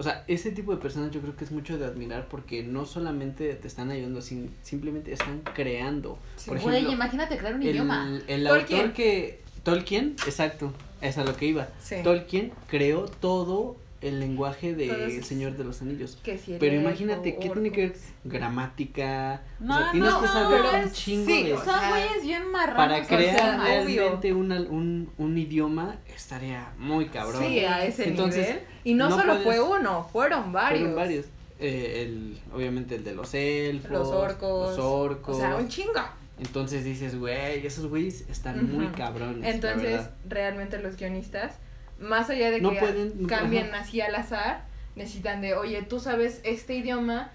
O 0.00 0.02
sea, 0.02 0.24
ese 0.28 0.50
tipo 0.50 0.74
de 0.74 0.78
personas 0.78 1.10
yo 1.10 1.20
creo 1.20 1.36
que 1.36 1.44
es 1.44 1.52
mucho 1.52 1.76
de 1.76 1.84
admirar 1.84 2.26
porque 2.30 2.62
no 2.62 2.86
solamente 2.86 3.52
te 3.52 3.68
están 3.68 3.90
ayudando, 3.90 4.22
sin, 4.22 4.50
simplemente 4.62 5.12
están 5.12 5.42
creando. 5.54 6.18
Sí. 6.36 6.48
Por 6.48 6.56
ejemplo, 6.56 6.90
imagínate 6.90 7.36
crear 7.36 7.54
un 7.54 7.62
el, 7.62 7.68
idioma. 7.68 8.18
el 8.26 8.44
Tolkien. 8.44 8.80
autor 8.80 8.94
que... 8.94 9.42
Tolkien, 9.62 10.16
exacto, 10.26 10.72
es 11.02 11.18
a 11.18 11.24
lo 11.24 11.36
que 11.36 11.44
iba. 11.44 11.68
Sí. 11.82 11.96
Tolkien 12.02 12.50
creó 12.66 13.08
todo 13.08 13.76
el 14.00 14.18
lenguaje 14.20 14.74
de 14.74 14.88
El 15.16 15.24
Señor 15.24 15.56
de 15.56 15.64
los 15.64 15.82
Anillos. 15.82 16.18
Que 16.22 16.38
si 16.38 16.56
Pero 16.58 16.74
imagínate, 16.76 17.36
¿qué 17.36 17.50
tiene 17.50 17.70
que 17.70 17.88
ver? 17.88 17.96
Gramática. 18.24 19.42
o 19.60 19.64
No, 19.64 19.76
sea, 19.78 19.90
tienes 19.92 20.10
no, 20.10 20.20
que 20.22 20.26
saber 20.28 20.60
pero 20.70 20.84
un 20.86 20.92
chingo 20.92 21.26
sí, 21.26 21.42
de... 21.44 21.54
o 21.54 21.64
Son 21.64 21.88
güeyes 21.90 22.22
bien 22.22 22.50
marranos. 22.50 22.76
para 22.76 22.94
o 23.02 23.04
sea, 23.04 23.16
crear 23.18 23.60
realmente 23.60 24.32
una, 24.32 24.60
un, 24.60 25.10
un 25.18 25.38
idioma 25.38 25.96
estaría 26.14 26.72
muy 26.78 27.06
cabrón. 27.06 27.42
Sí, 27.42 27.60
a 27.60 27.84
ese 27.84 28.08
Entonces, 28.08 28.46
nivel. 28.48 28.62
Y 28.84 28.94
no, 28.94 29.08
no 29.10 29.16
solo 29.18 29.42
puedes- 29.42 29.44
fue 29.44 29.60
uno, 29.78 30.08
fueron 30.10 30.52
varios. 30.52 30.80
Fueron 30.80 30.96
varios. 30.96 31.26
Eh, 31.58 32.02
el, 32.06 32.38
obviamente 32.54 32.94
el 32.94 33.04
de 33.04 33.14
los 33.14 33.34
elfos. 33.34 33.90
Los 33.90 34.08
orcos. 34.08 34.76
Los 34.76 34.78
orcos. 34.78 35.36
O 35.36 35.40
sea, 35.40 35.56
un 35.56 35.68
chingo. 35.68 35.92
Entonces 36.38 36.84
dices, 36.84 37.18
güey, 37.18 37.66
esos 37.66 37.86
güeyes 37.86 38.22
están 38.30 38.72
muy 38.74 38.86
cabrones. 38.88 39.54
Entonces, 39.54 40.00
realmente 40.26 40.78
los 40.80 40.96
guionistas, 40.96 41.58
más 42.00 42.30
allá 42.30 42.50
de 42.50 42.60
No 42.60 42.70
que 42.70 42.78
pueden- 42.78 43.26
cambien 43.26 43.68
ajá. 43.74 43.80
así 43.82 44.00
al 44.00 44.14
azar, 44.14 44.64
necesitan 44.96 45.40
de, 45.40 45.54
oye, 45.54 45.82
tú 45.82 46.00
sabes 46.00 46.40
este 46.44 46.74
idioma, 46.74 47.30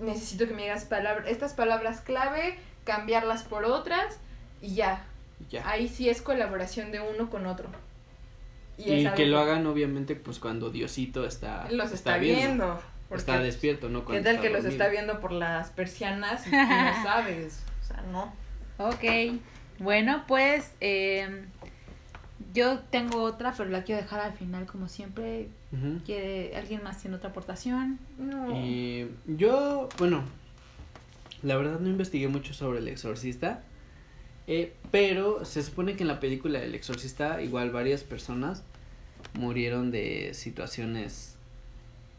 necesito 0.00 0.46
que 0.48 0.54
me 0.54 0.62
digas 0.62 0.84
palabras, 0.84 1.26
estas 1.28 1.54
palabras 1.54 2.00
clave, 2.00 2.58
cambiarlas 2.84 3.42
por 3.44 3.64
otras 3.64 4.18
y 4.60 4.74
ya. 4.74 5.04
Ya. 5.50 5.68
Ahí 5.68 5.88
sí 5.88 6.08
es 6.08 6.22
colaboración 6.22 6.92
de 6.92 7.00
uno 7.00 7.28
con 7.30 7.46
otro. 7.46 7.68
Y, 8.78 9.06
que 9.10 9.26
lo 9.26 9.38
hagan, 9.38 9.66
obviamente, 9.66 10.16
pues 10.16 10.38
cuando 10.38 10.70
Diosito 10.70 11.24
está. 11.26 11.66
los 11.70 11.92
está, 11.92 12.18
viendo. 12.18 12.80
porque 13.08 13.20
Está 13.20 13.38
despierto, 13.40 13.88
¿no? 13.88 14.00
¿Qué 14.00 14.04
Cuando 14.06 14.24
tal 14.24 14.34
está 14.36 14.42
que 14.42 14.50
los 14.52 14.64
está 14.66 14.88
viendo 14.88 15.20
por 15.20 15.32
las 15.32 15.70
persianas 15.70 16.46
y 16.46 16.50
tú 16.50 16.56
no 16.56 16.56
sabes? 17.02 17.62
O 17.82 17.86
sea, 17.86 18.02
no. 18.12 18.32
Ok. 18.78 19.38
Bueno, 19.78 20.24
pues 20.26 20.72
eh, 20.80 21.44
yo 22.56 22.78
tengo 22.90 23.22
otra, 23.22 23.52
pero 23.56 23.68
la 23.68 23.84
quiero 23.84 24.00
dejar 24.00 24.20
al 24.20 24.32
final 24.32 24.66
como 24.66 24.88
siempre. 24.88 25.48
Ujú. 25.72 26.00
¿Quiere 26.04 26.56
alguien 26.56 26.82
más 26.82 27.00
tiene 27.00 27.16
otra 27.16 27.30
aportación? 27.30 27.98
No. 28.18 28.48
Eh, 28.54 29.10
yo, 29.26 29.88
bueno, 29.98 30.24
la 31.42 31.56
verdad 31.56 31.78
no 31.78 31.88
investigué 31.88 32.28
mucho 32.28 32.54
sobre 32.54 32.78
el 32.78 32.88
exorcista, 32.88 33.62
eh, 34.46 34.72
pero 34.90 35.44
se 35.44 35.62
supone 35.62 35.96
que 35.96 36.04
en 36.04 36.08
la 36.08 36.20
película 36.20 36.62
El 36.62 36.74
exorcista 36.74 37.42
igual 37.42 37.70
varias 37.70 38.04
personas 38.04 38.62
murieron 39.34 39.90
de 39.90 40.32
situaciones 40.32 41.36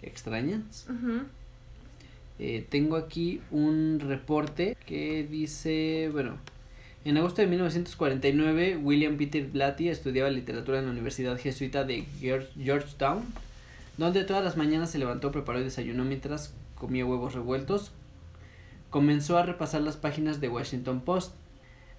extrañas. 0.03 0.87
Eh, 2.37 2.65
tengo 2.69 2.97
aquí 2.97 3.41
un 3.49 3.99
reporte 3.99 4.77
que 4.85 5.25
dice, 5.27 6.09
bueno, 6.11 6.37
en 7.09 7.17
agosto 7.17 7.41
de 7.41 7.47
1949 7.47 8.77
William 8.77 9.17
Peter 9.17 9.45
Blatty 9.45 9.89
estudiaba 9.89 10.29
literatura 10.29 10.79
en 10.79 10.85
la 10.85 10.91
Universidad 10.91 11.37
Jesuita 11.37 11.83
de 11.83 12.03
Geor- 12.19 12.47
Georgetown, 12.61 13.23
donde 13.97 14.23
todas 14.23 14.43
las 14.43 14.57
mañanas 14.57 14.91
se 14.91 14.97
levantó, 14.99 15.31
preparó 15.31 15.59
y 15.59 15.63
desayunó 15.63 16.03
mientras 16.03 16.53
comía 16.75 17.05
huevos 17.05 17.33
revueltos. 17.33 17.91
Comenzó 18.89 19.37
a 19.37 19.43
repasar 19.43 19.81
las 19.81 19.97
páginas 19.97 20.39
de 20.41 20.49
Washington 20.49 21.01
Post. 21.01 21.33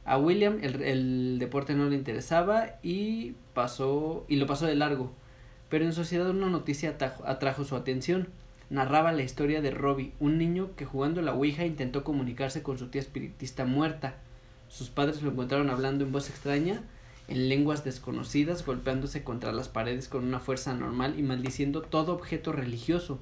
A 0.05 0.17
William 0.19 0.59
el, 0.63 0.83
el 0.83 1.39
deporte 1.39 1.75
no 1.75 1.89
le 1.89 1.97
interesaba 1.97 2.79
y 2.83 3.35
pasó 3.55 4.25
y 4.29 4.37
lo 4.37 4.47
pasó 4.47 4.67
de 4.67 4.75
largo, 4.75 5.13
pero 5.69 5.85
en 5.85 5.93
sociedad 5.93 6.31
una 6.31 6.49
noticia 6.49 6.97
atrajo 7.27 7.65
su 7.65 7.77
atención. 7.77 8.29
narraba 8.71 9.13
la 9.13 9.23
historia 9.23 9.61
de 9.63 9.71
Robbie, 9.71 10.13
un 10.21 10.39
niño 10.39 10.71
que 10.77 10.85
jugando 10.87 11.23
la 11.23 11.33
Ouija 11.35 11.65
intentó 11.67 12.05
comunicarse 12.05 12.63
con 12.63 12.79
su 12.79 12.89
tía 12.89 13.01
espiritista 13.01 13.65
muerta. 13.65 14.15
Sus 14.69 14.91
padres 14.91 15.23
lo 15.23 15.31
encontraron 15.31 15.71
hablando 15.71 16.05
en 16.05 16.13
voz 16.13 16.29
extraña, 16.29 16.83
en 17.29 17.49
lenguas 17.49 17.85
desconocidas, 17.85 18.65
golpeándose 18.65 19.23
contra 19.23 19.53
las 19.53 19.69
paredes 19.69 20.09
con 20.09 20.25
una 20.25 20.41
fuerza 20.41 20.73
anormal 20.73 21.19
y 21.19 21.23
maldiciendo 21.23 21.83
todo 21.83 22.15
objeto 22.15 22.53
religioso. 22.53 23.19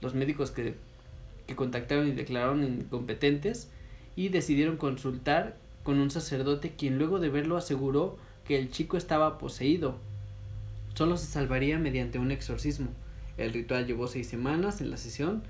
Los 0.00 0.14
médicos 0.14 0.50
que, 0.50 0.74
que 1.46 1.56
contactaron 1.56 2.08
y 2.08 2.12
declararon 2.12 2.64
incompetentes 2.64 3.68
y 4.16 4.28
decidieron 4.28 4.76
consultar 4.76 5.56
con 5.82 5.98
un 5.98 6.10
sacerdote 6.10 6.72
quien 6.76 6.98
luego 6.98 7.18
de 7.18 7.28
verlo 7.28 7.56
aseguró 7.56 8.18
que 8.46 8.58
el 8.58 8.70
chico 8.70 8.96
estaba 8.96 9.38
poseído. 9.38 9.96
Solo 10.94 11.16
se 11.16 11.26
salvaría 11.26 11.78
mediante 11.78 12.18
un 12.18 12.30
exorcismo. 12.30 12.88
El 13.36 13.52
ritual 13.52 13.86
llevó 13.86 14.06
seis 14.06 14.28
semanas 14.28 14.80
en 14.80 14.90
la 14.90 14.96
sesión. 14.96 15.42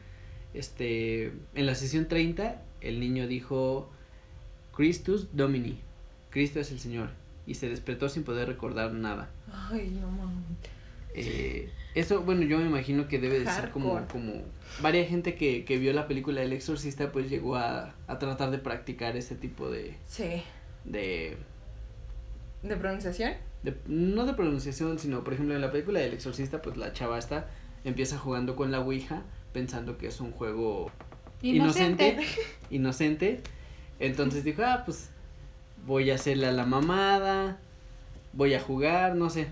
Este, 0.54 1.32
en 1.54 1.66
la 1.66 1.74
sesión 1.74 2.08
30, 2.08 2.62
el 2.80 3.00
niño 3.00 3.26
dijo 3.26 3.90
Christus 4.74 5.28
Domini, 5.32 5.78
Cristo 6.30 6.60
es 6.60 6.70
el 6.70 6.78
Señor, 6.80 7.10
y 7.46 7.54
se 7.54 7.68
despertó 7.68 8.08
sin 8.08 8.24
poder 8.24 8.48
recordar 8.48 8.92
nada. 8.92 9.30
Ay, 9.52 9.96
no 10.00 10.10
mames. 10.10 10.44
Eh, 11.14 11.68
eso, 11.96 12.22
bueno, 12.22 12.42
yo 12.42 12.58
me 12.58 12.66
imagino 12.66 13.08
que 13.08 13.18
debe 13.18 13.40
de 13.40 13.46
ser 13.46 13.70
como, 13.70 13.94
Hardcore. 13.94 14.12
como 14.12 14.42
varias 14.80 15.08
gente 15.08 15.34
que, 15.34 15.64
que 15.64 15.76
vio 15.78 15.92
la 15.92 16.06
película 16.06 16.40
El 16.42 16.52
Exorcista, 16.52 17.10
pues 17.10 17.28
llegó 17.28 17.56
a, 17.56 17.94
a 18.06 18.18
tratar 18.20 18.52
de 18.52 18.58
practicar 18.58 19.16
ese 19.16 19.34
tipo 19.34 19.68
de, 19.70 19.96
Sí. 20.06 20.42
de, 20.84 21.36
¿De 22.62 22.76
pronunciación? 22.76 23.32
de- 23.64 23.74
no 23.88 24.24
de 24.24 24.34
pronunciación, 24.34 24.98
sino 25.00 25.24
por 25.24 25.32
ejemplo 25.34 25.54
en 25.54 25.60
la 25.60 25.72
película 25.72 25.98
del 26.00 26.12
exorcista, 26.14 26.62
pues 26.62 26.76
la 26.76 26.92
chava 26.92 27.18
esta 27.18 27.48
empieza 27.84 28.16
jugando 28.18 28.54
con 28.56 28.70
la 28.70 28.80
Ouija 28.80 29.22
pensando 29.52 29.98
que 29.98 30.06
es 30.06 30.20
un 30.20 30.30
juego 30.30 30.90
inocente, 31.42 32.18
inocente. 32.70 33.40
Entonces 34.00 34.42
dijo, 34.42 34.62
ah, 34.64 34.82
pues 34.84 35.10
voy 35.86 36.10
a 36.10 36.16
hacerle 36.16 36.46
a 36.48 36.52
la 36.52 36.66
mamada, 36.66 37.58
voy 38.32 38.54
a 38.54 38.60
jugar, 38.60 39.14
no 39.14 39.30
sé. 39.30 39.48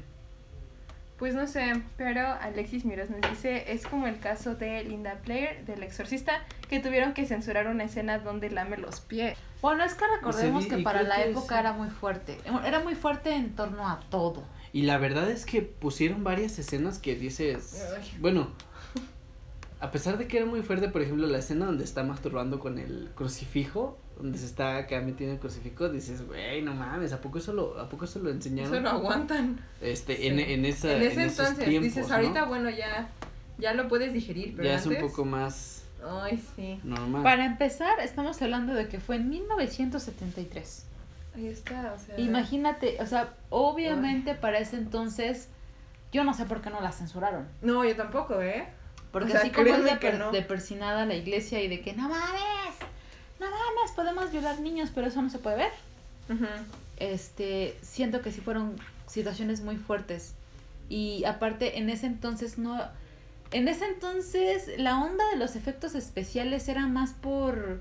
Pues 1.19 1.35
no 1.35 1.49
sé, 1.49 1.83
pero 1.97 2.21
Alexis 2.41 2.85
Miras 2.85 3.11
nos 3.11 3.21
dice, 3.29 3.73
es 3.73 3.85
como 3.87 4.07
el 4.07 4.21
caso 4.21 4.55
de 4.55 4.85
Linda 4.85 5.19
Blair, 5.25 5.65
del 5.67 5.83
exorcista, 5.83 6.45
que 6.69 6.79
tuvieron 6.79 7.13
que 7.13 7.27
censurar 7.27 7.67
una 7.67 7.85
escena 7.85 8.21
donde 8.21 8.51
lame 8.51 8.77
los 8.77 9.01
pies. 9.01 9.37
Bueno, 9.61 9.83
es 9.85 9.95
que 9.95 10.05
recordemos 10.07 10.61
vi- 10.69 10.75
y 10.75 10.77
que 10.77 10.83
para 10.85 11.03
la 11.03 11.17
que 11.17 11.31
época 11.31 11.59
era 11.59 11.73
muy 11.73 11.91
fuerte. 11.91 12.39
Era 12.65 12.79
muy 12.81 12.95
fuerte 12.95 13.35
en 13.35 13.57
torno 13.57 13.89
a 13.89 13.99
todo. 14.11 14.45
Y 14.73 14.83
la 14.83 14.99
verdad 14.99 15.29
es 15.29 15.45
que 15.45 15.63
pusieron 15.63 16.23
varias 16.23 16.57
escenas 16.61 16.99
que 16.99 17.17
dices, 17.17 17.85
bueno, 18.21 18.51
a 19.81 19.91
pesar 19.91 20.19
de 20.19 20.29
que 20.29 20.37
era 20.37 20.47
muy 20.47 20.63
fuerte, 20.63 20.89
por 20.89 21.03
ejemplo, 21.03 21.27
la 21.27 21.39
escena 21.39 21.67
donde 21.67 21.83
está 21.83 22.05
masturbando 22.05 22.61
con 22.61 22.79
el 22.79 23.11
crucifijo, 23.17 23.99
donde 24.19 24.37
se 24.39 24.47
está 24.47 24.77
acá 24.79 25.01
metiendo 25.01 25.35
el 25.35 25.41
crucifijo, 25.41 25.89
dices, 25.89 26.27
güey, 26.27 26.61
no 26.63 26.75
mames, 26.75 27.13
¿a 27.13 27.21
poco 27.21 27.39
eso 27.39 27.53
lo, 27.53 27.79
a 27.81 27.89
poco 27.89 28.05
eso 28.05 28.19
lo 28.19 28.31
enseñaron? 28.31 28.73
Eso 28.75 28.83
no 28.83 28.91
aguantan. 28.91 29.61
Este, 29.81 30.17
Sí. 30.17 30.27
en, 30.27 30.39
en 30.41 30.65
esa, 30.65 30.93
en 30.93 31.03
ese 31.03 31.25
esos 31.25 31.39
entonces, 31.39 31.65
tiempos, 31.69 31.85
dices, 31.95 32.09
¿no? 32.09 32.15
ahorita 32.17 32.45
bueno, 32.47 32.69
ya, 32.71 33.09
ya 33.59 33.75
lo 33.75 33.87
puedes 33.89 34.13
digerir, 34.13 34.55
pero 34.57 34.69
ya 34.69 34.75
es 34.77 34.85
antes... 34.87 35.03
un 35.03 35.09
poco 35.09 35.25
más 35.25 35.85
Ay, 36.05 36.43
sí. 36.57 36.81
normal. 36.85 37.23
Para 37.23 37.45
empezar, 37.47 37.99
estamos 38.01 38.41
hablando 38.43 38.75
de 38.75 38.89
que 38.89 38.99
fue 39.01 39.17
en 39.17 39.29
1973. 39.31 40.85
Ahí 41.37 41.47
está, 41.47 41.93
o 41.95 41.99
sea... 42.05 42.19
Imagínate, 42.19 42.97
o 43.01 43.07
sea, 43.07 43.35
obviamente 43.51 44.35
para 44.35 44.59
ese 44.59 44.77
entonces, 44.77 45.49
yo 46.13 46.25
no 46.25 46.35
sé 46.35 46.45
por 46.47 46.61
qué 46.61 46.71
no 46.71 46.81
la 46.81 46.91
censuraron. 46.93 47.47
No, 47.63 47.85
yo 47.85 47.95
tampoco, 47.95 48.41
¿eh? 48.41 48.67
Porque 49.13 49.29
O 49.29 49.31
sea, 49.33 49.41
así 49.41 49.51
como 49.51 49.69
es 49.69 49.85
de, 49.85 49.91
que 49.91 49.97
per- 50.11 50.19
no. 50.19 50.33
de 50.33 50.43
persinada 50.43 51.07
la 51.07 51.15
iglesia 51.15 51.63
y 51.63 51.69
de 51.69 51.81
que 51.81 51.93
no 51.95 52.09
mames, 52.09 52.75
no 53.41 53.47
mames, 53.47 53.93
podemos 53.95 54.31
violar 54.33 54.61
niños, 54.61 54.91
pero 54.95 55.07
eso 55.07 55.23
no 55.23 55.31
se 55.31 55.39
puede 55.39 55.57
ver. 55.57 55.73
Este, 56.99 57.77
siento 57.83 58.21
que 58.23 58.33
sí 58.33 58.41
fueron 58.41 58.77
situaciones 59.07 59.61
muy 59.61 59.77
fuertes. 59.77 60.35
Y 60.89 61.25
aparte, 61.25 61.79
en 61.79 61.91
ese 61.91 62.07
entonces 62.07 62.59
no. 62.59 62.81
En 63.51 63.69
ese 63.69 63.87
entonces, 63.87 64.71
la 64.79 65.01
onda 65.03 65.25
de 65.31 65.37
los 65.37 65.57
efectos 65.57 65.95
especiales 65.95 66.69
era 66.69 66.87
más 66.87 67.13
por. 67.13 67.81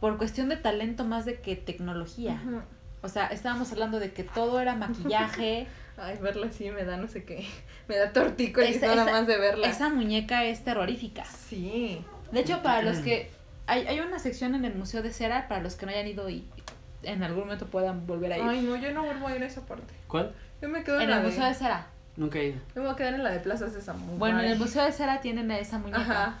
por 0.00 0.18
cuestión 0.18 0.48
de 0.48 0.56
talento 0.56 1.04
más 1.04 1.24
de 1.24 1.40
que 1.40 1.56
tecnología. 1.56 2.40
O 3.02 3.08
sea, 3.08 3.26
estábamos 3.28 3.70
hablando 3.72 4.00
de 4.00 4.12
que 4.12 4.22
todo 4.24 4.60
era 4.60 4.74
maquillaje. 4.74 5.66
Ay, 5.98 6.18
verla 6.20 6.48
así 6.48 6.70
me 6.70 6.84
da 6.84 6.98
no 6.98 7.08
sé 7.08 7.24
qué. 7.24 7.46
Me 7.88 7.96
da 7.96 8.12
tortícolis 8.12 8.76
Esa- 8.76 8.94
nada 8.94 9.10
más 9.10 9.26
de 9.26 9.38
verla. 9.38 9.66
Esa 9.66 9.88
muñeca 9.88 10.44
es 10.44 10.62
terrorífica. 10.62 11.24
Sí. 11.24 12.04
De 12.32 12.40
hecho, 12.40 12.62
para 12.62 12.82
los 12.82 12.98
que. 12.98 13.30
Hay, 13.66 13.86
hay 13.86 14.00
una 14.00 14.18
sección 14.18 14.54
en 14.54 14.64
el 14.64 14.74
Museo 14.74 15.02
de 15.02 15.12
Cera, 15.12 15.48
para 15.48 15.62
los 15.62 15.74
que 15.76 15.86
no 15.86 15.92
hayan 15.92 16.06
ido 16.06 16.28
y 16.30 16.44
en 17.02 17.22
algún 17.22 17.44
momento 17.44 17.66
puedan 17.66 18.06
volver 18.06 18.32
a 18.32 18.38
ir. 18.38 18.44
Ay, 18.44 18.62
no, 18.62 18.76
yo 18.76 18.92
no 18.92 19.04
vuelvo 19.04 19.26
a 19.28 19.36
ir 19.36 19.42
a 19.42 19.46
esa 19.46 19.60
parte. 19.62 19.92
¿Cuál? 20.08 20.34
Yo 20.62 20.68
me 20.68 20.82
quedo 20.84 20.96
en, 20.96 21.02
en 21.02 21.10
la 21.10 21.16
el 21.18 21.22
de... 21.24 21.28
Museo 21.30 21.44
de 21.46 21.54
Cera. 21.54 21.86
Nunca 22.16 22.38
he 22.38 22.48
ido. 22.48 22.56
Yo 22.74 22.80
me 22.80 22.82
voy 22.82 22.90
a 22.90 22.96
quedar 22.96 23.14
en 23.14 23.24
la 23.24 23.30
de 23.30 23.40
Plaza 23.40 23.68
Sésamo. 23.68 24.16
Bueno, 24.16 24.40
en 24.40 24.46
el. 24.52 24.58
Museo 24.58 24.84
de 24.84 24.92
Cera 24.92 25.20
tienen 25.20 25.50
a 25.50 25.58
esa 25.58 25.78
muñeca. 25.78 26.00
Ajá. 26.00 26.38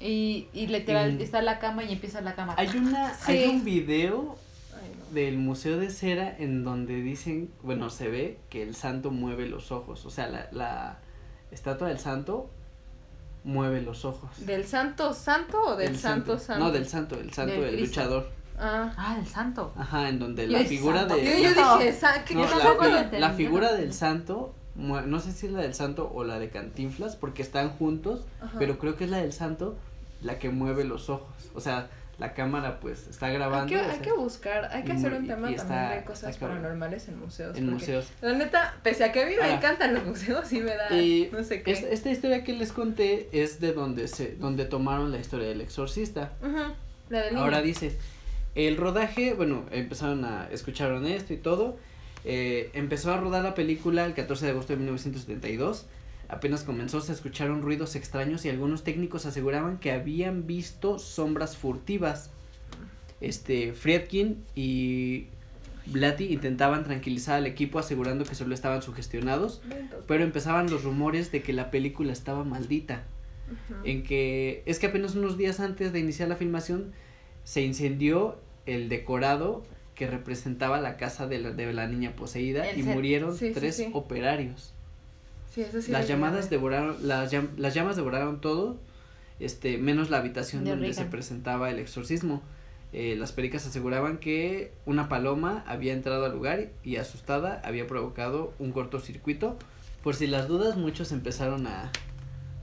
Y, 0.00 0.48
y 0.52 0.66
literal, 0.68 1.20
está 1.20 1.42
la 1.42 1.58
cama 1.58 1.84
y 1.84 1.92
empieza 1.92 2.20
la 2.22 2.34
cama. 2.34 2.54
Hay 2.56 2.68
una, 2.76 3.12
Sí. 3.14 3.32
hay 3.32 3.48
un 3.50 3.64
video 3.64 4.36
Ay, 4.74 4.90
no. 4.98 5.14
del 5.14 5.38
Museo 5.38 5.78
de 5.78 5.90
Cera 5.90 6.34
en 6.38 6.64
donde 6.64 7.02
dicen, 7.02 7.50
bueno, 7.62 7.90
se 7.90 8.08
ve 8.08 8.38
que 8.50 8.62
el 8.62 8.74
santo 8.74 9.10
mueve 9.10 9.46
los 9.46 9.70
ojos. 9.70 10.04
O 10.06 10.10
sea, 10.10 10.26
la, 10.28 10.48
la 10.50 10.98
estatua 11.52 11.88
del 11.88 11.98
santo 12.00 12.50
mueve 13.44 13.82
los 13.82 14.04
ojos. 14.04 14.30
¿Del 14.46 14.64
santo 14.66 15.12
santo 15.14 15.60
o 15.62 15.76
del 15.76 15.88
El 15.90 15.98
santo 15.98 16.38
santo? 16.38 16.64
No, 16.64 16.70
del 16.70 16.86
santo, 16.86 17.18
el 17.18 17.32
santo 17.32 17.52
Del 17.60 17.76
Cristo. 17.76 18.00
luchador. 18.00 18.30
Ah. 18.58 18.92
Ah, 18.96 19.16
del 19.16 19.26
santo. 19.26 19.72
Ajá, 19.76 20.08
en 20.08 20.18
donde 20.18 20.46
la 20.46 20.60
figura 20.60 21.04
de... 21.06 21.16
Yo, 21.24 21.36
dije, 21.36 21.54
No, 21.56 21.78
la, 22.88 23.10
la 23.18 23.30
figura 23.30 23.72
del 23.72 23.92
santo, 23.92 24.54
mue- 24.76 25.04
no 25.06 25.18
sé 25.20 25.32
si 25.32 25.46
es 25.46 25.52
la 25.52 25.62
del 25.62 25.74
santo 25.74 26.10
o 26.14 26.22
la 26.24 26.38
de 26.38 26.50
Cantinflas, 26.50 27.16
porque 27.16 27.42
están 27.42 27.70
juntos, 27.70 28.24
Ajá. 28.40 28.58
pero 28.58 28.78
creo 28.78 28.96
que 28.96 29.04
es 29.04 29.10
la 29.10 29.18
del 29.18 29.32
santo 29.32 29.76
la 30.20 30.38
que 30.38 30.50
mueve 30.50 30.84
los 30.84 31.10
ojos. 31.10 31.26
O 31.54 31.60
sea, 31.60 31.90
la 32.22 32.34
cámara 32.34 32.78
pues 32.78 33.08
está 33.08 33.26
Hay 33.26 33.34
grabando. 33.34 33.66
que, 33.66 33.76
o 33.76 33.90
hay 33.90 33.98
que 33.98 34.12
buscar, 34.12 34.66
hay 34.72 34.84
que 34.84 34.92
y 34.92 34.96
hacer 34.96 35.12
un 35.12 35.24
y- 35.24 35.28
tema 35.28 35.50
y 35.50 35.56
también 35.56 35.80
está- 35.82 35.94
de 35.96 36.04
cosas 36.04 36.36
paranormales 36.38 37.08
en 37.08 37.18
museos. 37.18 37.58
en 37.58 37.68
museos. 37.68 38.10
La 38.20 38.32
neta, 38.34 38.76
pese 38.84 39.02
a 39.04 39.10
que 39.10 39.22
a 39.22 39.26
mí 39.26 39.32
me 39.40 39.52
encantan 39.52 39.92
los 39.92 40.04
museos, 40.04 40.46
sí 40.46 40.60
me 40.60 40.74
da 40.76 40.88
Y 40.96 41.28
no 41.32 41.42
sé 41.42 41.62
qué. 41.64 41.72
es- 41.72 41.82
esta 41.82 42.10
historia 42.10 42.44
que 42.44 42.52
les 42.52 42.70
conté 42.72 43.28
es 43.32 43.58
de 43.60 43.72
donde 43.72 44.06
se 44.06 44.36
donde 44.36 44.64
tomaron 44.66 45.10
la 45.10 45.18
historia 45.18 45.48
del 45.48 45.60
exorcista. 45.60 46.30
Ujú, 46.40 46.72
La 47.10 47.22
del. 47.22 47.36
Ahora 47.36 47.60
dice, 47.60 47.98
el 48.54 48.76
rodaje, 48.76 49.34
bueno, 49.34 49.64
empezaron 49.72 50.24
a, 50.24 50.48
escucharon 50.52 51.06
esto 51.06 51.32
y 51.32 51.38
todo, 51.38 51.76
eh, 52.24 52.70
empezó 52.74 53.12
a 53.12 53.16
rodar 53.16 53.42
la 53.42 53.54
película 53.54 54.04
el 54.06 54.14
14 54.14 54.44
de 54.44 54.52
agosto 54.52 54.72
de 54.74 54.76
1972, 54.76 55.86
apenas 56.32 56.64
comenzó 56.64 57.00
se 57.00 57.12
escucharon 57.12 57.62
ruidos 57.62 57.94
extraños 57.94 58.44
y 58.44 58.48
algunos 58.48 58.82
técnicos 58.84 59.26
aseguraban 59.26 59.78
que 59.78 59.92
habían 59.92 60.46
visto 60.46 60.98
sombras 60.98 61.56
furtivas. 61.56 62.30
Este, 63.20 63.72
Friedkin 63.72 64.42
y 64.56 65.26
Blatty 65.86 66.24
intentaban 66.32 66.84
tranquilizar 66.84 67.36
al 67.36 67.46
equipo 67.46 67.78
asegurando 67.78 68.24
que 68.24 68.34
solo 68.34 68.54
estaban 68.54 68.82
sugestionados, 68.82 69.62
pero 70.08 70.24
empezaban 70.24 70.70
los 70.70 70.82
rumores 70.84 71.30
de 71.30 71.42
que 71.42 71.52
la 71.52 71.70
película 71.70 72.12
estaba 72.12 72.44
maldita 72.44 73.04
en 73.84 74.02
que 74.02 74.62
es 74.64 74.78
que 74.78 74.86
apenas 74.86 75.14
unos 75.14 75.36
días 75.36 75.60
antes 75.60 75.92
de 75.92 75.98
iniciar 76.00 76.28
la 76.28 76.36
filmación 76.36 76.92
se 77.44 77.60
incendió 77.62 78.38
el 78.64 78.88
decorado 78.88 79.62
que 79.94 80.06
representaba 80.06 80.80
la 80.80 80.96
casa 80.96 81.26
de 81.26 81.38
la, 81.38 81.50
de 81.50 81.70
la 81.72 81.86
niña 81.86 82.16
poseída 82.16 82.68
El 82.70 82.78
y 82.78 82.82
murieron 82.82 83.36
Sí, 83.36 83.48
sí, 83.48 83.52
tres 83.52 83.76
sí. 83.76 83.90
operarios. 83.92 84.72
Sí, 85.52 85.60
eso 85.62 85.82
sí 85.82 85.92
las 85.92 86.08
llamadas 86.08 86.48
devoraron 86.50 86.96
las, 87.06 87.32
llam- 87.32 87.56
las 87.56 87.74
llamas 87.74 87.96
devoraron 87.96 88.40
todo, 88.40 88.78
este 89.40 89.76
menos 89.78 90.08
la 90.10 90.18
habitación 90.18 90.64
De 90.64 90.70
donde 90.70 90.86
Reagan. 90.88 91.04
se 91.04 91.10
presentaba 91.10 91.70
el 91.70 91.78
exorcismo. 91.78 92.42
Eh, 92.94 93.16
las 93.18 93.32
pericas 93.32 93.66
aseguraban 93.66 94.18
que 94.18 94.72
una 94.86 95.08
paloma 95.08 95.64
había 95.66 95.92
entrado 95.94 96.26
al 96.26 96.32
lugar 96.32 96.68
y 96.84 96.96
asustada 96.96 97.60
había 97.64 97.86
provocado 97.86 98.52
un 98.58 98.72
cortocircuito. 98.72 99.58
Por 100.02 100.14
si 100.14 100.26
las 100.26 100.48
dudas, 100.48 100.76
muchos 100.76 101.12
empezaron 101.12 101.66
a 101.66 101.90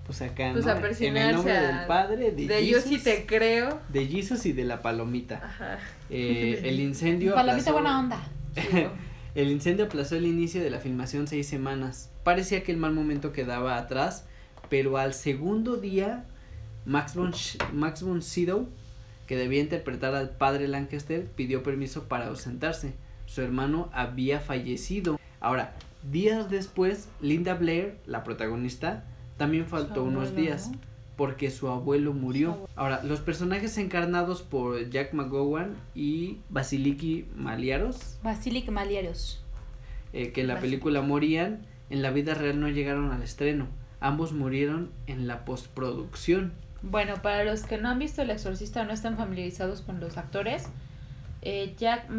pues 0.05 0.21
acá, 0.23 0.49
Pues 0.53 0.65
¿no? 0.65 0.71
a 0.71 0.75
en 0.99 1.17
el 1.17 1.35
nombre 1.35 1.55
a- 1.55 1.77
del 1.79 1.87
padre, 1.87 2.31
de, 2.31 2.47
De 2.47 2.67
yo 2.67 2.79
sí 2.81 2.97
Jesus, 2.97 3.03
te 3.03 3.25
creo. 3.27 3.79
de 3.89 4.07
Jesus 4.07 4.45
y 4.47 4.53
de 4.53 4.63
la 4.65 4.81
palomita. 4.81 5.35
Ajá. 5.43 5.77
Eh, 6.09 6.61
el 6.63 6.79
incendio 6.79 7.35
Palomita 7.35 7.69
aplazó- 7.69 7.73
buena 7.73 7.99
onda. 7.99 8.17
El 9.35 9.51
incendio 9.51 9.85
aplazó 9.85 10.15
el 10.15 10.25
inicio 10.25 10.61
de 10.61 10.71
la 10.71 10.79
filmación 10.79 11.27
seis 11.27 11.47
semanas. 11.47 12.09
Parecía 12.29 12.61
que 12.61 12.71
el 12.71 12.77
mal 12.77 12.93
momento 12.93 13.31
quedaba 13.31 13.75
atrás, 13.75 14.23
pero 14.69 14.97
al 14.97 15.15
segundo 15.15 15.77
día, 15.77 16.25
Max 16.85 17.15
von, 17.15 17.33
Max 17.73 18.03
von 18.03 18.21
Sydow, 18.21 18.67
que 19.25 19.35
debía 19.35 19.61
interpretar 19.61 20.13
al 20.13 20.29
padre 20.29 20.67
Lancaster, 20.67 21.25
pidió 21.25 21.63
permiso 21.63 22.03
para 22.03 22.27
ausentarse. 22.27 22.93
Su 23.25 23.41
hermano 23.41 23.89
había 23.93 24.39
fallecido. 24.39 25.19
Ahora, 25.39 25.73
días 26.11 26.51
después, 26.51 27.09
Linda 27.19 27.55
Blair, 27.55 27.97
la 28.05 28.23
protagonista, 28.23 29.05
también 29.37 29.65
faltó 29.65 30.03
unos 30.03 30.35
días. 30.35 30.69
porque 31.15 31.49
su 31.49 31.67
abuelo 31.67 32.13
murió. 32.13 32.69
Ahora, 32.75 33.01
los 33.03 33.21
personajes 33.21 33.75
encarnados 33.79 34.43
por 34.43 34.87
Jack 34.91 35.13
McGowan 35.13 35.75
y 35.95 36.37
Basiliki 36.51 37.25
Maliaros, 37.35 38.19
Basilic 38.21 38.69
Maliaros. 38.69 39.43
eh, 40.13 40.31
que 40.31 40.41
en 40.41 40.47
la 40.47 40.59
película 40.59 41.01
morían, 41.01 41.65
en 41.89 42.01
la 42.01 42.11
vida 42.11 42.33
real 42.33 42.59
no 42.59 42.67
llegaron 42.69 43.11
al 43.11 43.21
estreno. 43.23 43.67
Ambos 43.99 44.31
murieron 44.33 44.91
en 45.07 45.27
la 45.27 45.43
postproducción. 45.45 46.53
Bueno, 46.81 47.15
para 47.21 47.43
los 47.43 47.63
que 47.63 47.77
no 47.77 47.89
han 47.89 47.99
visto 47.99 48.21
El 48.21 48.29
Exorcista 48.29 48.81
o 48.81 48.85
no 48.85 48.93
están 48.93 49.17
familiarizados 49.17 49.81
con 49.81 49.99
los 49.99 50.17
actores, 50.17 50.67
eh, 51.41 51.75
Jack 51.77 52.09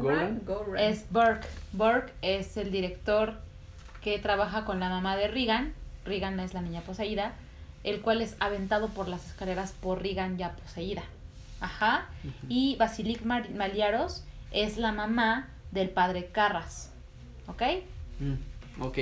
Goran. 0.00 0.40
es 0.78 1.06
Burke. 1.10 1.46
Burke 1.72 2.12
es 2.22 2.56
el 2.56 2.70
director 2.70 3.34
que 4.02 4.18
trabaja 4.18 4.64
con 4.64 4.78
la 4.80 4.88
mamá 4.90 5.16
de 5.16 5.28
Regan. 5.28 5.72
Regan 6.04 6.38
es 6.40 6.52
la 6.52 6.60
niña 6.60 6.82
poseída, 6.82 7.32
el 7.82 8.02
cual 8.02 8.20
es 8.20 8.36
aventado 8.40 8.88
por 8.88 9.08
las 9.08 9.26
escaleras 9.26 9.72
por 9.72 10.02
Regan 10.02 10.36
ya 10.36 10.52
poseída. 10.56 11.02
Ajá. 11.60 12.08
Y 12.48 12.76
Basilic 12.76 13.22
Mar- 13.24 13.50
Maliaros 13.54 14.24
es 14.50 14.76
la 14.76 14.92
mamá 14.92 15.48
del 15.74 15.90
padre 15.90 16.28
Carras. 16.32 16.92
¿Ok? 17.46 17.62
Mm, 18.20 18.82
ok. 18.82 18.98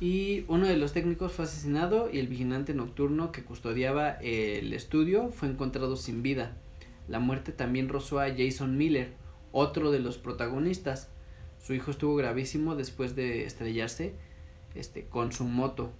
Y 0.00 0.44
uno 0.48 0.66
de 0.66 0.76
los 0.76 0.92
técnicos 0.92 1.32
fue 1.32 1.44
asesinado 1.44 2.10
y 2.12 2.18
el 2.18 2.26
vigilante 2.26 2.74
nocturno 2.74 3.32
que 3.32 3.44
custodiaba 3.44 4.10
el 4.20 4.72
estudio 4.72 5.30
fue 5.30 5.48
encontrado 5.48 5.96
sin 5.96 6.22
vida. 6.22 6.56
La 7.08 7.18
muerte 7.18 7.52
también 7.52 7.88
rozó 7.88 8.20
a 8.20 8.28
Jason 8.36 8.76
Miller, 8.76 9.12
otro 9.52 9.90
de 9.92 10.00
los 10.00 10.18
protagonistas. 10.18 11.08
Su 11.64 11.72
hijo 11.72 11.90
estuvo 11.90 12.16
gravísimo 12.16 12.74
después 12.74 13.16
de 13.16 13.44
estrellarse 13.44 14.14
este, 14.74 15.04
con 15.04 15.32
su 15.32 15.44
moto. 15.44 15.92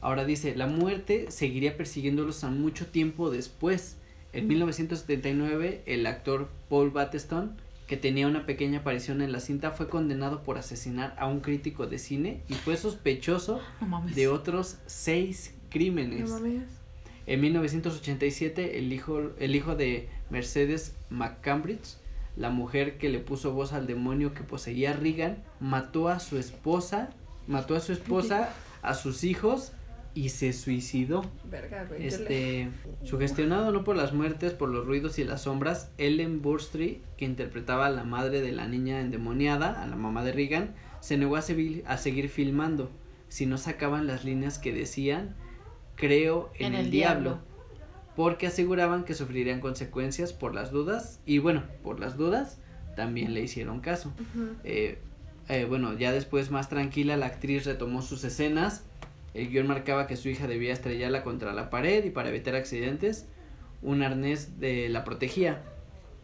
Ahora 0.00 0.24
dice, 0.24 0.54
la 0.54 0.66
muerte 0.66 1.30
seguiría 1.30 1.76
persiguiéndolos 1.76 2.44
a 2.44 2.50
mucho 2.50 2.86
tiempo 2.86 3.30
después. 3.30 3.96
En 4.32 4.46
1979, 4.46 5.82
el 5.86 6.06
actor 6.06 6.48
Paul 6.68 6.90
Batteston, 6.90 7.56
que 7.90 7.96
tenía 7.96 8.28
una 8.28 8.46
pequeña 8.46 8.78
aparición 8.78 9.20
en 9.20 9.32
la 9.32 9.40
cinta, 9.40 9.72
fue 9.72 9.88
condenado 9.88 10.44
por 10.44 10.58
asesinar 10.58 11.12
a 11.18 11.26
un 11.26 11.40
crítico 11.40 11.88
de 11.88 11.98
cine 11.98 12.40
y 12.48 12.54
fue 12.54 12.76
sospechoso 12.76 13.60
No 13.80 13.88
mames. 13.88 14.14
de 14.14 14.28
otros 14.28 14.78
seis 14.86 15.56
crímenes. 15.70 16.30
No 16.30 16.38
mames. 16.38 16.62
En 17.26 17.40
1987, 17.40 18.78
el 18.78 18.92
hijo, 18.92 19.32
el 19.40 19.56
hijo 19.56 19.74
de 19.74 20.08
Mercedes 20.30 20.94
McCambridge, 21.10 21.96
la 22.36 22.50
mujer 22.50 22.96
que 22.96 23.08
le 23.08 23.18
puso 23.18 23.52
voz 23.54 23.72
al 23.72 23.88
demonio 23.88 24.34
que 24.34 24.44
poseía 24.44 24.90
a 24.90 24.92
Regan, 24.92 25.42
mató 25.58 26.08
a 26.08 26.20
su 26.20 26.38
esposa, 26.38 27.10
mató 27.48 27.74
a 27.74 27.80
su 27.80 27.92
esposa, 27.92 28.54
a 28.82 28.94
sus 28.94 29.24
hijos 29.24 29.72
y 30.14 30.30
se 30.30 30.52
suicidó. 30.52 31.24
Verga, 31.44 31.84
güey. 31.84 32.00
yo 32.00 32.04
le- 32.18 32.62
Este, 32.62 32.68
sugestionado 33.04 33.70
no 33.72 33.84
por 33.84 33.96
las 33.96 34.12
muertes, 34.12 34.52
por 34.52 34.68
los 34.68 34.86
ruidos 34.86 35.18
y 35.18 35.24
las 35.24 35.42
sombras, 35.42 35.90
Ellen 35.98 36.42
Burstry, 36.42 37.02
que 37.16 37.24
interpretaba 37.24 37.86
a 37.86 37.90
la 37.90 38.04
madre 38.04 38.40
de 38.40 38.52
la 38.52 38.66
niña 38.66 39.00
endemoniada, 39.00 39.82
a 39.82 39.86
la 39.86 39.96
mamá 39.96 40.24
de 40.24 40.32
Regan, 40.32 40.74
se 41.00 41.16
negó 41.16 41.36
a, 41.36 41.42
seguir- 41.42 41.84
a 41.86 41.96
seguir 41.96 42.28
filmando 42.28 42.90
si 43.28 43.46
no 43.46 43.56
sacaban 43.58 44.06
las 44.06 44.24
líneas 44.24 44.58
que 44.58 44.72
decían 44.72 45.36
creo 45.94 46.50
en, 46.58 46.74
el, 46.74 46.90
diablo, 46.90 47.38
porque 48.16 48.46
aseguraban 48.46 49.04
que 49.04 49.14
sufrirían 49.14 49.60
consecuencias 49.60 50.32
por 50.32 50.54
las 50.54 50.70
dudas 50.70 51.20
y 51.26 51.38
bueno, 51.38 51.62
por 51.82 52.00
las 52.00 52.16
dudas 52.16 52.58
también 52.96 53.34
le 53.34 53.42
hicieron 53.42 53.80
caso. 53.80 54.12
Eh, 54.64 54.98
eh, 55.48 55.64
bueno, 55.68 55.96
ya 55.96 56.10
después 56.12 56.50
más 56.50 56.68
tranquila 56.68 57.16
la 57.16 57.26
actriz 57.26 57.64
retomó 57.66 58.02
sus 58.02 58.24
escenas. 58.24 58.84
El 59.34 59.48
guion 59.48 59.66
marcaba 59.66 60.06
que 60.06 60.16
su 60.16 60.28
hija 60.28 60.46
debía 60.46 60.72
estrellarla 60.72 61.22
contra 61.22 61.52
la 61.52 61.70
pared 61.70 62.04
y 62.04 62.10
para 62.10 62.30
evitar 62.30 62.56
accidentes 62.56 63.28
un 63.82 64.02
arnés 64.02 64.58
de 64.58 64.88
la 64.88 65.04
protegía. 65.04 65.62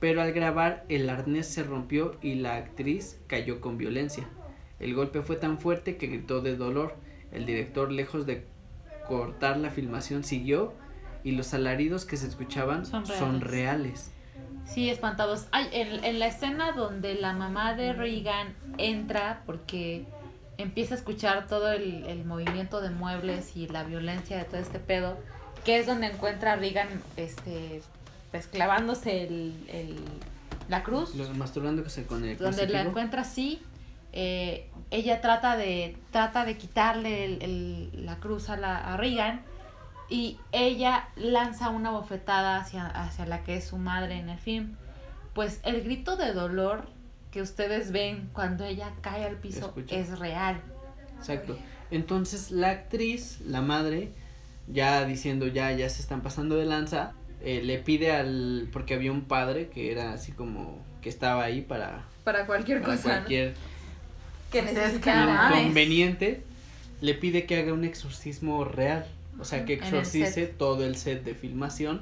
Pero 0.00 0.20
al 0.20 0.32
grabar 0.32 0.84
el 0.88 1.08
arnés 1.08 1.46
se 1.46 1.62
rompió 1.62 2.16
y 2.20 2.34
la 2.34 2.56
actriz 2.56 3.20
cayó 3.26 3.60
con 3.60 3.78
violencia. 3.78 4.28
El 4.78 4.94
golpe 4.94 5.22
fue 5.22 5.36
tan 5.36 5.58
fuerte 5.58 5.96
que 5.96 6.08
gritó 6.08 6.40
de 6.42 6.56
dolor. 6.56 6.96
El 7.32 7.46
director, 7.46 7.90
lejos 7.90 8.26
de 8.26 8.44
cortar 9.08 9.56
la 9.56 9.70
filmación, 9.70 10.24
siguió 10.24 10.74
y 11.24 11.32
los 11.32 11.54
alaridos 11.54 12.04
que 12.04 12.16
se 12.16 12.26
escuchaban 12.26 12.84
Son 12.84 13.40
reales. 13.40 14.12
Sí, 14.64 14.90
espantados. 14.90 15.46
Ay, 15.52 15.68
en, 15.72 16.04
en 16.04 16.18
la 16.18 16.26
escena 16.26 16.72
donde 16.72 17.14
la 17.14 17.32
mamá 17.32 17.74
de 17.74 17.92
Regan 17.92 18.54
entra 18.78 19.42
porque 19.46 20.04
empieza 20.58 20.94
a 20.94 20.98
escuchar 20.98 21.46
todo 21.46 21.72
el, 21.72 22.04
el 22.06 22.24
movimiento 22.24 22.80
de 22.80 22.90
muebles 22.90 23.56
y 23.56 23.68
la 23.68 23.84
violencia 23.84 24.38
de 24.38 24.44
todo 24.44 24.58
este 24.60 24.78
pedo, 24.78 25.18
que 25.64 25.78
es 25.78 25.86
donde 25.86 26.06
encuentra 26.06 26.52
a 26.52 26.56
Regan 26.56 26.88
este, 27.16 27.82
pues 28.30 28.46
clavándose 28.46 29.24
el, 29.24 29.54
el- 29.68 29.98
la 30.68 30.82
cruz, 30.82 31.14
Los 31.14 31.34
masturbándose 31.36 32.06
con 32.06 32.24
el 32.24 32.36
donde 32.38 32.66
la 32.66 32.82
encuentra 32.82 33.22
así. 33.22 33.62
eh, 34.12 34.68
ella 34.90 35.20
trata 35.20 35.56
de 35.56 35.96
trata 36.10 36.44
de 36.44 36.56
quitarle 36.56 37.24
el- 37.24 37.42
el- 37.42 38.06
la 38.06 38.16
cruz 38.16 38.48
a, 38.48 38.56
la, 38.56 38.76
a 38.78 38.96
Regan 38.96 39.42
y 40.08 40.38
ella 40.52 41.08
lanza 41.16 41.68
una 41.70 41.90
bofetada 41.90 42.58
hacia, 42.58 42.86
hacia 42.86 43.26
la 43.26 43.42
que 43.44 43.56
es 43.56 43.64
su 43.66 43.76
madre 43.78 44.18
en 44.18 44.28
el 44.28 44.38
film. 44.38 44.76
Pues 45.34 45.60
el 45.64 45.82
grito 45.82 46.16
de 46.16 46.32
dolor 46.32 46.86
que 47.36 47.42
ustedes 47.42 47.92
ven 47.92 48.30
cuando 48.32 48.64
ella 48.64 48.94
cae 49.02 49.26
al 49.26 49.36
piso 49.36 49.66
Escucha. 49.66 49.94
es 49.94 50.18
real. 50.18 50.58
Exacto. 51.18 51.58
Entonces 51.90 52.50
la 52.50 52.70
actriz, 52.70 53.42
la 53.42 53.60
madre, 53.60 54.08
ya 54.68 55.04
diciendo 55.04 55.46
ya, 55.46 55.70
ya 55.72 55.90
se 55.90 56.00
están 56.00 56.22
pasando 56.22 56.56
de 56.56 56.64
lanza, 56.64 57.12
eh, 57.42 57.60
le 57.62 57.76
pide 57.78 58.10
al, 58.12 58.70
porque 58.72 58.94
había 58.94 59.12
un 59.12 59.24
padre 59.26 59.68
que 59.68 59.92
era 59.92 60.14
así 60.14 60.32
como 60.32 60.82
que 61.02 61.10
estaba 61.10 61.44
ahí 61.44 61.60
para, 61.60 62.04
Para 62.24 62.46
cualquier 62.46 62.80
para 62.80 62.94
cosa. 62.96 63.10
cualquier 63.16 63.52
Que 64.50 64.62
Pues 64.62 64.98
que 64.98 65.10
mames. 65.10 65.62
conveniente, 65.64 66.42
le 67.02 67.12
pide 67.12 67.44
que 67.44 67.58
haga 67.58 67.74
un 67.74 67.84
exorcismo 67.84 68.64
real, 68.64 69.04
o 69.38 69.44
sea 69.44 69.66
que 69.66 69.74
el 69.74 69.80
exorcice 69.80 70.46
todo 70.46 70.86
el 70.86 70.96
set 70.96 71.22
de 71.22 71.34
filmación, 71.34 72.00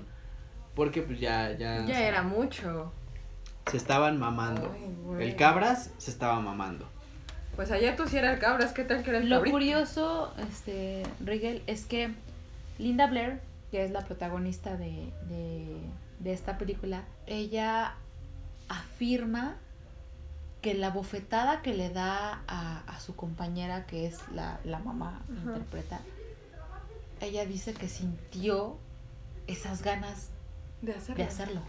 porque 0.77 1.03
pues 1.03 1.19
ya, 1.19 1.51
ya, 1.59 1.81
o 1.85 1.89
Ya 1.89 1.95
sea, 1.97 2.09
era 2.09 2.23
mucho. 2.23 2.93
Se 3.71 3.77
estaban 3.77 4.19
mamando. 4.19 4.75
Ay, 5.19 5.25
el 5.29 5.37
cabras 5.37 5.91
se 5.99 6.11
estaba 6.11 6.41
mamando. 6.41 6.89
Pues 7.57 7.71
allá 7.71 7.95
tú 7.97 8.07
sí 8.09 8.17
era 8.17 8.33
el 8.33 8.41
cabras, 8.41 8.73
¿qué 8.73 8.85
tal 8.85 9.03
que 9.05 9.11
era 9.11 9.19
el 9.21 9.29
Lo 9.31 9.37
cabrito? 9.37 9.55
curioso, 9.55 10.35
este, 10.51 11.05
Rigel, 11.21 11.63
es 11.69 11.85
que 11.85 12.13
Linda 12.79 13.07
Blair, 13.07 13.41
que 13.71 13.85
es 13.85 13.93
la 13.93 14.01
protagonista 14.05 14.77
de, 14.77 15.13
de, 15.29 15.79
de 16.19 16.33
esta 16.33 16.59
película, 16.59 17.05
ella 17.27 17.95
afirma 18.69 19.55
que 20.63 20.75
la 20.75 20.91
bofetada 20.91 21.63
que 21.63 21.75
le 21.75 21.91
da 21.91 22.43
a, 22.49 22.81
a 22.89 22.99
su 23.01 23.15
compañera, 23.15 23.87
que 23.87 24.07
es 24.07 24.19
la, 24.35 24.59
la 24.65 24.79
mamá, 24.81 25.23
interpreta, 25.29 26.01
ella 27.21 27.45
dice 27.47 27.73
que 27.75 27.87
sintió 27.87 28.79
esas 29.47 29.83
ganas 29.83 30.31
De 30.83 30.93
hacerlo. 30.95 31.15
de 31.17 31.23
hacerlo. 31.25 31.61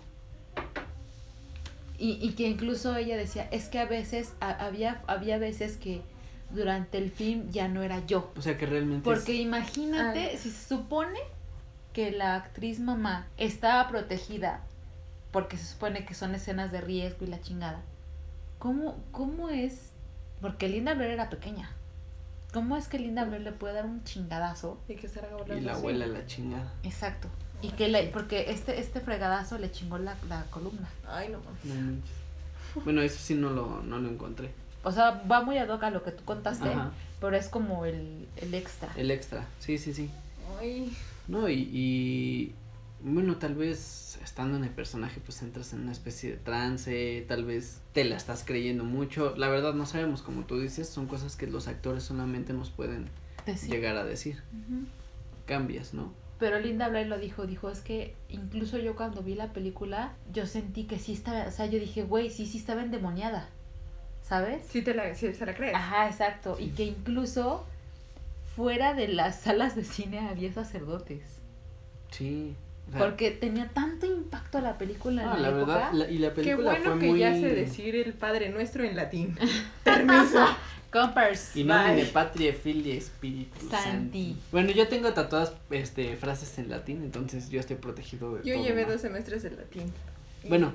Y, 1.98 2.20
y 2.22 2.34
que 2.34 2.48
incluso 2.48 2.96
ella 2.96 3.16
decía, 3.18 3.48
es 3.52 3.68
que 3.70 3.80
a 3.80 3.86
veces, 3.86 4.34
a- 4.42 4.66
había, 4.66 5.02
había 5.08 5.38
veces 5.38 5.78
que 5.78 6.02
durante 6.52 6.98
el 6.98 7.10
film 7.12 7.50
ya 7.52 7.68
no 7.68 7.84
era 7.84 8.06
yo. 8.06 8.32
O 8.38 8.42
sea 8.42 8.58
que 8.58 8.66
realmente 8.66 9.04
Porque 9.04 9.34
es- 9.36 9.42
imagínate, 9.42 10.38
si 10.38 10.52
se 10.52 10.68
supone 10.76 11.20
que 11.94 12.12
la 12.12 12.36
actriz 12.36 12.80
mamá 12.80 13.28
estaba 13.38 13.88
protegida, 13.88 14.62
porque 15.32 15.58
se 15.58 15.66
supone 15.66 16.06
que 16.06 16.14
son 16.14 16.36
escenas 16.36 16.72
de 16.72 16.82
riesgo 16.82 17.26
y 17.26 17.30
la 17.30 17.42
chingada, 17.42 17.82
¿cómo, 18.60 18.98
cómo 19.12 19.50
es? 19.50 19.92
Porque 20.42 20.68
Linda 20.68 20.94
Blair 20.94 21.12
era 21.12 21.30
pequeña. 21.30 21.72
¿Cómo 22.54 22.78
es 22.78 22.88
que 22.88 23.00
Linda 23.00 23.26
Blair 23.26 23.42
le 23.42 23.52
puede 23.52 23.74
dar 23.74 23.86
un 23.86 24.04
chingadazo? 24.04 24.80
Y 24.88 24.96
que 24.96 25.08
estar 25.08 25.28
y 25.58 25.60
la 25.62 25.74
abuela 25.74 26.06
la 26.08 26.26
chingada. 26.26 26.74
Exacto. 26.84 27.28
Y 27.66 27.70
que 27.72 27.88
le, 27.88 28.08
porque 28.08 28.52
este, 28.52 28.80
este 28.80 29.00
fregadazo 29.02 29.58
le 29.58 29.72
chingó 29.72 29.98
la, 29.98 30.16
la 30.30 30.44
columna. 30.46 30.88
Ay, 31.08 31.30
no 31.30 31.40
mames. 31.40 31.66
No 31.66 31.74
manches. 31.92 32.16
Bueno, 32.84 33.02
eso 33.02 33.18
sí 33.20 33.36
no 33.36 33.50
lo, 33.52 33.82
no 33.84 34.00
lo 34.00 34.10
encontré. 34.10 34.52
O 34.84 34.92
sea, 34.92 35.24
va 35.30 35.42
muy 35.42 35.58
ad 35.58 35.70
hoc 35.70 35.82
a 35.84 35.90
lo 35.90 36.04
que 36.04 36.12
tú 36.12 36.24
contaste, 36.26 36.70
Ajá. 36.70 36.92
pero 37.20 37.36
es 37.36 37.48
como 37.48 37.86
el, 37.86 38.28
el 38.38 38.54
extra. 38.54 38.92
El 38.96 39.10
extra, 39.12 39.48
sí, 39.60 39.78
sí, 39.78 39.94
sí. 39.94 40.10
Ay. 40.60 40.96
No, 41.28 41.50
y, 41.50 41.70
y 41.74 42.54
bueno, 43.02 43.38
tal 43.38 43.56
vez 43.56 44.20
estando 44.24 44.58
en 44.58 44.64
el 44.64 44.70
personaje 44.70 45.20
pues 45.24 45.42
entras 45.42 45.74
en 45.74 45.82
una 45.82 45.92
especie 45.92 46.32
de 46.32 46.38
trance, 46.38 47.26
tal 47.28 47.46
vez 47.46 47.80
te 47.94 48.04
la 48.04 48.16
estás 48.16 48.44
creyendo 48.46 48.84
mucho. 48.84 49.34
La 49.38 49.48
verdad 49.50 49.74
no 49.74 49.86
sabemos, 49.86 50.22
como 50.22 50.44
tú 50.44 50.60
dices, 50.60 50.88
son 50.90 51.08
cosas 51.08 51.36
que 51.36 51.48
los 51.48 51.68
actores 51.68 52.04
solamente 52.04 52.54
nos 52.54 52.70
pueden 52.70 53.10
Decir. 53.46 53.72
llegar 53.72 53.96
a 53.98 54.04
decir. 54.04 54.44
Cambias, 55.48 55.94
¿no? 55.94 56.12
Pero 56.40 56.60
Linda 56.60 56.90
Blair 56.90 57.08
lo 57.08 57.18
dijo, 57.18 57.46
dijo, 57.48 57.70
es 57.70 57.80
que 57.80 58.14
incluso 58.30 58.78
yo 58.78 58.96
cuando 58.96 59.22
vi 59.24 59.36
la 59.36 59.54
película, 59.54 60.14
yo 60.34 60.46
sentí 60.46 60.84
que 60.84 61.00
sí 61.00 61.14
estaba, 61.14 61.46
o 61.48 61.52
sea, 61.52 61.66
yo 61.68 61.80
dije, 61.80 62.04
güey, 62.04 62.30
sí, 62.30 62.46
sí 62.46 62.58
estaba 62.58 62.84
endemoniada, 62.84 63.48
¿sabes? 64.22 64.62
Sí, 64.70 64.82
te 64.82 64.94
la, 64.94 65.16
sí 65.16 65.34
se 65.34 65.46
la 65.46 65.54
crees. 65.56 65.74
Ajá, 65.76 66.08
exacto. 66.10 66.58
Y 66.60 66.70
que 66.72 66.84
incluso 66.84 67.66
fuera 68.56 68.94
de 68.94 69.08
las 69.08 69.40
salas 69.42 69.76
de 69.76 69.86
cine 69.86 70.20
había 70.20 70.52
sacerdotes. 70.52 71.40
Sí. 72.12 72.56
o 72.88 72.92
sea, 72.92 73.00
Porque 73.00 73.32
tenía 73.32 73.70
tanto 73.70 74.06
impacto 74.06 74.60
la 74.62 74.78
película 74.78 75.24
en 75.24 75.30
no, 75.30 75.36
la, 75.38 75.40
la 75.52 75.58
época. 75.58 75.74
verdad, 75.74 75.92
la- 75.94 76.10
y 76.10 76.18
la 76.18 76.30
Qué 76.30 76.36
película 76.36 76.72
bueno 76.72 76.92
fue 76.92 77.00
que 77.00 77.08
muy... 77.08 77.20
ya 77.20 77.34
sé 77.34 77.50
decir 77.56 77.96
el 77.96 78.14
Padre 78.14 78.50
Nuestro 78.50 78.84
en 78.84 78.96
latín. 78.98 79.38
Permiso. 79.86 80.46
Compers. 81.02 81.56
Y 81.56 81.64
no 81.64 81.74
Bye. 81.78 81.96
de 81.96 82.06
patria, 82.06 82.54
filia, 82.54 82.96
espíritu 82.96 83.60
Santi. 83.70 83.84
santi. 83.84 84.38
Bueno, 84.52 84.72
yo 84.72 84.88
tengo 84.88 85.12
tatuadas 85.14 85.54
este, 85.72 86.16
frases 86.16 86.58
en 86.60 86.70
latín, 86.70 87.02
entonces 87.04 87.50
yo 87.50 87.60
estoy 87.60 87.76
protegido 87.76 88.36
de 88.36 88.44
Yo 88.44 88.54
todo 88.56 88.64
llevé 88.66 88.84
mal. 88.84 88.92
dos 88.94 89.02
semestres 89.02 89.44
de 89.44 89.52
latín. 89.52 89.92
Bueno. 90.48 90.74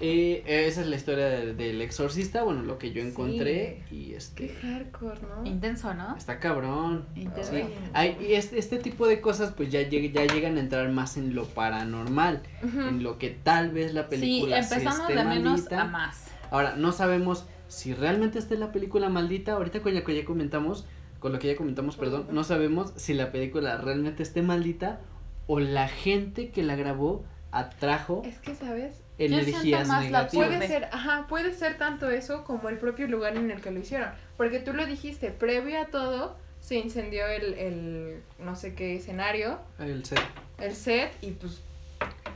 Eh, 0.00 0.42
esa 0.66 0.80
es 0.80 0.86
la 0.88 0.96
historia 0.96 1.26
del, 1.26 1.56
del 1.56 1.80
exorcista, 1.82 2.42
bueno, 2.42 2.62
lo 2.62 2.76
que 2.78 2.92
yo 2.92 3.02
Sí. 3.02 3.08
encontré 3.08 3.84
y 3.90 4.06
Qué 4.06 4.16
este 4.16 4.48
hardcore, 4.48 5.20
¿no? 5.20 5.46
Intenso, 5.46 5.94
¿no? 5.94 6.16
está 6.16 6.40
cabrón. 6.40 7.04
Intenso. 7.14 7.52
Sí. 7.52 7.62
Hay, 7.92 8.16
y 8.26 8.32
este, 8.32 8.58
este 8.58 8.78
tipo 8.78 9.06
de 9.06 9.20
cosas 9.20 9.52
pues 9.54 9.70
ya, 9.70 9.80
lleg- 9.82 10.10
ya 10.12 10.24
llegan 10.26 10.56
a 10.56 10.60
entrar 10.60 10.88
más 10.88 11.16
en 11.18 11.34
lo 11.36 11.44
paranormal, 11.44 12.42
en 12.62 13.02
lo 13.04 13.18
que 13.18 13.30
tal 13.30 13.70
vez 13.70 13.92
la 13.94 14.04
Sí, 14.04 14.08
película 14.10 14.62
se 14.62 14.74
empezamos 14.74 15.08
esté 15.10 15.14
de 15.20 15.24
menos 15.24 15.70
a 15.70 15.84
más. 15.84 16.24
Ahora, 16.50 16.74
no 16.76 16.90
sabemos 16.90 17.44
si 17.72 17.94
realmente 17.94 18.38
está 18.38 18.54
la 18.56 18.70
película 18.70 19.08
maldita, 19.08 19.52
ahorita 19.52 19.80
con 19.80 19.94
lo 19.94 20.04
que 20.04 20.14
ya 20.14 20.26
comentamos, 20.26 20.84
con 21.20 21.32
lo 21.32 21.38
que 21.38 21.48
ya 21.48 21.56
comentamos, 21.56 21.96
perdón, 21.96 22.26
no 22.30 22.44
sabemos 22.44 22.92
si 22.96 23.14
la 23.14 23.32
película 23.32 23.78
realmente 23.78 24.22
esté 24.22 24.42
maldita 24.42 25.00
o 25.46 25.58
la 25.58 25.88
gente 25.88 26.50
que 26.50 26.62
la 26.62 26.76
grabó 26.76 27.24
atrajo 27.50 28.22
Es 28.26 28.38
que, 28.40 28.54
¿sabes? 28.54 29.00
energías 29.16 29.88
más 29.88 30.04
la 30.04 30.18
negativas. 30.24 30.48
Puede 30.48 30.66
ser, 30.66 30.84
ajá, 30.92 31.26
puede 31.28 31.54
ser 31.54 31.78
tanto 31.78 32.10
eso 32.10 32.44
como 32.44 32.68
el 32.68 32.76
propio 32.76 33.08
lugar 33.08 33.38
en 33.38 33.50
el 33.50 33.62
que 33.62 33.70
lo 33.70 33.80
hicieron. 33.80 34.10
Porque 34.36 34.60
tú 34.60 34.74
lo 34.74 34.84
dijiste, 34.84 35.30
previo 35.30 35.80
a 35.80 35.86
todo 35.86 36.36
se 36.60 36.76
incendió 36.76 37.26
el, 37.26 37.54
el 37.54 38.22
no 38.38 38.54
sé 38.54 38.74
qué 38.74 38.96
escenario, 38.96 39.60
El 39.78 40.04
set. 40.04 40.20
el 40.58 40.74
set 40.74 41.10
y 41.22 41.30
pues, 41.30 41.62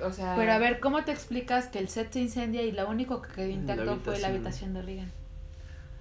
o 0.03 0.13
sea... 0.13 0.35
Pero 0.37 0.53
a 0.53 0.59
ver, 0.59 0.81
¿cómo 0.81 1.05
te 1.05 1.13
explicas 1.13 1.67
que 1.67 1.79
el 1.79 1.89
set 1.89 2.11
se 2.13 2.21
incendia 2.21 2.63
y 2.63 2.73
lo 2.73 2.89
único 2.89 3.21
que 3.21 3.33
quedó 3.33 3.49
intacto 3.49 3.97
fue 3.97 4.19
la 4.19 4.29
habitación. 4.29 4.71
habitación 4.71 4.75
de 4.75 4.83
Regan? 4.83 5.26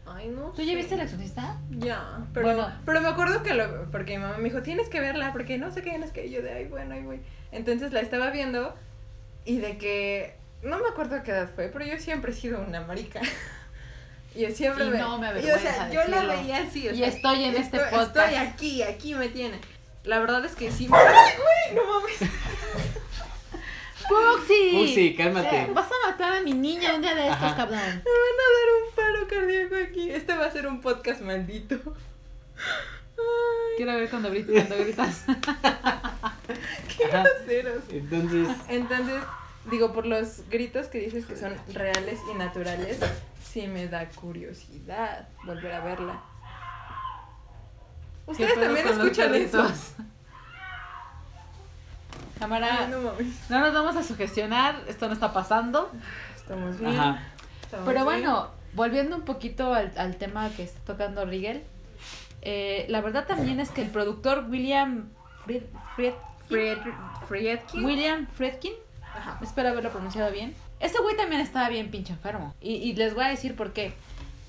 Ay, 0.08 0.30
no 0.30 0.52
¿Tú 0.52 0.62
ya 0.62 0.76
viste 0.76 0.94
el 0.96 1.02
exorcista? 1.02 1.58
Ya, 1.72 2.20
pero, 2.34 2.46
Bueno. 2.46 2.72
pero 2.86 3.02
me 3.02 3.08
acuerdo 3.10 3.42
que 3.44 3.54
lo, 3.56 3.90
porque 3.92 4.18
mi 4.18 4.24
mamá 4.24 4.38
me 4.38 4.46
dijo, 4.46 4.62
tienes 4.62 4.88
que 4.88 5.00
verla, 5.00 5.32
porque 5.34 5.58
no 5.58 5.72
sé 5.72 5.82
qué, 5.82 5.98
no 5.98 6.06
sé 6.06 6.14
qué, 6.14 6.28
y 6.28 6.32
yo 6.32 6.42
de, 6.42 6.54
ay, 6.54 6.66
bueno, 6.66 6.94
ay, 6.94 7.02
güey. 7.04 7.20
Entonces 7.52 7.92
la 7.92 8.02
estaba 8.02 8.30
viendo 8.30 8.76
y 9.46 9.58
de 9.58 9.78
que, 9.78 10.36
no 10.62 10.78
me 10.80 10.88
acuerdo 10.90 11.22
qué 11.24 11.32
edad 11.32 11.50
fue, 11.56 11.70
pero 11.70 11.86
yo 11.86 11.98
siempre 11.98 12.32
he 12.32 12.36
sido 12.36 12.60
una 12.62 12.82
marica. 12.82 13.22
Y 14.36 14.42
yo 14.48 14.52
siempre 14.52 14.86
Y 14.86 14.90
me... 14.90 14.98
no 15.00 15.18
me 15.18 15.28
y, 15.42 15.50
o 15.50 15.58
sea, 15.60 15.90
yo 15.92 16.02
la 16.08 16.24
veía 16.36 16.58
así, 16.60 16.88
o 16.88 16.92
Y 16.94 16.98
sea, 16.98 17.08
estoy 17.08 17.44
en 17.46 17.56
este 17.56 17.78
estoy- 17.78 17.90
podcast. 17.90 18.18
Estoy 18.18 18.36
aquí, 18.36 18.84
aquí 18.84 19.16
me 19.16 19.30
tiene. 19.30 19.60
La 20.04 20.20
verdad 20.20 20.46
es 20.46 20.56
que 20.56 20.72
sí 20.72 20.88
me... 20.88 20.98
¡Ay, 21.00 21.32
güey! 21.36 21.76
No 21.84 22.00
mames. 22.00 22.20
¡Puxi! 24.10 24.72
Puxi, 24.74 25.16
cálmate. 25.16 25.72
Vas 25.74 25.88
a 25.88 26.10
matar 26.12 26.34
a 26.38 26.42
mi 26.42 26.54
niña 26.54 26.96
un 26.96 27.02
día 27.02 27.16
de 27.16 27.28
estos, 27.28 27.44
Ajá. 27.44 27.56
cabrón. 27.56 27.80
Me 27.80 27.86
van 27.86 28.38
a 28.40 28.48
dar 28.56 28.70
un 28.84 28.96
paro 28.96 29.28
cardíaco 29.28 29.76
aquí. 29.76 30.10
Este 30.12 30.36
va 30.36 30.46
a 30.46 30.52
ser 30.52 30.68
un 30.68 30.82
podcast 30.82 31.22
maldito. 31.22 31.76
Ay, 33.18 33.76
Quiero 33.78 33.94
ver 33.96 34.10
cuando 34.10 34.30
gritas. 34.30 34.66
Cuando 34.68 34.84
gritas. 34.84 35.26
qué 36.98 37.08
groseros. 37.08 37.84
Entonces, 37.90 38.48
Entonces, 38.70 39.24
digo, 39.72 39.94
por 39.94 40.06
los 40.06 40.48
gritos 40.50 40.88
que 40.88 41.00
dices 41.00 41.26
que 41.26 41.36
son 41.36 41.56
reales 41.74 42.20
y 42.32 42.38
naturales, 42.38 43.00
sí 43.44 43.68
me 43.68 43.88
da 43.88 44.08
curiosidad 44.10 45.28
volver 45.46 45.72
a 45.72 45.80
verla. 45.82 46.24
Ustedes 48.28 48.54
¿Qué 48.54 48.60
pedo 48.60 48.74
también 48.74 48.88
escuchan 48.88 49.36
eso. 49.36 49.72
Cámara, 52.40 52.88
no 52.90 53.60
nos 53.60 53.74
vamos 53.74 53.96
a 53.96 54.04
sugestionar, 54.04 54.76
esto 54.88 55.08
no 55.08 55.14
está 55.14 55.32
pasando. 55.34 55.92
Estamos 56.36 56.80
bien. 56.80 56.92
ajá. 57.00 57.24
estamos 57.64 57.86
Pero 57.88 58.06
bien. 58.06 58.06
bueno, 58.06 58.50
volviendo 58.74 59.16
un 59.16 59.24
poquito 59.24 59.74
al, 59.74 59.92
al 59.98 60.18
tema 60.18 60.50
que 60.50 60.64
está 60.64 60.80
tocando 60.94 61.26
Rigel, 61.26 61.64
eh, 62.42 62.86
la 62.90 63.02
verdad 63.02 63.26
también 63.26 63.60
es 63.60 63.72
que 63.72 63.82
el 63.82 63.90
productor 63.90 64.46
William 64.50 65.10
Fried, 65.46 65.64
Fried- 65.96 66.14
Fried, 66.50 66.78
Friedkin. 67.28 67.86
William 67.86 68.28
Friedkin, 68.28 68.74
Ajá. 69.02 69.40
espero 69.42 69.70
haberlo 69.70 69.90
pronunciado 69.92 70.32
bien, 70.32 70.54
este 70.80 71.00
güey 71.02 71.16
también 71.16 71.42
estaba 71.42 71.70
bien 71.70 71.90
pinche 71.90 72.14
enfermo. 72.14 72.54
Y, 72.62 72.74
y 72.76 72.94
les 72.96 73.16
voy 73.16 73.24
a 73.24 73.30
decir 73.30 73.56
por 73.56 73.72
qué. 73.74 73.94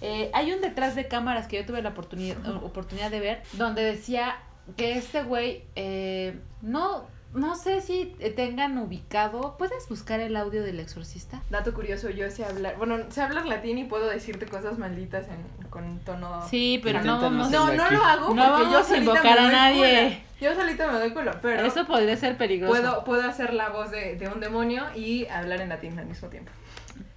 Eh, 0.03 0.31
hay 0.35 0.53
un 0.53 0.61
detrás 0.61 0.95
de 0.95 1.09
cámaras 1.09 1.47
que 1.47 1.57
yo 1.57 1.65
tuve 1.65 1.81
la 1.81 1.91
oportunidad, 1.91 2.37
oportunidad 2.63 3.11
de 3.11 3.21
ver, 3.21 3.43
donde 3.55 3.83
decía 3.83 4.37
que 4.77 4.99
este 4.99 5.23
güey, 5.23 5.65
eh, 5.77 6.39
no, 6.61 7.07
no 7.37 7.55
sé 7.55 7.81
si 7.81 8.07
tengan 8.35 8.77
ubicado, 8.79 9.57
¿puedes 9.59 9.89
buscar 9.89 10.21
el 10.21 10.37
audio 10.37 10.63
del 10.63 10.81
exorcista? 10.81 11.43
Dato 11.51 11.73
curioso, 11.75 12.11
yo 12.11 12.31
sé 12.31 12.45
hablar, 12.45 12.77
bueno, 12.77 12.99
sé 13.11 13.23
hablar 13.23 13.47
latín 13.47 13.79
y 13.79 13.85
puedo 13.85 14.07
decirte 14.09 14.47
cosas 14.47 14.79
malditas 14.79 15.27
en, 15.29 15.69
con 15.69 15.99
tono... 16.01 16.47
Sí, 16.49 16.81
pero 16.83 17.03
no 17.03 17.21
no 17.31 17.49
No, 17.51 17.73
no 17.73 17.83
aquí. 17.85 17.95
lo 17.95 18.03
hago 18.05 18.35
No 18.35 18.43
porque 18.49 18.65
yo 18.65 18.71
vamos 18.73 18.91
a 18.91 18.97
invocar 18.97 19.39
a 19.39 19.51
nadie. 19.53 20.09
culo. 20.09 20.27
Yo 20.53 20.55
solita 20.61 20.91
me 20.93 20.99
doy 20.99 21.11
culo, 21.13 21.33
pero 21.41 21.65
Eso 21.67 21.87
podría 21.87 22.17
ser 22.17 22.37
peligroso. 22.37 22.73
puedo, 22.73 23.05
puedo 23.05 23.23
hacer 23.29 23.55
la 23.55 23.69
voz 23.71 23.91
de, 23.91 24.17
de 24.17 24.29
un 24.29 24.41
demonio 24.41 24.85
y 24.95 25.27
hablar 25.27 25.61
en 25.61 25.69
latín 25.71 25.99
al 25.99 26.07
mismo 26.07 26.29
tiempo. 26.29 26.51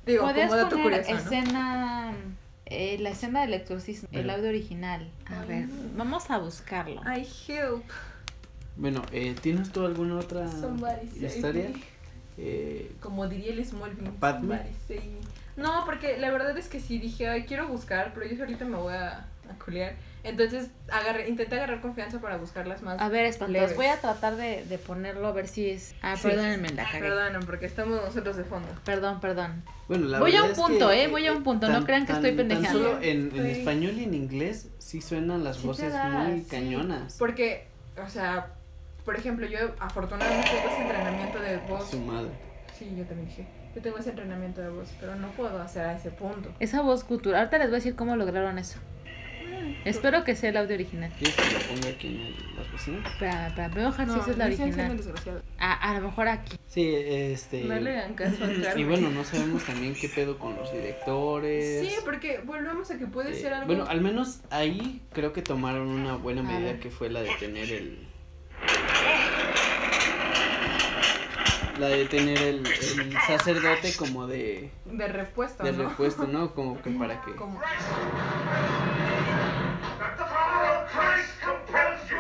Digo, 0.06 0.22
como 0.28 0.56
dato 0.56 0.78
poner 0.78 1.02
curioso, 1.04 1.12
¿no? 1.12 1.18
escena, 1.20 2.14
eh, 2.66 2.98
la 3.00 3.10
escena 3.10 3.42
del 3.42 3.54
exorcismo, 3.54 4.08
el 4.12 4.30
audio 4.30 4.50
original. 4.50 5.10
A 5.28 5.42
Ay, 5.42 5.48
ver, 5.48 5.68
no. 5.68 5.98
vamos 5.98 6.30
a 6.32 6.38
buscarlo. 6.38 7.02
I 7.04 7.28
help. 7.48 7.84
Bueno, 8.78 9.02
eh, 9.12 9.36
¿tienes 9.42 9.72
tú 9.72 9.86
alguna 9.86 10.18
otra 10.18 10.50
Somebody 10.50 11.08
save 11.14 11.28
historia? 11.28 11.70
me. 11.70 11.84
Eh, 12.38 12.92
Como 13.02 13.28
diría 13.28 13.52
el 13.54 13.66
Smallville. 13.66 14.12
Padme. 14.20 14.58
somebody 14.58 14.76
save 14.88 15.02
me. 15.10 15.62
No, 15.64 15.84
porque 15.86 16.18
la 16.18 16.32
verdad 16.32 16.58
es 16.58 16.70
que 16.70 16.80
sí 16.80 17.00
dije, 17.00 17.28
ay, 17.28 17.44
quiero 17.44 17.68
buscar, 17.68 18.12
pero 18.14 18.26
yo 18.28 18.38
solita 18.38 18.64
me 18.64 18.78
voy 18.78 18.94
a, 18.94 19.18
a 19.50 19.64
culiar. 19.64 19.96
Entonces 20.24 20.70
agarré, 20.90 21.28
intenté 21.30 21.56
agarrar 21.56 21.82
confianza 21.82 22.20
para 22.22 22.38
buscarlas 22.38 22.82
más. 22.82 23.00
A 23.02 23.10
ver, 23.10 23.26
espantos, 23.26 23.76
voy 23.76 23.86
a 23.88 24.00
tratar 24.00 24.36
de, 24.38 24.64
de 24.66 24.78
ponerlo 24.78 25.28
a 25.28 25.32
ver 25.34 25.48
si 25.50 25.70
es... 25.70 25.96
Ah, 26.02 26.16
Sí. 26.16 26.28
perdónenme, 26.30 26.70
la 26.70 26.84
cagué. 26.86 27.00
Perdonen, 27.00 27.42
porque 27.46 27.66
estamos 27.66 28.02
nosotros 28.02 28.38
de 28.38 28.44
fondo. 28.46 28.68
Perdón, 28.86 29.20
perdón. 29.20 29.64
bueno, 29.90 30.08
la 30.08 30.20
Voy 30.20 30.36
a 30.36 30.44
un 30.44 30.54
punto, 30.54 30.90
que, 30.90 31.04
¿eh? 31.04 31.08
Voy 31.08 31.26
a 31.28 31.34
un 31.34 31.44
punto, 31.44 31.68
no 31.70 31.84
crean 31.86 32.06
que 32.06 32.14
estoy 32.14 32.32
Tan 32.32 32.38
pendejeando. 32.48 32.80
solo 32.84 33.02
en, 33.02 33.32
en 33.36 33.46
español 33.46 33.96
y 33.98 34.04
en 34.06 34.14
inglés 34.14 34.70
sí 34.78 35.02
suenan 35.02 35.44
las 35.44 35.58
Sí 35.58 35.68
voces 35.68 35.92
da, 35.94 36.08
muy 36.10 36.40
sí. 36.42 36.48
cañonas. 36.50 37.16
Porque, 37.18 37.68
o 38.06 38.10
sea, 38.10 38.54
por 39.06 39.16
ejemplo, 39.16 39.48
yo 39.48 39.60
afortunadamente 39.80 40.50
tengo 40.50 40.70
ese 40.74 40.82
entrenamiento 40.82 41.40
de 41.40 41.58
voz. 41.70 41.90
Su 41.90 42.00
madre. 42.00 42.30
Sí, 42.78 42.86
yo 42.98 43.04
también 43.06 43.28
dije. 43.28 43.46
Yo 43.76 43.82
tengo 43.82 43.98
ese 43.98 44.10
entrenamiento 44.12 44.62
de 44.62 44.70
voz, 44.70 44.90
pero 45.00 45.16
no 45.16 45.28
puedo 45.32 45.62
hacer 45.62 45.86
a 45.86 45.96
ese 45.96 46.10
punto. 46.12 46.50
Esa 46.60 46.82
voz 46.82 47.04
cultural, 47.04 47.40
ahorita 47.42 47.58
les 47.60 47.68
voy 47.68 47.76
a 47.76 47.80
decir 47.80 47.96
cómo 47.96 48.16
lograron 48.16 48.58
eso. 48.58 48.80
Espero 49.86 50.24
que 50.24 50.36
sea 50.36 50.50
el 50.50 50.58
audio 50.58 50.76
original. 50.76 51.12
¿Quieres 51.18 51.36
que 51.36 51.54
lo 51.54 51.60
ponga 51.76 51.90
aquí 51.90 52.08
en 52.08 52.22
el- 52.22 52.56
las 52.58 52.72
bocinas? 52.72 53.12
Espera, 53.12 53.48
espera, 53.48 53.68
voy 53.70 53.82
a 53.82 53.86
bajar 53.86 54.08
si 54.10 54.20
esa 54.20 54.32
es 54.32 54.38
la 54.38 54.46
original. 54.46 55.00
A, 55.58 55.74
a 55.92 56.00
lo 56.00 56.08
mejor 56.08 56.28
aquí. 56.28 56.58
Sí, 56.68 56.94
este. 56.96 57.64
No 57.64 57.76
le 57.80 57.98
hagan 57.98 58.14
caso 58.16 58.44
a 58.44 58.80
y 58.80 58.84
bueno, 58.84 59.10
no 59.10 59.24
sabemos 59.24 59.64
también 59.66 59.94
qué 59.94 60.10
pedo 60.10 60.38
con 60.40 60.56
los 60.56 60.72
directores. 60.72 61.88
Sí, 61.88 61.96
porque 62.04 62.40
volvemos 62.44 62.90
a 62.92 62.98
que 62.98 63.06
puede 63.08 63.32
Eh, 63.32 63.36
ser 63.42 63.54
algo. 63.54 63.68
Bueno, 63.68 63.86
al 63.88 64.02
menos 64.02 64.42
ahí 64.50 65.02
creo 65.14 65.32
que 65.34 65.42
tomaron 65.42 65.88
una 65.88 66.16
buena 66.16 66.42
medida 66.42 66.80
que 66.80 66.90
fue 66.90 67.10
la 67.10 67.22
de 67.22 67.30
tener 67.40 67.72
el. 67.72 68.08
La 71.78 71.88
de 71.88 72.06
tener 72.06 72.38
el, 72.40 72.66
el 72.68 73.18
sacerdote 73.26 73.96
como 73.98 74.28
de, 74.28 74.70
de 74.86 75.08
repuesto, 75.08 75.64
de 75.64 75.72
¿no? 75.72 75.88
repuesto, 75.90 76.28
¿no? 76.28 76.54
Como 76.54 76.80
que 76.82 76.90
para 76.92 77.22
que. 77.22 77.34
Como- 77.36 77.60
The 77.62 77.68
power 80.26 80.66
of 80.76 80.92
Christ 80.92 81.40
compels 81.42 82.10
you. 82.10 82.18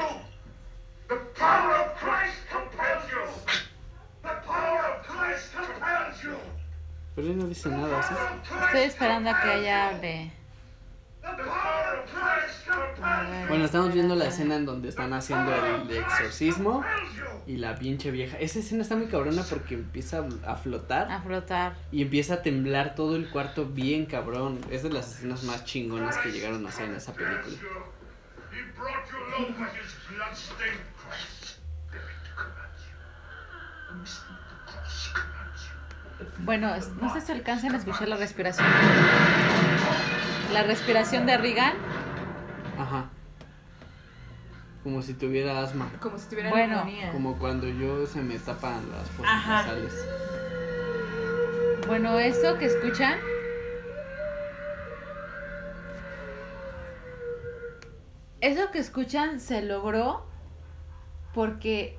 The 1.09 1.15
power 1.37 1.75
of 1.75 1.93
Christ 1.99 2.37
compels 2.49 3.03
you. 3.11 3.25
The 4.23 4.35
power 4.47 4.85
of 4.85 5.05
Christ 5.05 5.53
compels 5.53 6.21
you. 6.23 6.37
Pero 7.15 7.27
él 7.27 7.37
no 7.37 7.45
dice 7.47 7.67
nada, 7.69 8.01
¿sí? 8.01 8.13
Estoy 8.65 8.81
esperando 8.83 9.29
a 9.31 9.41
que 9.41 9.55
ella 9.59 9.89
hable. 9.89 10.31
Bueno, 13.47 13.65
estamos 13.65 13.93
viendo 13.93 14.15
la 14.15 14.27
escena 14.27 14.55
en 14.55 14.65
donde 14.65 14.89
están 14.89 15.13
haciendo 15.13 15.51
el 15.53 15.89
exorcismo 15.97 16.83
y 17.47 17.57
la 17.57 17.75
pinche 17.75 18.11
vieja. 18.11 18.37
Esa 18.37 18.59
escena 18.59 18.83
está 18.83 18.95
muy 18.95 19.07
cabrona 19.07 19.43
porque 19.49 19.73
empieza 19.75 20.23
a 20.45 20.55
flotar 20.55 21.11
A 21.11 21.21
flotar. 21.21 21.75
y 21.91 22.03
empieza 22.03 22.35
a 22.35 22.41
temblar 22.41 22.95
todo 22.95 23.15
el 23.15 23.29
cuarto 23.29 23.65
bien 23.65 24.05
cabrón. 24.05 24.59
Es 24.69 24.83
de 24.83 24.89
las 24.91 25.15
escenas 25.15 25.43
más 25.43 25.65
chingonas 25.65 26.17
que 26.17 26.31
llegaron 26.31 26.65
a 26.65 26.69
hacer 26.69 26.89
en 26.89 26.95
esa 26.95 27.13
película. 27.13 27.57
Bueno, 36.39 36.73
no 37.01 37.13
sé 37.13 37.21
si 37.21 37.31
alcancen 37.31 37.73
a 37.73 37.77
escuchar 37.77 38.07
la 38.07 38.17
respiración. 38.17 38.67
La 40.53 40.63
respiración 40.63 41.25
de 41.25 41.37
Regan. 41.37 41.73
Ajá. 42.77 43.09
Como 44.83 45.01
si 45.01 45.13
tuviera 45.13 45.61
asma. 45.61 45.89
Como 45.99 46.17
si 46.17 46.29
tuviera 46.29 46.49
Bueno, 46.49 46.75
neumonía. 46.77 47.11
Como 47.11 47.37
cuando 47.37 47.67
yo 47.67 48.05
se 48.05 48.21
me 48.21 48.39
tapan 48.39 48.89
las 48.91 49.07
fosas 49.09 49.31
Ajá. 49.31 49.63
nasales. 49.63 49.93
Bueno, 51.87 52.17
eso 52.19 52.57
que 52.57 52.65
escuchan. 52.65 53.19
Eso 58.41 58.71
que 58.71 58.79
escuchan 58.79 59.39
se 59.41 59.61
logró 59.61 60.25
porque 61.33 61.98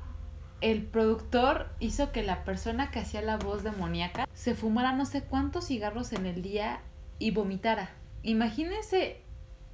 el 0.61 0.83
productor 0.83 1.69
hizo 1.81 2.13
que 2.13 2.23
la 2.23 2.45
persona 2.45 2.91
que 2.91 3.01
hacía 3.01 3.23
la 3.23 3.37
voz 3.37 3.63
demoníaca 3.63 4.27
se 4.35 4.55
fumara 4.55 4.93
no 4.93 5.07
sé 5.07 5.23
cuántos 5.23 5.67
cigarros 5.67 6.13
en 6.13 6.27
el 6.27 6.43
día 6.43 6.81
y 7.19 7.31
vomitara. 7.31 7.91
Imagínense 8.23 9.21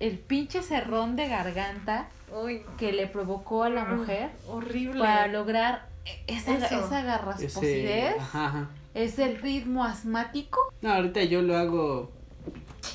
el 0.00 0.18
pinche 0.18 0.62
cerrón 0.62 1.16
de 1.16 1.28
garganta 1.28 2.08
Uy, 2.32 2.62
que 2.78 2.92
le 2.92 3.06
provocó 3.06 3.64
a 3.64 3.70
la 3.70 3.84
mujer 3.84 4.30
Horrible. 4.48 5.00
para 5.00 5.26
lograr 5.26 5.88
esa, 6.26 6.54
Eso. 6.56 6.66
esa 6.66 6.84
Ese, 6.98 7.02
garrasposidez, 7.06 8.16
ajá, 8.20 8.46
ajá. 8.46 8.68
ese 8.94 9.28
ritmo 9.38 9.84
asmático. 9.84 10.58
No, 10.82 10.92
ahorita 10.92 11.22
yo 11.24 11.42
lo 11.42 11.56
hago 11.56 12.12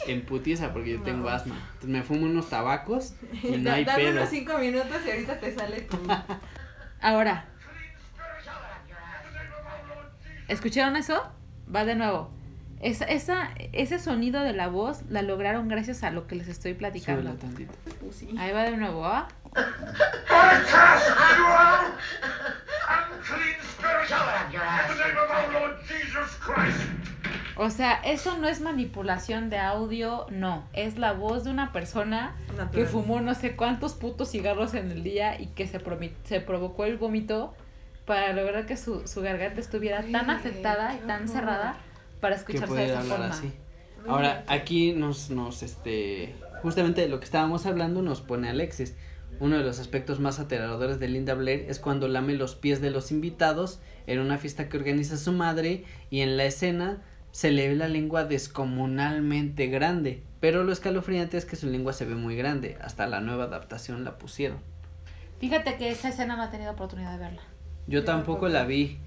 en 0.08 0.24
putiza 0.26 0.72
porque 0.74 0.92
yo 0.92 0.98
No. 1.00 1.04
tengo 1.04 1.30
asma. 1.30 1.56
Entonces 1.74 1.90
me 1.90 2.04
fumo 2.04 2.26
unos 2.26 2.50
tabacos 2.50 3.14
y 3.44 3.48
no 3.58 3.70
Da- 3.70 3.76
hay 3.76 3.84
dame 3.86 4.04
pedo. 4.04 4.12
unos 4.18 4.30
cinco 4.30 4.58
minutos 4.60 4.98
y 5.06 5.12
ahorita 5.12 5.40
te 5.40 5.54
sale 5.56 5.82
tu... 5.82 5.98
Ahora, 7.02 7.46
¿escucharon 10.52 10.96
eso? 10.96 11.22
Va 11.74 11.86
de 11.86 11.96
nuevo. 11.96 12.30
Esa, 12.82 13.06
esa, 13.06 13.50
ese 13.74 14.00
sonido 14.00 14.42
de 14.42 14.54
la 14.54 14.68
voz 14.68 15.04
la 15.10 15.22
lograron 15.22 15.68
gracias 15.68 16.04
a 16.04 16.10
lo 16.10 16.26
que 16.26 16.36
les 16.36 16.48
estoy 16.48 16.74
platicando. 16.74 17.22
Súbela 17.22 17.40
tantito. 17.40 17.74
Pussy. 18.00 18.36
Ahí 18.40 18.52
va 18.52 18.64
de 18.64 18.76
nuevo, 18.76 19.06
¿ah? 19.06 19.28
I 19.56 19.60
cast 20.72 21.10
you 21.38 21.46
out. 21.46 21.94
Unclean 22.90 23.60
spirit. 23.62 24.10
In 24.10 24.98
the 24.98 25.04
name 25.04 25.18
of 25.18 25.30
our 25.30 25.52
Lord 25.62 25.78
Jesus 25.88 26.38
Christ. 26.40 26.90
O 27.58 27.70
sea, 27.70 28.02
eso 28.04 28.38
no 28.40 28.48
es 28.48 28.62
manipulación 28.62 29.52
de 29.52 29.60
audio, 29.60 30.26
no. 30.32 30.64
Es 30.74 30.98
la 30.98 31.12
voz 31.14 31.44
de 31.44 31.52
una 31.52 31.72
persona 31.72 32.34
que 32.74 32.86
fumó 32.86 33.22
no 33.22 33.36
sé 33.36 33.56
cuántos 33.56 33.94
putos 33.94 34.32
cigarros 34.32 34.74
en 34.74 34.90
el 34.90 35.04
día 35.04 35.40
y 35.40 35.48
que 35.48 35.68
se, 35.68 35.80
promi- 35.80 36.14
se 36.24 36.42
provocó 36.42 36.86
el 36.86 36.98
vómito 36.98 37.54
para 38.06 38.34
lograr 38.34 38.66
que 38.66 38.78
su, 38.78 39.08
su 39.08 39.22
garganta 39.22 39.62
estuviera 39.62 40.04
tan 40.12 40.30
afectada 40.30 40.96
y 40.96 41.00
tan 41.08 41.24
horror. 41.24 41.36
cerrada 41.36 41.76
para 42.20 42.36
escucharse 42.36 42.74
de 42.74 42.86
esa 42.86 43.00
hablar 43.00 43.18
forma. 43.18 43.34
así. 43.34 43.54
Ahora, 44.08 44.44
aquí 44.48 44.94
nos, 44.94 45.30
nos, 45.30 45.62
este, 45.64 46.36
justamente 46.62 47.02
de 47.02 47.10
lo 47.10 47.20
que 47.20 47.26
estábamos 47.26 47.66
hablando 47.66 48.02
nos 48.02 48.22
pone 48.22 48.50
Alexis. 48.50 48.96
Uno 49.40 49.58
de 49.58 49.64
los 49.64 49.80
aspectos 49.80 50.20
más 50.20 50.40
aterradores 50.40 51.00
de 51.00 51.08
Linda 51.08 51.34
Blair 51.34 51.66
es 51.68 51.80
cuando 51.80 52.08
lame 52.08 52.34
los 52.34 52.56
pies 52.56 52.82
de 52.82 52.92
los 52.92 53.12
invitados 53.12 53.80
en 54.08 54.20
una 54.20 54.38
fiesta 54.38 54.70
que 54.70 54.78
organiza 54.78 55.18
su 55.18 55.32
madre 55.32 55.86
y 56.10 56.22
en 56.22 56.38
la 56.38 56.46
escena 56.46 57.02
se 57.32 57.52
le 57.52 57.70
ve 57.70 57.76
la 57.76 57.88
lengua 57.88 58.26
descomunalmente 58.26 59.68
grande. 59.68 60.24
Pero 60.40 60.64
lo 60.64 60.72
escalofriante 60.72 61.38
es 61.38 61.46
que 61.46 61.56
su 61.56 61.68
lengua 61.68 61.94
se 61.94 62.06
ve 62.06 62.16
muy 62.16 62.36
grande. 62.36 62.78
Hasta 62.82 63.08
la 63.08 63.22
nueva 63.22 63.46
adaptación 63.46 64.04
la 64.04 64.18
pusieron. 64.18 64.58
Fíjate 65.40 65.78
que 65.78 65.90
esa 65.90 66.10
escena 66.10 66.36
no 66.36 66.44
he 66.44 66.48
tenido 66.50 66.72
oportunidad 66.72 67.14
de 67.14 67.18
verla. 67.18 67.42
Yo 67.88 68.04
tampoco 68.04 68.48
la 68.48 68.64
vi. 68.66 68.98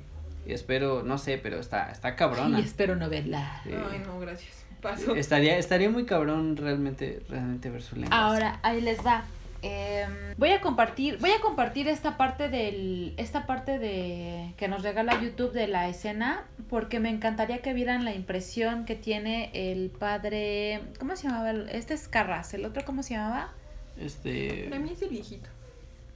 Y 0.47 0.53
espero, 0.53 1.03
no 1.03 1.17
sé, 1.19 1.39
pero 1.39 1.59
está, 1.59 1.91
está 1.91 2.17
cabrona. 2.17 2.61
Y 2.61 2.63
espero 2.63 2.97
no 2.97 3.09
verla. 3.09 3.61
Sí. 3.65 3.71
Ay, 3.73 4.03
no, 4.05 4.19
gracias. 4.21 4.65
Paso. 4.83 5.15
Estaría, 5.17 5.57
estaría 5.57 5.89
muy 5.89 6.05
cabrón 6.05 6.57
realmente, 6.59 7.23
realmente 7.31 7.71
ver 7.71 7.81
su 7.83 7.97
lengua. 7.97 8.15
Ahora, 8.15 8.59
ahí 8.63 8.83
les 8.83 8.99
va. 9.05 9.25
Em, 9.63 10.11
voy 10.37 10.51
a 10.51 10.61
compartir, 10.61 11.17
voy 11.21 11.31
a 11.31 11.41
compartir 11.41 11.89
esta 11.89 12.19
parte 12.19 12.51
del, 12.51 13.15
esta 13.17 13.47
parte 13.47 13.79
de 13.79 14.53
que 14.59 14.69
nos 14.69 14.83
regala 14.83 15.19
YouTube 15.23 15.53
de 15.55 15.69
la 15.69 15.89
escena, 15.89 16.45
porque 16.69 17.01
me 17.01 17.09
encantaría 17.09 17.63
que 17.63 17.73
vieran 17.73 18.05
la 18.05 18.15
impresión 18.15 18.85
que 18.85 18.95
tiene 18.95 19.51
el 19.55 19.89
padre, 19.89 20.83
¿cómo 20.99 21.17
se 21.17 21.29
llamaba? 21.29 21.49
el- 21.51 21.71
Este 21.71 21.95
es 21.95 22.09
Carras, 22.09 22.53
el 22.53 22.67
otro 22.67 22.85
¿cómo 22.85 23.03
se 23.03 23.15
llamaba? 23.15 23.53
Este. 23.99 24.69
De 24.71 24.79
mí 24.79 24.91
es 24.93 25.01
el 25.01 25.09
viejito. 25.09 25.49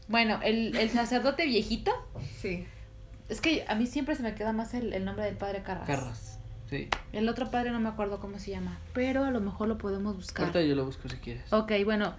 Bueno, 0.08 0.40
el, 0.42 0.76
el 0.76 0.90
sacerdote 0.90 1.44
viejito. 1.46 1.92
Sí. 2.40 2.66
Es 3.28 3.40
que 3.40 3.64
a 3.68 3.74
mí 3.74 3.86
siempre 3.86 4.14
se 4.14 4.22
me 4.22 4.34
queda 4.34 4.52
más 4.52 4.74
el, 4.74 4.92
el 4.92 5.04
nombre 5.04 5.24
del 5.24 5.36
padre 5.36 5.62
Carras. 5.62 5.86
Carras. 5.86 6.40
Sí. 6.68 6.88
El 7.12 7.28
otro 7.28 7.50
padre 7.50 7.70
no 7.70 7.80
me 7.80 7.88
acuerdo 7.88 8.20
cómo 8.20 8.38
se 8.38 8.50
llama, 8.50 8.78
pero 8.92 9.24
a 9.24 9.30
lo 9.30 9.40
mejor 9.40 9.68
lo 9.68 9.78
podemos 9.78 10.16
buscar. 10.16 10.46
Ahorita 10.46 10.62
yo 10.62 10.74
lo 10.74 10.84
busco 10.84 11.08
si 11.08 11.16
quieres. 11.16 11.50
Ok, 11.52 11.72
bueno, 11.84 12.14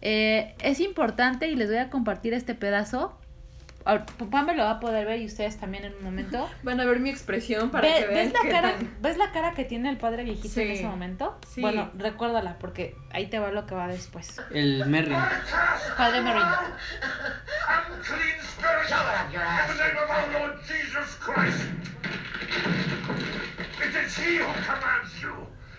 eh, 0.00 0.54
es 0.60 0.80
importante 0.80 1.48
y 1.48 1.54
les 1.54 1.68
voy 1.68 1.78
a 1.78 1.90
compartir 1.90 2.34
este 2.34 2.54
pedazo. 2.54 3.16
Pam 3.84 4.46
me 4.46 4.54
lo 4.54 4.64
va 4.64 4.70
a 4.72 4.80
poder 4.80 5.06
ver 5.06 5.20
y 5.20 5.26
ustedes 5.26 5.58
también 5.58 5.84
en 5.84 5.94
un 5.94 6.04
momento. 6.04 6.48
Van 6.62 6.80
a 6.80 6.84
ver 6.84 7.00
mi 7.00 7.10
expresión 7.10 7.70
para 7.70 7.88
Ve- 7.88 7.94
que 8.00 8.06
vean 8.06 8.24
¿ves, 8.26 8.32
la 8.32 8.40
qué 8.42 8.48
cara, 8.48 8.72
tan- 8.76 8.96
¿Ves 9.00 9.16
la 9.16 9.32
cara 9.32 9.52
que 9.52 9.64
tiene 9.64 9.90
el 9.90 9.96
padre 9.98 10.24
viejito 10.24 10.60
en 10.60 10.70
ese 10.70 10.84
momento? 10.86 11.38
Sí. 11.48 11.60
Bueno, 11.60 11.90
recuérdala 11.96 12.58
porque 12.58 12.96
ahí 13.10 13.26
te 13.26 13.38
va 13.38 13.50
lo 13.50 13.66
que 13.66 13.74
va 13.74 13.88
después. 13.88 14.40
El 14.52 14.86
Merrin. 14.86 15.18
Padre 15.96 16.20
Merrin. 16.22 16.42
out. 16.42 16.58
Unclean 17.96 18.40
spirit. 18.40 18.90
In 18.90 19.76
the 19.76 19.84
name 19.84 19.98
of 19.98 20.10
our 20.10 20.40
Lord 20.40 20.60
Jesus 20.62 21.16
Christ. 21.20 21.68
It 23.80 24.06
is 24.06 24.16
he 24.18 24.38
who 24.38 24.52
commands 24.64 25.20
you. 25.20 25.32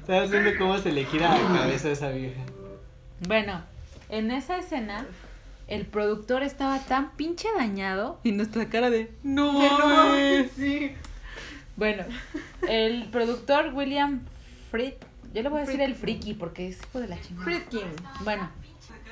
¿Estás 0.00 0.30
viendo 0.30 0.50
cómo 0.58 0.78
se 0.78 0.92
le 0.92 1.04
gira 1.04 1.36
la 1.36 1.60
cabeza 1.60 1.88
a 1.88 1.92
esa 1.92 2.08
vieja? 2.10 2.40
Bueno, 3.26 3.62
en 4.08 4.30
esa 4.30 4.58
escena, 4.58 5.06
el 5.66 5.86
productor 5.86 6.42
estaba 6.42 6.78
tan 6.80 7.10
pinche 7.12 7.48
dañado 7.56 8.20
y 8.24 8.32
nuestra 8.32 8.68
cara 8.68 8.90
de 8.90 9.12
no. 9.22 9.52
No, 9.52 9.88
mames". 9.88 10.50
sí. 10.56 10.92
Bueno, 11.76 12.04
el 12.68 13.08
productor 13.10 13.72
William 13.74 14.22
Fried, 14.70 14.94
yo 15.32 15.42
le 15.42 15.48
voy 15.48 15.60
a 15.60 15.64
decir 15.64 15.80
el 15.80 15.94
friki 15.94 16.34
porque 16.34 16.68
es 16.68 16.78
hijo 16.82 17.00
de 17.00 17.08
la 17.08 17.20
chingada. 17.20 17.44
Friedkin. 17.44 17.88
Bueno, 18.24 18.50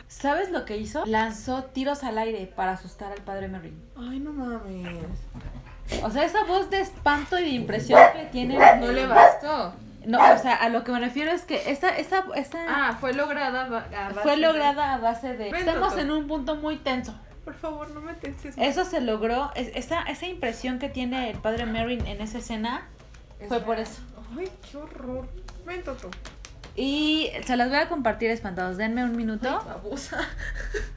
¿sabes 0.08 0.50
lo 0.50 0.64
que 0.64 0.76
hizo? 0.76 1.04
Lanzó 1.06 1.64
tiros 1.64 2.02
al 2.02 2.18
aire 2.18 2.50
para 2.56 2.72
asustar 2.72 3.12
al 3.12 3.22
padre 3.22 3.48
Merrin. 3.48 3.80
Ay, 3.96 4.18
no 4.18 4.32
mames. 4.32 4.98
O 6.02 6.10
sea, 6.10 6.24
esa 6.24 6.42
voz 6.44 6.68
de 6.70 6.80
espanto 6.80 7.38
y 7.38 7.42
de 7.42 7.50
impresión 7.50 8.00
que 8.14 8.24
tiene. 8.26 8.58
No 8.80 8.90
le 8.90 9.06
bastó. 9.06 9.74
No, 10.06 10.18
o 10.18 10.38
sea, 10.38 10.54
a 10.54 10.68
lo 10.68 10.84
que 10.84 10.92
me 10.92 11.00
refiero 11.00 11.32
es 11.32 11.42
que 11.44 11.70
esta, 11.70 11.88
esta, 11.96 12.24
esta 12.36 12.58
Ah, 12.68 12.96
fue 13.00 13.12
lograda 13.12 13.64
a 13.64 13.68
base 13.68 14.20
fue 14.22 14.32
de- 14.32 14.36
lograda 14.38 14.94
a 14.94 14.98
base 14.98 15.36
de. 15.36 15.50
Ven, 15.50 15.68
Estamos 15.68 15.96
en 15.98 16.10
un 16.12 16.26
punto 16.28 16.54
muy 16.56 16.76
tenso. 16.76 17.12
Por 17.44 17.54
favor, 17.54 17.90
no 17.90 18.00
me 18.00 18.14
tenses. 18.14 18.54
Eso 18.56 18.84
se 18.84 19.00
logró, 19.00 19.50
es- 19.56 19.70
esa, 19.74 20.02
esa 20.02 20.26
impresión 20.26 20.78
que 20.78 20.88
tiene 20.88 21.30
el 21.30 21.38
padre 21.38 21.66
Merrin 21.66 22.06
en 22.06 22.20
esa 22.20 22.38
escena 22.38 22.86
fue 23.48 23.60
por 23.60 23.78
eso. 23.78 24.00
Ay, 24.38 24.48
qué 24.70 24.76
horror. 24.76 25.28
Ven, 25.66 25.82
Toto. 25.82 26.08
Y 26.76 27.30
se 27.44 27.56
las 27.56 27.68
voy 27.68 27.78
a 27.78 27.88
compartir 27.88 28.30
espantados. 28.30 28.76
Denme 28.76 29.02
un 29.04 29.16
minuto. 29.16 29.48
Ay, 29.60 29.66
babosa. 29.68 30.18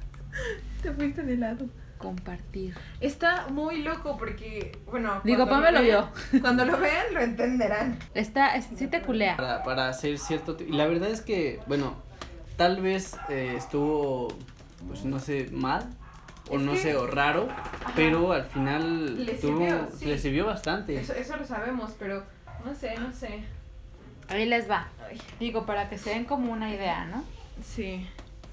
Te 0.83 0.91
fuiste 0.91 1.23
de 1.23 1.37
lado. 1.37 1.65
Compartir. 1.99 2.75
Está 3.01 3.47
muy 3.49 3.83
loco 3.83 4.17
porque, 4.17 4.71
bueno. 4.89 5.21
Digo, 5.23 5.47
Pame 5.47 5.71
lo 5.71 5.81
vean- 5.81 6.09
Cuando 6.41 6.65
lo 6.65 6.77
vean, 6.79 7.13
lo 7.13 7.19
entenderán. 7.21 7.99
Está, 8.15 8.55
es- 8.55 8.69
sí 8.75 8.87
te 8.87 9.01
culea. 9.03 9.35
Para, 9.37 9.63
para 9.63 9.89
hacer 9.89 10.17
cierto... 10.17 10.57
Y 10.59 10.71
la 10.71 10.87
verdad 10.87 11.09
es 11.09 11.21
que, 11.21 11.59
bueno, 11.67 11.93
tal 12.55 12.81
vez 12.81 13.15
eh, 13.29 13.53
estuvo, 13.57 14.29
pues 14.87 15.03
no 15.05 15.19
sé, 15.19 15.49
mal. 15.51 15.87
O 16.49 16.55
Es 16.55 16.61
no 16.61 16.71
que- 16.71 16.77
sé, 16.79 16.95
o 16.95 17.05
raro. 17.05 17.47
Pero 17.95 18.31
al 18.31 18.45
final 18.45 19.25
Le 19.25 19.33
tuvo- 19.33 19.57
sirvió, 19.59 19.89
sí. 19.95 20.05
le 20.05 20.17
sirvió 20.17 20.45
bastante. 20.47 20.99
Eso, 20.99 21.13
eso 21.13 21.35
lo 21.37 21.45
sabemos, 21.45 21.91
pero 21.99 22.23
no 22.65 22.73
sé, 22.73 22.97
no 22.97 23.11
sé. 23.13 23.43
Ahí 24.29 24.45
les 24.45 24.69
va. 24.69 24.87
Digo, 25.39 25.65
para 25.65 25.89
que 25.89 25.97
se 25.97 26.11
den 26.11 26.23
como 26.25 26.51
una 26.53 26.73
idea, 26.73 27.05
¿no? 27.05 27.23
sí, 27.61 28.07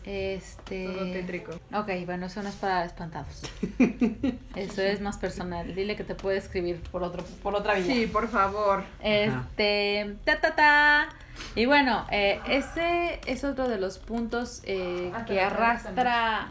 Este. 0.07 0.87
todo 0.87 1.13
tétrico. 1.13 1.53
Ok, 1.75 1.91
bueno, 2.07 2.27
eso 2.27 2.41
no 2.43 2.49
es 2.49 2.55
para 2.55 2.85
espantados. 2.85 3.43
Eso 4.55 4.81
es 4.83 5.01
más 5.01 5.19
personal. 5.19 5.75
Dile 5.75 5.97
que 5.97 6.05
te 6.05 6.15
puede 6.15 6.39
escribir 6.39 6.81
por 6.93 7.03
otro, 7.03 7.25
por 7.43 7.55
otra 7.57 7.75
vía. 7.75 7.85
Sí, 7.85 8.07
por 8.07 8.29
favor. 8.29 8.85
Este, 9.03 10.17
ta 10.25 10.41
ta 10.41 10.55
ta. 10.55 11.09
Y 11.55 11.67
bueno, 11.67 12.07
eh, 12.11 12.41
ese 12.49 13.21
es 13.27 13.45
otro 13.45 13.69
de 13.69 13.79
los 13.79 13.99
puntos 13.99 14.63
eh, 14.65 15.11
Ah, 15.15 15.25
que 15.27 15.41
arrastra 15.41 16.49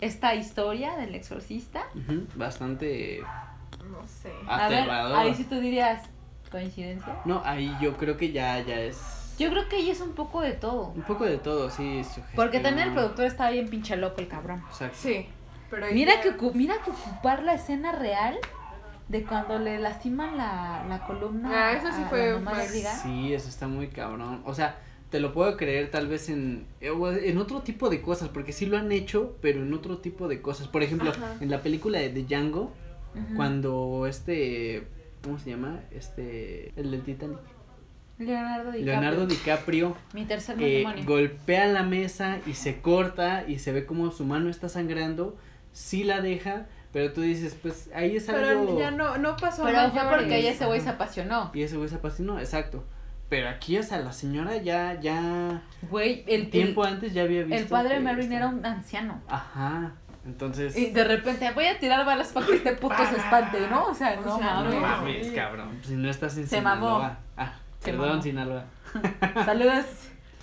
esta 0.00 0.34
historia 0.36 0.96
del 0.96 1.14
exorcista. 1.14 1.84
Bastante 2.36 3.20
No 3.90 4.06
sé. 4.06 4.32
A 4.46 4.68
ver, 4.68 4.80
aterrador. 4.80 5.18
ahí 5.18 5.34
sí 5.34 5.44
tú 5.44 5.58
dirías, 5.60 6.02
¿coincidencia? 6.50 7.16
No, 7.24 7.42
ahí 7.44 7.74
yo 7.80 7.96
creo 7.96 8.16
que 8.16 8.30
ya, 8.30 8.60
ya 8.60 8.78
es 8.80 8.98
Yo 9.38 9.50
creo 9.50 9.68
que 9.68 9.76
ahí 9.76 9.90
es 9.90 10.00
un 10.00 10.12
poco 10.12 10.40
de 10.40 10.52
todo. 10.52 10.88
un 10.96 11.02
poco 11.02 11.24
de 11.24 11.38
todo, 11.38 11.70
sí. 11.70 12.02
Porque 12.34 12.60
también 12.60 12.88
el 12.88 12.94
productor 12.94 13.26
estaba 13.26 13.50
bien 13.50 13.68
pinche 13.68 13.96
loco 13.96 14.20
el 14.20 14.28
cabrón. 14.28 14.62
Exacto. 14.68 14.96
Sí. 15.00 15.26
Pero 15.70 15.86
Mira 15.92 16.14
ya- 16.16 16.22
que, 16.36 16.50
mira 16.54 16.76
que 16.84 16.90
ocupar 16.90 17.42
la 17.42 17.54
escena 17.54 17.92
real 17.92 18.38
de 19.08 19.22
cuando 19.24 19.58
le 19.58 19.78
lastiman 19.78 20.36
la, 20.36 20.84
la 20.88 21.06
columna 21.06 21.50
Ah, 21.52 21.72
eso 21.72 21.88
sí 21.92 22.02
a 22.04 22.08
fue 22.08 22.38
más- 22.40 22.72
Riga. 22.72 22.94
Sí, 22.94 23.32
eso 23.34 23.48
está 23.48 23.68
muy 23.68 23.88
cabrón. 23.88 24.42
O 24.44 24.54
sea, 24.54 24.78
te 25.10 25.20
lo 25.20 25.32
puedo 25.32 25.56
creer 25.56 25.90
tal 25.90 26.08
vez 26.08 26.28
en, 26.30 26.66
eh, 26.80 26.90
en 27.24 27.38
otro 27.38 27.60
tipo 27.62 27.88
de 27.90 28.00
cosas, 28.02 28.28
porque 28.30 28.52
sí 28.52 28.66
lo 28.66 28.76
han 28.76 28.90
hecho, 28.92 29.36
pero 29.40 29.62
en 29.62 29.72
otro 29.72 29.98
tipo 29.98 30.26
de 30.28 30.40
cosas. 30.42 30.68
Por 30.68 30.82
ejemplo, 30.82 31.10
Ajá. 31.10 31.36
en 31.40 31.50
la 31.50 31.60
película 31.62 31.98
de, 31.98 32.10
de 32.12 32.24
Django, 32.24 32.72
cuando 33.36 34.06
este, 34.06 34.86
¿cómo 35.22 35.38
se 35.38 35.50
llama? 35.50 35.80
Este, 35.90 36.72
el 36.76 36.90
del 36.90 37.02
Titanic. 37.02 37.38
Leonardo 38.18 38.72
DiCaprio. 38.72 38.84
Leonardo 38.84 39.26
DiCaprio 39.26 39.96
Mi 40.12 40.24
tercer 40.24 40.56
eh, 40.60 40.82
matrimonio. 40.84 41.04
golpea 41.06 41.66
la 41.66 41.82
mesa 41.84 42.38
y 42.46 42.54
se 42.54 42.80
corta 42.80 43.44
y 43.46 43.58
se 43.60 43.72
ve 43.72 43.86
como 43.86 44.10
su 44.10 44.24
mano 44.24 44.50
está 44.50 44.68
sangrando, 44.68 45.36
sí 45.72 46.02
la 46.04 46.20
deja, 46.20 46.66
pero 46.92 47.12
tú 47.12 47.20
dices, 47.20 47.56
pues 47.60 47.90
ahí 47.94 48.16
es 48.16 48.24
Pero 48.24 48.48
algo... 48.48 48.78
ya 48.78 48.90
no, 48.90 49.18
no 49.18 49.36
pasó 49.36 49.62
Pero 49.64 49.90
fue 49.90 50.02
porque 50.08 50.38
ella 50.38 50.50
ese 50.50 50.66
güey 50.66 50.80
se 50.80 50.88
apasionó. 50.88 51.50
Y 51.54 51.62
ese 51.62 51.76
güey 51.76 51.88
se 51.88 51.96
apasionó, 51.96 52.38
exacto. 52.40 52.84
Pero 53.28 53.50
aquí, 53.50 53.76
o 53.76 53.82
sea, 53.82 53.98
la 53.98 54.12
señora 54.12 54.56
ya, 54.56 54.98
ya, 55.00 55.60
Güey, 55.90 56.24
el, 56.26 56.48
tiempo 56.48 56.84
el, 56.86 56.94
antes 56.94 57.12
ya 57.12 57.22
había 57.24 57.42
visto. 57.42 57.56
el 57.60 57.66
padre 57.66 57.96
de 57.96 58.00
Marilyn 58.00 58.32
era 58.32 58.46
un 58.48 58.64
anciano. 58.64 59.20
Ajá, 59.28 59.92
entonces. 60.24 60.74
Y 60.76 60.86
de 60.92 61.04
repente 61.04 61.50
voy 61.52 61.66
a 61.66 61.78
tirar 61.78 62.06
balas 62.06 62.32
para 62.32 62.46
que 62.46 62.54
este 62.54 62.72
puto 62.72 62.96
se 62.96 63.16
espante, 63.18 63.58
¿no? 63.70 63.84
O 63.88 63.94
sea, 63.94 64.18
O 64.18 64.24
no 64.24 64.38
sea, 64.38 64.54
mames. 64.54 64.74
No 64.74 64.80
mames, 64.80 65.26
sí. 65.26 65.34
cabrón. 65.34 65.78
Si 65.82 65.92
no 65.94 66.08
estás 66.08 66.38
en 66.38 66.48
Se 66.48 66.62
mamó. 66.62 66.86
Sinaloa. 66.86 67.18
Ah, 67.36 67.52
perdón. 67.82 68.22
Sinaloa. 68.22 68.64
Saludos. 69.44 69.84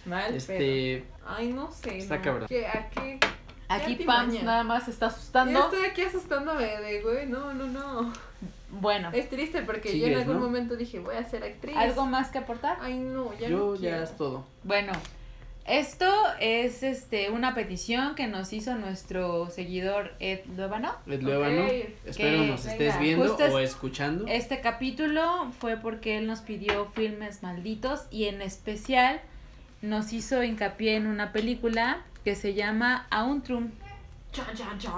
Mal, 0.06 0.26
pero... 0.28 0.38
Este. 0.38 1.06
Ay, 1.26 1.52
no 1.52 1.72
sé. 1.72 1.98
Está 1.98 2.18
no. 2.18 2.22
cabrón. 2.24 2.48
¿Qué, 2.48 2.68
¿A 2.68 2.90
qué? 2.90 3.20
Aquí 3.68 3.96
¿Qué 3.98 4.06
Pams 4.06 4.44
nada 4.44 4.64
más 4.64 4.86
se 4.86 4.92
está 4.92 5.08
Yo 5.08 5.14
asustando. 5.16 5.60
estoy 5.60 5.86
aquí 5.86 6.02
asustándome 6.04 6.66
de, 6.82 7.02
güey, 7.02 7.26
no, 7.26 7.52
no, 7.54 7.66
no. 7.66 8.14
Bueno, 8.70 9.10
Es 9.14 9.30
triste 9.30 9.62
porque 9.64 9.98
yo 10.00 10.06
en 10.08 10.18
algún 10.18 10.36
¿no? 10.36 10.42
momento 10.42 10.76
dije, 10.76 11.00
voy 11.00 11.16
a 11.16 11.24
ser 11.24 11.44
actriz. 11.44 11.76
¿algo 11.76 12.06
más 12.06 12.30
que 12.30 12.38
aportar? 12.38 12.78
Ay, 12.82 12.96
no, 13.00 13.34
ya 13.40 13.48
Yo 13.48 13.58
no 13.58 13.74
ya 13.76 13.80
quiero. 13.80 14.04
es 14.04 14.18
todo. 14.18 14.46
Bueno, 14.64 14.92
esto 15.66 16.06
es 16.40 16.84
este 16.84 17.30
una 17.32 17.56
petición 17.56 18.14
que 18.16 18.28
nos 18.28 18.54
hizo 18.54 18.76
nuestro 18.76 19.50
seguidor 19.50 20.14
Ed 20.20 20.42
Luevano. 20.56 20.94
Ed 21.08 21.22
Luevano, 21.22 21.66
espero 22.06 22.42
que 22.42 22.48
nos 22.48 22.66
estés 22.66 22.80
venga. 22.80 23.00
viendo 23.00 23.28
Justo 23.28 23.46
o 23.46 23.60
escuchando. 23.60 24.26
Este 24.28 24.62
capítulo 24.62 25.52
fue 25.60 25.78
porque 25.78 26.18
él 26.20 26.28
nos 26.28 26.42
pidió 26.42 26.86
filmes 26.88 27.42
malditos 27.42 28.06
y 28.12 28.26
en 28.26 28.42
especial 28.42 29.22
nos 29.82 30.14
hizo 30.14 30.44
hincapié 30.44 30.96
en 30.96 31.08
una 31.08 31.32
película 31.32 32.02
que 32.24 32.36
se 32.36 32.54
llama 32.54 33.08
Auntrum. 33.10 33.72
Chan, 34.32 34.46
chan, 34.56 34.78
chan. 34.80 34.92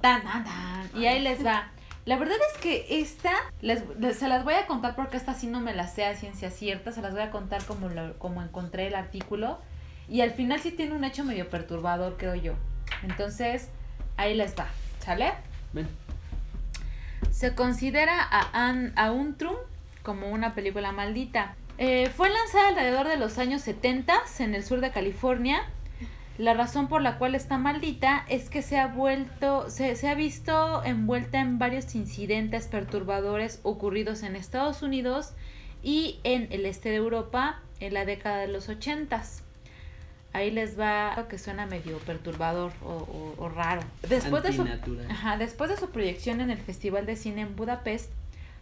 Tan, 0.00 0.22
tan, 0.22 0.44
tan. 0.44 0.90
Y 1.00 1.06
ahí 1.06 1.20
les 1.20 1.44
va. 1.44 1.70
La 2.04 2.18
verdad 2.18 2.36
es 2.52 2.60
que 2.60 2.86
esta, 3.00 3.32
les, 3.62 3.82
les- 3.98 4.18
se 4.18 4.28
las 4.28 4.44
voy 4.44 4.54
a 4.54 4.66
contar 4.66 4.94
porque 4.94 5.16
esta 5.16 5.32
sí 5.34 5.46
no 5.46 5.60
me 5.60 5.74
la 5.74 5.88
sé 5.88 6.04
a 6.04 6.14
ciencia 6.14 6.50
cierta, 6.50 6.92
se 6.92 7.00
las 7.00 7.12
voy 7.12 7.22
a 7.22 7.30
contar 7.30 7.64
como, 7.64 7.88
lo- 7.88 8.18
como 8.18 8.42
encontré 8.42 8.86
el 8.88 8.94
artículo. 8.94 9.58
Y 10.08 10.20
al 10.20 10.32
final 10.32 10.60
sí 10.60 10.70
tiene 10.70 10.94
un 10.94 11.04
hecho 11.04 11.24
medio 11.24 11.48
perturbador, 11.48 12.16
creo 12.18 12.34
yo. 12.34 12.54
Entonces, 13.02 13.68
ahí 14.16 14.34
les 14.34 14.54
va, 14.58 14.66
¿sale? 14.98 15.32
Se 17.30 17.54
considera 17.54 18.22
a, 18.22 18.68
An, 18.68 18.92
a 18.96 19.12
Untrum 19.12 19.56
como 20.02 20.28
una 20.28 20.54
película 20.54 20.92
maldita. 20.92 21.56
Eh, 21.78 22.10
fue 22.14 22.30
lanzada 22.30 22.68
alrededor 22.68 23.08
de 23.08 23.16
los 23.16 23.38
años 23.38 23.62
70 23.62 24.14
en 24.38 24.54
el 24.54 24.62
sur 24.62 24.80
de 24.80 24.90
California. 24.90 25.62
La 26.36 26.52
razón 26.52 26.88
por 26.88 27.00
la 27.00 27.18
cual 27.18 27.34
está 27.34 27.58
maldita 27.58 28.24
es 28.28 28.50
que 28.50 28.60
se 28.60 28.78
ha 28.78 28.88
vuelto, 28.88 29.70
se, 29.70 29.94
se 29.94 30.08
ha 30.08 30.14
visto 30.14 30.82
envuelta 30.84 31.40
en 31.40 31.58
varios 31.58 31.94
incidentes 31.94 32.66
perturbadores 32.66 33.60
ocurridos 33.62 34.22
en 34.24 34.34
Estados 34.34 34.82
Unidos 34.82 35.32
y 35.82 36.18
en 36.24 36.48
el 36.50 36.66
este 36.66 36.88
de 36.90 36.96
Europa 36.96 37.60
en 37.78 37.94
la 37.94 38.04
década 38.04 38.38
de 38.38 38.48
los 38.48 38.68
80 38.68 39.22
Ahí 40.34 40.50
les 40.50 40.78
va 40.78 41.14
lo 41.16 41.26
que 41.28 41.38
suena 41.38 41.64
medio 41.64 41.96
perturbador 42.00 42.72
o, 42.84 42.88
o- 42.92 43.34
o 43.38 43.48
raro. 43.48 43.80
Después 44.08 44.42
de 44.42 44.52
su. 44.52 44.62
Ajá, 45.10 45.36
después 45.38 45.70
de 45.70 45.76
su 45.78 45.88
proyección 45.90 46.40
en 46.42 46.50
el 46.50 46.58
Festival 46.58 47.06
de 47.06 47.16
Cine 47.16 47.40
en 47.42 47.56
Budapest, 47.56 48.10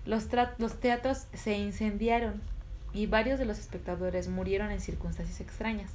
los, 0.06 0.28
los 0.58 0.78
teatros 0.80 1.26
se 1.32 1.56
incendiaron 1.58 2.40
y 2.92 3.06
varios 3.06 3.38
de 3.38 3.46
los 3.46 3.58
espectadores 3.58 4.28
murieron 4.28 4.70
en 4.70 4.80
circunstancias 4.80 5.40
extrañas. 5.40 5.90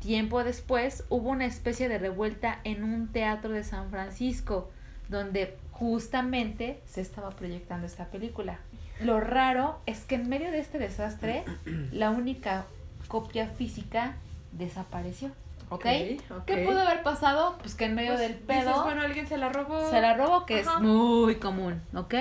Tiempo 0.00 0.44
después 0.44 1.04
hubo 1.10 1.28
una 1.28 1.44
especie 1.44 1.88
de 1.88 1.98
revuelta 1.98 2.60
en 2.64 2.84
un 2.84 3.08
teatro 3.08 3.50
de 3.50 3.64
San 3.64 3.90
Francisco, 3.90 4.70
donde 5.08 5.58
justamente 5.72 6.80
se 6.86 7.00
estaba 7.00 7.30
proyectando 7.30 7.86
esta 7.86 8.06
película. 8.06 8.58
Lo 9.02 9.18
raro 9.20 9.80
es 9.86 10.04
que 10.04 10.14
en 10.14 10.28
medio 10.28 10.50
de 10.52 10.60
este 10.60 10.78
desastre, 10.78 11.42
la 11.90 12.10
única 12.10 12.64
copia 13.08 13.48
física 13.48 14.14
desapareció. 14.52 15.30
¿Ok? 15.68 15.86
ok. 16.30 16.44
¿Qué 16.46 16.64
pudo 16.66 16.80
haber 16.80 17.02
pasado? 17.04 17.56
Pues 17.60 17.74
que 17.76 17.84
en 17.84 17.94
medio 17.94 18.10
Pues, 18.14 18.20
del 18.20 18.32
dices, 18.32 18.46
pedo 18.46 18.82
bueno, 18.82 19.02
alguien 19.02 19.28
se 19.28 19.36
la 19.36 19.50
robó. 19.50 19.88
se 19.88 20.00
la 20.00 20.14
robó, 20.14 20.44
que 20.46 20.60
Ajá. 20.60 20.74
es 20.76 20.80
muy 20.82 21.36
común, 21.36 21.80
¿ok? 21.94 22.14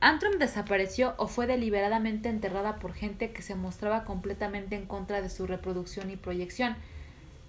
Antrum 0.00 0.38
desapareció 0.38 1.14
o 1.16 1.28
fue 1.28 1.46
deliberadamente 1.46 2.28
enterrada 2.28 2.76
por 2.76 2.92
gente 2.92 3.30
que 3.30 3.42
se 3.42 3.54
mostraba 3.54 4.04
completamente 4.04 4.74
en 4.76 4.86
contra 4.86 5.22
de 5.22 5.30
su 5.30 5.46
reproducción 5.46 6.10
y 6.10 6.16
proyección. 6.16 6.76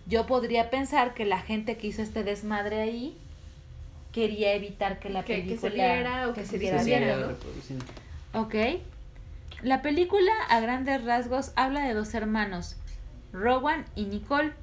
Yo 0.07 0.27
podría 0.27 0.69
pensar 0.69 1.15
que 1.15 1.25
la 1.25 1.39
gente 1.39 1.75
que 1.77 1.87
hizo 1.87 2.03
este 2.03 2.23
desmadre 2.23 2.81
ahí 2.81 3.17
quería 4.13 4.53
evitar 4.53 4.99
que 4.99 5.09
la 5.09 5.25
Que- 5.25 5.43
que 5.43 5.57
se 5.57 5.69
película 5.69 5.93
viera 5.95 6.29
o 6.29 6.33
que 6.33 6.45
se 6.45 6.57
viera. 6.59 6.81
Ok. 8.33 8.55
La 9.63 9.81
película, 9.81 10.31
a 10.49 10.59
grandes 10.59 11.03
rasgos, 11.03 11.51
habla 11.55 11.81
de 11.81 11.93
dos 11.95 12.13
hermanos, 12.13 12.77
Rowan 13.39 13.85
y 13.95 14.05
Nicole, 14.05 14.53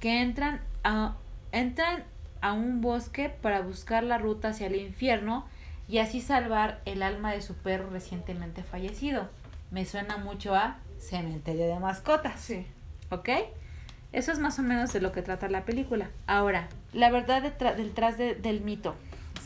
que 0.00 0.20
entran 0.22 0.60
a, 0.84 1.16
entran 1.52 2.04
a 2.40 2.52
un 2.52 2.80
bosque 2.80 3.28
para 3.30 3.60
buscar 3.62 4.02
la 4.04 4.18
ruta 4.18 4.48
hacia 4.48 4.66
el 4.68 4.76
infierno 4.76 5.46
y 5.88 5.98
así 5.98 6.20
salvar 6.20 6.80
el 6.84 7.02
alma 7.02 7.32
de 7.32 7.40
su 7.42 7.54
perro 7.54 7.90
recientemente 7.90 8.62
fallecido. 8.62 9.28
Me 9.70 9.84
suena 9.86 10.16
mucho 10.18 10.54
a 10.54 10.78
cementerio 10.98 11.66
de 11.66 11.78
mascotas. 11.78 12.40
Sí. 12.40 12.66
¿Ok? 13.10 13.28
Eso 14.12 14.32
es 14.32 14.38
más 14.38 14.58
o 14.58 14.62
menos 14.62 14.92
de 14.92 15.00
lo 15.00 15.12
que 15.12 15.22
trata 15.22 15.48
la 15.48 15.64
película. 15.64 16.08
Ahora, 16.26 16.68
la 16.92 17.10
verdad 17.10 17.42
detrás 17.42 18.16
de- 18.18 18.34
del 18.34 18.60
mito. 18.60 18.94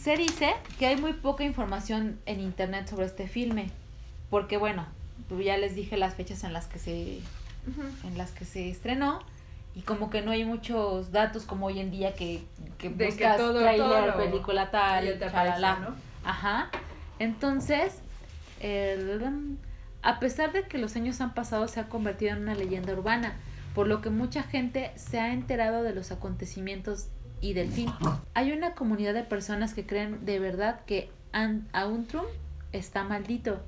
Se 0.01 0.17
dice 0.17 0.53
que 0.79 0.87
hay 0.87 0.97
muy 0.97 1.13
poca 1.13 1.45
información 1.45 2.19
en 2.27 2.41
internet 2.41 2.89
sobre 2.89 3.07
este 3.07 3.29
filme. 3.29 3.71
Porque 4.31 4.57
bueno, 4.57 4.87
ya 5.45 5.57
les 5.59 5.75
dije 5.75 5.97
las 5.97 6.15
fechas 6.15 6.43
en 6.45 6.53
las 6.53 6.67
que 6.67 6.79
se, 6.79 7.19
En 8.05 8.18
las 8.18 8.30
que 8.32 8.44
se 8.44 8.68
estrenó. 8.70 9.20
Y 9.74 9.80
como 9.82 10.10
que 10.10 10.20
no 10.20 10.32
hay 10.32 10.44
muchos 10.44 11.12
datos 11.12 11.44
como 11.44 11.66
hoy 11.66 11.80
en 11.80 11.90
día 11.90 12.14
que, 12.14 12.43
que 12.76 12.90
De 12.90 12.97
que 12.97 13.06
buscas 13.06 13.36
todo- 13.39 13.60
trailer, 13.60 13.86
todo 14.12 14.16
película 14.18 14.70
tal, 14.70 15.18
te 15.18 15.24
aparece. 15.24 15.60
¿no? 15.60 15.94
Ajá. 16.24 16.70
Entonces, 17.18 18.01
el- 18.60 19.56
a 20.02 20.18
pesar 20.20 20.52
de 20.52 20.64
que 20.64 20.78
los 20.78 20.97
años 20.97 21.20
han 21.20 21.32
pasado, 21.34 21.68
se 21.68 21.80
ha 21.80 21.89
convertido 21.89 22.32
en 22.32 22.43
una 22.43 22.55
leyenda 22.55 22.93
urbana, 22.93 23.34
por 23.74 23.86
lo 23.86 24.01
que 24.02 24.10
mucha 24.10 24.43
gente 24.43 24.90
se 24.97 25.20
ha 25.20 25.32
enterado 25.32 25.82
de 25.82 25.94
los 25.94 26.10
acontecimientos 26.12 27.09
y 27.40 27.55
del 27.55 27.70
fin. 27.70 27.89
Hay 28.34 28.52
una 28.52 28.74
comunidad 28.74 29.14
de 29.14 29.22
personas 29.22 29.74
que 29.74 29.86
creen 29.86 30.24
de 30.24 30.39
verdad 30.39 30.80
que 30.86 31.10
Auntrum 31.72 32.26
está 32.72 33.05
maldito 33.05 33.60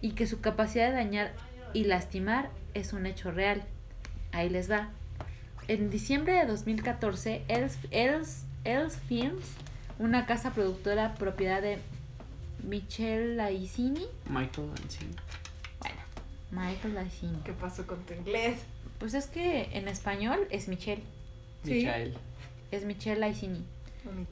y 0.00 0.12
que 0.12 0.26
su 0.26 0.40
capacidad 0.40 0.88
de 0.88 0.94
dañar 0.94 1.32
y 1.72 1.84
lastimar 1.84 2.50
es 2.74 2.92
un 2.92 3.06
hecho 3.06 3.30
real. 3.30 3.62
Ahí 4.32 4.48
les 4.48 4.70
va. 4.70 4.90
En 5.68 5.90
diciembre 5.90 6.32
de 6.34 6.46
2014, 6.46 7.44
Els, 7.48 7.76
Els, 7.90 8.44
Els 8.64 8.96
Films, 8.96 9.44
una 9.98 10.26
casa 10.26 10.52
productora 10.52 11.14
propiedad 11.14 11.62
de 11.62 11.78
Michelle 12.62 13.34
Laicini, 13.36 14.06
Michael 14.28 14.68
Lancini. 14.68 15.14
bueno, 15.80 16.00
Michael 16.50 16.94
Laicini. 16.94 17.38
¿Qué 17.44 17.52
pasó 17.52 17.86
con 17.86 17.98
tu 18.04 18.14
inglés? 18.14 18.58
Pues 18.98 19.14
es 19.14 19.26
que 19.28 19.68
en 19.72 19.88
español 19.88 20.46
es 20.50 20.68
Michelle, 20.68 21.02
Sí. 21.64 21.74
Michael. 21.74 22.16
es 22.70 22.84
Michelle 22.84 23.20
Laicini. 23.20 23.64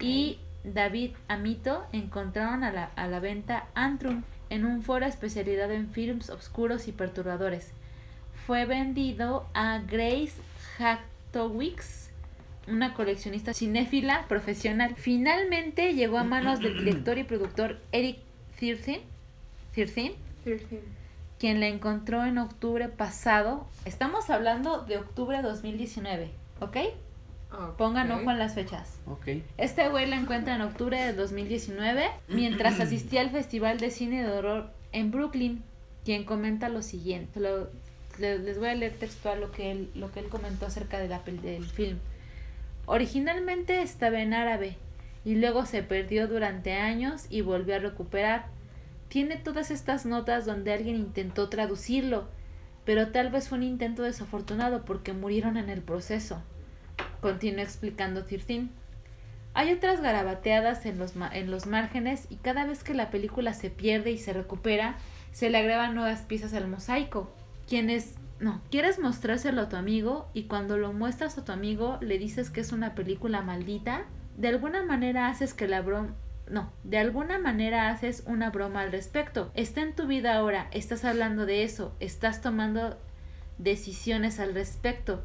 Y 0.01 0.39
David 0.65 1.13
Amito 1.29 1.87
encontraron 1.93 2.65
a 2.65 2.73
la, 2.73 2.85
a 2.97 3.07
la 3.07 3.21
venta 3.21 3.67
Antrum 3.75 4.23
en 4.51 4.65
un 4.65 4.83
foro 4.83 5.07
especializado 5.07 5.73
en 5.73 5.91
films 5.91 6.31
oscuros 6.31 6.89
y 6.89 6.93
perturbadores. 6.93 7.71
Fue 8.47 8.65
vendido 8.65 9.47
a 9.55 9.79
Grace 9.79 10.35
Haktowicz 10.79 12.09
una 12.69 12.95
coleccionista 12.95 13.55
cinéfila 13.55 14.27
profesional. 14.29 14.95
Finalmente 14.97 15.95
llegó 15.95 16.19
a 16.19 16.25
manos 16.25 16.61
del 16.61 16.79
director 16.79 17.19
y 17.19 17.25
productor 17.25 17.79
Eric 17.93 18.19
Thirsin, 18.59 19.01
quien 21.39 21.61
la 21.61 21.69
encontró 21.69 22.25
en 22.25 22.39
octubre 22.39 22.89
pasado. 22.89 23.67
Estamos 23.85 24.29
hablando 24.31 24.83
de 24.83 24.99
octubre 24.99 25.37
de 25.39 25.43
2019, 25.43 26.31
¿ok? 26.61 26.77
Pongan 27.79 28.11
ojo 28.13 28.31
en 28.31 28.39
las 28.39 28.55
fechas. 28.55 28.99
Este 29.57 29.89
güey 29.89 30.07
la 30.07 30.17
encuentra 30.17 30.55
en 30.55 30.61
octubre 30.63 31.01
de 31.03 31.13
2019 31.15 32.05
mientras 32.29 32.79
asistía 32.81 33.21
al 33.23 33.31
Festival 33.31 33.79
de 33.79 33.91
Cine 33.91 34.23
de 34.23 34.31
Horror 34.31 34.71
en 34.93 35.11
Brooklyn, 35.11 35.63
quien 36.05 36.25
comenta 36.25 36.69
lo 36.69 36.83
siguiente. 36.83 37.41
Lo- 37.41 37.71
le- 38.19 38.39
les 38.39 38.59
voy 38.59 38.69
a 38.69 38.75
leer 38.75 38.93
textual 38.95 39.41
lo 39.41 39.51
que 39.53 39.71
él, 39.71 39.91
lo 39.95 40.11
que 40.13 40.21
él 40.21 40.29
comentó 40.29 40.67
acerca 40.67 40.99
de 40.99 41.09
la, 41.09 41.21
del 41.21 41.65
film. 41.65 41.99
Originalmente 42.87 43.83
estaba 43.83 44.21
en 44.21 44.35
árabe 44.35 44.77
y 45.25 45.35
luego 45.37 45.67
se 45.67 45.83
perdió 45.83 46.27
durante 46.29 46.73
años 46.75 47.27
y 47.31 47.41
volvió 47.43 47.77
a 47.77 47.79
recuperar. 47.79 48.47
Tiene 49.09 49.37
todas 49.37 49.71
estas 49.71 50.05
notas 50.07 50.47
donde 50.47 50.73
alguien 50.73 50.97
intentó 50.97 51.49
traducirlo, 51.49 52.29
pero 52.85 53.09
tal 53.09 53.31
vez 53.31 53.49
fue 53.49 53.59
un 53.59 53.65
intento 53.65 54.03
desafortunado 54.03 54.85
porque 54.85 55.13
murieron 55.13 55.57
en 55.57 55.71
el 55.71 55.81
proceso. 55.83 56.43
Continúa 57.21 57.63
explicando 57.63 58.25
Tirtin. 58.25 58.71
Hay 59.55 59.73
otras 59.73 60.01
garabateadas 60.01 60.87
en 60.87 60.99
los, 60.99 61.15
en 61.33 61.51
los 61.51 61.67
márgenes 61.67 62.27
y 62.31 62.37
cada 62.37 62.65
vez 62.65 62.85
que 62.85 62.95
la 62.95 63.11
película 63.11 63.55
se 63.55 63.71
pierde 63.71 64.13
y 64.13 64.19
se 64.19 64.33
recupera, 64.33 64.97
se 65.33 65.51
le 65.51 65.59
agregan 65.59 65.95
nuevas 65.95 66.23
piezas 66.23 66.55
al 66.55 66.69
mosaico. 66.69 67.33
Quienes, 67.67 68.15
no, 68.39 68.61
quieres 68.71 68.99
mostrárselo 68.99 69.63
a 69.63 69.69
tu 69.69 69.77
amigo 69.77 70.29
y 70.33 70.45
cuando 70.45 70.79
lo 70.79 70.93
muestras 70.93 71.37
a 71.39 71.45
tu 71.45 71.53
amigo 71.53 71.99
le 72.01 72.19
dices 72.19 72.51
que 72.51 72.61
es 72.61 72.73
una 72.73 72.95
película 72.95 73.43
maldita, 73.43 74.05
de 74.37 74.49
alguna 74.49 74.85
manera 74.85 75.29
haces 75.29 75.55
que 75.55 75.67
la 75.67 75.83
broma... 75.83 76.15
No, 76.49 76.73
de 76.85 76.99
alguna 76.99 77.39
manera 77.39 77.91
haces 77.91 78.23
una 78.27 78.51
broma 78.51 78.81
al 78.83 78.93
respecto. 78.93 79.51
Está 79.55 79.83
en 79.83 79.95
tu 79.95 80.07
vida 80.07 80.37
ahora, 80.37 80.69
estás 80.71 81.05
hablando 81.05 81.45
de 81.45 81.63
eso, 81.63 81.95
estás 82.01 82.41
tomando 82.41 82.97
decisiones 83.59 84.41
al 84.41 84.55
respecto. 84.55 85.23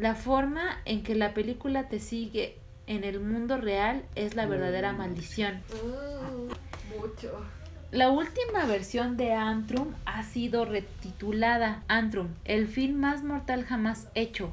La 0.00 0.14
forma 0.14 0.78
en 0.86 1.02
que 1.02 1.14
la 1.14 1.34
película 1.34 1.88
te 1.90 2.00
sigue 2.00 2.56
en 2.86 3.04
el 3.04 3.20
mundo 3.20 3.58
real 3.58 4.02
es 4.14 4.34
la 4.34 4.46
verdadera 4.46 4.92
Mm. 4.94 4.96
maldición. 4.96 5.60
Uh, 5.84 6.98
mucho. 6.98 7.44
La 7.90 8.08
última 8.08 8.64
versión 8.64 9.18
de 9.18 9.34
Antrum 9.34 9.92
ha 10.06 10.22
sido 10.22 10.64
retitulada 10.64 11.82
Antrum, 11.88 12.28
el 12.46 12.66
film 12.66 12.98
más 12.98 13.22
mortal 13.24 13.64
jamás 13.64 14.08
hecho. 14.14 14.52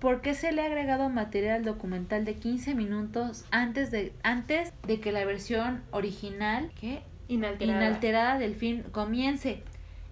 ¿Por 0.00 0.22
qué 0.22 0.34
se 0.34 0.50
le 0.50 0.62
ha 0.62 0.66
agregado 0.66 1.08
material 1.08 1.64
documental 1.64 2.24
de 2.24 2.34
15 2.34 2.74
minutos 2.74 3.44
antes 3.52 3.92
de, 3.92 4.12
antes 4.24 4.72
de 4.86 4.98
que 4.98 5.12
la 5.12 5.24
versión 5.24 5.82
original 5.92 6.70
inalterada 7.28 8.38
del 8.38 8.54
film 8.56 8.82
comience. 8.90 9.62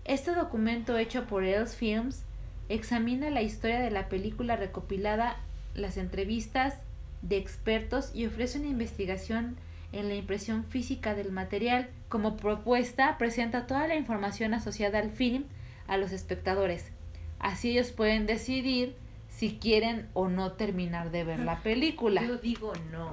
Este 0.04 0.34
documento 0.34 0.96
hecho 0.98 1.26
por 1.26 1.42
Els 1.42 1.74
Films 1.74 2.25
examina 2.68 3.30
la 3.30 3.42
historia 3.42 3.80
de 3.80 3.90
la 3.90 4.08
película 4.08 4.56
recopilada, 4.56 5.36
las 5.74 5.96
entrevistas 5.96 6.74
de 7.22 7.36
expertos 7.36 8.10
y 8.14 8.26
ofrece 8.26 8.58
una 8.58 8.68
investigación 8.68 9.56
en 9.92 10.08
la 10.08 10.14
impresión 10.14 10.64
física 10.64 11.14
del 11.14 11.32
material. 11.32 11.88
Como 12.08 12.36
propuesta, 12.36 13.18
presenta 13.18 13.66
toda 13.66 13.86
la 13.86 13.96
información 13.96 14.54
asociada 14.54 14.98
al 14.98 15.10
film 15.10 15.44
a 15.86 15.96
los 15.96 16.12
espectadores. 16.12 16.90
Así 17.38 17.70
ellos 17.70 17.92
pueden 17.92 18.26
decidir 18.26 18.96
si 19.28 19.58
quieren 19.58 20.08
o 20.14 20.28
no 20.28 20.52
terminar 20.52 21.10
de 21.10 21.24
ver 21.24 21.40
la 21.40 21.58
película. 21.62 22.22
Yo 22.22 22.38
digo 22.38 22.72
no. 22.90 23.12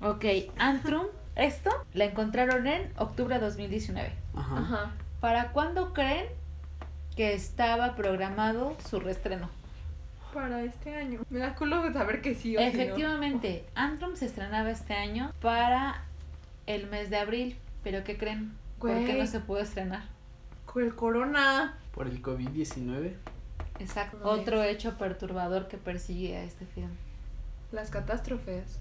Ok, 0.00 0.24
Antrum, 0.56 1.06
esto 1.36 1.70
la 1.92 2.04
encontraron 2.06 2.66
en 2.66 2.90
octubre 2.96 3.34
de 3.34 3.40
2019. 3.44 4.12
Ajá. 4.34 4.58
Ajá. 4.58 4.92
¿Para 5.20 5.52
cuándo 5.52 5.92
creen 5.92 6.26
que 7.16 7.34
estaba 7.34 7.94
programado 7.96 8.76
su 8.88 9.00
reestreno? 9.00 9.48
Para 10.32 10.62
este 10.62 10.94
año. 10.96 11.20
Me 11.30 11.38
da 11.38 11.54
culo 11.54 11.92
saber 11.92 12.20
que 12.20 12.34
sí 12.34 12.56
o 12.56 12.60
si 12.60 12.64
no. 12.64 12.70
Efectivamente, 12.72 13.64
Antrum 13.74 14.16
se 14.16 14.26
estrenaba 14.26 14.70
este 14.70 14.94
año 14.94 15.32
para 15.40 16.02
el 16.66 16.88
mes 16.88 17.10
de 17.10 17.18
abril, 17.18 17.56
pero 17.84 18.02
¿qué 18.02 18.16
creen? 18.18 18.52
¿Por 18.80 18.90
qué 18.90 19.04
Güey. 19.04 19.18
no 19.18 19.26
se 19.26 19.40
pudo 19.40 19.60
estrenar? 19.60 20.02
Con 20.66 20.82
el 20.82 20.94
corona. 20.96 21.78
Por 21.94 22.08
el 22.08 22.20
COVID-19. 22.20 23.12
Exacto. 23.78 24.18
No 24.18 24.30
Otro 24.30 24.62
hecho 24.64 24.98
perturbador 24.98 25.68
que 25.68 25.76
persigue 25.76 26.36
a 26.36 26.42
este 26.42 26.66
film. 26.66 26.90
Las 27.70 27.90
catástrofes. 27.90 28.80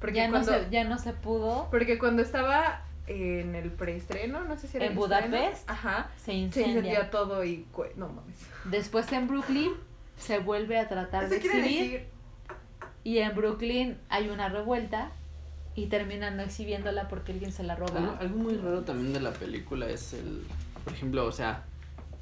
Porque 0.00 0.18
Ya 0.18 0.28
no, 0.28 0.44
se, 0.44 0.68
ya 0.70 0.84
no 0.84 0.98
se 0.98 1.12
pudo, 1.12 1.68
porque 1.70 1.98
cuando 1.98 2.22
estaba 2.22 2.82
en 3.06 3.54
el 3.54 3.70
preestreno, 3.70 4.44
no 4.44 4.56
sé 4.56 4.66
si 4.68 4.76
era 4.78 4.86
¿En 4.86 4.94
Budapest? 4.94 5.68
Ajá. 5.68 6.10
se 6.16 6.24
Se 6.26 6.32
incendia. 6.34 6.76
incendió 6.78 7.10
todo 7.10 7.44
y 7.44 7.66
no 7.96 8.08
mames. 8.08 8.36
Después 8.64 9.10
en 9.12 9.28
Brooklyn 9.28 9.72
se 10.16 10.38
vuelve 10.38 10.78
a 10.78 10.88
tratar 10.88 11.28
de 11.28 11.36
exhibir. 11.36 11.62
decir 11.62 12.06
Y 13.02 13.18
en 13.18 13.34
Brooklyn 13.36 13.98
hay 14.08 14.28
una 14.30 14.48
revuelta 14.48 15.12
y 15.74 15.86
terminan 15.86 16.36
no 16.36 16.42
exhibiéndola 16.44 17.08
porque 17.08 17.32
alguien 17.32 17.52
se 17.52 17.62
la 17.64 17.74
Algo, 17.74 17.86
roba. 17.88 18.16
algo 18.20 18.36
muy 18.38 18.56
raro 18.56 18.82
también 18.82 19.12
de 19.12 19.20
la 19.20 19.32
película 19.32 19.86
es 19.88 20.12
el, 20.14 20.44
por 20.84 20.92
ejemplo, 20.92 21.26
o 21.26 21.32
sea, 21.32 21.64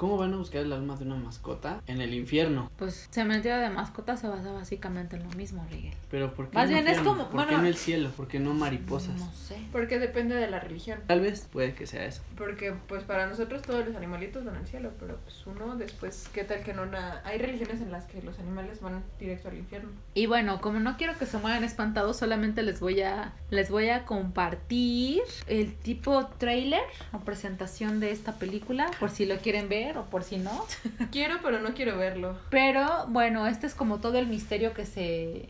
¿cómo 0.02 0.16
van 0.16 0.34
a 0.34 0.36
buscar 0.36 0.62
el 0.62 0.72
alma 0.72 0.96
de 0.96 1.04
una 1.04 1.14
mascota 1.14 1.80
en 1.86 2.00
el 2.00 2.12
infierno? 2.12 2.68
Pues 2.76 3.06
Cementerio 3.12 3.58
de 3.58 3.70
Mascotas 3.70 4.18
se 4.18 4.26
basa 4.26 4.50
básicamente 4.50 5.14
en 5.14 5.22
lo 5.22 5.30
mismo, 5.36 5.64
Rigel. 5.70 5.94
Pero 6.10 6.34
¿por 6.34 6.48
qué 6.50 6.56
Más 6.56 6.68
en 6.70 6.78
el 6.78 6.82
bien 6.84 6.96
es 6.96 7.00
como- 7.02 7.26
¿Por 7.26 7.34
bueno, 7.34 7.50
qué 7.50 7.54
en 7.54 7.66
el 7.66 7.76
cielo? 7.76 8.10
¿Por 8.10 8.26
qué 8.26 8.40
no 8.40 8.52
mariposas? 8.52 9.14
No 9.20 9.30
sé. 9.32 9.58
porque 9.70 10.00
depende 10.00 10.34
de 10.34 10.50
la 10.50 10.58
religión. 10.58 10.98
Tal 11.06 11.20
vez 11.20 11.46
puede 11.52 11.74
que 11.74 11.86
sea 11.86 12.04
eso. 12.04 12.20
Porque 12.36 12.74
pues 12.88 13.04
para 13.04 13.28
nosotros 13.28 13.62
todos 13.62 13.86
los 13.86 13.94
animalitos 13.94 14.44
van 14.44 14.56
al 14.56 14.66
cielo, 14.66 14.90
pero 14.98 15.18
pues 15.18 15.46
uno 15.46 15.76
después, 15.76 16.28
¿qué 16.34 16.42
tal 16.42 16.64
que 16.64 16.74
no? 16.74 16.84
na- 16.86 17.22
Hay 17.24 17.38
religiones 17.38 17.80
en 17.80 17.92
las 17.92 18.04
que 18.06 18.20
los 18.22 18.40
animales 18.40 18.80
van 18.80 19.04
directo 19.20 19.50
al 19.50 19.56
infierno. 19.58 19.90
Y 20.14 20.26
bueno, 20.26 20.60
como 20.60 20.80
no 20.80 20.96
quiero 20.96 21.16
que 21.16 21.26
se 21.26 21.38
muevan 21.38 21.62
espantados, 21.62 22.16
solamente 22.16 22.64
les 22.64 22.80
voy 22.80 23.02
a 23.02 23.34
les 23.50 23.70
voy 23.70 23.88
a 23.90 24.04
compartir 24.04 25.22
el 25.46 25.74
tipo 25.76 26.26
trailer 26.38 26.82
o 27.12 27.20
presentación 27.20 28.00
de 28.00 28.10
esta 28.10 28.32
película, 28.32 28.90
por 28.98 29.10
si 29.10 29.26
lo 29.26 29.36
quieren 29.38 29.68
ver 29.68 29.91
o 29.98 30.04
por 30.04 30.22
si 30.24 30.38
no. 30.38 30.64
Quiero, 31.10 31.36
pero 31.42 31.60
no 31.60 31.74
quiero 31.74 31.96
verlo. 31.98 32.38
Pero 32.50 33.06
bueno, 33.08 33.46
este 33.46 33.66
es 33.66 33.74
como 33.74 34.00
todo 34.00 34.18
el 34.18 34.26
misterio 34.26 34.72
que 34.74 34.86
se 34.86 35.48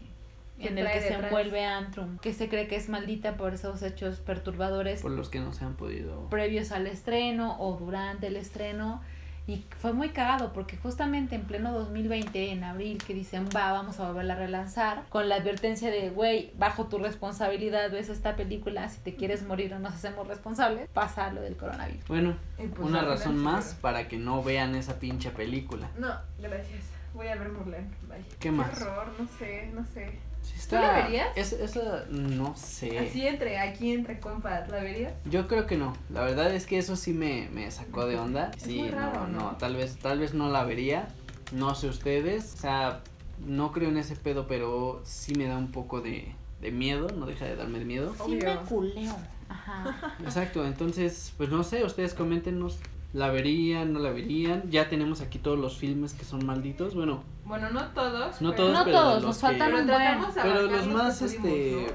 en 0.58 0.78
el 0.78 0.86
que 0.90 1.00
se 1.00 1.14
envuelve 1.14 1.64
Antrum, 1.64 2.18
que 2.18 2.32
se 2.32 2.48
cree 2.48 2.68
que 2.68 2.76
es 2.76 2.88
maldita 2.88 3.36
por 3.36 3.54
esos 3.54 3.82
hechos 3.82 4.20
perturbadores 4.20 5.02
Por 5.02 5.10
los 5.10 5.28
que 5.28 5.40
no 5.40 5.52
se 5.52 5.64
han 5.64 5.74
podido. 5.74 6.28
previos 6.28 6.70
al 6.72 6.86
estreno 6.86 7.56
o 7.58 7.76
durante 7.76 8.28
el 8.28 8.36
estreno. 8.36 9.02
Y 9.46 9.64
fue 9.78 9.92
muy 9.92 10.10
cagado 10.10 10.52
porque 10.52 10.76
justamente 10.76 11.34
en 11.34 11.42
pleno 11.42 11.72
2020, 11.72 12.52
en 12.52 12.64
abril, 12.64 13.02
que 13.04 13.12
dicen, 13.12 13.48
va, 13.54 13.72
vamos 13.72 13.98
a 13.98 14.06
volverla 14.08 14.34
a 14.34 14.36
relanzar, 14.36 15.04
con 15.08 15.28
la 15.28 15.36
advertencia 15.36 15.90
de, 15.90 16.10
güey, 16.10 16.52
bajo 16.58 16.86
tu 16.86 16.98
responsabilidad 16.98 17.90
ves 17.90 18.08
esta 18.08 18.36
película, 18.36 18.88
si 18.88 19.00
te 19.00 19.14
quieres 19.14 19.42
morir 19.42 19.74
o 19.74 19.78
nos 19.78 19.94
hacemos 19.94 20.28
responsables, 20.28 20.88
pasa 20.90 21.32
lo 21.32 21.40
del 21.40 21.56
coronavirus. 21.56 22.06
Bueno, 22.06 22.36
pues, 22.56 22.70
una 22.78 23.02
razón 23.02 23.36
más 23.36 23.74
para 23.80 24.08
que 24.08 24.16
no 24.16 24.42
vean 24.42 24.74
esa 24.76 24.98
pinche 24.98 25.30
película. 25.30 25.88
No, 25.98 26.14
gracias. 26.38 26.84
Voy 27.14 27.28
a 27.28 27.34
ver 27.34 27.50
Mulan. 27.50 27.90
Bye. 28.08 28.24
¿Qué 28.38 28.50
más? 28.50 28.80
horror, 28.80 29.12
no 29.18 29.28
sé, 29.38 29.70
no 29.74 29.84
sé. 29.84 30.18
Sí 30.42 30.68
¿Tú 30.68 30.76
la 30.76 30.92
verías? 31.04 31.28
Es, 31.36 31.52
esa, 31.52 32.04
no 32.10 32.56
sé. 32.56 32.98
Así 32.98 33.26
entre, 33.26 33.58
aquí 33.58 33.92
entre 33.92 34.18
compas, 34.20 34.68
¿la 34.68 34.78
verías? 34.82 35.12
Yo 35.26 35.46
creo 35.48 35.66
que 35.66 35.76
no. 35.76 35.92
La 36.10 36.22
verdad 36.22 36.54
es 36.54 36.66
que 36.66 36.78
eso 36.78 36.96
sí 36.96 37.12
me, 37.12 37.48
me 37.52 37.70
sacó 37.70 38.06
de 38.06 38.16
onda. 38.18 38.50
Es 38.56 38.62
Sí, 38.64 38.78
muy 38.78 38.90
raro, 38.90 39.26
no, 39.26 39.28
¿no? 39.28 39.38
no, 39.52 39.56
tal 39.58 39.76
vez, 39.76 39.96
tal 39.98 40.18
vez 40.18 40.34
no 40.34 40.48
la 40.50 40.64
vería. 40.64 41.08
No 41.52 41.74
sé 41.74 41.88
ustedes. 41.88 42.54
O 42.54 42.56
sea, 42.58 43.00
no 43.44 43.72
creo 43.72 43.90
en 43.90 43.98
ese 43.98 44.16
pedo, 44.16 44.46
pero 44.46 45.02
sí 45.04 45.34
me 45.34 45.46
da 45.46 45.58
un 45.58 45.70
poco 45.72 46.00
de, 46.00 46.34
de 46.60 46.70
miedo. 46.70 47.08
No 47.08 47.26
deja 47.26 47.44
de 47.44 47.56
darme 47.56 47.84
miedo. 47.84 48.14
Sí 48.24 48.36
me 48.36 48.56
culeo. 48.68 49.14
Ajá. 49.48 50.16
Exacto, 50.24 50.64
entonces, 50.64 51.34
pues 51.36 51.50
no 51.50 51.62
sé, 51.62 51.84
ustedes 51.84 52.14
coméntenos. 52.14 52.78
¿La 53.12 53.30
verían? 53.30 53.92
¿No 53.92 53.98
la 53.98 54.10
verían? 54.10 54.70
Ya 54.70 54.88
tenemos 54.88 55.20
aquí 55.20 55.38
todos 55.38 55.58
los 55.58 55.76
filmes 55.76 56.14
que 56.14 56.24
son 56.24 56.46
malditos. 56.46 56.94
Bueno, 56.94 57.22
Bueno, 57.44 57.70
no 57.70 57.84
todos. 57.88 58.40
no 58.40 58.50
pero- 58.52 58.54
todos, 58.56 58.72
No 58.72 58.84
pero 58.84 58.96
todos, 58.98 59.14
los 59.16 59.22
nos 59.24 59.36
que- 59.36 59.40
faltan 59.42 59.66
Pero 59.70 59.80
un 59.82 59.86
buen. 59.86 60.20
de 60.20 60.26
Pero 60.42 60.62
los 60.62 60.86
más, 60.86 61.18
pudimos, 61.18 61.22
este, 61.22 61.86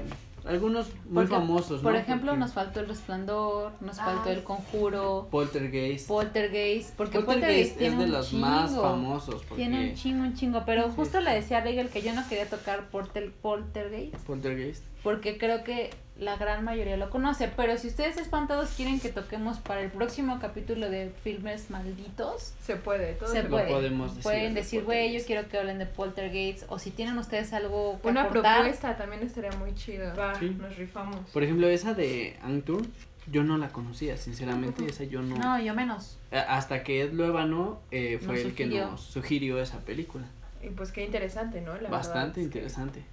¿no? 0.44 0.48
algunos 0.48 0.86
muy 1.06 1.14
Porque, 1.14 1.30
famosos, 1.30 1.76
¿no? 1.78 1.82
Por 1.82 1.96
ejemplo, 1.96 2.26
Porque 2.30 2.40
nos 2.40 2.52
faltó 2.52 2.80
El 2.80 2.86
Resplandor, 2.88 3.72
nos 3.80 3.98
Ah, 3.98 4.04
faltó 4.04 4.30
El. 4.30 4.44
Conjuro, 4.44 5.26
Poltergeist. 5.30 6.06
Poltergeist, 6.06 6.94
porque 6.96 7.18
Poltergeist 7.18 7.26
Poltergeist, 7.26 7.72
es 7.72 7.78
tiene 7.78 7.96
de 7.96 8.04
un 8.04 8.12
los 8.12 8.30
chingo. 8.30 8.46
más 8.46 8.76
famosos. 8.76 9.34
Porque 9.42 9.56
Tiene 9.56 9.88
un 9.90 9.94
chingo, 9.96 10.22
un 10.22 10.34
chingo. 10.34 10.62
Pero 10.64 10.88
justo 10.90 11.18
sí. 11.18 11.24
le 11.24 11.32
decía 11.34 11.58
a 11.58 11.60
Rigel 11.62 11.88
que 11.88 12.00
yo 12.00 12.14
no 12.14 12.26
quería 12.28 12.48
tocar 12.48 12.88
Poltergeist. 12.90 14.24
Poltergeist. 14.24 14.84
Porque 15.02 15.36
creo 15.36 15.64
que 15.64 15.90
la 16.18 16.36
gran 16.36 16.64
mayoría 16.64 16.96
lo 16.96 17.10
conoce. 17.10 17.48
Pero 17.56 17.76
si 17.78 17.86
ustedes 17.88 18.16
espantados 18.16 18.70
quieren 18.76 18.98
que 19.00 19.08
toquemos 19.08 19.58
para 19.58 19.80
el 19.82 19.90
próximo 19.90 20.38
capítulo 20.40 20.90
de 20.90 21.10
filmes 21.22 21.70
malditos, 21.70 22.54
Se 22.62 22.76
puede, 22.76 23.12
todo 23.14 23.28
se 23.30 23.44
Lo 23.44 23.50
puede. 23.50 23.68
podemos 23.68 24.10
decir 24.10 24.22
Pueden 24.24 24.54
de 24.54 24.60
decir, 24.60 24.82
güey, 24.84 24.98
yo 24.98 25.02
Poltergeist". 25.20 25.26
quiero 25.26 25.48
que 25.48 25.58
hablen 25.58 25.78
de 25.78 25.86
Poltergeist. 25.86 26.64
O 26.68 26.78
si 26.78 26.90
tienen 26.90 27.16
ustedes 27.18 27.52
algo 27.52 28.00
que 28.02 28.08
Una 28.08 28.22
aportar, 28.24 28.60
propuesta 28.62 28.96
también 28.96 29.22
estaría 29.22 29.52
muy 29.52 29.74
chido. 29.74 30.14
Va, 30.16 30.34
Sí. 30.38 30.50
nos 30.50 30.76
rifamos. 30.76 31.18
Por 31.30 31.42
ejemplo, 31.44 31.68
esa 31.68 31.94
de 31.94 32.36
Angtour, 32.42 32.82
yo 33.30 33.44
no 33.44 33.56
la 33.58 33.68
conocía, 33.68 34.16
sinceramente, 34.16 34.86
esa 34.86 35.04
yo 35.04 35.22
no. 35.22 35.36
No, 35.36 35.60
yo 35.60 35.74
menos. 35.74 36.18
Hasta 36.32 36.82
que 36.82 37.02
Ed 37.02 37.12
Luevano 37.12 37.80
eh, 37.90 38.18
fue 38.24 38.34
Nos 38.36 38.44
el 38.46 38.54
que 38.54 38.64
sugirió. 38.64 38.90
nos 38.90 39.00
sugirió 39.02 39.60
esa 39.62 39.78
película. 39.80 40.24
Y 40.62 40.70
pues 40.70 40.90
qué 40.90 41.04
interesante, 41.04 41.60
¿no? 41.60 41.76
La 41.78 41.88
Bastante 41.90 42.40
que, 42.40 42.44
interesante. 42.44 43.04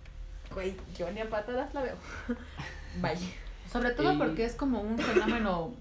Güey, 0.53 0.73
yo 0.97 1.11
ni 1.11 1.19
a 1.21 1.29
patadas 1.29 1.73
la 1.73 1.81
veo. 1.83 1.95
Vaya. 3.01 3.27
Sobre 3.71 3.91
todo 3.91 4.13
Y- 4.13 4.17
porque 4.17 4.45
es 4.45 4.55
como 4.55 4.81
un 4.81 4.97
fenómeno 4.97 5.73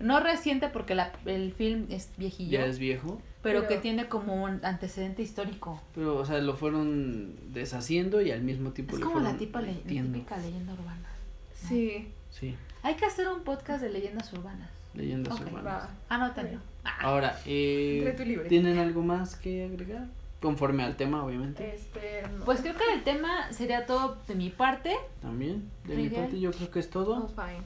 no 0.00 0.20
reciente 0.20 0.68
porque 0.68 0.94
la, 0.94 1.12
el 1.26 1.52
film 1.52 1.86
es 1.90 2.10
viejillo, 2.16 2.58
Ya 2.58 2.66
es 2.66 2.78
viejo, 2.78 3.20
pero, 3.42 3.60
Pero- 3.60 3.68
que 3.68 3.76
tiene 3.78 4.06
como 4.08 4.42
un 4.42 4.64
antecedente 4.64 5.22
histórico. 5.22 5.80
pero, 5.94 6.16
o 6.16 6.24
sea, 6.26 6.38
lo 6.38 6.56
fueron 6.56 7.34
deshaciendo 7.52 8.20
y 8.20 8.30
al 8.32 8.42
mismo 8.42 8.70
tiempo 8.70 8.96
Es 8.96 9.00
como 9.02 9.20
la, 9.20 9.36
tipa 9.36 9.60
le- 9.60 9.68
la 9.68 9.72
metiendo. 9.74 10.12
típica 10.18 10.36
leyenda 10.38 10.72
urbana. 10.72 11.08
Sí, 11.54 12.08
Sí, 12.30 12.56
Hay 12.82 12.94
que 12.96 13.04
hacer 13.04 13.28
un 13.28 13.42
podcast 13.44 13.80
de 13.82 13.90
leyendas 13.90 14.32
urbanas. 14.32 14.68
leyendas 14.94 15.38
urbanas. 15.40 15.64
va. 15.66 15.90
Anótenlo. 16.08 16.58
Ahora, 17.00 17.38
eh, 17.46 17.98
Entre 17.98 18.14
tú 18.14 18.24
libre. 18.24 18.48
¿tienen 18.48 18.78
algo 18.78 19.02
más 19.02 19.36
que 19.36 19.64
agregar? 19.66 20.06
Conforme 20.42 20.82
al 20.82 20.96
tema, 20.96 21.24
obviamente. 21.24 21.74
Este, 21.74 22.22
no. 22.28 22.44
Pues 22.44 22.60
creo 22.60 22.74
que 22.74 22.92
el 22.92 23.04
tema 23.04 23.50
sería 23.52 23.86
todo 23.86 24.18
de 24.26 24.34
mi 24.34 24.50
parte. 24.50 24.96
También, 25.22 25.70
de 25.84 25.94
mi 25.96 26.02
Miguel. 26.04 26.20
parte, 26.22 26.40
yo 26.40 26.50
creo 26.50 26.70
que 26.70 26.80
es 26.80 26.88
Oh, 26.88 26.90
todo. 26.90 27.28
fine. 27.28 27.62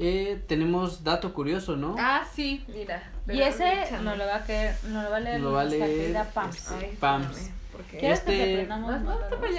Eh, 0.00 0.42
tenemos 0.46 1.02
dato 1.04 1.34
curioso, 1.34 1.76
¿no? 1.76 1.96
Ah, 1.98 2.24
sí, 2.32 2.64
mira. 2.68 3.10
y 3.28 3.40
ese 3.40 3.90
no 4.02 4.14
lo 4.16 4.26
va 4.26 4.36
a 4.36 4.44
querer, 4.44 4.74
no 4.88 5.02
lo 5.02 5.10
va 5.10 5.16
a 5.16 5.20
leer 5.20 5.40
Lo 5.40 5.52
va 5.52 5.62
a 5.62 5.64
leer, 5.64 6.16
Pams. 6.32 6.56
este, 6.56 6.74
Ay, 6.86 6.96
Pams. 7.00 7.50
Porque- 7.78 7.98
¿Quieres 7.98 8.20
que 8.20 8.32
este- 8.32 8.44
te 8.46 8.54
prendamos? 8.66 8.90
Más, 8.90 9.02
no, 9.02 9.36
pues, 9.38 9.52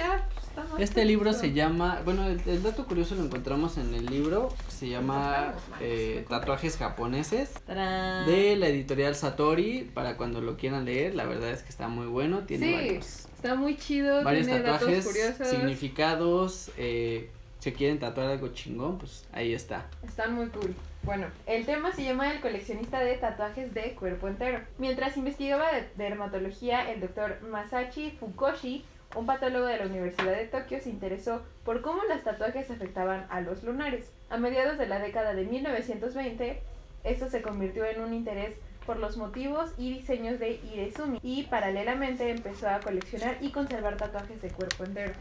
Este 0.78 1.04
libro 1.04 1.32
se 1.32 1.52
llama, 1.52 2.00
bueno, 2.04 2.26
el, 2.28 2.40
el 2.46 2.62
dato 2.62 2.84
curioso 2.86 3.14
lo 3.14 3.24
encontramos 3.24 3.78
en 3.78 3.94
el 3.94 4.06
libro, 4.06 4.48
que 4.66 4.72
se 4.72 4.88
llama 4.88 5.54
eh. 5.80 6.24
Tatuajes 6.28 6.76
japoneses 6.76 7.50
¡Tarán! 7.66 8.26
de 8.26 8.56
la 8.56 8.68
editorial 8.68 9.14
Satori, 9.16 9.90
para 9.94 10.16
cuando 10.16 10.40
lo 10.40 10.56
quieran 10.56 10.84
leer, 10.84 11.14
la 11.14 11.24
verdad 11.24 11.50
es 11.50 11.62
que 11.62 11.70
está 11.70 11.88
muy 11.88 12.06
bueno, 12.06 12.40
tiene 12.40 12.66
Sí, 12.66 12.72
varios, 12.74 13.06
está 13.36 13.54
muy 13.54 13.76
chido. 13.76 14.22
varios 14.22 14.46
tiene 14.46 14.60
tatuajes, 14.62 15.04
datos 15.04 15.06
curiosos. 15.06 15.48
significados, 15.48 16.70
eh, 16.76 17.30
si 17.60 17.72
quieren 17.72 17.98
tatuar 17.98 18.28
algo 18.28 18.48
chingón, 18.48 18.98
pues 18.98 19.26
ahí 19.32 19.54
está. 19.54 19.86
Están 20.02 20.34
muy 20.34 20.48
cool. 20.48 20.74
Bueno, 21.02 21.26
el 21.46 21.66
tema 21.66 21.92
se 21.92 22.04
llama 22.04 22.32
El 22.32 22.40
coleccionista 22.40 23.00
de 23.00 23.16
tatuajes 23.16 23.72
de 23.74 23.94
cuerpo 23.94 24.28
entero. 24.28 24.60
Mientras 24.78 25.16
investigaba 25.16 25.70
de 25.72 25.88
dermatología, 25.96 26.90
el 26.90 27.00
doctor 27.00 27.40
Masashi 27.42 28.12
Fukoshi, 28.12 28.84
un 29.14 29.26
patólogo 29.26 29.66
de 29.66 29.76
la 29.76 29.86
Universidad 29.86 30.36
de 30.36 30.46
Tokio, 30.46 30.80
se 30.80 30.88
interesó 30.88 31.42
por 31.64 31.82
cómo 31.82 32.02
los 32.04 32.22
tatuajes 32.22 32.70
afectaban 32.70 33.26
a 33.28 33.42
los 33.42 33.62
lunares. 33.62 34.10
A 34.30 34.38
mediados 34.38 34.78
de 34.78 34.88
la 34.88 34.98
década 34.98 35.34
de 35.34 35.44
1920, 35.44 36.62
esto 37.04 37.28
se 37.28 37.42
convirtió 37.42 37.84
en 37.84 38.00
un 38.00 38.14
interés 38.14 38.56
por 38.86 38.98
los 38.98 39.18
motivos 39.18 39.70
y 39.76 39.92
diseños 39.92 40.38
de 40.38 40.60
Irezumi 40.72 41.18
y 41.22 41.42
paralelamente 41.44 42.30
empezó 42.30 42.70
a 42.70 42.80
coleccionar 42.80 43.36
y 43.40 43.50
conservar 43.50 43.96
tatuajes 43.96 44.40
de 44.40 44.48
cuerpo 44.48 44.84
entero. 44.84 45.12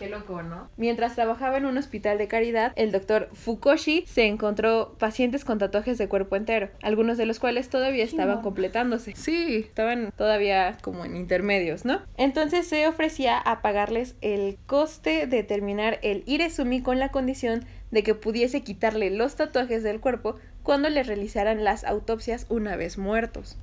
Qué 0.00 0.08
loco, 0.08 0.42
¿no? 0.42 0.70
Mientras 0.78 1.14
trabajaba 1.14 1.58
en 1.58 1.66
un 1.66 1.76
hospital 1.76 2.16
de 2.16 2.26
caridad, 2.26 2.72
el 2.76 2.90
doctor 2.90 3.28
Fukoshi 3.34 4.04
se 4.06 4.24
encontró 4.24 4.96
pacientes 4.98 5.44
con 5.44 5.58
tatuajes 5.58 5.98
de 5.98 6.08
cuerpo 6.08 6.36
entero, 6.36 6.70
algunos 6.80 7.18
de 7.18 7.26
los 7.26 7.38
cuales 7.38 7.68
todavía 7.68 8.04
estaban 8.04 8.40
completándose. 8.40 9.14
Sí, 9.14 9.66
estaban 9.68 10.10
todavía 10.16 10.78
como 10.80 11.04
en 11.04 11.16
intermedios, 11.16 11.84
¿no? 11.84 12.00
Entonces 12.16 12.66
se 12.66 12.88
ofrecía 12.88 13.36
a 13.36 13.60
pagarles 13.60 14.16
el 14.22 14.56
coste 14.64 15.26
de 15.26 15.42
terminar 15.42 15.98
el 16.00 16.22
Irezumi 16.24 16.80
con 16.80 16.98
la 16.98 17.10
condición 17.10 17.66
de 17.90 18.02
que 18.02 18.14
pudiese 18.14 18.62
quitarle 18.62 19.10
los 19.10 19.36
tatuajes 19.36 19.82
del 19.82 20.00
cuerpo 20.00 20.36
cuando 20.62 20.88
le 20.88 21.02
realizaran 21.02 21.62
las 21.62 21.84
autopsias 21.84 22.46
una 22.48 22.74
vez 22.76 22.96
muertos. 22.96 23.58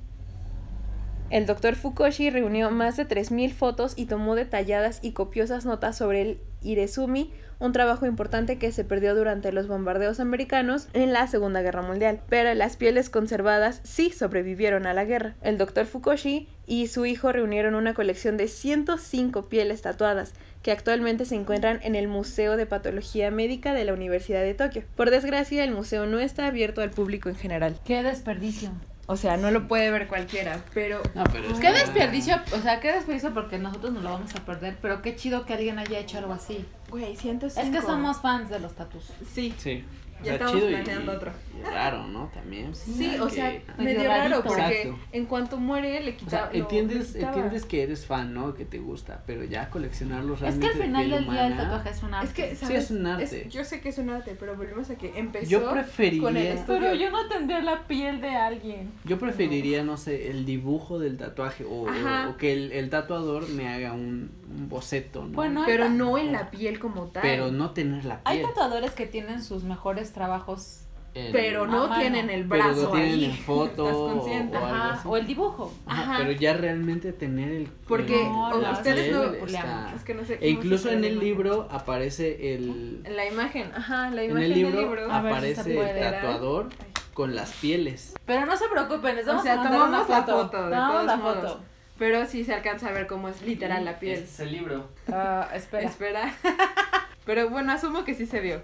El 1.30 1.44
doctor 1.44 1.74
Fukoshi 1.74 2.30
reunió 2.30 2.70
más 2.70 2.96
de 2.96 3.06
3.000 3.06 3.52
fotos 3.52 3.92
y 3.96 4.06
tomó 4.06 4.34
detalladas 4.34 5.00
y 5.02 5.12
copiosas 5.12 5.66
notas 5.66 5.98
sobre 5.98 6.22
el 6.22 6.40
Irezumi, 6.62 7.30
un 7.58 7.72
trabajo 7.72 8.06
importante 8.06 8.56
que 8.56 8.72
se 8.72 8.82
perdió 8.82 9.14
durante 9.14 9.52
los 9.52 9.68
bombardeos 9.68 10.20
americanos 10.20 10.88
en 10.94 11.12
la 11.12 11.26
Segunda 11.26 11.60
Guerra 11.60 11.82
Mundial. 11.82 12.20
Pero 12.30 12.54
las 12.54 12.76
pieles 12.76 13.10
conservadas 13.10 13.82
sí 13.84 14.10
sobrevivieron 14.10 14.86
a 14.86 14.94
la 14.94 15.04
guerra. 15.04 15.34
El 15.42 15.58
doctor 15.58 15.84
Fukoshi 15.84 16.48
y 16.66 16.86
su 16.86 17.04
hijo 17.04 17.30
reunieron 17.30 17.74
una 17.74 17.92
colección 17.92 18.38
de 18.38 18.48
105 18.48 19.50
pieles 19.50 19.82
tatuadas 19.82 20.32
que 20.62 20.72
actualmente 20.72 21.26
se 21.26 21.34
encuentran 21.34 21.80
en 21.82 21.94
el 21.94 22.08
Museo 22.08 22.56
de 22.56 22.64
Patología 22.64 23.30
Médica 23.30 23.74
de 23.74 23.84
la 23.84 23.92
Universidad 23.92 24.40
de 24.40 24.54
Tokio. 24.54 24.84
Por 24.96 25.10
desgracia, 25.10 25.62
el 25.62 25.72
museo 25.72 26.06
no 26.06 26.20
está 26.20 26.46
abierto 26.46 26.80
al 26.80 26.90
público 26.90 27.28
en 27.28 27.36
general. 27.36 27.78
¡Qué 27.84 28.02
desperdicio! 28.02 28.70
O 29.10 29.16
sea, 29.16 29.38
no 29.38 29.50
lo 29.50 29.66
puede 29.66 29.90
ver 29.90 30.06
cualquiera, 30.06 30.62
pero 30.74 31.00
No, 31.14 31.24
pero 31.32 31.58
¡Qué 31.58 31.72
desperdicio! 31.72 32.36
O 32.54 32.60
sea, 32.60 32.78
qué 32.78 32.92
desperdicio 32.92 33.32
porque 33.32 33.58
nosotros 33.58 33.94
nos 33.94 34.02
lo 34.02 34.10
vamos 34.10 34.34
a 34.34 34.44
perder, 34.44 34.76
pero 34.82 35.00
qué 35.00 35.16
chido 35.16 35.46
que 35.46 35.54
alguien 35.54 35.78
haya 35.78 35.98
hecho 35.98 36.18
algo 36.18 36.34
así. 36.34 36.66
Güey, 36.90 37.16
105. 37.16 37.66
Es 37.66 37.74
que 37.74 37.80
somos 37.80 38.20
fans 38.20 38.50
de 38.50 38.60
los 38.60 38.74
tatus. 38.74 39.04
Sí. 39.32 39.54
Sí. 39.56 39.82
Ya 40.22 40.32
está 40.32 40.46
estamos 40.46 40.52
chido 40.54 40.70
y- 40.70 40.74
planeando 40.82 41.12
otro. 41.12 41.32
y 41.58 41.62
raro, 41.64 42.06
¿no? 42.06 42.30
También. 42.34 42.74
Sí, 42.74 43.06
hay 43.06 43.18
o 43.20 43.28
sea, 43.28 43.50
que- 43.50 43.62
medio 43.82 43.98
medio 43.98 44.08
raro 44.08 44.42
porque 44.44 44.82
Exacto. 44.82 44.98
en 45.12 45.26
cuanto 45.26 45.56
muere 45.58 46.00
le 46.00 46.12
O 46.12 46.16
quita 46.16 46.30
sea, 46.30 46.50
entiendes, 46.52 47.12
quitaba. 47.12 47.32
entiendes 47.34 47.64
que 47.64 47.82
eres 47.82 48.06
fan, 48.06 48.32
¿no? 48.34 48.54
Que 48.54 48.64
te 48.64 48.78
gusta, 48.78 49.22
pero 49.26 49.44
ya 49.44 49.70
coleccionarlos 49.70 50.42
Es 50.42 50.54
que 50.56 50.60
realmente 50.60 50.66
al 50.66 50.82
final 50.82 51.10
del 51.10 51.30
día 51.30 51.46
el 51.46 51.56
tatuaje 51.56 51.90
es 51.90 52.02
un 52.02 52.14
arte. 52.14 52.26
Es 52.28 52.34
que, 52.34 52.56
Sí, 52.56 52.66
¿sabes? 52.66 52.84
es 52.84 52.90
un 52.90 53.06
arte. 53.06 53.46
yo 53.50 53.64
sé 53.64 53.80
que 53.80 53.88
es 53.88 53.98
un 53.98 54.10
arte, 54.10 54.36
pero 54.38 54.56
volvemos 54.56 54.88
a 54.90 54.96
que 54.96 55.18
empezó 55.18 55.48
Yo 55.50 55.70
preferiría- 55.70 56.22
con 56.22 56.36
el 56.36 56.46
estudio. 56.46 56.80
Pero 56.80 56.94
yo 56.94 57.10
no 57.10 57.28
tendría 57.28 57.60
la 57.60 57.86
piel 57.86 58.20
de 58.20 58.30
alguien. 58.30 58.90
Yo 59.04 59.18
preferiría, 59.18 59.82
no 59.84 59.96
sé, 59.96 60.30
el 60.30 60.44
dibujo 60.44 60.98
del 60.98 61.16
tatuaje 61.16 61.64
o, 61.68 61.88
Ajá. 61.88 62.28
o 62.30 62.36
que 62.36 62.52
el, 62.52 62.72
el 62.72 62.90
tatuador 62.90 63.48
me 63.48 63.68
haga 63.68 63.92
un, 63.92 64.30
un 64.50 64.68
boceto, 64.68 65.24
¿no? 65.24 65.32
Bueno, 65.34 65.62
Pero 65.66 65.88
no 65.88 66.18
en 66.18 66.32
la 66.32 66.50
piel 66.50 66.78
como 66.78 67.06
tal. 67.08 67.22
pero 67.22 67.50
no 67.50 67.70
tener 67.70 68.04
la 68.04 68.20
Hay 68.24 68.38
piel. 68.38 68.48
tatuadores 68.48 68.92
que 68.92 69.06
tienen 69.06 69.42
sus 69.42 69.64
mejores 69.64 70.07
trabajos. 70.12 70.82
en- 71.14 71.32
Pero 71.32 71.66
no 71.66 71.88
mano. 71.88 72.00
tienen 72.00 72.28
el 72.30 72.46
Pero 72.46 72.64
brazo 72.64 72.82
lo 72.82 72.90
tienen 72.90 73.10
ahí. 73.14 73.24
en 73.24 73.32
foto 73.44 73.84
¿Estás 73.86 73.96
o- 73.96 74.08
consciente? 74.12 74.56
o 74.56 74.64
algo 74.66 74.82
así. 74.92 75.08
o 75.08 75.16
el 75.16 75.26
dibujo. 75.26 75.74
Ajá, 75.86 76.02
Ajá. 76.02 76.14
pero 76.18 76.32
ya 76.32 76.52
realmente 76.54 77.12
tener 77.12 77.50
el 77.50 77.66
Porque 77.88 78.20
el- 78.22 78.28
No, 78.28 78.70
ustedes 78.72 79.12
no- 79.12 79.32
está- 79.32 79.92
Es 79.96 80.04
que 80.04 80.14
no 80.14 80.24
sé 80.24 80.38
e 80.40 80.50
incluso 80.50 80.90
en 80.90 80.98
el 81.04 81.12
imagen. 81.14 81.28
libro 81.28 81.68
aparece 81.72 82.54
el 82.54 83.00
En 83.04 83.16
la 83.16 83.26
imagen, 83.26 83.72
ajá, 83.74 84.10
la 84.10 84.22
en 84.22 84.30
imagen 84.30 84.50
el 84.52 84.54
libro, 84.54 84.76
del 84.76 84.80
libro. 84.90 85.06
Si 85.06 85.10
aparece 85.12 85.74
puede. 85.74 85.98
el 86.06 86.12
tatuador 86.12 86.68
Ay. 86.78 86.86
con 87.14 87.34
las 87.34 87.50
pieles. 87.52 88.14
Pero 88.26 88.46
no 88.46 88.56
se 88.56 88.68
preocupen, 88.68 89.16
les 89.16 89.26
vamos 89.26 89.40
O 89.42 89.44
sea, 89.44 89.54
a 89.54 89.64
tomamos 89.64 89.88
una 89.88 89.98
la 90.00 90.04
foto. 90.04 90.42
foto, 90.42 90.56
de 90.66 90.70
Tomamos 90.70 90.92
todos 90.92 91.06
la 91.06 91.16
modos. 91.16 91.52
foto. 91.52 91.60
Pero 91.98 92.26
sí 92.26 92.44
se 92.44 92.54
alcanza 92.54 92.88
a 92.90 92.92
ver 92.92 93.08
cómo 93.08 93.28
es 93.28 93.42
literal 93.42 93.84
la 93.84 93.98
piel. 93.98 94.18
Este 94.18 94.24
es 94.28 94.40
el 94.40 94.52
libro. 94.52 94.88
Ah, 95.10 95.48
espera. 95.54 95.84
Espera. 95.88 96.34
Pero 97.24 97.50
bueno, 97.50 97.72
asumo 97.72 98.04
que 98.04 98.14
sí 98.14 98.24
se 98.26 98.38
vio. 98.40 98.62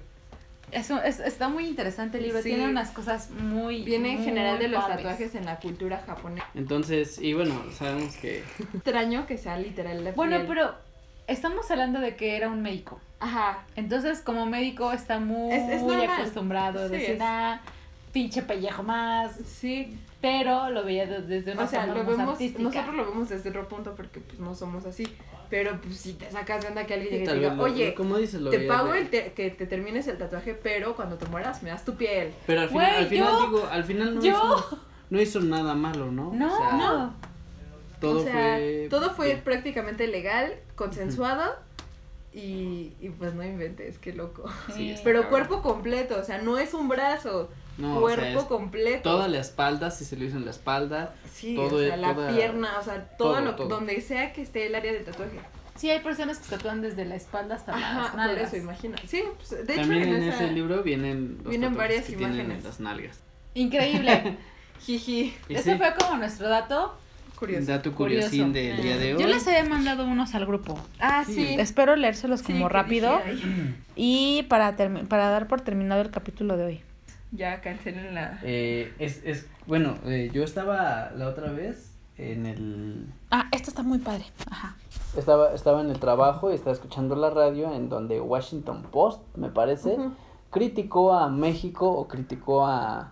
Eso, 0.74 1.01
es, 1.02 1.20
está 1.20 1.48
muy 1.48 1.66
interesante 1.66 2.18
el 2.18 2.24
libro. 2.24 2.42
Sí. 2.42 2.51
Tiene 2.51 2.68
unas 2.68 2.90
cosas 2.90 3.30
muy. 3.30 3.82
Viene 3.84 4.10
en 4.12 4.16
muy 4.18 4.24
general 4.24 4.59
de 4.59 4.68
los 4.68 4.80
padres. 4.82 4.96
tatuajes 4.98 5.34
en 5.34 5.44
la 5.46 5.56
cultura 5.60 6.02
japonesa. 6.06 6.46
Entonces, 6.55 7.18
y 7.20 7.32
bueno, 7.32 7.55
sabemos 7.72 8.16
que 8.16 8.42
Extraño 8.74 9.26
que 9.26 9.38
sea 9.38 9.56
literal 9.59 10.02
la 10.05 10.12
Bueno, 10.12 10.36
piel. 10.36 10.46
pero 10.48 10.74
estamos 11.26 11.70
hablando 11.70 12.01
de 12.01 12.16
que 12.16 12.36
era 12.36 12.48
un 12.48 12.60
médico. 12.62 13.01
Ajá. 13.20 13.64
Entonces, 13.76 14.20
como 14.20 14.46
médico, 14.46 14.92
está 14.92 15.20
muy 15.20 15.52
Es- 15.55 15.70
es 15.70 15.82
normal. 15.82 16.10
acostumbrado 16.10 16.84
a 16.84 16.88
Sí, 16.88 16.92
decir, 16.94 17.10
es- 17.14 17.20
ah, 17.22 17.60
pinche 18.12 18.42
pellejo 18.42 18.82
más. 18.82 19.32
Sí. 19.46 19.96
Pero 20.20 20.70
lo 20.70 20.84
veía 20.84 21.06
de- 21.06 21.20
desde 21.22 21.52
una 21.52 21.64
O 21.64 21.66
sea, 21.68 21.80
forma 21.82 21.94
lo 21.98 22.05
más 22.05 22.16
vemos, 22.16 22.32
artística. 22.34 22.62
nosotros 22.62 22.94
lo 22.96 23.05
vemos 23.06 23.28
desde 23.28 23.51
otro 23.51 23.68
punto 23.68 23.94
porque 23.94 24.20
pues 24.20 24.38
no 24.40 24.55
somos 24.55 24.86
así. 24.86 25.06
Pero 25.55 25.81
pues 25.81 25.98
si 25.98 26.14
te 26.14 26.28
sacas 26.32 26.62
de 26.62 26.66
onda 26.68 26.85
que 26.85 26.94
alguien 26.94 27.12
llegue 27.20 27.31
y 27.31 27.35
diga, 27.39 27.56
oye, 27.60 27.94
como 27.94 28.16
dices, 28.16 28.40
lo 28.40 28.51
te 28.51 28.59
pago 28.66 28.93
de- 28.93 28.98
el 28.98 29.09
te- 29.09 29.32
que 29.35 29.51
te 29.51 29.66
termines 29.66 30.09
el 30.09 30.18
tatuaje, 30.18 30.52
pero 30.60 30.97
cuando 30.97 31.14
te 31.16 31.26
mueras 31.26 31.62
me 31.62 31.70
das 31.70 31.85
tu 31.85 31.94
piel. 31.94 32.32
Pero 32.44 32.62
al 32.62 32.68
final, 32.70 32.94
al 32.97 33.06
final 33.06 33.28
yo- 33.31 33.47
digo, 33.47 33.68
al 33.70 33.85
final 33.85 34.14
no 34.16 34.20
yo- 34.20 34.31
hizo 34.32 34.78
no 35.10 35.20
hizo 35.20 35.40
nada 35.43 35.74
malo, 35.76 36.10
¿no? 36.10 36.32
No, 36.35 36.52
O 36.52 36.56
sea, 36.59 36.72
no. 36.76 37.14
todo 38.01 38.20
o 38.20 38.24
sea, 38.24 38.56
fue 38.56 38.86
todo 38.90 39.10
fue 39.14 39.26
bien. 39.26 39.40
prácticamente 39.43 40.09
legal, 40.09 40.56
consensuado 40.74 41.55
y, 42.32 42.93
y 43.01 43.10
pues 43.16 43.32
no 43.35 43.44
inventes, 43.44 43.98
qué 43.98 44.12
loco. 44.12 44.43
Sí, 44.74 44.97
Pero 45.05 45.22
cabrón. 45.22 45.47
cuerpo 45.47 45.62
completo, 45.62 46.18
o 46.18 46.24
sea, 46.24 46.39
no 46.43 46.59
es 46.59 46.74
un 46.74 46.89
brazo, 46.89 47.48
No, 47.78 47.98
o 47.98 48.01
cuerpo 48.02 48.22
sea, 48.22 48.38
es 48.38 48.44
completo. 48.44 49.02
toda 49.02 49.26
la 49.28 49.38
espalda, 49.40 49.90
si 49.90 50.05
se 50.05 50.16
lo 50.16 50.24
hizo 50.24 50.36
en 50.36 50.44
la 50.44 50.51
espalda, 50.52 51.14
Sí, 51.32 51.56
todo 51.56 51.76
o 51.76 51.80
sea, 51.80 51.96
la 51.96 52.14
toda- 52.14 52.28
pierna, 52.34 52.78
o 52.78 52.82
sea, 52.84 53.05
todo, 53.18 53.32
todo, 53.34 53.40
lo 53.44 53.55
todo. 53.56 53.68
donde 53.68 54.01
sea 54.01 54.32
que 54.32 54.42
esté 54.42 54.66
el 54.66 54.74
área 54.74 54.92
del 54.92 55.05
tatuaje. 55.05 55.40
Sí, 55.76 55.90
hay 55.90 55.98
personas 55.98 56.38
que 56.38 56.44
se 56.44 56.51
tatúan 56.56 56.82
desde 56.82 57.05
la 57.05 57.16
espalda 57.16 57.56
hasta 57.56 57.74
Ajá, 57.74 57.98
las 57.98 58.09
por 58.10 58.16
nalgas. 58.18 58.46
eso, 58.55 58.56
imagina. 58.62 58.96
Sí, 59.09 59.24
pues, 59.36 59.51
de 59.51 59.72
hecho 59.72 59.80
También 59.82 60.02
en, 60.05 60.14
en 60.14 60.22
esa... 60.28 60.44
ese 60.44 60.52
libro 60.52 60.84
vienen 60.84 61.38
los 61.42 61.48
vienen 61.51 61.74
varias 61.74 62.05
que 62.05 62.12
tienen 62.12 62.34
en 62.38 62.44
imágenes. 62.46 62.64
las 62.64 62.78
nalgas. 62.80 63.20
Increíble. 63.55 64.36
Jiji, 64.86 65.34
Ese 65.48 65.72
sí, 65.72 65.78
fue 65.78 65.92
como 65.98 66.16
nuestro 66.18 66.48
dato. 66.48 66.96
curioso. 67.36 67.66
dato 67.72 67.92
Curioso. 67.92 68.28
curiosín 68.28 68.52
del 68.52 68.80
día 68.82 68.96
de 68.98 69.14
hoy. 69.14 69.20
Yo 69.22 69.26
les 69.26 69.46
había 69.48 69.64
mandado 69.64 70.05
unos 70.06 70.34
al 70.36 70.46
grupo. 70.46 70.78
Ah, 71.01 71.24
Sí. 71.26 71.34
sí. 71.34 71.56
Espero 71.59 71.96
leérselos 71.96 72.40
Sí, 72.40 72.52
como 72.52 72.68
rápido 72.68 73.20
dije, 73.26 73.42
"Ay, 73.46 73.74
y 73.96 74.42
para, 74.44 74.76
para 75.09 75.28
dar 75.30 75.48
por 75.48 75.60
terminado 75.62 76.02
el 76.02 76.10
capítulo 76.10 76.56
de 76.56 76.64
hoy. 76.66 76.80
Ya 77.36 77.61
cancelen 77.61 78.15
la... 78.15 78.39
Eh, 78.43 78.93
es, 78.98 79.20
es, 79.24 79.47
bueno, 79.66 79.94
eh, 80.05 80.31
yo 80.32 80.44
estaba 80.44 81.11
la 81.16 81.27
otra 81.28 81.51
vez 81.51 81.93
en 82.16 82.47
el... 82.47 83.06
Ah, 83.31 83.47
esto 83.51 83.70
está 83.70 83.82
muy 83.82 83.98
padre. 83.98 84.24
Ajá. 84.51 84.77
Estaba, 85.16 85.52
estaba 85.52 85.81
en 85.81 85.90
el 85.90 85.98
trabajo 85.98 86.51
y 86.51 86.55
estaba 86.55 86.73
escuchando 86.73 87.16
la 87.16 87.31
radio 87.31 87.73
en 87.74 87.89
donde 87.89 88.20
Washington 88.20 88.82
Post, 88.90 89.23
me 89.36 89.48
parece, 89.48 89.97
criticó 90.51 91.12
a 91.12 91.28
México 91.28 91.90
o 91.90 92.06
criticó 92.09 92.66
a, 92.66 93.11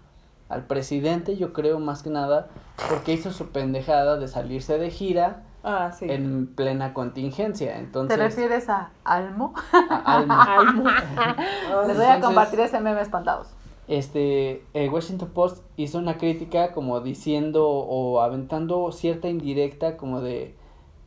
al 0.48 0.66
presidente, 0.66 1.36
yo 1.36 1.52
creo 1.52 1.80
más 1.80 2.02
que 2.02 2.10
nada, 2.10 2.48
porque 2.88 3.12
hizo 3.12 3.32
su 3.32 3.48
pendejada 3.50 4.16
de 4.18 4.28
salirse 4.28 4.78
de 4.78 4.90
gira 4.90 5.42
Ah, 5.64 5.92
sí. 5.96 6.06
en 6.08 6.48
plena 6.48 6.92
contingencia. 6.92 7.78
Entonces, 7.78 8.16
¿Te 8.16 8.22
refieres 8.22 8.68
a 8.68 8.90
Almo? 9.04 9.54
a 9.72 10.16
Alma. 10.16 10.42
Almo. 10.58 10.84
Les 11.86 11.96
voy 11.96 12.04
a 12.06 12.14
Entonces- 12.16 12.20
compartir 12.24 12.60
ese 12.60 12.80
meme 12.80 13.00
espantados. 13.00 13.48
Este 13.88 14.64
el 14.74 14.90
Washington 14.90 15.30
Post 15.30 15.64
hizo 15.76 15.98
una 15.98 16.18
crítica 16.18 16.72
como 16.72 17.00
diciendo 17.00 17.68
o 17.68 18.20
aventando 18.20 18.90
cierta 18.92 19.28
indirecta 19.28 19.96
como 19.96 20.20
de 20.20 20.54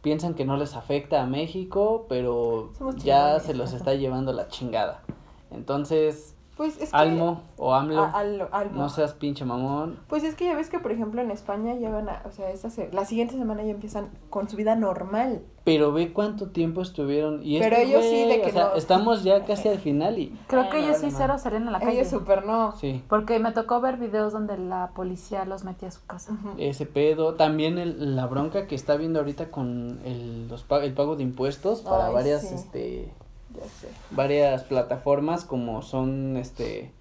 piensan 0.01 0.35
que 0.35 0.45
no 0.45 0.55
les 0.55 0.75
afecta 0.75 1.23
a 1.23 1.25
México, 1.25 2.05
pero 2.07 2.71
ya 2.97 3.39
se 3.39 3.55
los 3.55 3.73
está 3.73 3.95
llevando 3.95 4.33
la 4.33 4.47
chingada. 4.49 5.01
Entonces, 5.49 6.34
Pues 6.57 6.79
es 6.81 6.91
que... 6.91 6.95
Almo 6.97 7.41
o 7.57 7.73
AMLO, 7.73 8.01
A- 8.03 8.11
Al- 8.11 8.47
Almo. 8.51 8.77
no 8.83 8.89
seas 8.89 9.13
pinche 9.13 9.43
mamón. 9.43 9.99
Pues 10.07 10.23
es 10.23 10.35
que 10.35 10.45
ya 10.45 10.55
ves 10.55 10.69
que, 10.69 10.79
por 10.79 10.91
ejemplo, 10.93 11.21
en 11.21 11.29
España 11.31 11.75
ya 11.75 11.89
van 11.89 12.07
a... 12.07 12.21
O 12.25 12.31
sea, 12.31 12.49
esta 12.49 12.69
se- 12.69 12.89
la 12.93 13.03
siguiente 13.03 13.35
semana 13.35 13.63
ya 13.63 13.71
empiezan 13.71 14.09
con 14.29 14.47
su 14.47 14.55
vida 14.55 14.75
normal. 14.77 15.41
Pero 15.65 15.91
ve 15.91 16.13
cuánto 16.13 16.51
tiempo 16.51 16.81
estuvieron 16.81 17.41
y 17.43 17.59
Pero 17.59 17.75
este 17.75 17.87
ellos 17.89 18.03
sí, 18.05 18.25
de 18.29 18.41
que 18.41 18.49
o 18.51 18.53
sea, 18.53 18.63
no- 18.69 18.75
estamos 18.75 19.23
ya 19.23 19.43
casi 19.45 19.67
al 19.67 19.79
final 19.79 20.17
y 20.19 20.29
Creo 20.47 20.69
que 20.69 20.77
ellos 20.77 20.97
vale, 21.01 21.09
sí 21.09 21.15
cero 21.17 21.37
salían 21.39 21.67
a 21.67 21.71
la 21.71 21.79
calle. 21.79 21.93
Ellos 21.99 22.07
súper 22.09 22.45
no. 22.45 22.71
sí. 22.77 23.03
Porque 23.09 23.39
me 23.39 23.51
tocó 23.51 23.81
ver 23.81 23.97
videos 23.97 24.31
donde 24.31 24.57
la 24.57 24.91
policía 24.95 25.43
los 25.43 25.63
metía 25.65 25.87
a 25.89 25.91
su 25.91 26.05
casa. 26.05 26.37
Ese 26.57 26.85
pedo, 26.85 27.33
también 27.33 27.77
el- 27.79 28.15
la 28.15 28.27
bronca 28.27 28.67
que 28.67 28.75
está 28.75 28.95
viendo 28.95 29.19
ahorita 29.19 29.49
con 29.51 29.99
el, 30.05 30.47
los 30.47 30.63
pa- 30.63 30.83
el 30.85 30.93
pago 30.93 31.15
de 31.15 31.23
impuestos 31.23 31.81
para 31.81 32.07
Ay, 32.07 32.13
varias 32.13 32.47
sí. 32.47 32.53
este 32.55 33.11
Ya 33.57 33.63
sé. 33.69 33.87
varias 34.11 34.63
plataformas 34.63 35.45
como 35.45 35.81
son 35.81 36.37
este 36.37 36.91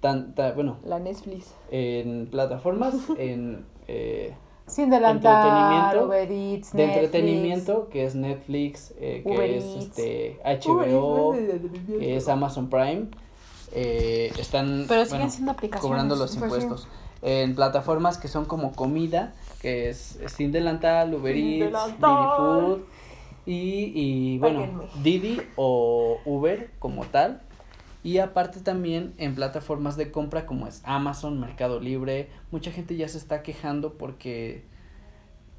tan, 0.00 0.34
ta- 0.34 0.52
bueno 0.52 0.78
La 0.84 0.98
Netflix. 0.98 1.52
en 1.70 2.26
plataformas 2.30 2.94
en 3.18 3.64
eh, 3.88 4.34
Sin 4.66 4.88
delantal, 4.90 5.46
Entretenimiento, 5.48 6.06
Uber 6.06 6.30
Eats, 6.32 6.72
de 6.72 6.86
Netflix. 6.86 7.04
entretenimiento 7.04 7.88
que 7.90 8.04
es 8.04 8.14
Netflix 8.14 8.94
eh, 9.00 9.22
que 9.24 9.30
Uber 9.30 9.50
es 9.50 9.64
Eats. 9.64 9.76
este 9.98 10.40
HBO 10.44 11.32
que 11.98 12.16
es 12.16 12.28
Amazon 12.28 12.68
Prime 12.70 13.06
eh, 13.72 14.32
están 14.38 14.86
Pero 14.88 15.04
siguen 15.04 15.18
bueno, 15.20 15.30
siendo 15.32 15.52
aplicaciones. 15.52 15.82
cobrando 15.88 16.16
los 16.16 16.36
Pues 16.36 16.42
impuestos 16.42 16.88
en 17.22 17.54
plataformas 17.54 18.16
que 18.18 18.28
son 18.28 18.44
como 18.46 18.72
comida 18.72 19.34
que 19.60 19.90
es 19.90 20.18
Sin 20.34 20.52
Delantal, 20.52 21.14
Uber 21.14 21.34
Sin 21.34 21.62
Eats. 21.64 21.86
Didi 21.98 22.06
Food 22.38 22.80
y, 23.46 23.92
y 23.94 24.38
bueno. 24.38 24.84
Didi 25.02 25.40
o 25.56 26.20
Uber 26.24 26.70
como 26.78 27.04
tal 27.06 27.42
y 28.02 28.18
aparte 28.18 28.60
también 28.60 29.12
en 29.18 29.34
plataformas 29.34 29.96
de 29.96 30.10
compra 30.10 30.46
como 30.46 30.66
es 30.66 30.82
Amazon, 30.84 31.38
Mercado 31.38 31.80
Libre, 31.80 32.28
mucha 32.50 32.70
gente 32.72 32.96
ya 32.96 33.08
se 33.08 33.18
está 33.18 33.42
quejando 33.42 33.94
porque 33.94 34.64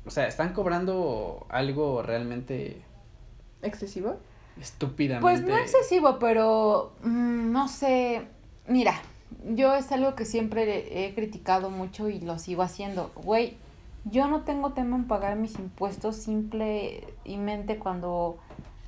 o 0.06 0.10
sea, 0.10 0.28
están 0.28 0.54
cobrando 0.54 1.46
algo 1.50 2.02
realmente 2.02 2.82
¿Excesivo? 3.62 4.18
estúpidamente 4.60 5.22
Pues 5.22 5.42
no 5.44 5.58
excesivo, 5.58 6.20
pero 6.20 6.94
mm, 7.04 7.52
no 7.52 7.68
sé. 7.68 8.24
Mira, 8.68 8.94
yo 9.46 9.76
es 9.76 9.92
algo 9.92 10.16
que 10.16 10.26
siempre 10.26 11.06
he 11.06 11.14
criticado 11.14 11.70
mucho 11.70 12.10
y 12.10 12.20
lo 12.20 12.40
sigo 12.40 12.64
haciendo. 12.64 13.12
Güey, 13.16 13.58
yo 14.06 14.28
no 14.28 14.42
tengo 14.42 14.72
tema 14.72 14.96
en 14.96 15.06
pagar 15.08 15.36
mis 15.36 15.58
impuestos 15.60 16.16
simplemente 16.18 17.78
cuando 17.78 18.38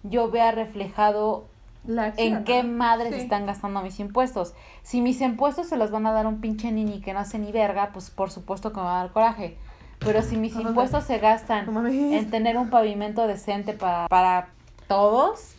yo 0.03 0.29
vea 0.31 0.51
reflejado 0.51 1.45
La 1.85 2.13
en 2.17 2.43
qué 2.43 2.63
madres 2.63 3.13
Sí. 3.13 3.21
están 3.21 3.45
gastando 3.45 3.81
mis 3.81 3.99
impuestos. 3.99 4.53
Si 4.83 5.01
mis 5.01 5.21
impuestos 5.21 5.67
se 5.67 5.77
los 5.77 5.91
van 5.91 6.05
a 6.07 6.11
dar 6.11 6.25
un 6.27 6.39
pinche 6.41 6.71
nini 6.71 7.01
que 7.01 7.13
no 7.13 7.19
hace 7.19 7.39
ni 7.39 7.51
verga, 7.51 7.91
pues 7.93 8.09
por 8.09 8.31
supuesto 8.31 8.71
que 8.71 8.77
me 8.77 8.83
va 8.85 8.99
a 8.99 9.03
dar 9.03 9.13
coraje. 9.13 9.57
Pero 9.99 10.21
si 10.21 10.35
mis 10.37 10.55
No 10.55 10.61
impuestos 10.69 11.03
se 11.05 11.19
gastan 11.19 11.71
No 11.73 11.87
en 11.87 12.29
tener 12.29 12.57
un 12.57 12.69
pavimento 12.69 13.27
decente 13.27 13.73
para, 13.73 14.07
para 14.07 14.49
todos, 14.87 15.53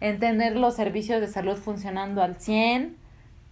en 0.00 0.18
tener 0.18 0.56
los 0.56 0.74
servicios 0.74 1.20
de 1.20 1.28
salud 1.28 1.56
funcionando 1.56 2.22
al 2.22 2.36
100, 2.36 2.96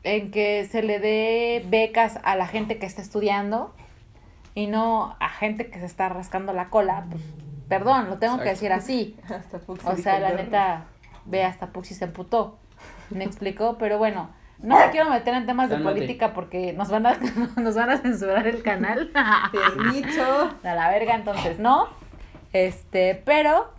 en 0.02 0.30
que 0.30 0.66
se 0.70 0.82
le 0.82 0.98
dé 0.98 1.64
becas 1.68 2.18
a 2.22 2.34
la 2.36 2.46
gente 2.46 2.78
que 2.78 2.86
está 2.86 3.02
estudiando 3.02 3.74
y 4.54 4.66
no 4.66 5.16
a 5.20 5.28
gente 5.28 5.70
que 5.70 5.78
se 5.78 5.86
está 5.86 6.08
rascando 6.08 6.52
la 6.52 6.68
cola, 6.68 7.06
pues 7.10 7.22
perdón, 7.68 8.08
lo 8.10 8.18
tengo 8.18 8.38
que 8.38 8.50
decir 8.50 8.72
así. 8.72 9.16
Hasta 9.28 9.58
Fox 9.60 9.84
O 9.84 9.96
sea, 9.96 10.18
la 10.18 10.32
neta, 10.32 10.84
ve 11.24 11.44
hasta 11.44 11.68
Puxi 11.68 11.94
se 11.94 12.04
emputó. 12.04 12.58
¿Me 13.10 13.24
explicó? 13.24 13.76
Pero 13.78 13.98
bueno, 13.98 14.30
no 14.58 14.78
me 14.78 14.90
quiero 14.90 15.08
meter 15.08 15.34
en 15.34 15.46
temas 15.46 15.70
de 15.70 15.78
política 15.78 16.32
porque 16.34 16.72
nos 16.72 16.90
van 16.90 17.06
a, 17.06 17.18
nos 17.56 17.74
van 17.74 17.90
a 17.90 17.98
censurar 17.98 18.46
el 18.46 18.62
canal. 18.62 19.10
Permiso. 19.52 20.50
A 20.62 20.74
la 20.74 20.90
verga, 20.90 21.14
entonces 21.14 21.58
no. 21.58 21.88
Este, 22.52 23.22
pero, 23.24 23.72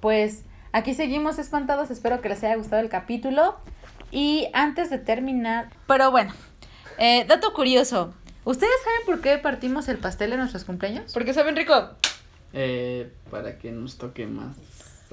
pues, 0.00 0.44
aquí 0.72 0.94
seguimos 0.94 1.38
espantados. 1.38 1.90
Espero 1.90 2.20
que 2.20 2.28
les 2.28 2.42
haya 2.44 2.56
gustado 2.56 2.82
el 2.82 2.88
capítulo. 2.88 3.56
Y 4.10 4.48
antes 4.52 4.90
de 4.90 4.98
terminar, 4.98 5.70
pero 5.86 6.10
bueno, 6.10 6.32
eh, 6.98 7.24
dato 7.26 7.54
curioso. 7.54 8.12
¿Ustedes 8.44 8.72
saben 8.84 9.06
por 9.06 9.20
qué 9.20 9.38
partimos 9.38 9.88
el 9.88 9.98
pastel 9.98 10.32
en 10.32 10.40
nuestros 10.40 10.64
cumpleaños? 10.64 11.12
Porque 11.12 11.32
saben 11.32 11.54
rico. 11.56 11.90
Eh, 12.52 13.12
para 13.30 13.58
que 13.58 13.70
nos 13.70 13.98
toque 13.98 14.26
más 14.26 14.56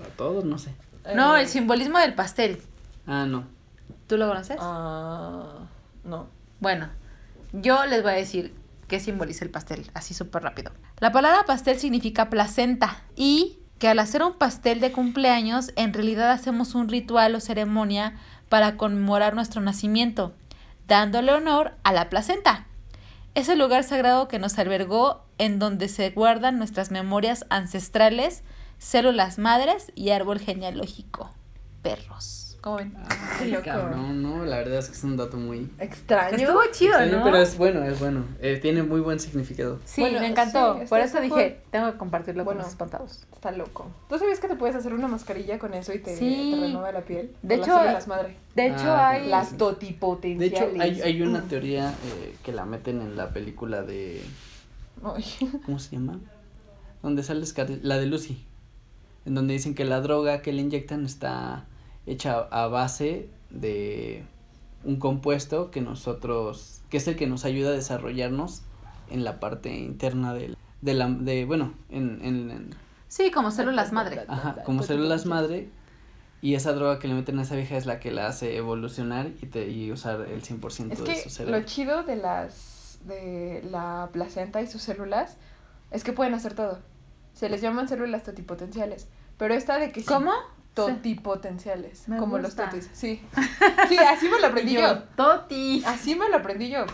a 0.03 0.07
todos, 0.18 0.45
no 0.45 0.57
sé. 0.57 0.73
No, 1.15 1.35
Eh, 1.38 1.41
el 1.41 1.47
simbolismo 1.47 1.99
del 1.99 2.15
pastel. 2.15 2.61
Ah, 3.06 3.26
no. 3.27 3.45
¿Tú 4.07 4.18
lo 4.18 4.27
conoces? 4.27 4.57
Ah, 4.60 5.60
no. 6.03 6.27
Bueno, 6.60 6.89
yo 7.53 7.85
les 7.85 8.01
voy 8.01 8.11
a 8.11 8.15
decir 8.15 8.53
qué 8.88 8.99
simboliza 8.99 9.45
el 9.45 9.51
pastel, 9.51 9.89
así 9.93 10.14
súper 10.14 10.43
rápido. 10.43 10.72
La 10.99 11.11
palabra 11.11 11.43
pastel 11.45 11.77
significa 11.80 12.30
placenta 12.30 13.03
y 13.15 13.60
que 13.77 13.88
al 13.88 13.99
hacer 13.99 14.23
un 14.23 14.34
pastel 14.34 14.81
de 14.81 14.91
cumpleaños, 14.91 15.72
en 15.76 15.93
realidad 15.93 16.31
hacemos 16.31 16.76
un 16.76 16.89
ritual 16.89 17.35
o 17.35 17.39
ceremonia 17.39 18.15
para 18.49 18.76
conmemorar 18.76 19.35
nuestro 19.35 19.61
nacimiento, 19.61 20.34
dándole 20.88 21.31
honor 21.31 21.73
a 21.84 21.93
la 21.93 22.10
placenta. 22.10 22.65
Es 23.35 23.47
el 23.47 23.60
lugar 23.60 23.84
sagrado 23.84 24.27
que 24.27 24.39
nos 24.39 24.57
albergó 24.57 25.26
en 25.38 25.60
donde 25.60 25.88
se 25.88 26.10
guardan 26.10 26.57
nuestras 26.57 26.91
memorias 26.91 27.45
ancestrales, 27.49 28.43
células 28.77 29.38
madres 29.38 29.91
y 29.95 30.10
árbol 30.10 30.39
genealógico. 30.39 31.30
Perros. 31.81 32.39
¿Cómo 32.61 32.76
ven? 32.77 32.94
Ay, 33.40 33.52
loco. 33.52 33.64
cabrón, 33.64 34.22
no, 34.22 34.44
la 34.44 34.57
verdad 34.57 34.80
es 34.80 34.88
que 34.90 34.94
es 34.98 35.03
un 35.06 35.15
dato 35.15 35.38
muy... 35.38 35.69
Extraño. 35.80 36.36
Estuvo 36.36 36.60
chido, 36.73 36.91
extraño, 36.99 37.19
¿no? 37.19 37.23
pero 37.23 37.38
es 37.38 37.57
bueno, 37.57 37.84
es 37.86 37.98
bueno. 37.99 38.26
Eh, 38.41 38.57
tiene 38.61 38.84
muy 38.84 38.99
buen 38.99 39.18
significado. 39.19 39.80
Sí, 39.86 40.02
Bueno, 40.02 40.19
me 40.19 40.27
encantó. 40.27 40.77
sí, 40.81 40.86
Por 40.90 40.99
eso 40.99 41.22
dije, 41.22 41.61
tengo 41.72 41.90
que 41.91 41.98
compartirlo 41.98 42.44
Bueno. 42.44 42.57
con 42.60 42.64
los 42.65 42.72
espantados. 42.73 43.26
Está 43.34 43.52
loco. 43.53 43.88
¿Tú 44.10 44.19
sabías 44.19 44.40
que 44.41 44.49
te 44.49 44.56
puedes 44.57 44.76
hacer 44.76 44.94
una 44.94 45.07
mascarilla 45.07 45.57
con 45.57 45.73
eso 45.73 45.94
y 45.94 45.99
te, 45.99 46.18
Sí. 46.18 46.52
te 46.53 46.60
renueva 46.60 46.91
la 46.91 46.99
piel? 47.02 47.31
De 47.41 47.56
hecho, 47.56 47.81
las 47.81 48.07
madre. 48.10 48.36
De 48.56 48.68
hecho, 48.68 48.91
Ah, 48.91 49.10
hay... 49.11 49.30
Las 49.30 49.52
De 49.53 49.57
totipotenciales. 49.57 50.53
hecho, 50.53 50.81
hay, 50.81 51.02
hay 51.02 51.22
una 51.22 51.44
teoría 51.44 51.91
eh, 51.91 52.36
que 52.44 52.52
la 52.52 52.65
meten 52.65 52.99
en 53.02 53.15
la 53.15 53.30
película 53.30 53.84
de... 53.84 54.22
¿Cómo 55.65 55.80
se 55.80 55.95
llama? 55.95 56.19
Donde 57.02 57.23
sale 57.23 57.45
la 57.84 57.98
de 57.98 58.06
Lucy. 58.06 58.44
En 59.26 59.34
donde 59.36 59.53
dicen 59.53 59.76
que 59.76 59.86
la 59.86 60.02
droga 60.02 60.41
que 60.41 60.52
le 60.52 60.61
inyectan 60.61 61.06
está 61.06 61.65
hecha 62.11 62.48
a 62.52 62.68
base 62.68 63.30
de 63.49 64.23
un 64.84 64.98
compuesto 64.98 65.72
que 65.72 65.81
nosotros, 65.81 66.81
que 66.90 66.98
es 66.98 67.07
el 67.07 67.15
que 67.15 67.27
nos 67.27 67.45
ayuda 67.45 67.69
a 67.69 67.73
desarrollarnos 67.73 68.61
en 69.10 69.23
la 69.23 69.40
parte 69.40 69.73
interna 69.76 70.34
del, 70.34 70.57
de 70.81 70.94
la, 70.94 71.10
de, 71.10 71.45
bueno, 71.45 71.73
en, 71.90 72.19
en, 72.23 72.52
en- 72.52 72.76
Sí, 73.07 73.31
como 73.31 73.49
células 73.52 73.91
madre. 73.91 74.23
ajá, 74.27 74.64
como 74.64 74.84
células 74.84 75.26
madre, 75.26 75.69
y 76.41 76.53
esa 76.56 76.73
droga 76.73 76.99
que 76.99 77.07
le 77.07 77.15
meten 77.15 77.38
a 77.40 77.41
esa 77.41 77.56
vieja 77.56 77.76
es 77.76 77.86
la 77.86 77.99
que 77.99 78.11
la 78.11 78.27
hace 78.27 78.56
evolucionar 78.56 79.27
y, 79.41 79.48
te, 79.48 79.68
y 79.69 79.91
usar 79.91 80.22
el 80.22 80.41
100% 80.44 80.91
Es 80.94 80.99
de 80.99 81.03
que 81.03 81.22
su 81.23 81.30
cerebro. 81.30 81.60
lo 81.60 81.65
chido 81.65 82.03
de 82.03 82.15
las 82.15 82.99
de 83.06 83.61
la 83.69 84.10
placenta 84.14 84.61
y 84.61 84.68
sus 84.68 84.81
células 84.81 85.38
es 85.91 86.03
que 86.03 86.14
pueden 86.14 86.34
hacer 86.34 86.53
todo. 86.53 86.80
Se 87.34 87.49
les 87.49 87.61
llaman 87.61 87.88
células 87.88 88.23
totipotenciales, 88.23 89.07
Pero 89.38 89.53
esta 89.53 89.80
de 89.80 89.91
que 89.91 90.02
sí, 90.02 90.06
¿Cómo? 90.07 90.31
Totipotenciales, 90.74 92.08
Me 92.08 92.18
como 92.18 92.38
gusta. 92.40 92.64
los 92.64 92.72
totis. 92.72 92.90
Sí. 92.94 93.22
Sí, 93.90 93.98
así 93.98 94.30
me 94.30 94.40
lo 94.40 94.48
aprendí 94.48 94.74
yo. 94.74 95.00
Toti. 95.16 95.84
Así 95.86 96.16
me 96.16 96.30
lo 96.30 96.38
aprendí 96.38 96.70
yo. 96.70 96.86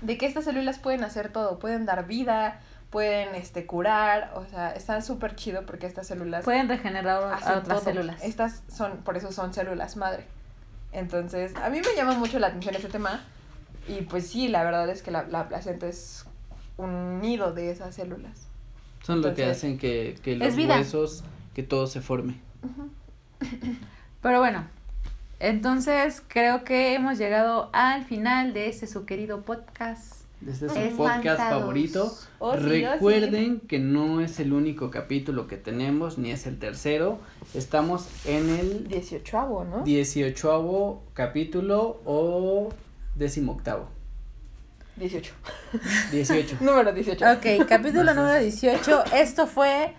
De 0.00 0.18
que 0.18 0.26
estas 0.26 0.44
células 0.44 0.78
pueden 0.78 1.04
hacer 1.04 1.30
todo, 1.30 1.58
pueden 1.58 1.86
dar 1.86 2.06
vida, 2.06 2.60
pueden 2.90 3.34
este 3.34 3.66
curar, 3.66 4.32
o 4.34 4.44
sea, 4.46 4.70
están 4.72 5.02
súper 5.02 5.36
chido 5.36 5.64
porque 5.64 5.86
estas 5.86 6.06
células 6.08 6.44
Pueden 6.44 6.68
regenerar 6.68 7.22
a 7.22 7.36
otras 7.36 7.64
todo. 7.64 7.80
células. 7.80 8.22
Estas 8.22 8.62
son, 8.68 8.98
por 8.98 9.16
eso 9.16 9.30
son 9.32 9.54
células 9.54 9.96
madre. 9.96 10.24
Entonces, 10.92 11.54
a 11.56 11.70
mí 11.70 11.80
me 11.80 11.94
llama 11.96 12.14
mucho 12.14 12.38
la 12.38 12.48
atención 12.48 12.74
este 12.74 12.88
tema. 12.88 13.22
Y 13.88 14.02
pues 14.02 14.26
sí, 14.28 14.48
la 14.48 14.62
verdad 14.64 14.88
es 14.90 15.02
que 15.02 15.10
la, 15.10 15.22
la 15.24 15.48
placenta 15.48 15.86
es 15.86 16.24
un 16.76 17.20
nido 17.20 17.52
de 17.52 17.70
esas 17.70 17.94
células. 17.94 18.46
Son 19.02 19.20
lo 19.22 19.34
que 19.34 19.42
Entonces, 19.42 19.56
hacen 19.56 19.78
que, 19.78 20.18
que 20.22 20.36
los 20.36 20.54
huesos, 20.56 21.24
que 21.54 21.62
todo 21.62 21.86
se 21.86 22.00
forme. 22.00 22.40
Pero 24.22 24.38
bueno, 24.38 24.64
entonces 25.40 26.22
creo 26.28 26.64
que 26.64 26.94
hemos 26.94 27.18
llegado 27.18 27.70
al 27.72 28.04
final 28.04 28.54
de 28.54 28.68
este 28.68 28.86
su 28.86 29.04
querido 29.04 29.42
podcast. 29.42 30.22
Este 30.46 30.66
es 30.66 30.90
su 30.90 30.96
podcast 30.96 31.38
favorito. 31.38 32.12
Oh, 32.38 32.56
sí, 32.56 32.58
oh, 32.58 32.68
sí. 32.68 32.84
Recuerden 32.84 33.60
que 33.60 33.78
no 33.78 34.20
es 34.20 34.40
el 34.40 34.52
único 34.52 34.90
capítulo 34.90 35.46
que 35.46 35.56
tenemos, 35.56 36.18
ni 36.18 36.30
es 36.32 36.46
el 36.46 36.58
tercero. 36.58 37.18
Estamos 37.54 38.08
en 38.24 38.48
el 38.50 38.88
18 38.88 39.64
¿no? 39.64 39.82
18 39.84 41.02
capítulo 41.14 42.00
o 42.04 42.70
décimo 43.14 43.52
octavo. 43.52 43.88
18. 44.96 45.32
18. 46.12 46.56
Número 46.60 46.92
18. 46.92 47.24
Ok, 47.32 47.66
capítulo 47.68 48.14
número 48.14 48.38
18. 48.38 49.04
Esto 49.14 49.46
fue 49.46 49.94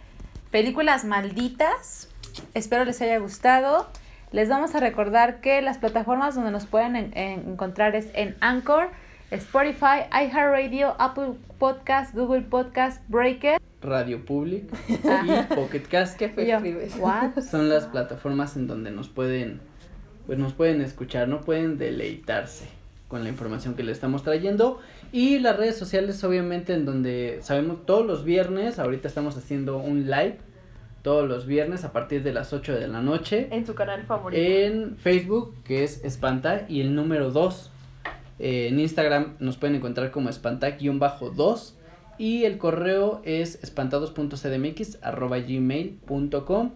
Películas 0.51 1.03
Malditas. 1.03 2.09
Espero 2.53 2.85
les 2.85 3.01
haya 3.01 3.17
gustado. 3.19 3.87
Les 4.31 4.49
vamos 4.49 4.73
a 4.75 4.79
recordar 4.79 5.41
que 5.41 5.61
las 5.61 5.77
plataformas 5.77 6.35
donde 6.35 6.51
nos 6.51 6.65
pueden 6.65 6.95
en- 6.95 7.15
en- 7.17 7.49
encontrar 7.51 7.95
es 7.95 8.07
en 8.13 8.35
Anchor, 8.39 8.89
Spotify, 9.31 10.07
iHeartRadio, 10.11 10.95
Apple 10.99 11.33
Podcast, 11.59 12.13
Google 12.15 12.41
Podcast, 12.41 13.01
Breaker. 13.09 13.59
Radio 13.81 14.23
Public 14.25 14.63
y 14.87 15.53
Pocket 15.55 15.81
Cast. 15.89 16.17
¿Qué 16.17 16.31
yo? 16.47 16.59
¿what? 16.99 17.39
Son 17.51 17.69
las 17.69 17.85
plataformas 17.85 18.55
en 18.55 18.67
donde 18.67 18.91
nos 18.91 19.09
pueden, 19.09 19.59
pues 20.25 20.37
nos 20.39 20.53
pueden 20.53 20.81
escuchar, 20.81 21.27
no 21.27 21.41
pueden 21.41 21.77
deleitarse 21.77 22.65
con 23.07 23.23
la 23.23 23.29
información 23.29 23.75
que 23.75 23.83
le 23.83 23.91
estamos 23.91 24.23
trayendo. 24.23 24.79
Y 25.11 25.37
las 25.39 25.57
redes 25.57 25.77
sociales, 25.77 26.23
obviamente, 26.23 26.73
en 26.73 26.85
donde 26.85 27.39
sabemos 27.43 27.85
todos 27.85 28.05
los 28.07 28.23
viernes, 28.23 28.79
ahorita 28.79 29.07
estamos 29.07 29.37
haciendo 29.37 29.77
un 29.77 30.05
live, 30.09 30.37
todos 31.03 31.27
los 31.27 31.45
viernes 31.45 31.83
a 31.83 31.91
partir 31.91 32.23
de 32.23 32.33
las 32.33 32.53
8 32.53 32.73
de 32.73 32.87
la 32.87 33.01
noche. 33.01 33.49
En 33.51 33.67
su 33.67 33.75
canal 33.75 34.03
favorito. 34.03 34.41
En 34.41 34.97
Facebook, 34.97 35.53
que 35.63 35.83
es 35.83 36.03
Espanta, 36.03 36.65
y 36.67 36.81
el 36.81 36.95
número 36.95 37.29
2. 37.29 37.71
Eh, 38.39 38.67
en 38.69 38.79
Instagram 38.79 39.35
nos 39.39 39.57
pueden 39.57 39.75
encontrar 39.75 40.09
como 40.09 40.29
espanta-2. 40.29 41.73
Y 42.17 42.45
el 42.45 42.57
correo 42.57 43.21
es 43.25 43.61
espantados.cdmx 43.63 44.99
arroba 45.03 45.39
gmail.com. 45.39 46.71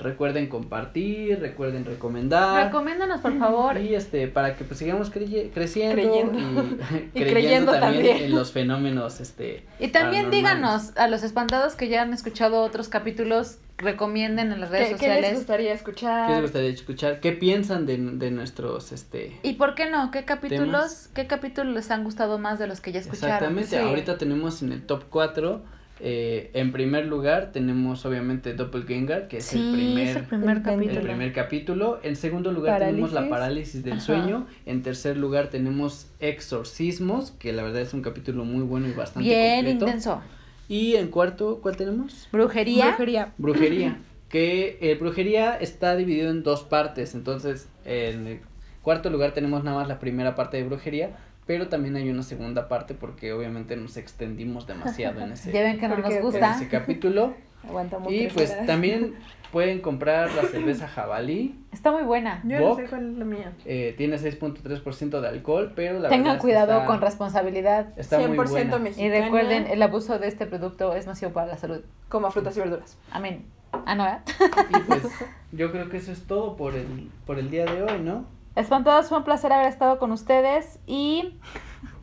Recuerden 0.00 0.48
compartir, 0.48 1.38
recuerden 1.40 1.84
recomendar. 1.84 2.66
Recomiéndanos, 2.66 3.20
por 3.20 3.38
favor. 3.38 3.78
Y 3.78 3.94
este, 3.94 4.26
para 4.28 4.56
que 4.56 4.64
pues 4.64 4.78
sigamos 4.78 5.10
creciendo 5.10 5.94
Creyendo. 5.94 6.38
y, 6.38 6.40
Y 7.14 7.22
creyendo, 7.22 7.32
creyendo 7.32 7.72
también, 7.72 8.06
también. 8.06 8.24
en 8.24 8.34
los 8.34 8.52
fenómenos 8.52 9.20
este 9.20 9.64
Y 9.78 9.88
también 9.88 10.30
díganos 10.30 10.96
a 10.96 11.06
los 11.08 11.22
espantados 11.22 11.74
que 11.74 11.88
ya 11.88 12.02
han 12.02 12.12
escuchado 12.14 12.62
otros 12.62 12.88
capítulos, 12.88 13.58
recomienden 13.76 14.52
en 14.52 14.60
las 14.60 14.70
redes 14.70 14.88
¿Qué, 14.90 14.96
qué 14.96 15.06
les 15.06 15.14
sociales. 15.16 15.38
gustaría 15.38 15.72
escuchar? 15.72 16.26
¿Qué 16.28 16.32
les 16.34 16.42
gustaría 16.42 16.68
escuchar? 16.70 17.20
¿Qué 17.20 17.32
piensan 17.32 17.86
de, 17.86 17.96
de 17.96 18.30
nuestros 18.30 18.92
este 18.92 19.38
¿Y 19.42 19.54
por 19.54 19.74
qué 19.74 19.88
no? 19.88 20.10
¿Qué 20.10 20.24
capítulos, 20.24 20.62
Temas. 20.68 21.10
qué 21.14 21.26
capítulos 21.26 21.74
les 21.74 21.90
han 21.90 22.04
gustado 22.04 22.38
más 22.38 22.58
de 22.58 22.66
los 22.66 22.80
que 22.80 22.92
ya 22.92 23.00
escucharon? 23.00 23.34
Exactamente, 23.36 23.70
Sí. 23.70 23.76
ahorita 23.76 24.18
tenemos 24.18 24.62
en 24.62 24.72
el 24.72 24.82
top 24.86 25.04
4, 25.08 25.62
eh, 26.02 26.50
en 26.54 26.72
primer 26.72 27.06
lugar 27.06 27.52
tenemos 27.52 28.04
obviamente 28.06 28.54
Doppelganger, 28.54 29.28
que 29.28 29.38
es 29.38 29.44
Sí, 29.44 29.58
el 29.58 29.72
primer, 29.72 30.08
es 30.08 30.16
el 30.16 30.24
primer 30.24 30.56
el 30.58 30.62
capítulo. 30.62 31.00
el 31.00 31.06
primer 31.06 31.32
capítulo. 31.32 32.00
En 32.02 32.16
segundo 32.16 32.52
lugar 32.52 32.78
tenemos 32.80 33.12
la 33.12 33.28
Parálisis. 33.28 33.30
parálisis 33.30 33.84
del 33.84 33.92
Ajá. 33.94 34.00
sueño. 34.02 34.46
En 34.66 34.82
tercer 34.82 35.16
lugar 35.16 35.48
tenemos 35.48 36.10
Exorcismos, 36.20 37.30
que 37.32 37.52
la 37.52 37.62
verdad 37.62 37.82
es 37.82 37.94
un 37.94 38.02
capítulo 38.02 38.44
muy 38.44 38.62
bueno 38.64 38.88
y 38.88 38.92
bastante 38.92 39.28
Bien 39.28 39.56
completo. 39.64 39.84
intenso. 39.86 40.22
Y 40.68 40.94
en 40.96 41.08
cuarto, 41.08 41.60
¿cuál 41.62 41.76
tenemos? 41.76 42.28
Brujería. 42.32 42.86
Brujería. 42.88 43.32
Brujería. 43.38 43.98
que 44.28 44.78
eh, 44.80 44.94
brujería 44.94 45.56
está 45.56 45.96
dividido 45.96 46.30
en 46.30 46.42
dos 46.44 46.62
partes. 46.62 47.14
Entonces, 47.16 47.68
en 47.84 48.26
el 48.28 48.40
cuarto 48.82 49.10
lugar 49.10 49.32
tenemos 49.34 49.64
nada 49.64 49.78
más 49.78 49.88
la 49.88 49.98
primera 49.98 50.34
parte 50.36 50.56
de 50.56 50.64
brujería. 50.64 51.16
Pero 51.50 51.66
también 51.66 51.96
hay 51.96 52.08
una 52.08 52.22
segunda 52.22 52.68
parte 52.68 52.94
porque 52.94 53.32
obviamente 53.32 53.74
nos 53.76 53.96
extendimos 53.96 54.68
demasiado 54.68 55.20
en 55.20 55.32
ese, 55.32 55.50
Ya 55.50 55.62
ven 55.62 55.80
que 55.80 55.88
no 55.88 55.96
en 55.96 56.04
ese 56.04 56.68
capítulo. 56.68 57.34
Aguantamos 57.68 58.12
Y 58.12 58.28
pues 58.28 58.52
horas. 58.52 58.66
también 58.68 59.16
pueden 59.50 59.80
comprar 59.80 60.32
la 60.32 60.44
cerveza 60.44 60.86
jabalí. 60.86 61.58
Está 61.72 61.90
muy 61.90 62.04
buena. 62.04 62.40
Yo 62.44 62.60
no 62.60 62.66
Bock. 62.68 62.82
sé 62.82 62.86
cuál 62.86 63.10
es 63.10 63.18
la 63.18 63.24
mía. 63.24 63.52
eh, 63.64 63.96
tiene 63.98 64.16
6.3% 64.16 65.20
de 65.20 65.26
alcohol, 65.28 65.72
pero 65.74 65.98
la 65.98 66.08
Tengan 66.08 66.22
verdad 66.22 66.36
es 66.36 66.40
que 66.40 66.46
cuidado 66.46 66.72
está- 66.74 66.86
con 66.86 67.00
responsabilidad. 67.00 67.88
Está 67.96 68.18
muy 68.20 68.38
100% 68.38 68.48
buena. 68.50 68.78
mexicana. 68.78 69.16
Y 69.16 69.20
recuerden, 69.22 69.66
el 69.66 69.82
abuso 69.82 70.20
de 70.20 70.28
este 70.28 70.46
producto 70.46 70.94
es 70.94 71.08
nocivo 71.08 71.32
para 71.32 71.48
la 71.48 71.56
salud. 71.58 71.80
Como 72.08 72.30
frutas 72.30 72.56
y 72.56 72.60
verduras. 72.60 72.96
Amén. 73.10 73.44
Ah, 73.72 73.96
no, 73.96 74.04
¿verdad? 74.04 74.22
Y 74.70 74.80
pues 74.82 75.02
yo 75.50 75.72
creo 75.72 75.88
que 75.88 75.96
eso 75.96 76.12
es 76.12 76.22
todo 76.28 76.56
por 76.56 76.76
el, 76.76 77.10
por 77.26 77.40
el 77.40 77.50
día 77.50 77.64
de 77.64 77.82
hoy, 77.82 77.98
¿no? 78.00 78.24
Espantados, 78.60 79.08
fue 79.08 79.18
un 79.18 79.24
placer 79.24 79.52
haber 79.52 79.66
estado 79.68 79.98
con 79.98 80.12
ustedes 80.12 80.78
y 80.86 81.38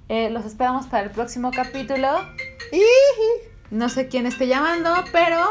eh, 0.09 0.29
los 0.29 0.45
esperamos 0.45 0.87
para 0.87 1.03
el 1.03 1.11
próximo 1.11 1.51
capítulo. 1.51 2.09
No 3.69 3.89
sé 3.89 4.07
quién 4.07 4.25
esté 4.25 4.47
llamando, 4.47 4.93
pero 5.11 5.45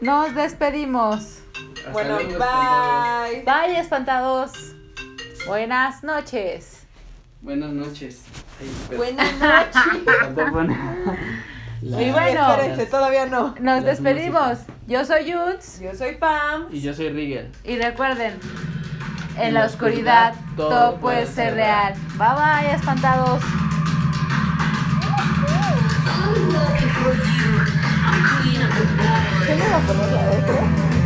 nos 0.00 0.34
despedimos. 0.34 1.40
Hasta 1.78 1.90
bueno, 1.92 2.14
luego, 2.20 2.30
espantados. 2.32 3.30
bye. 3.30 3.44
Bye, 3.44 3.78
espantados. 3.80 4.52
Buenas 5.46 6.02
noches. 6.04 6.86
Buenas 7.40 7.70
noches. 7.72 8.22
Ay. 8.90 8.96
Buenas 8.96 9.32
noches. 9.40 9.82
La- 11.80 12.02
Y 12.02 12.10
bueno. 12.10 12.50
Espérense, 12.50 12.86
todavía 12.86 13.26
no. 13.26 13.48
Nos 13.60 13.82
Las 13.82 13.84
despedimos. 13.84 14.58
Yo 14.88 15.04
soy 15.04 15.26
Yuts 15.30 15.80
Yo 15.80 15.94
soy 15.94 16.16
Pam. 16.16 16.66
Y 16.72 16.80
yo 16.80 16.92
soy 16.92 17.10
Rigel. 17.10 17.52
y 17.64 17.76
recuerden, 17.76 18.38
en 19.38 19.54
la 19.54 19.66
oscuridad 19.66 20.34
todo 20.56 20.96
puede 20.96 21.26
ser 21.26 21.54
real. 21.54 21.94
Bye 22.16 22.28
bye, 22.34 22.74
espantados. 22.74 23.42
¿Qué 29.46 29.54
me 29.54 29.68
va 29.68 29.76
a 29.76 29.80
poner 29.80 30.12
la? 30.12 30.97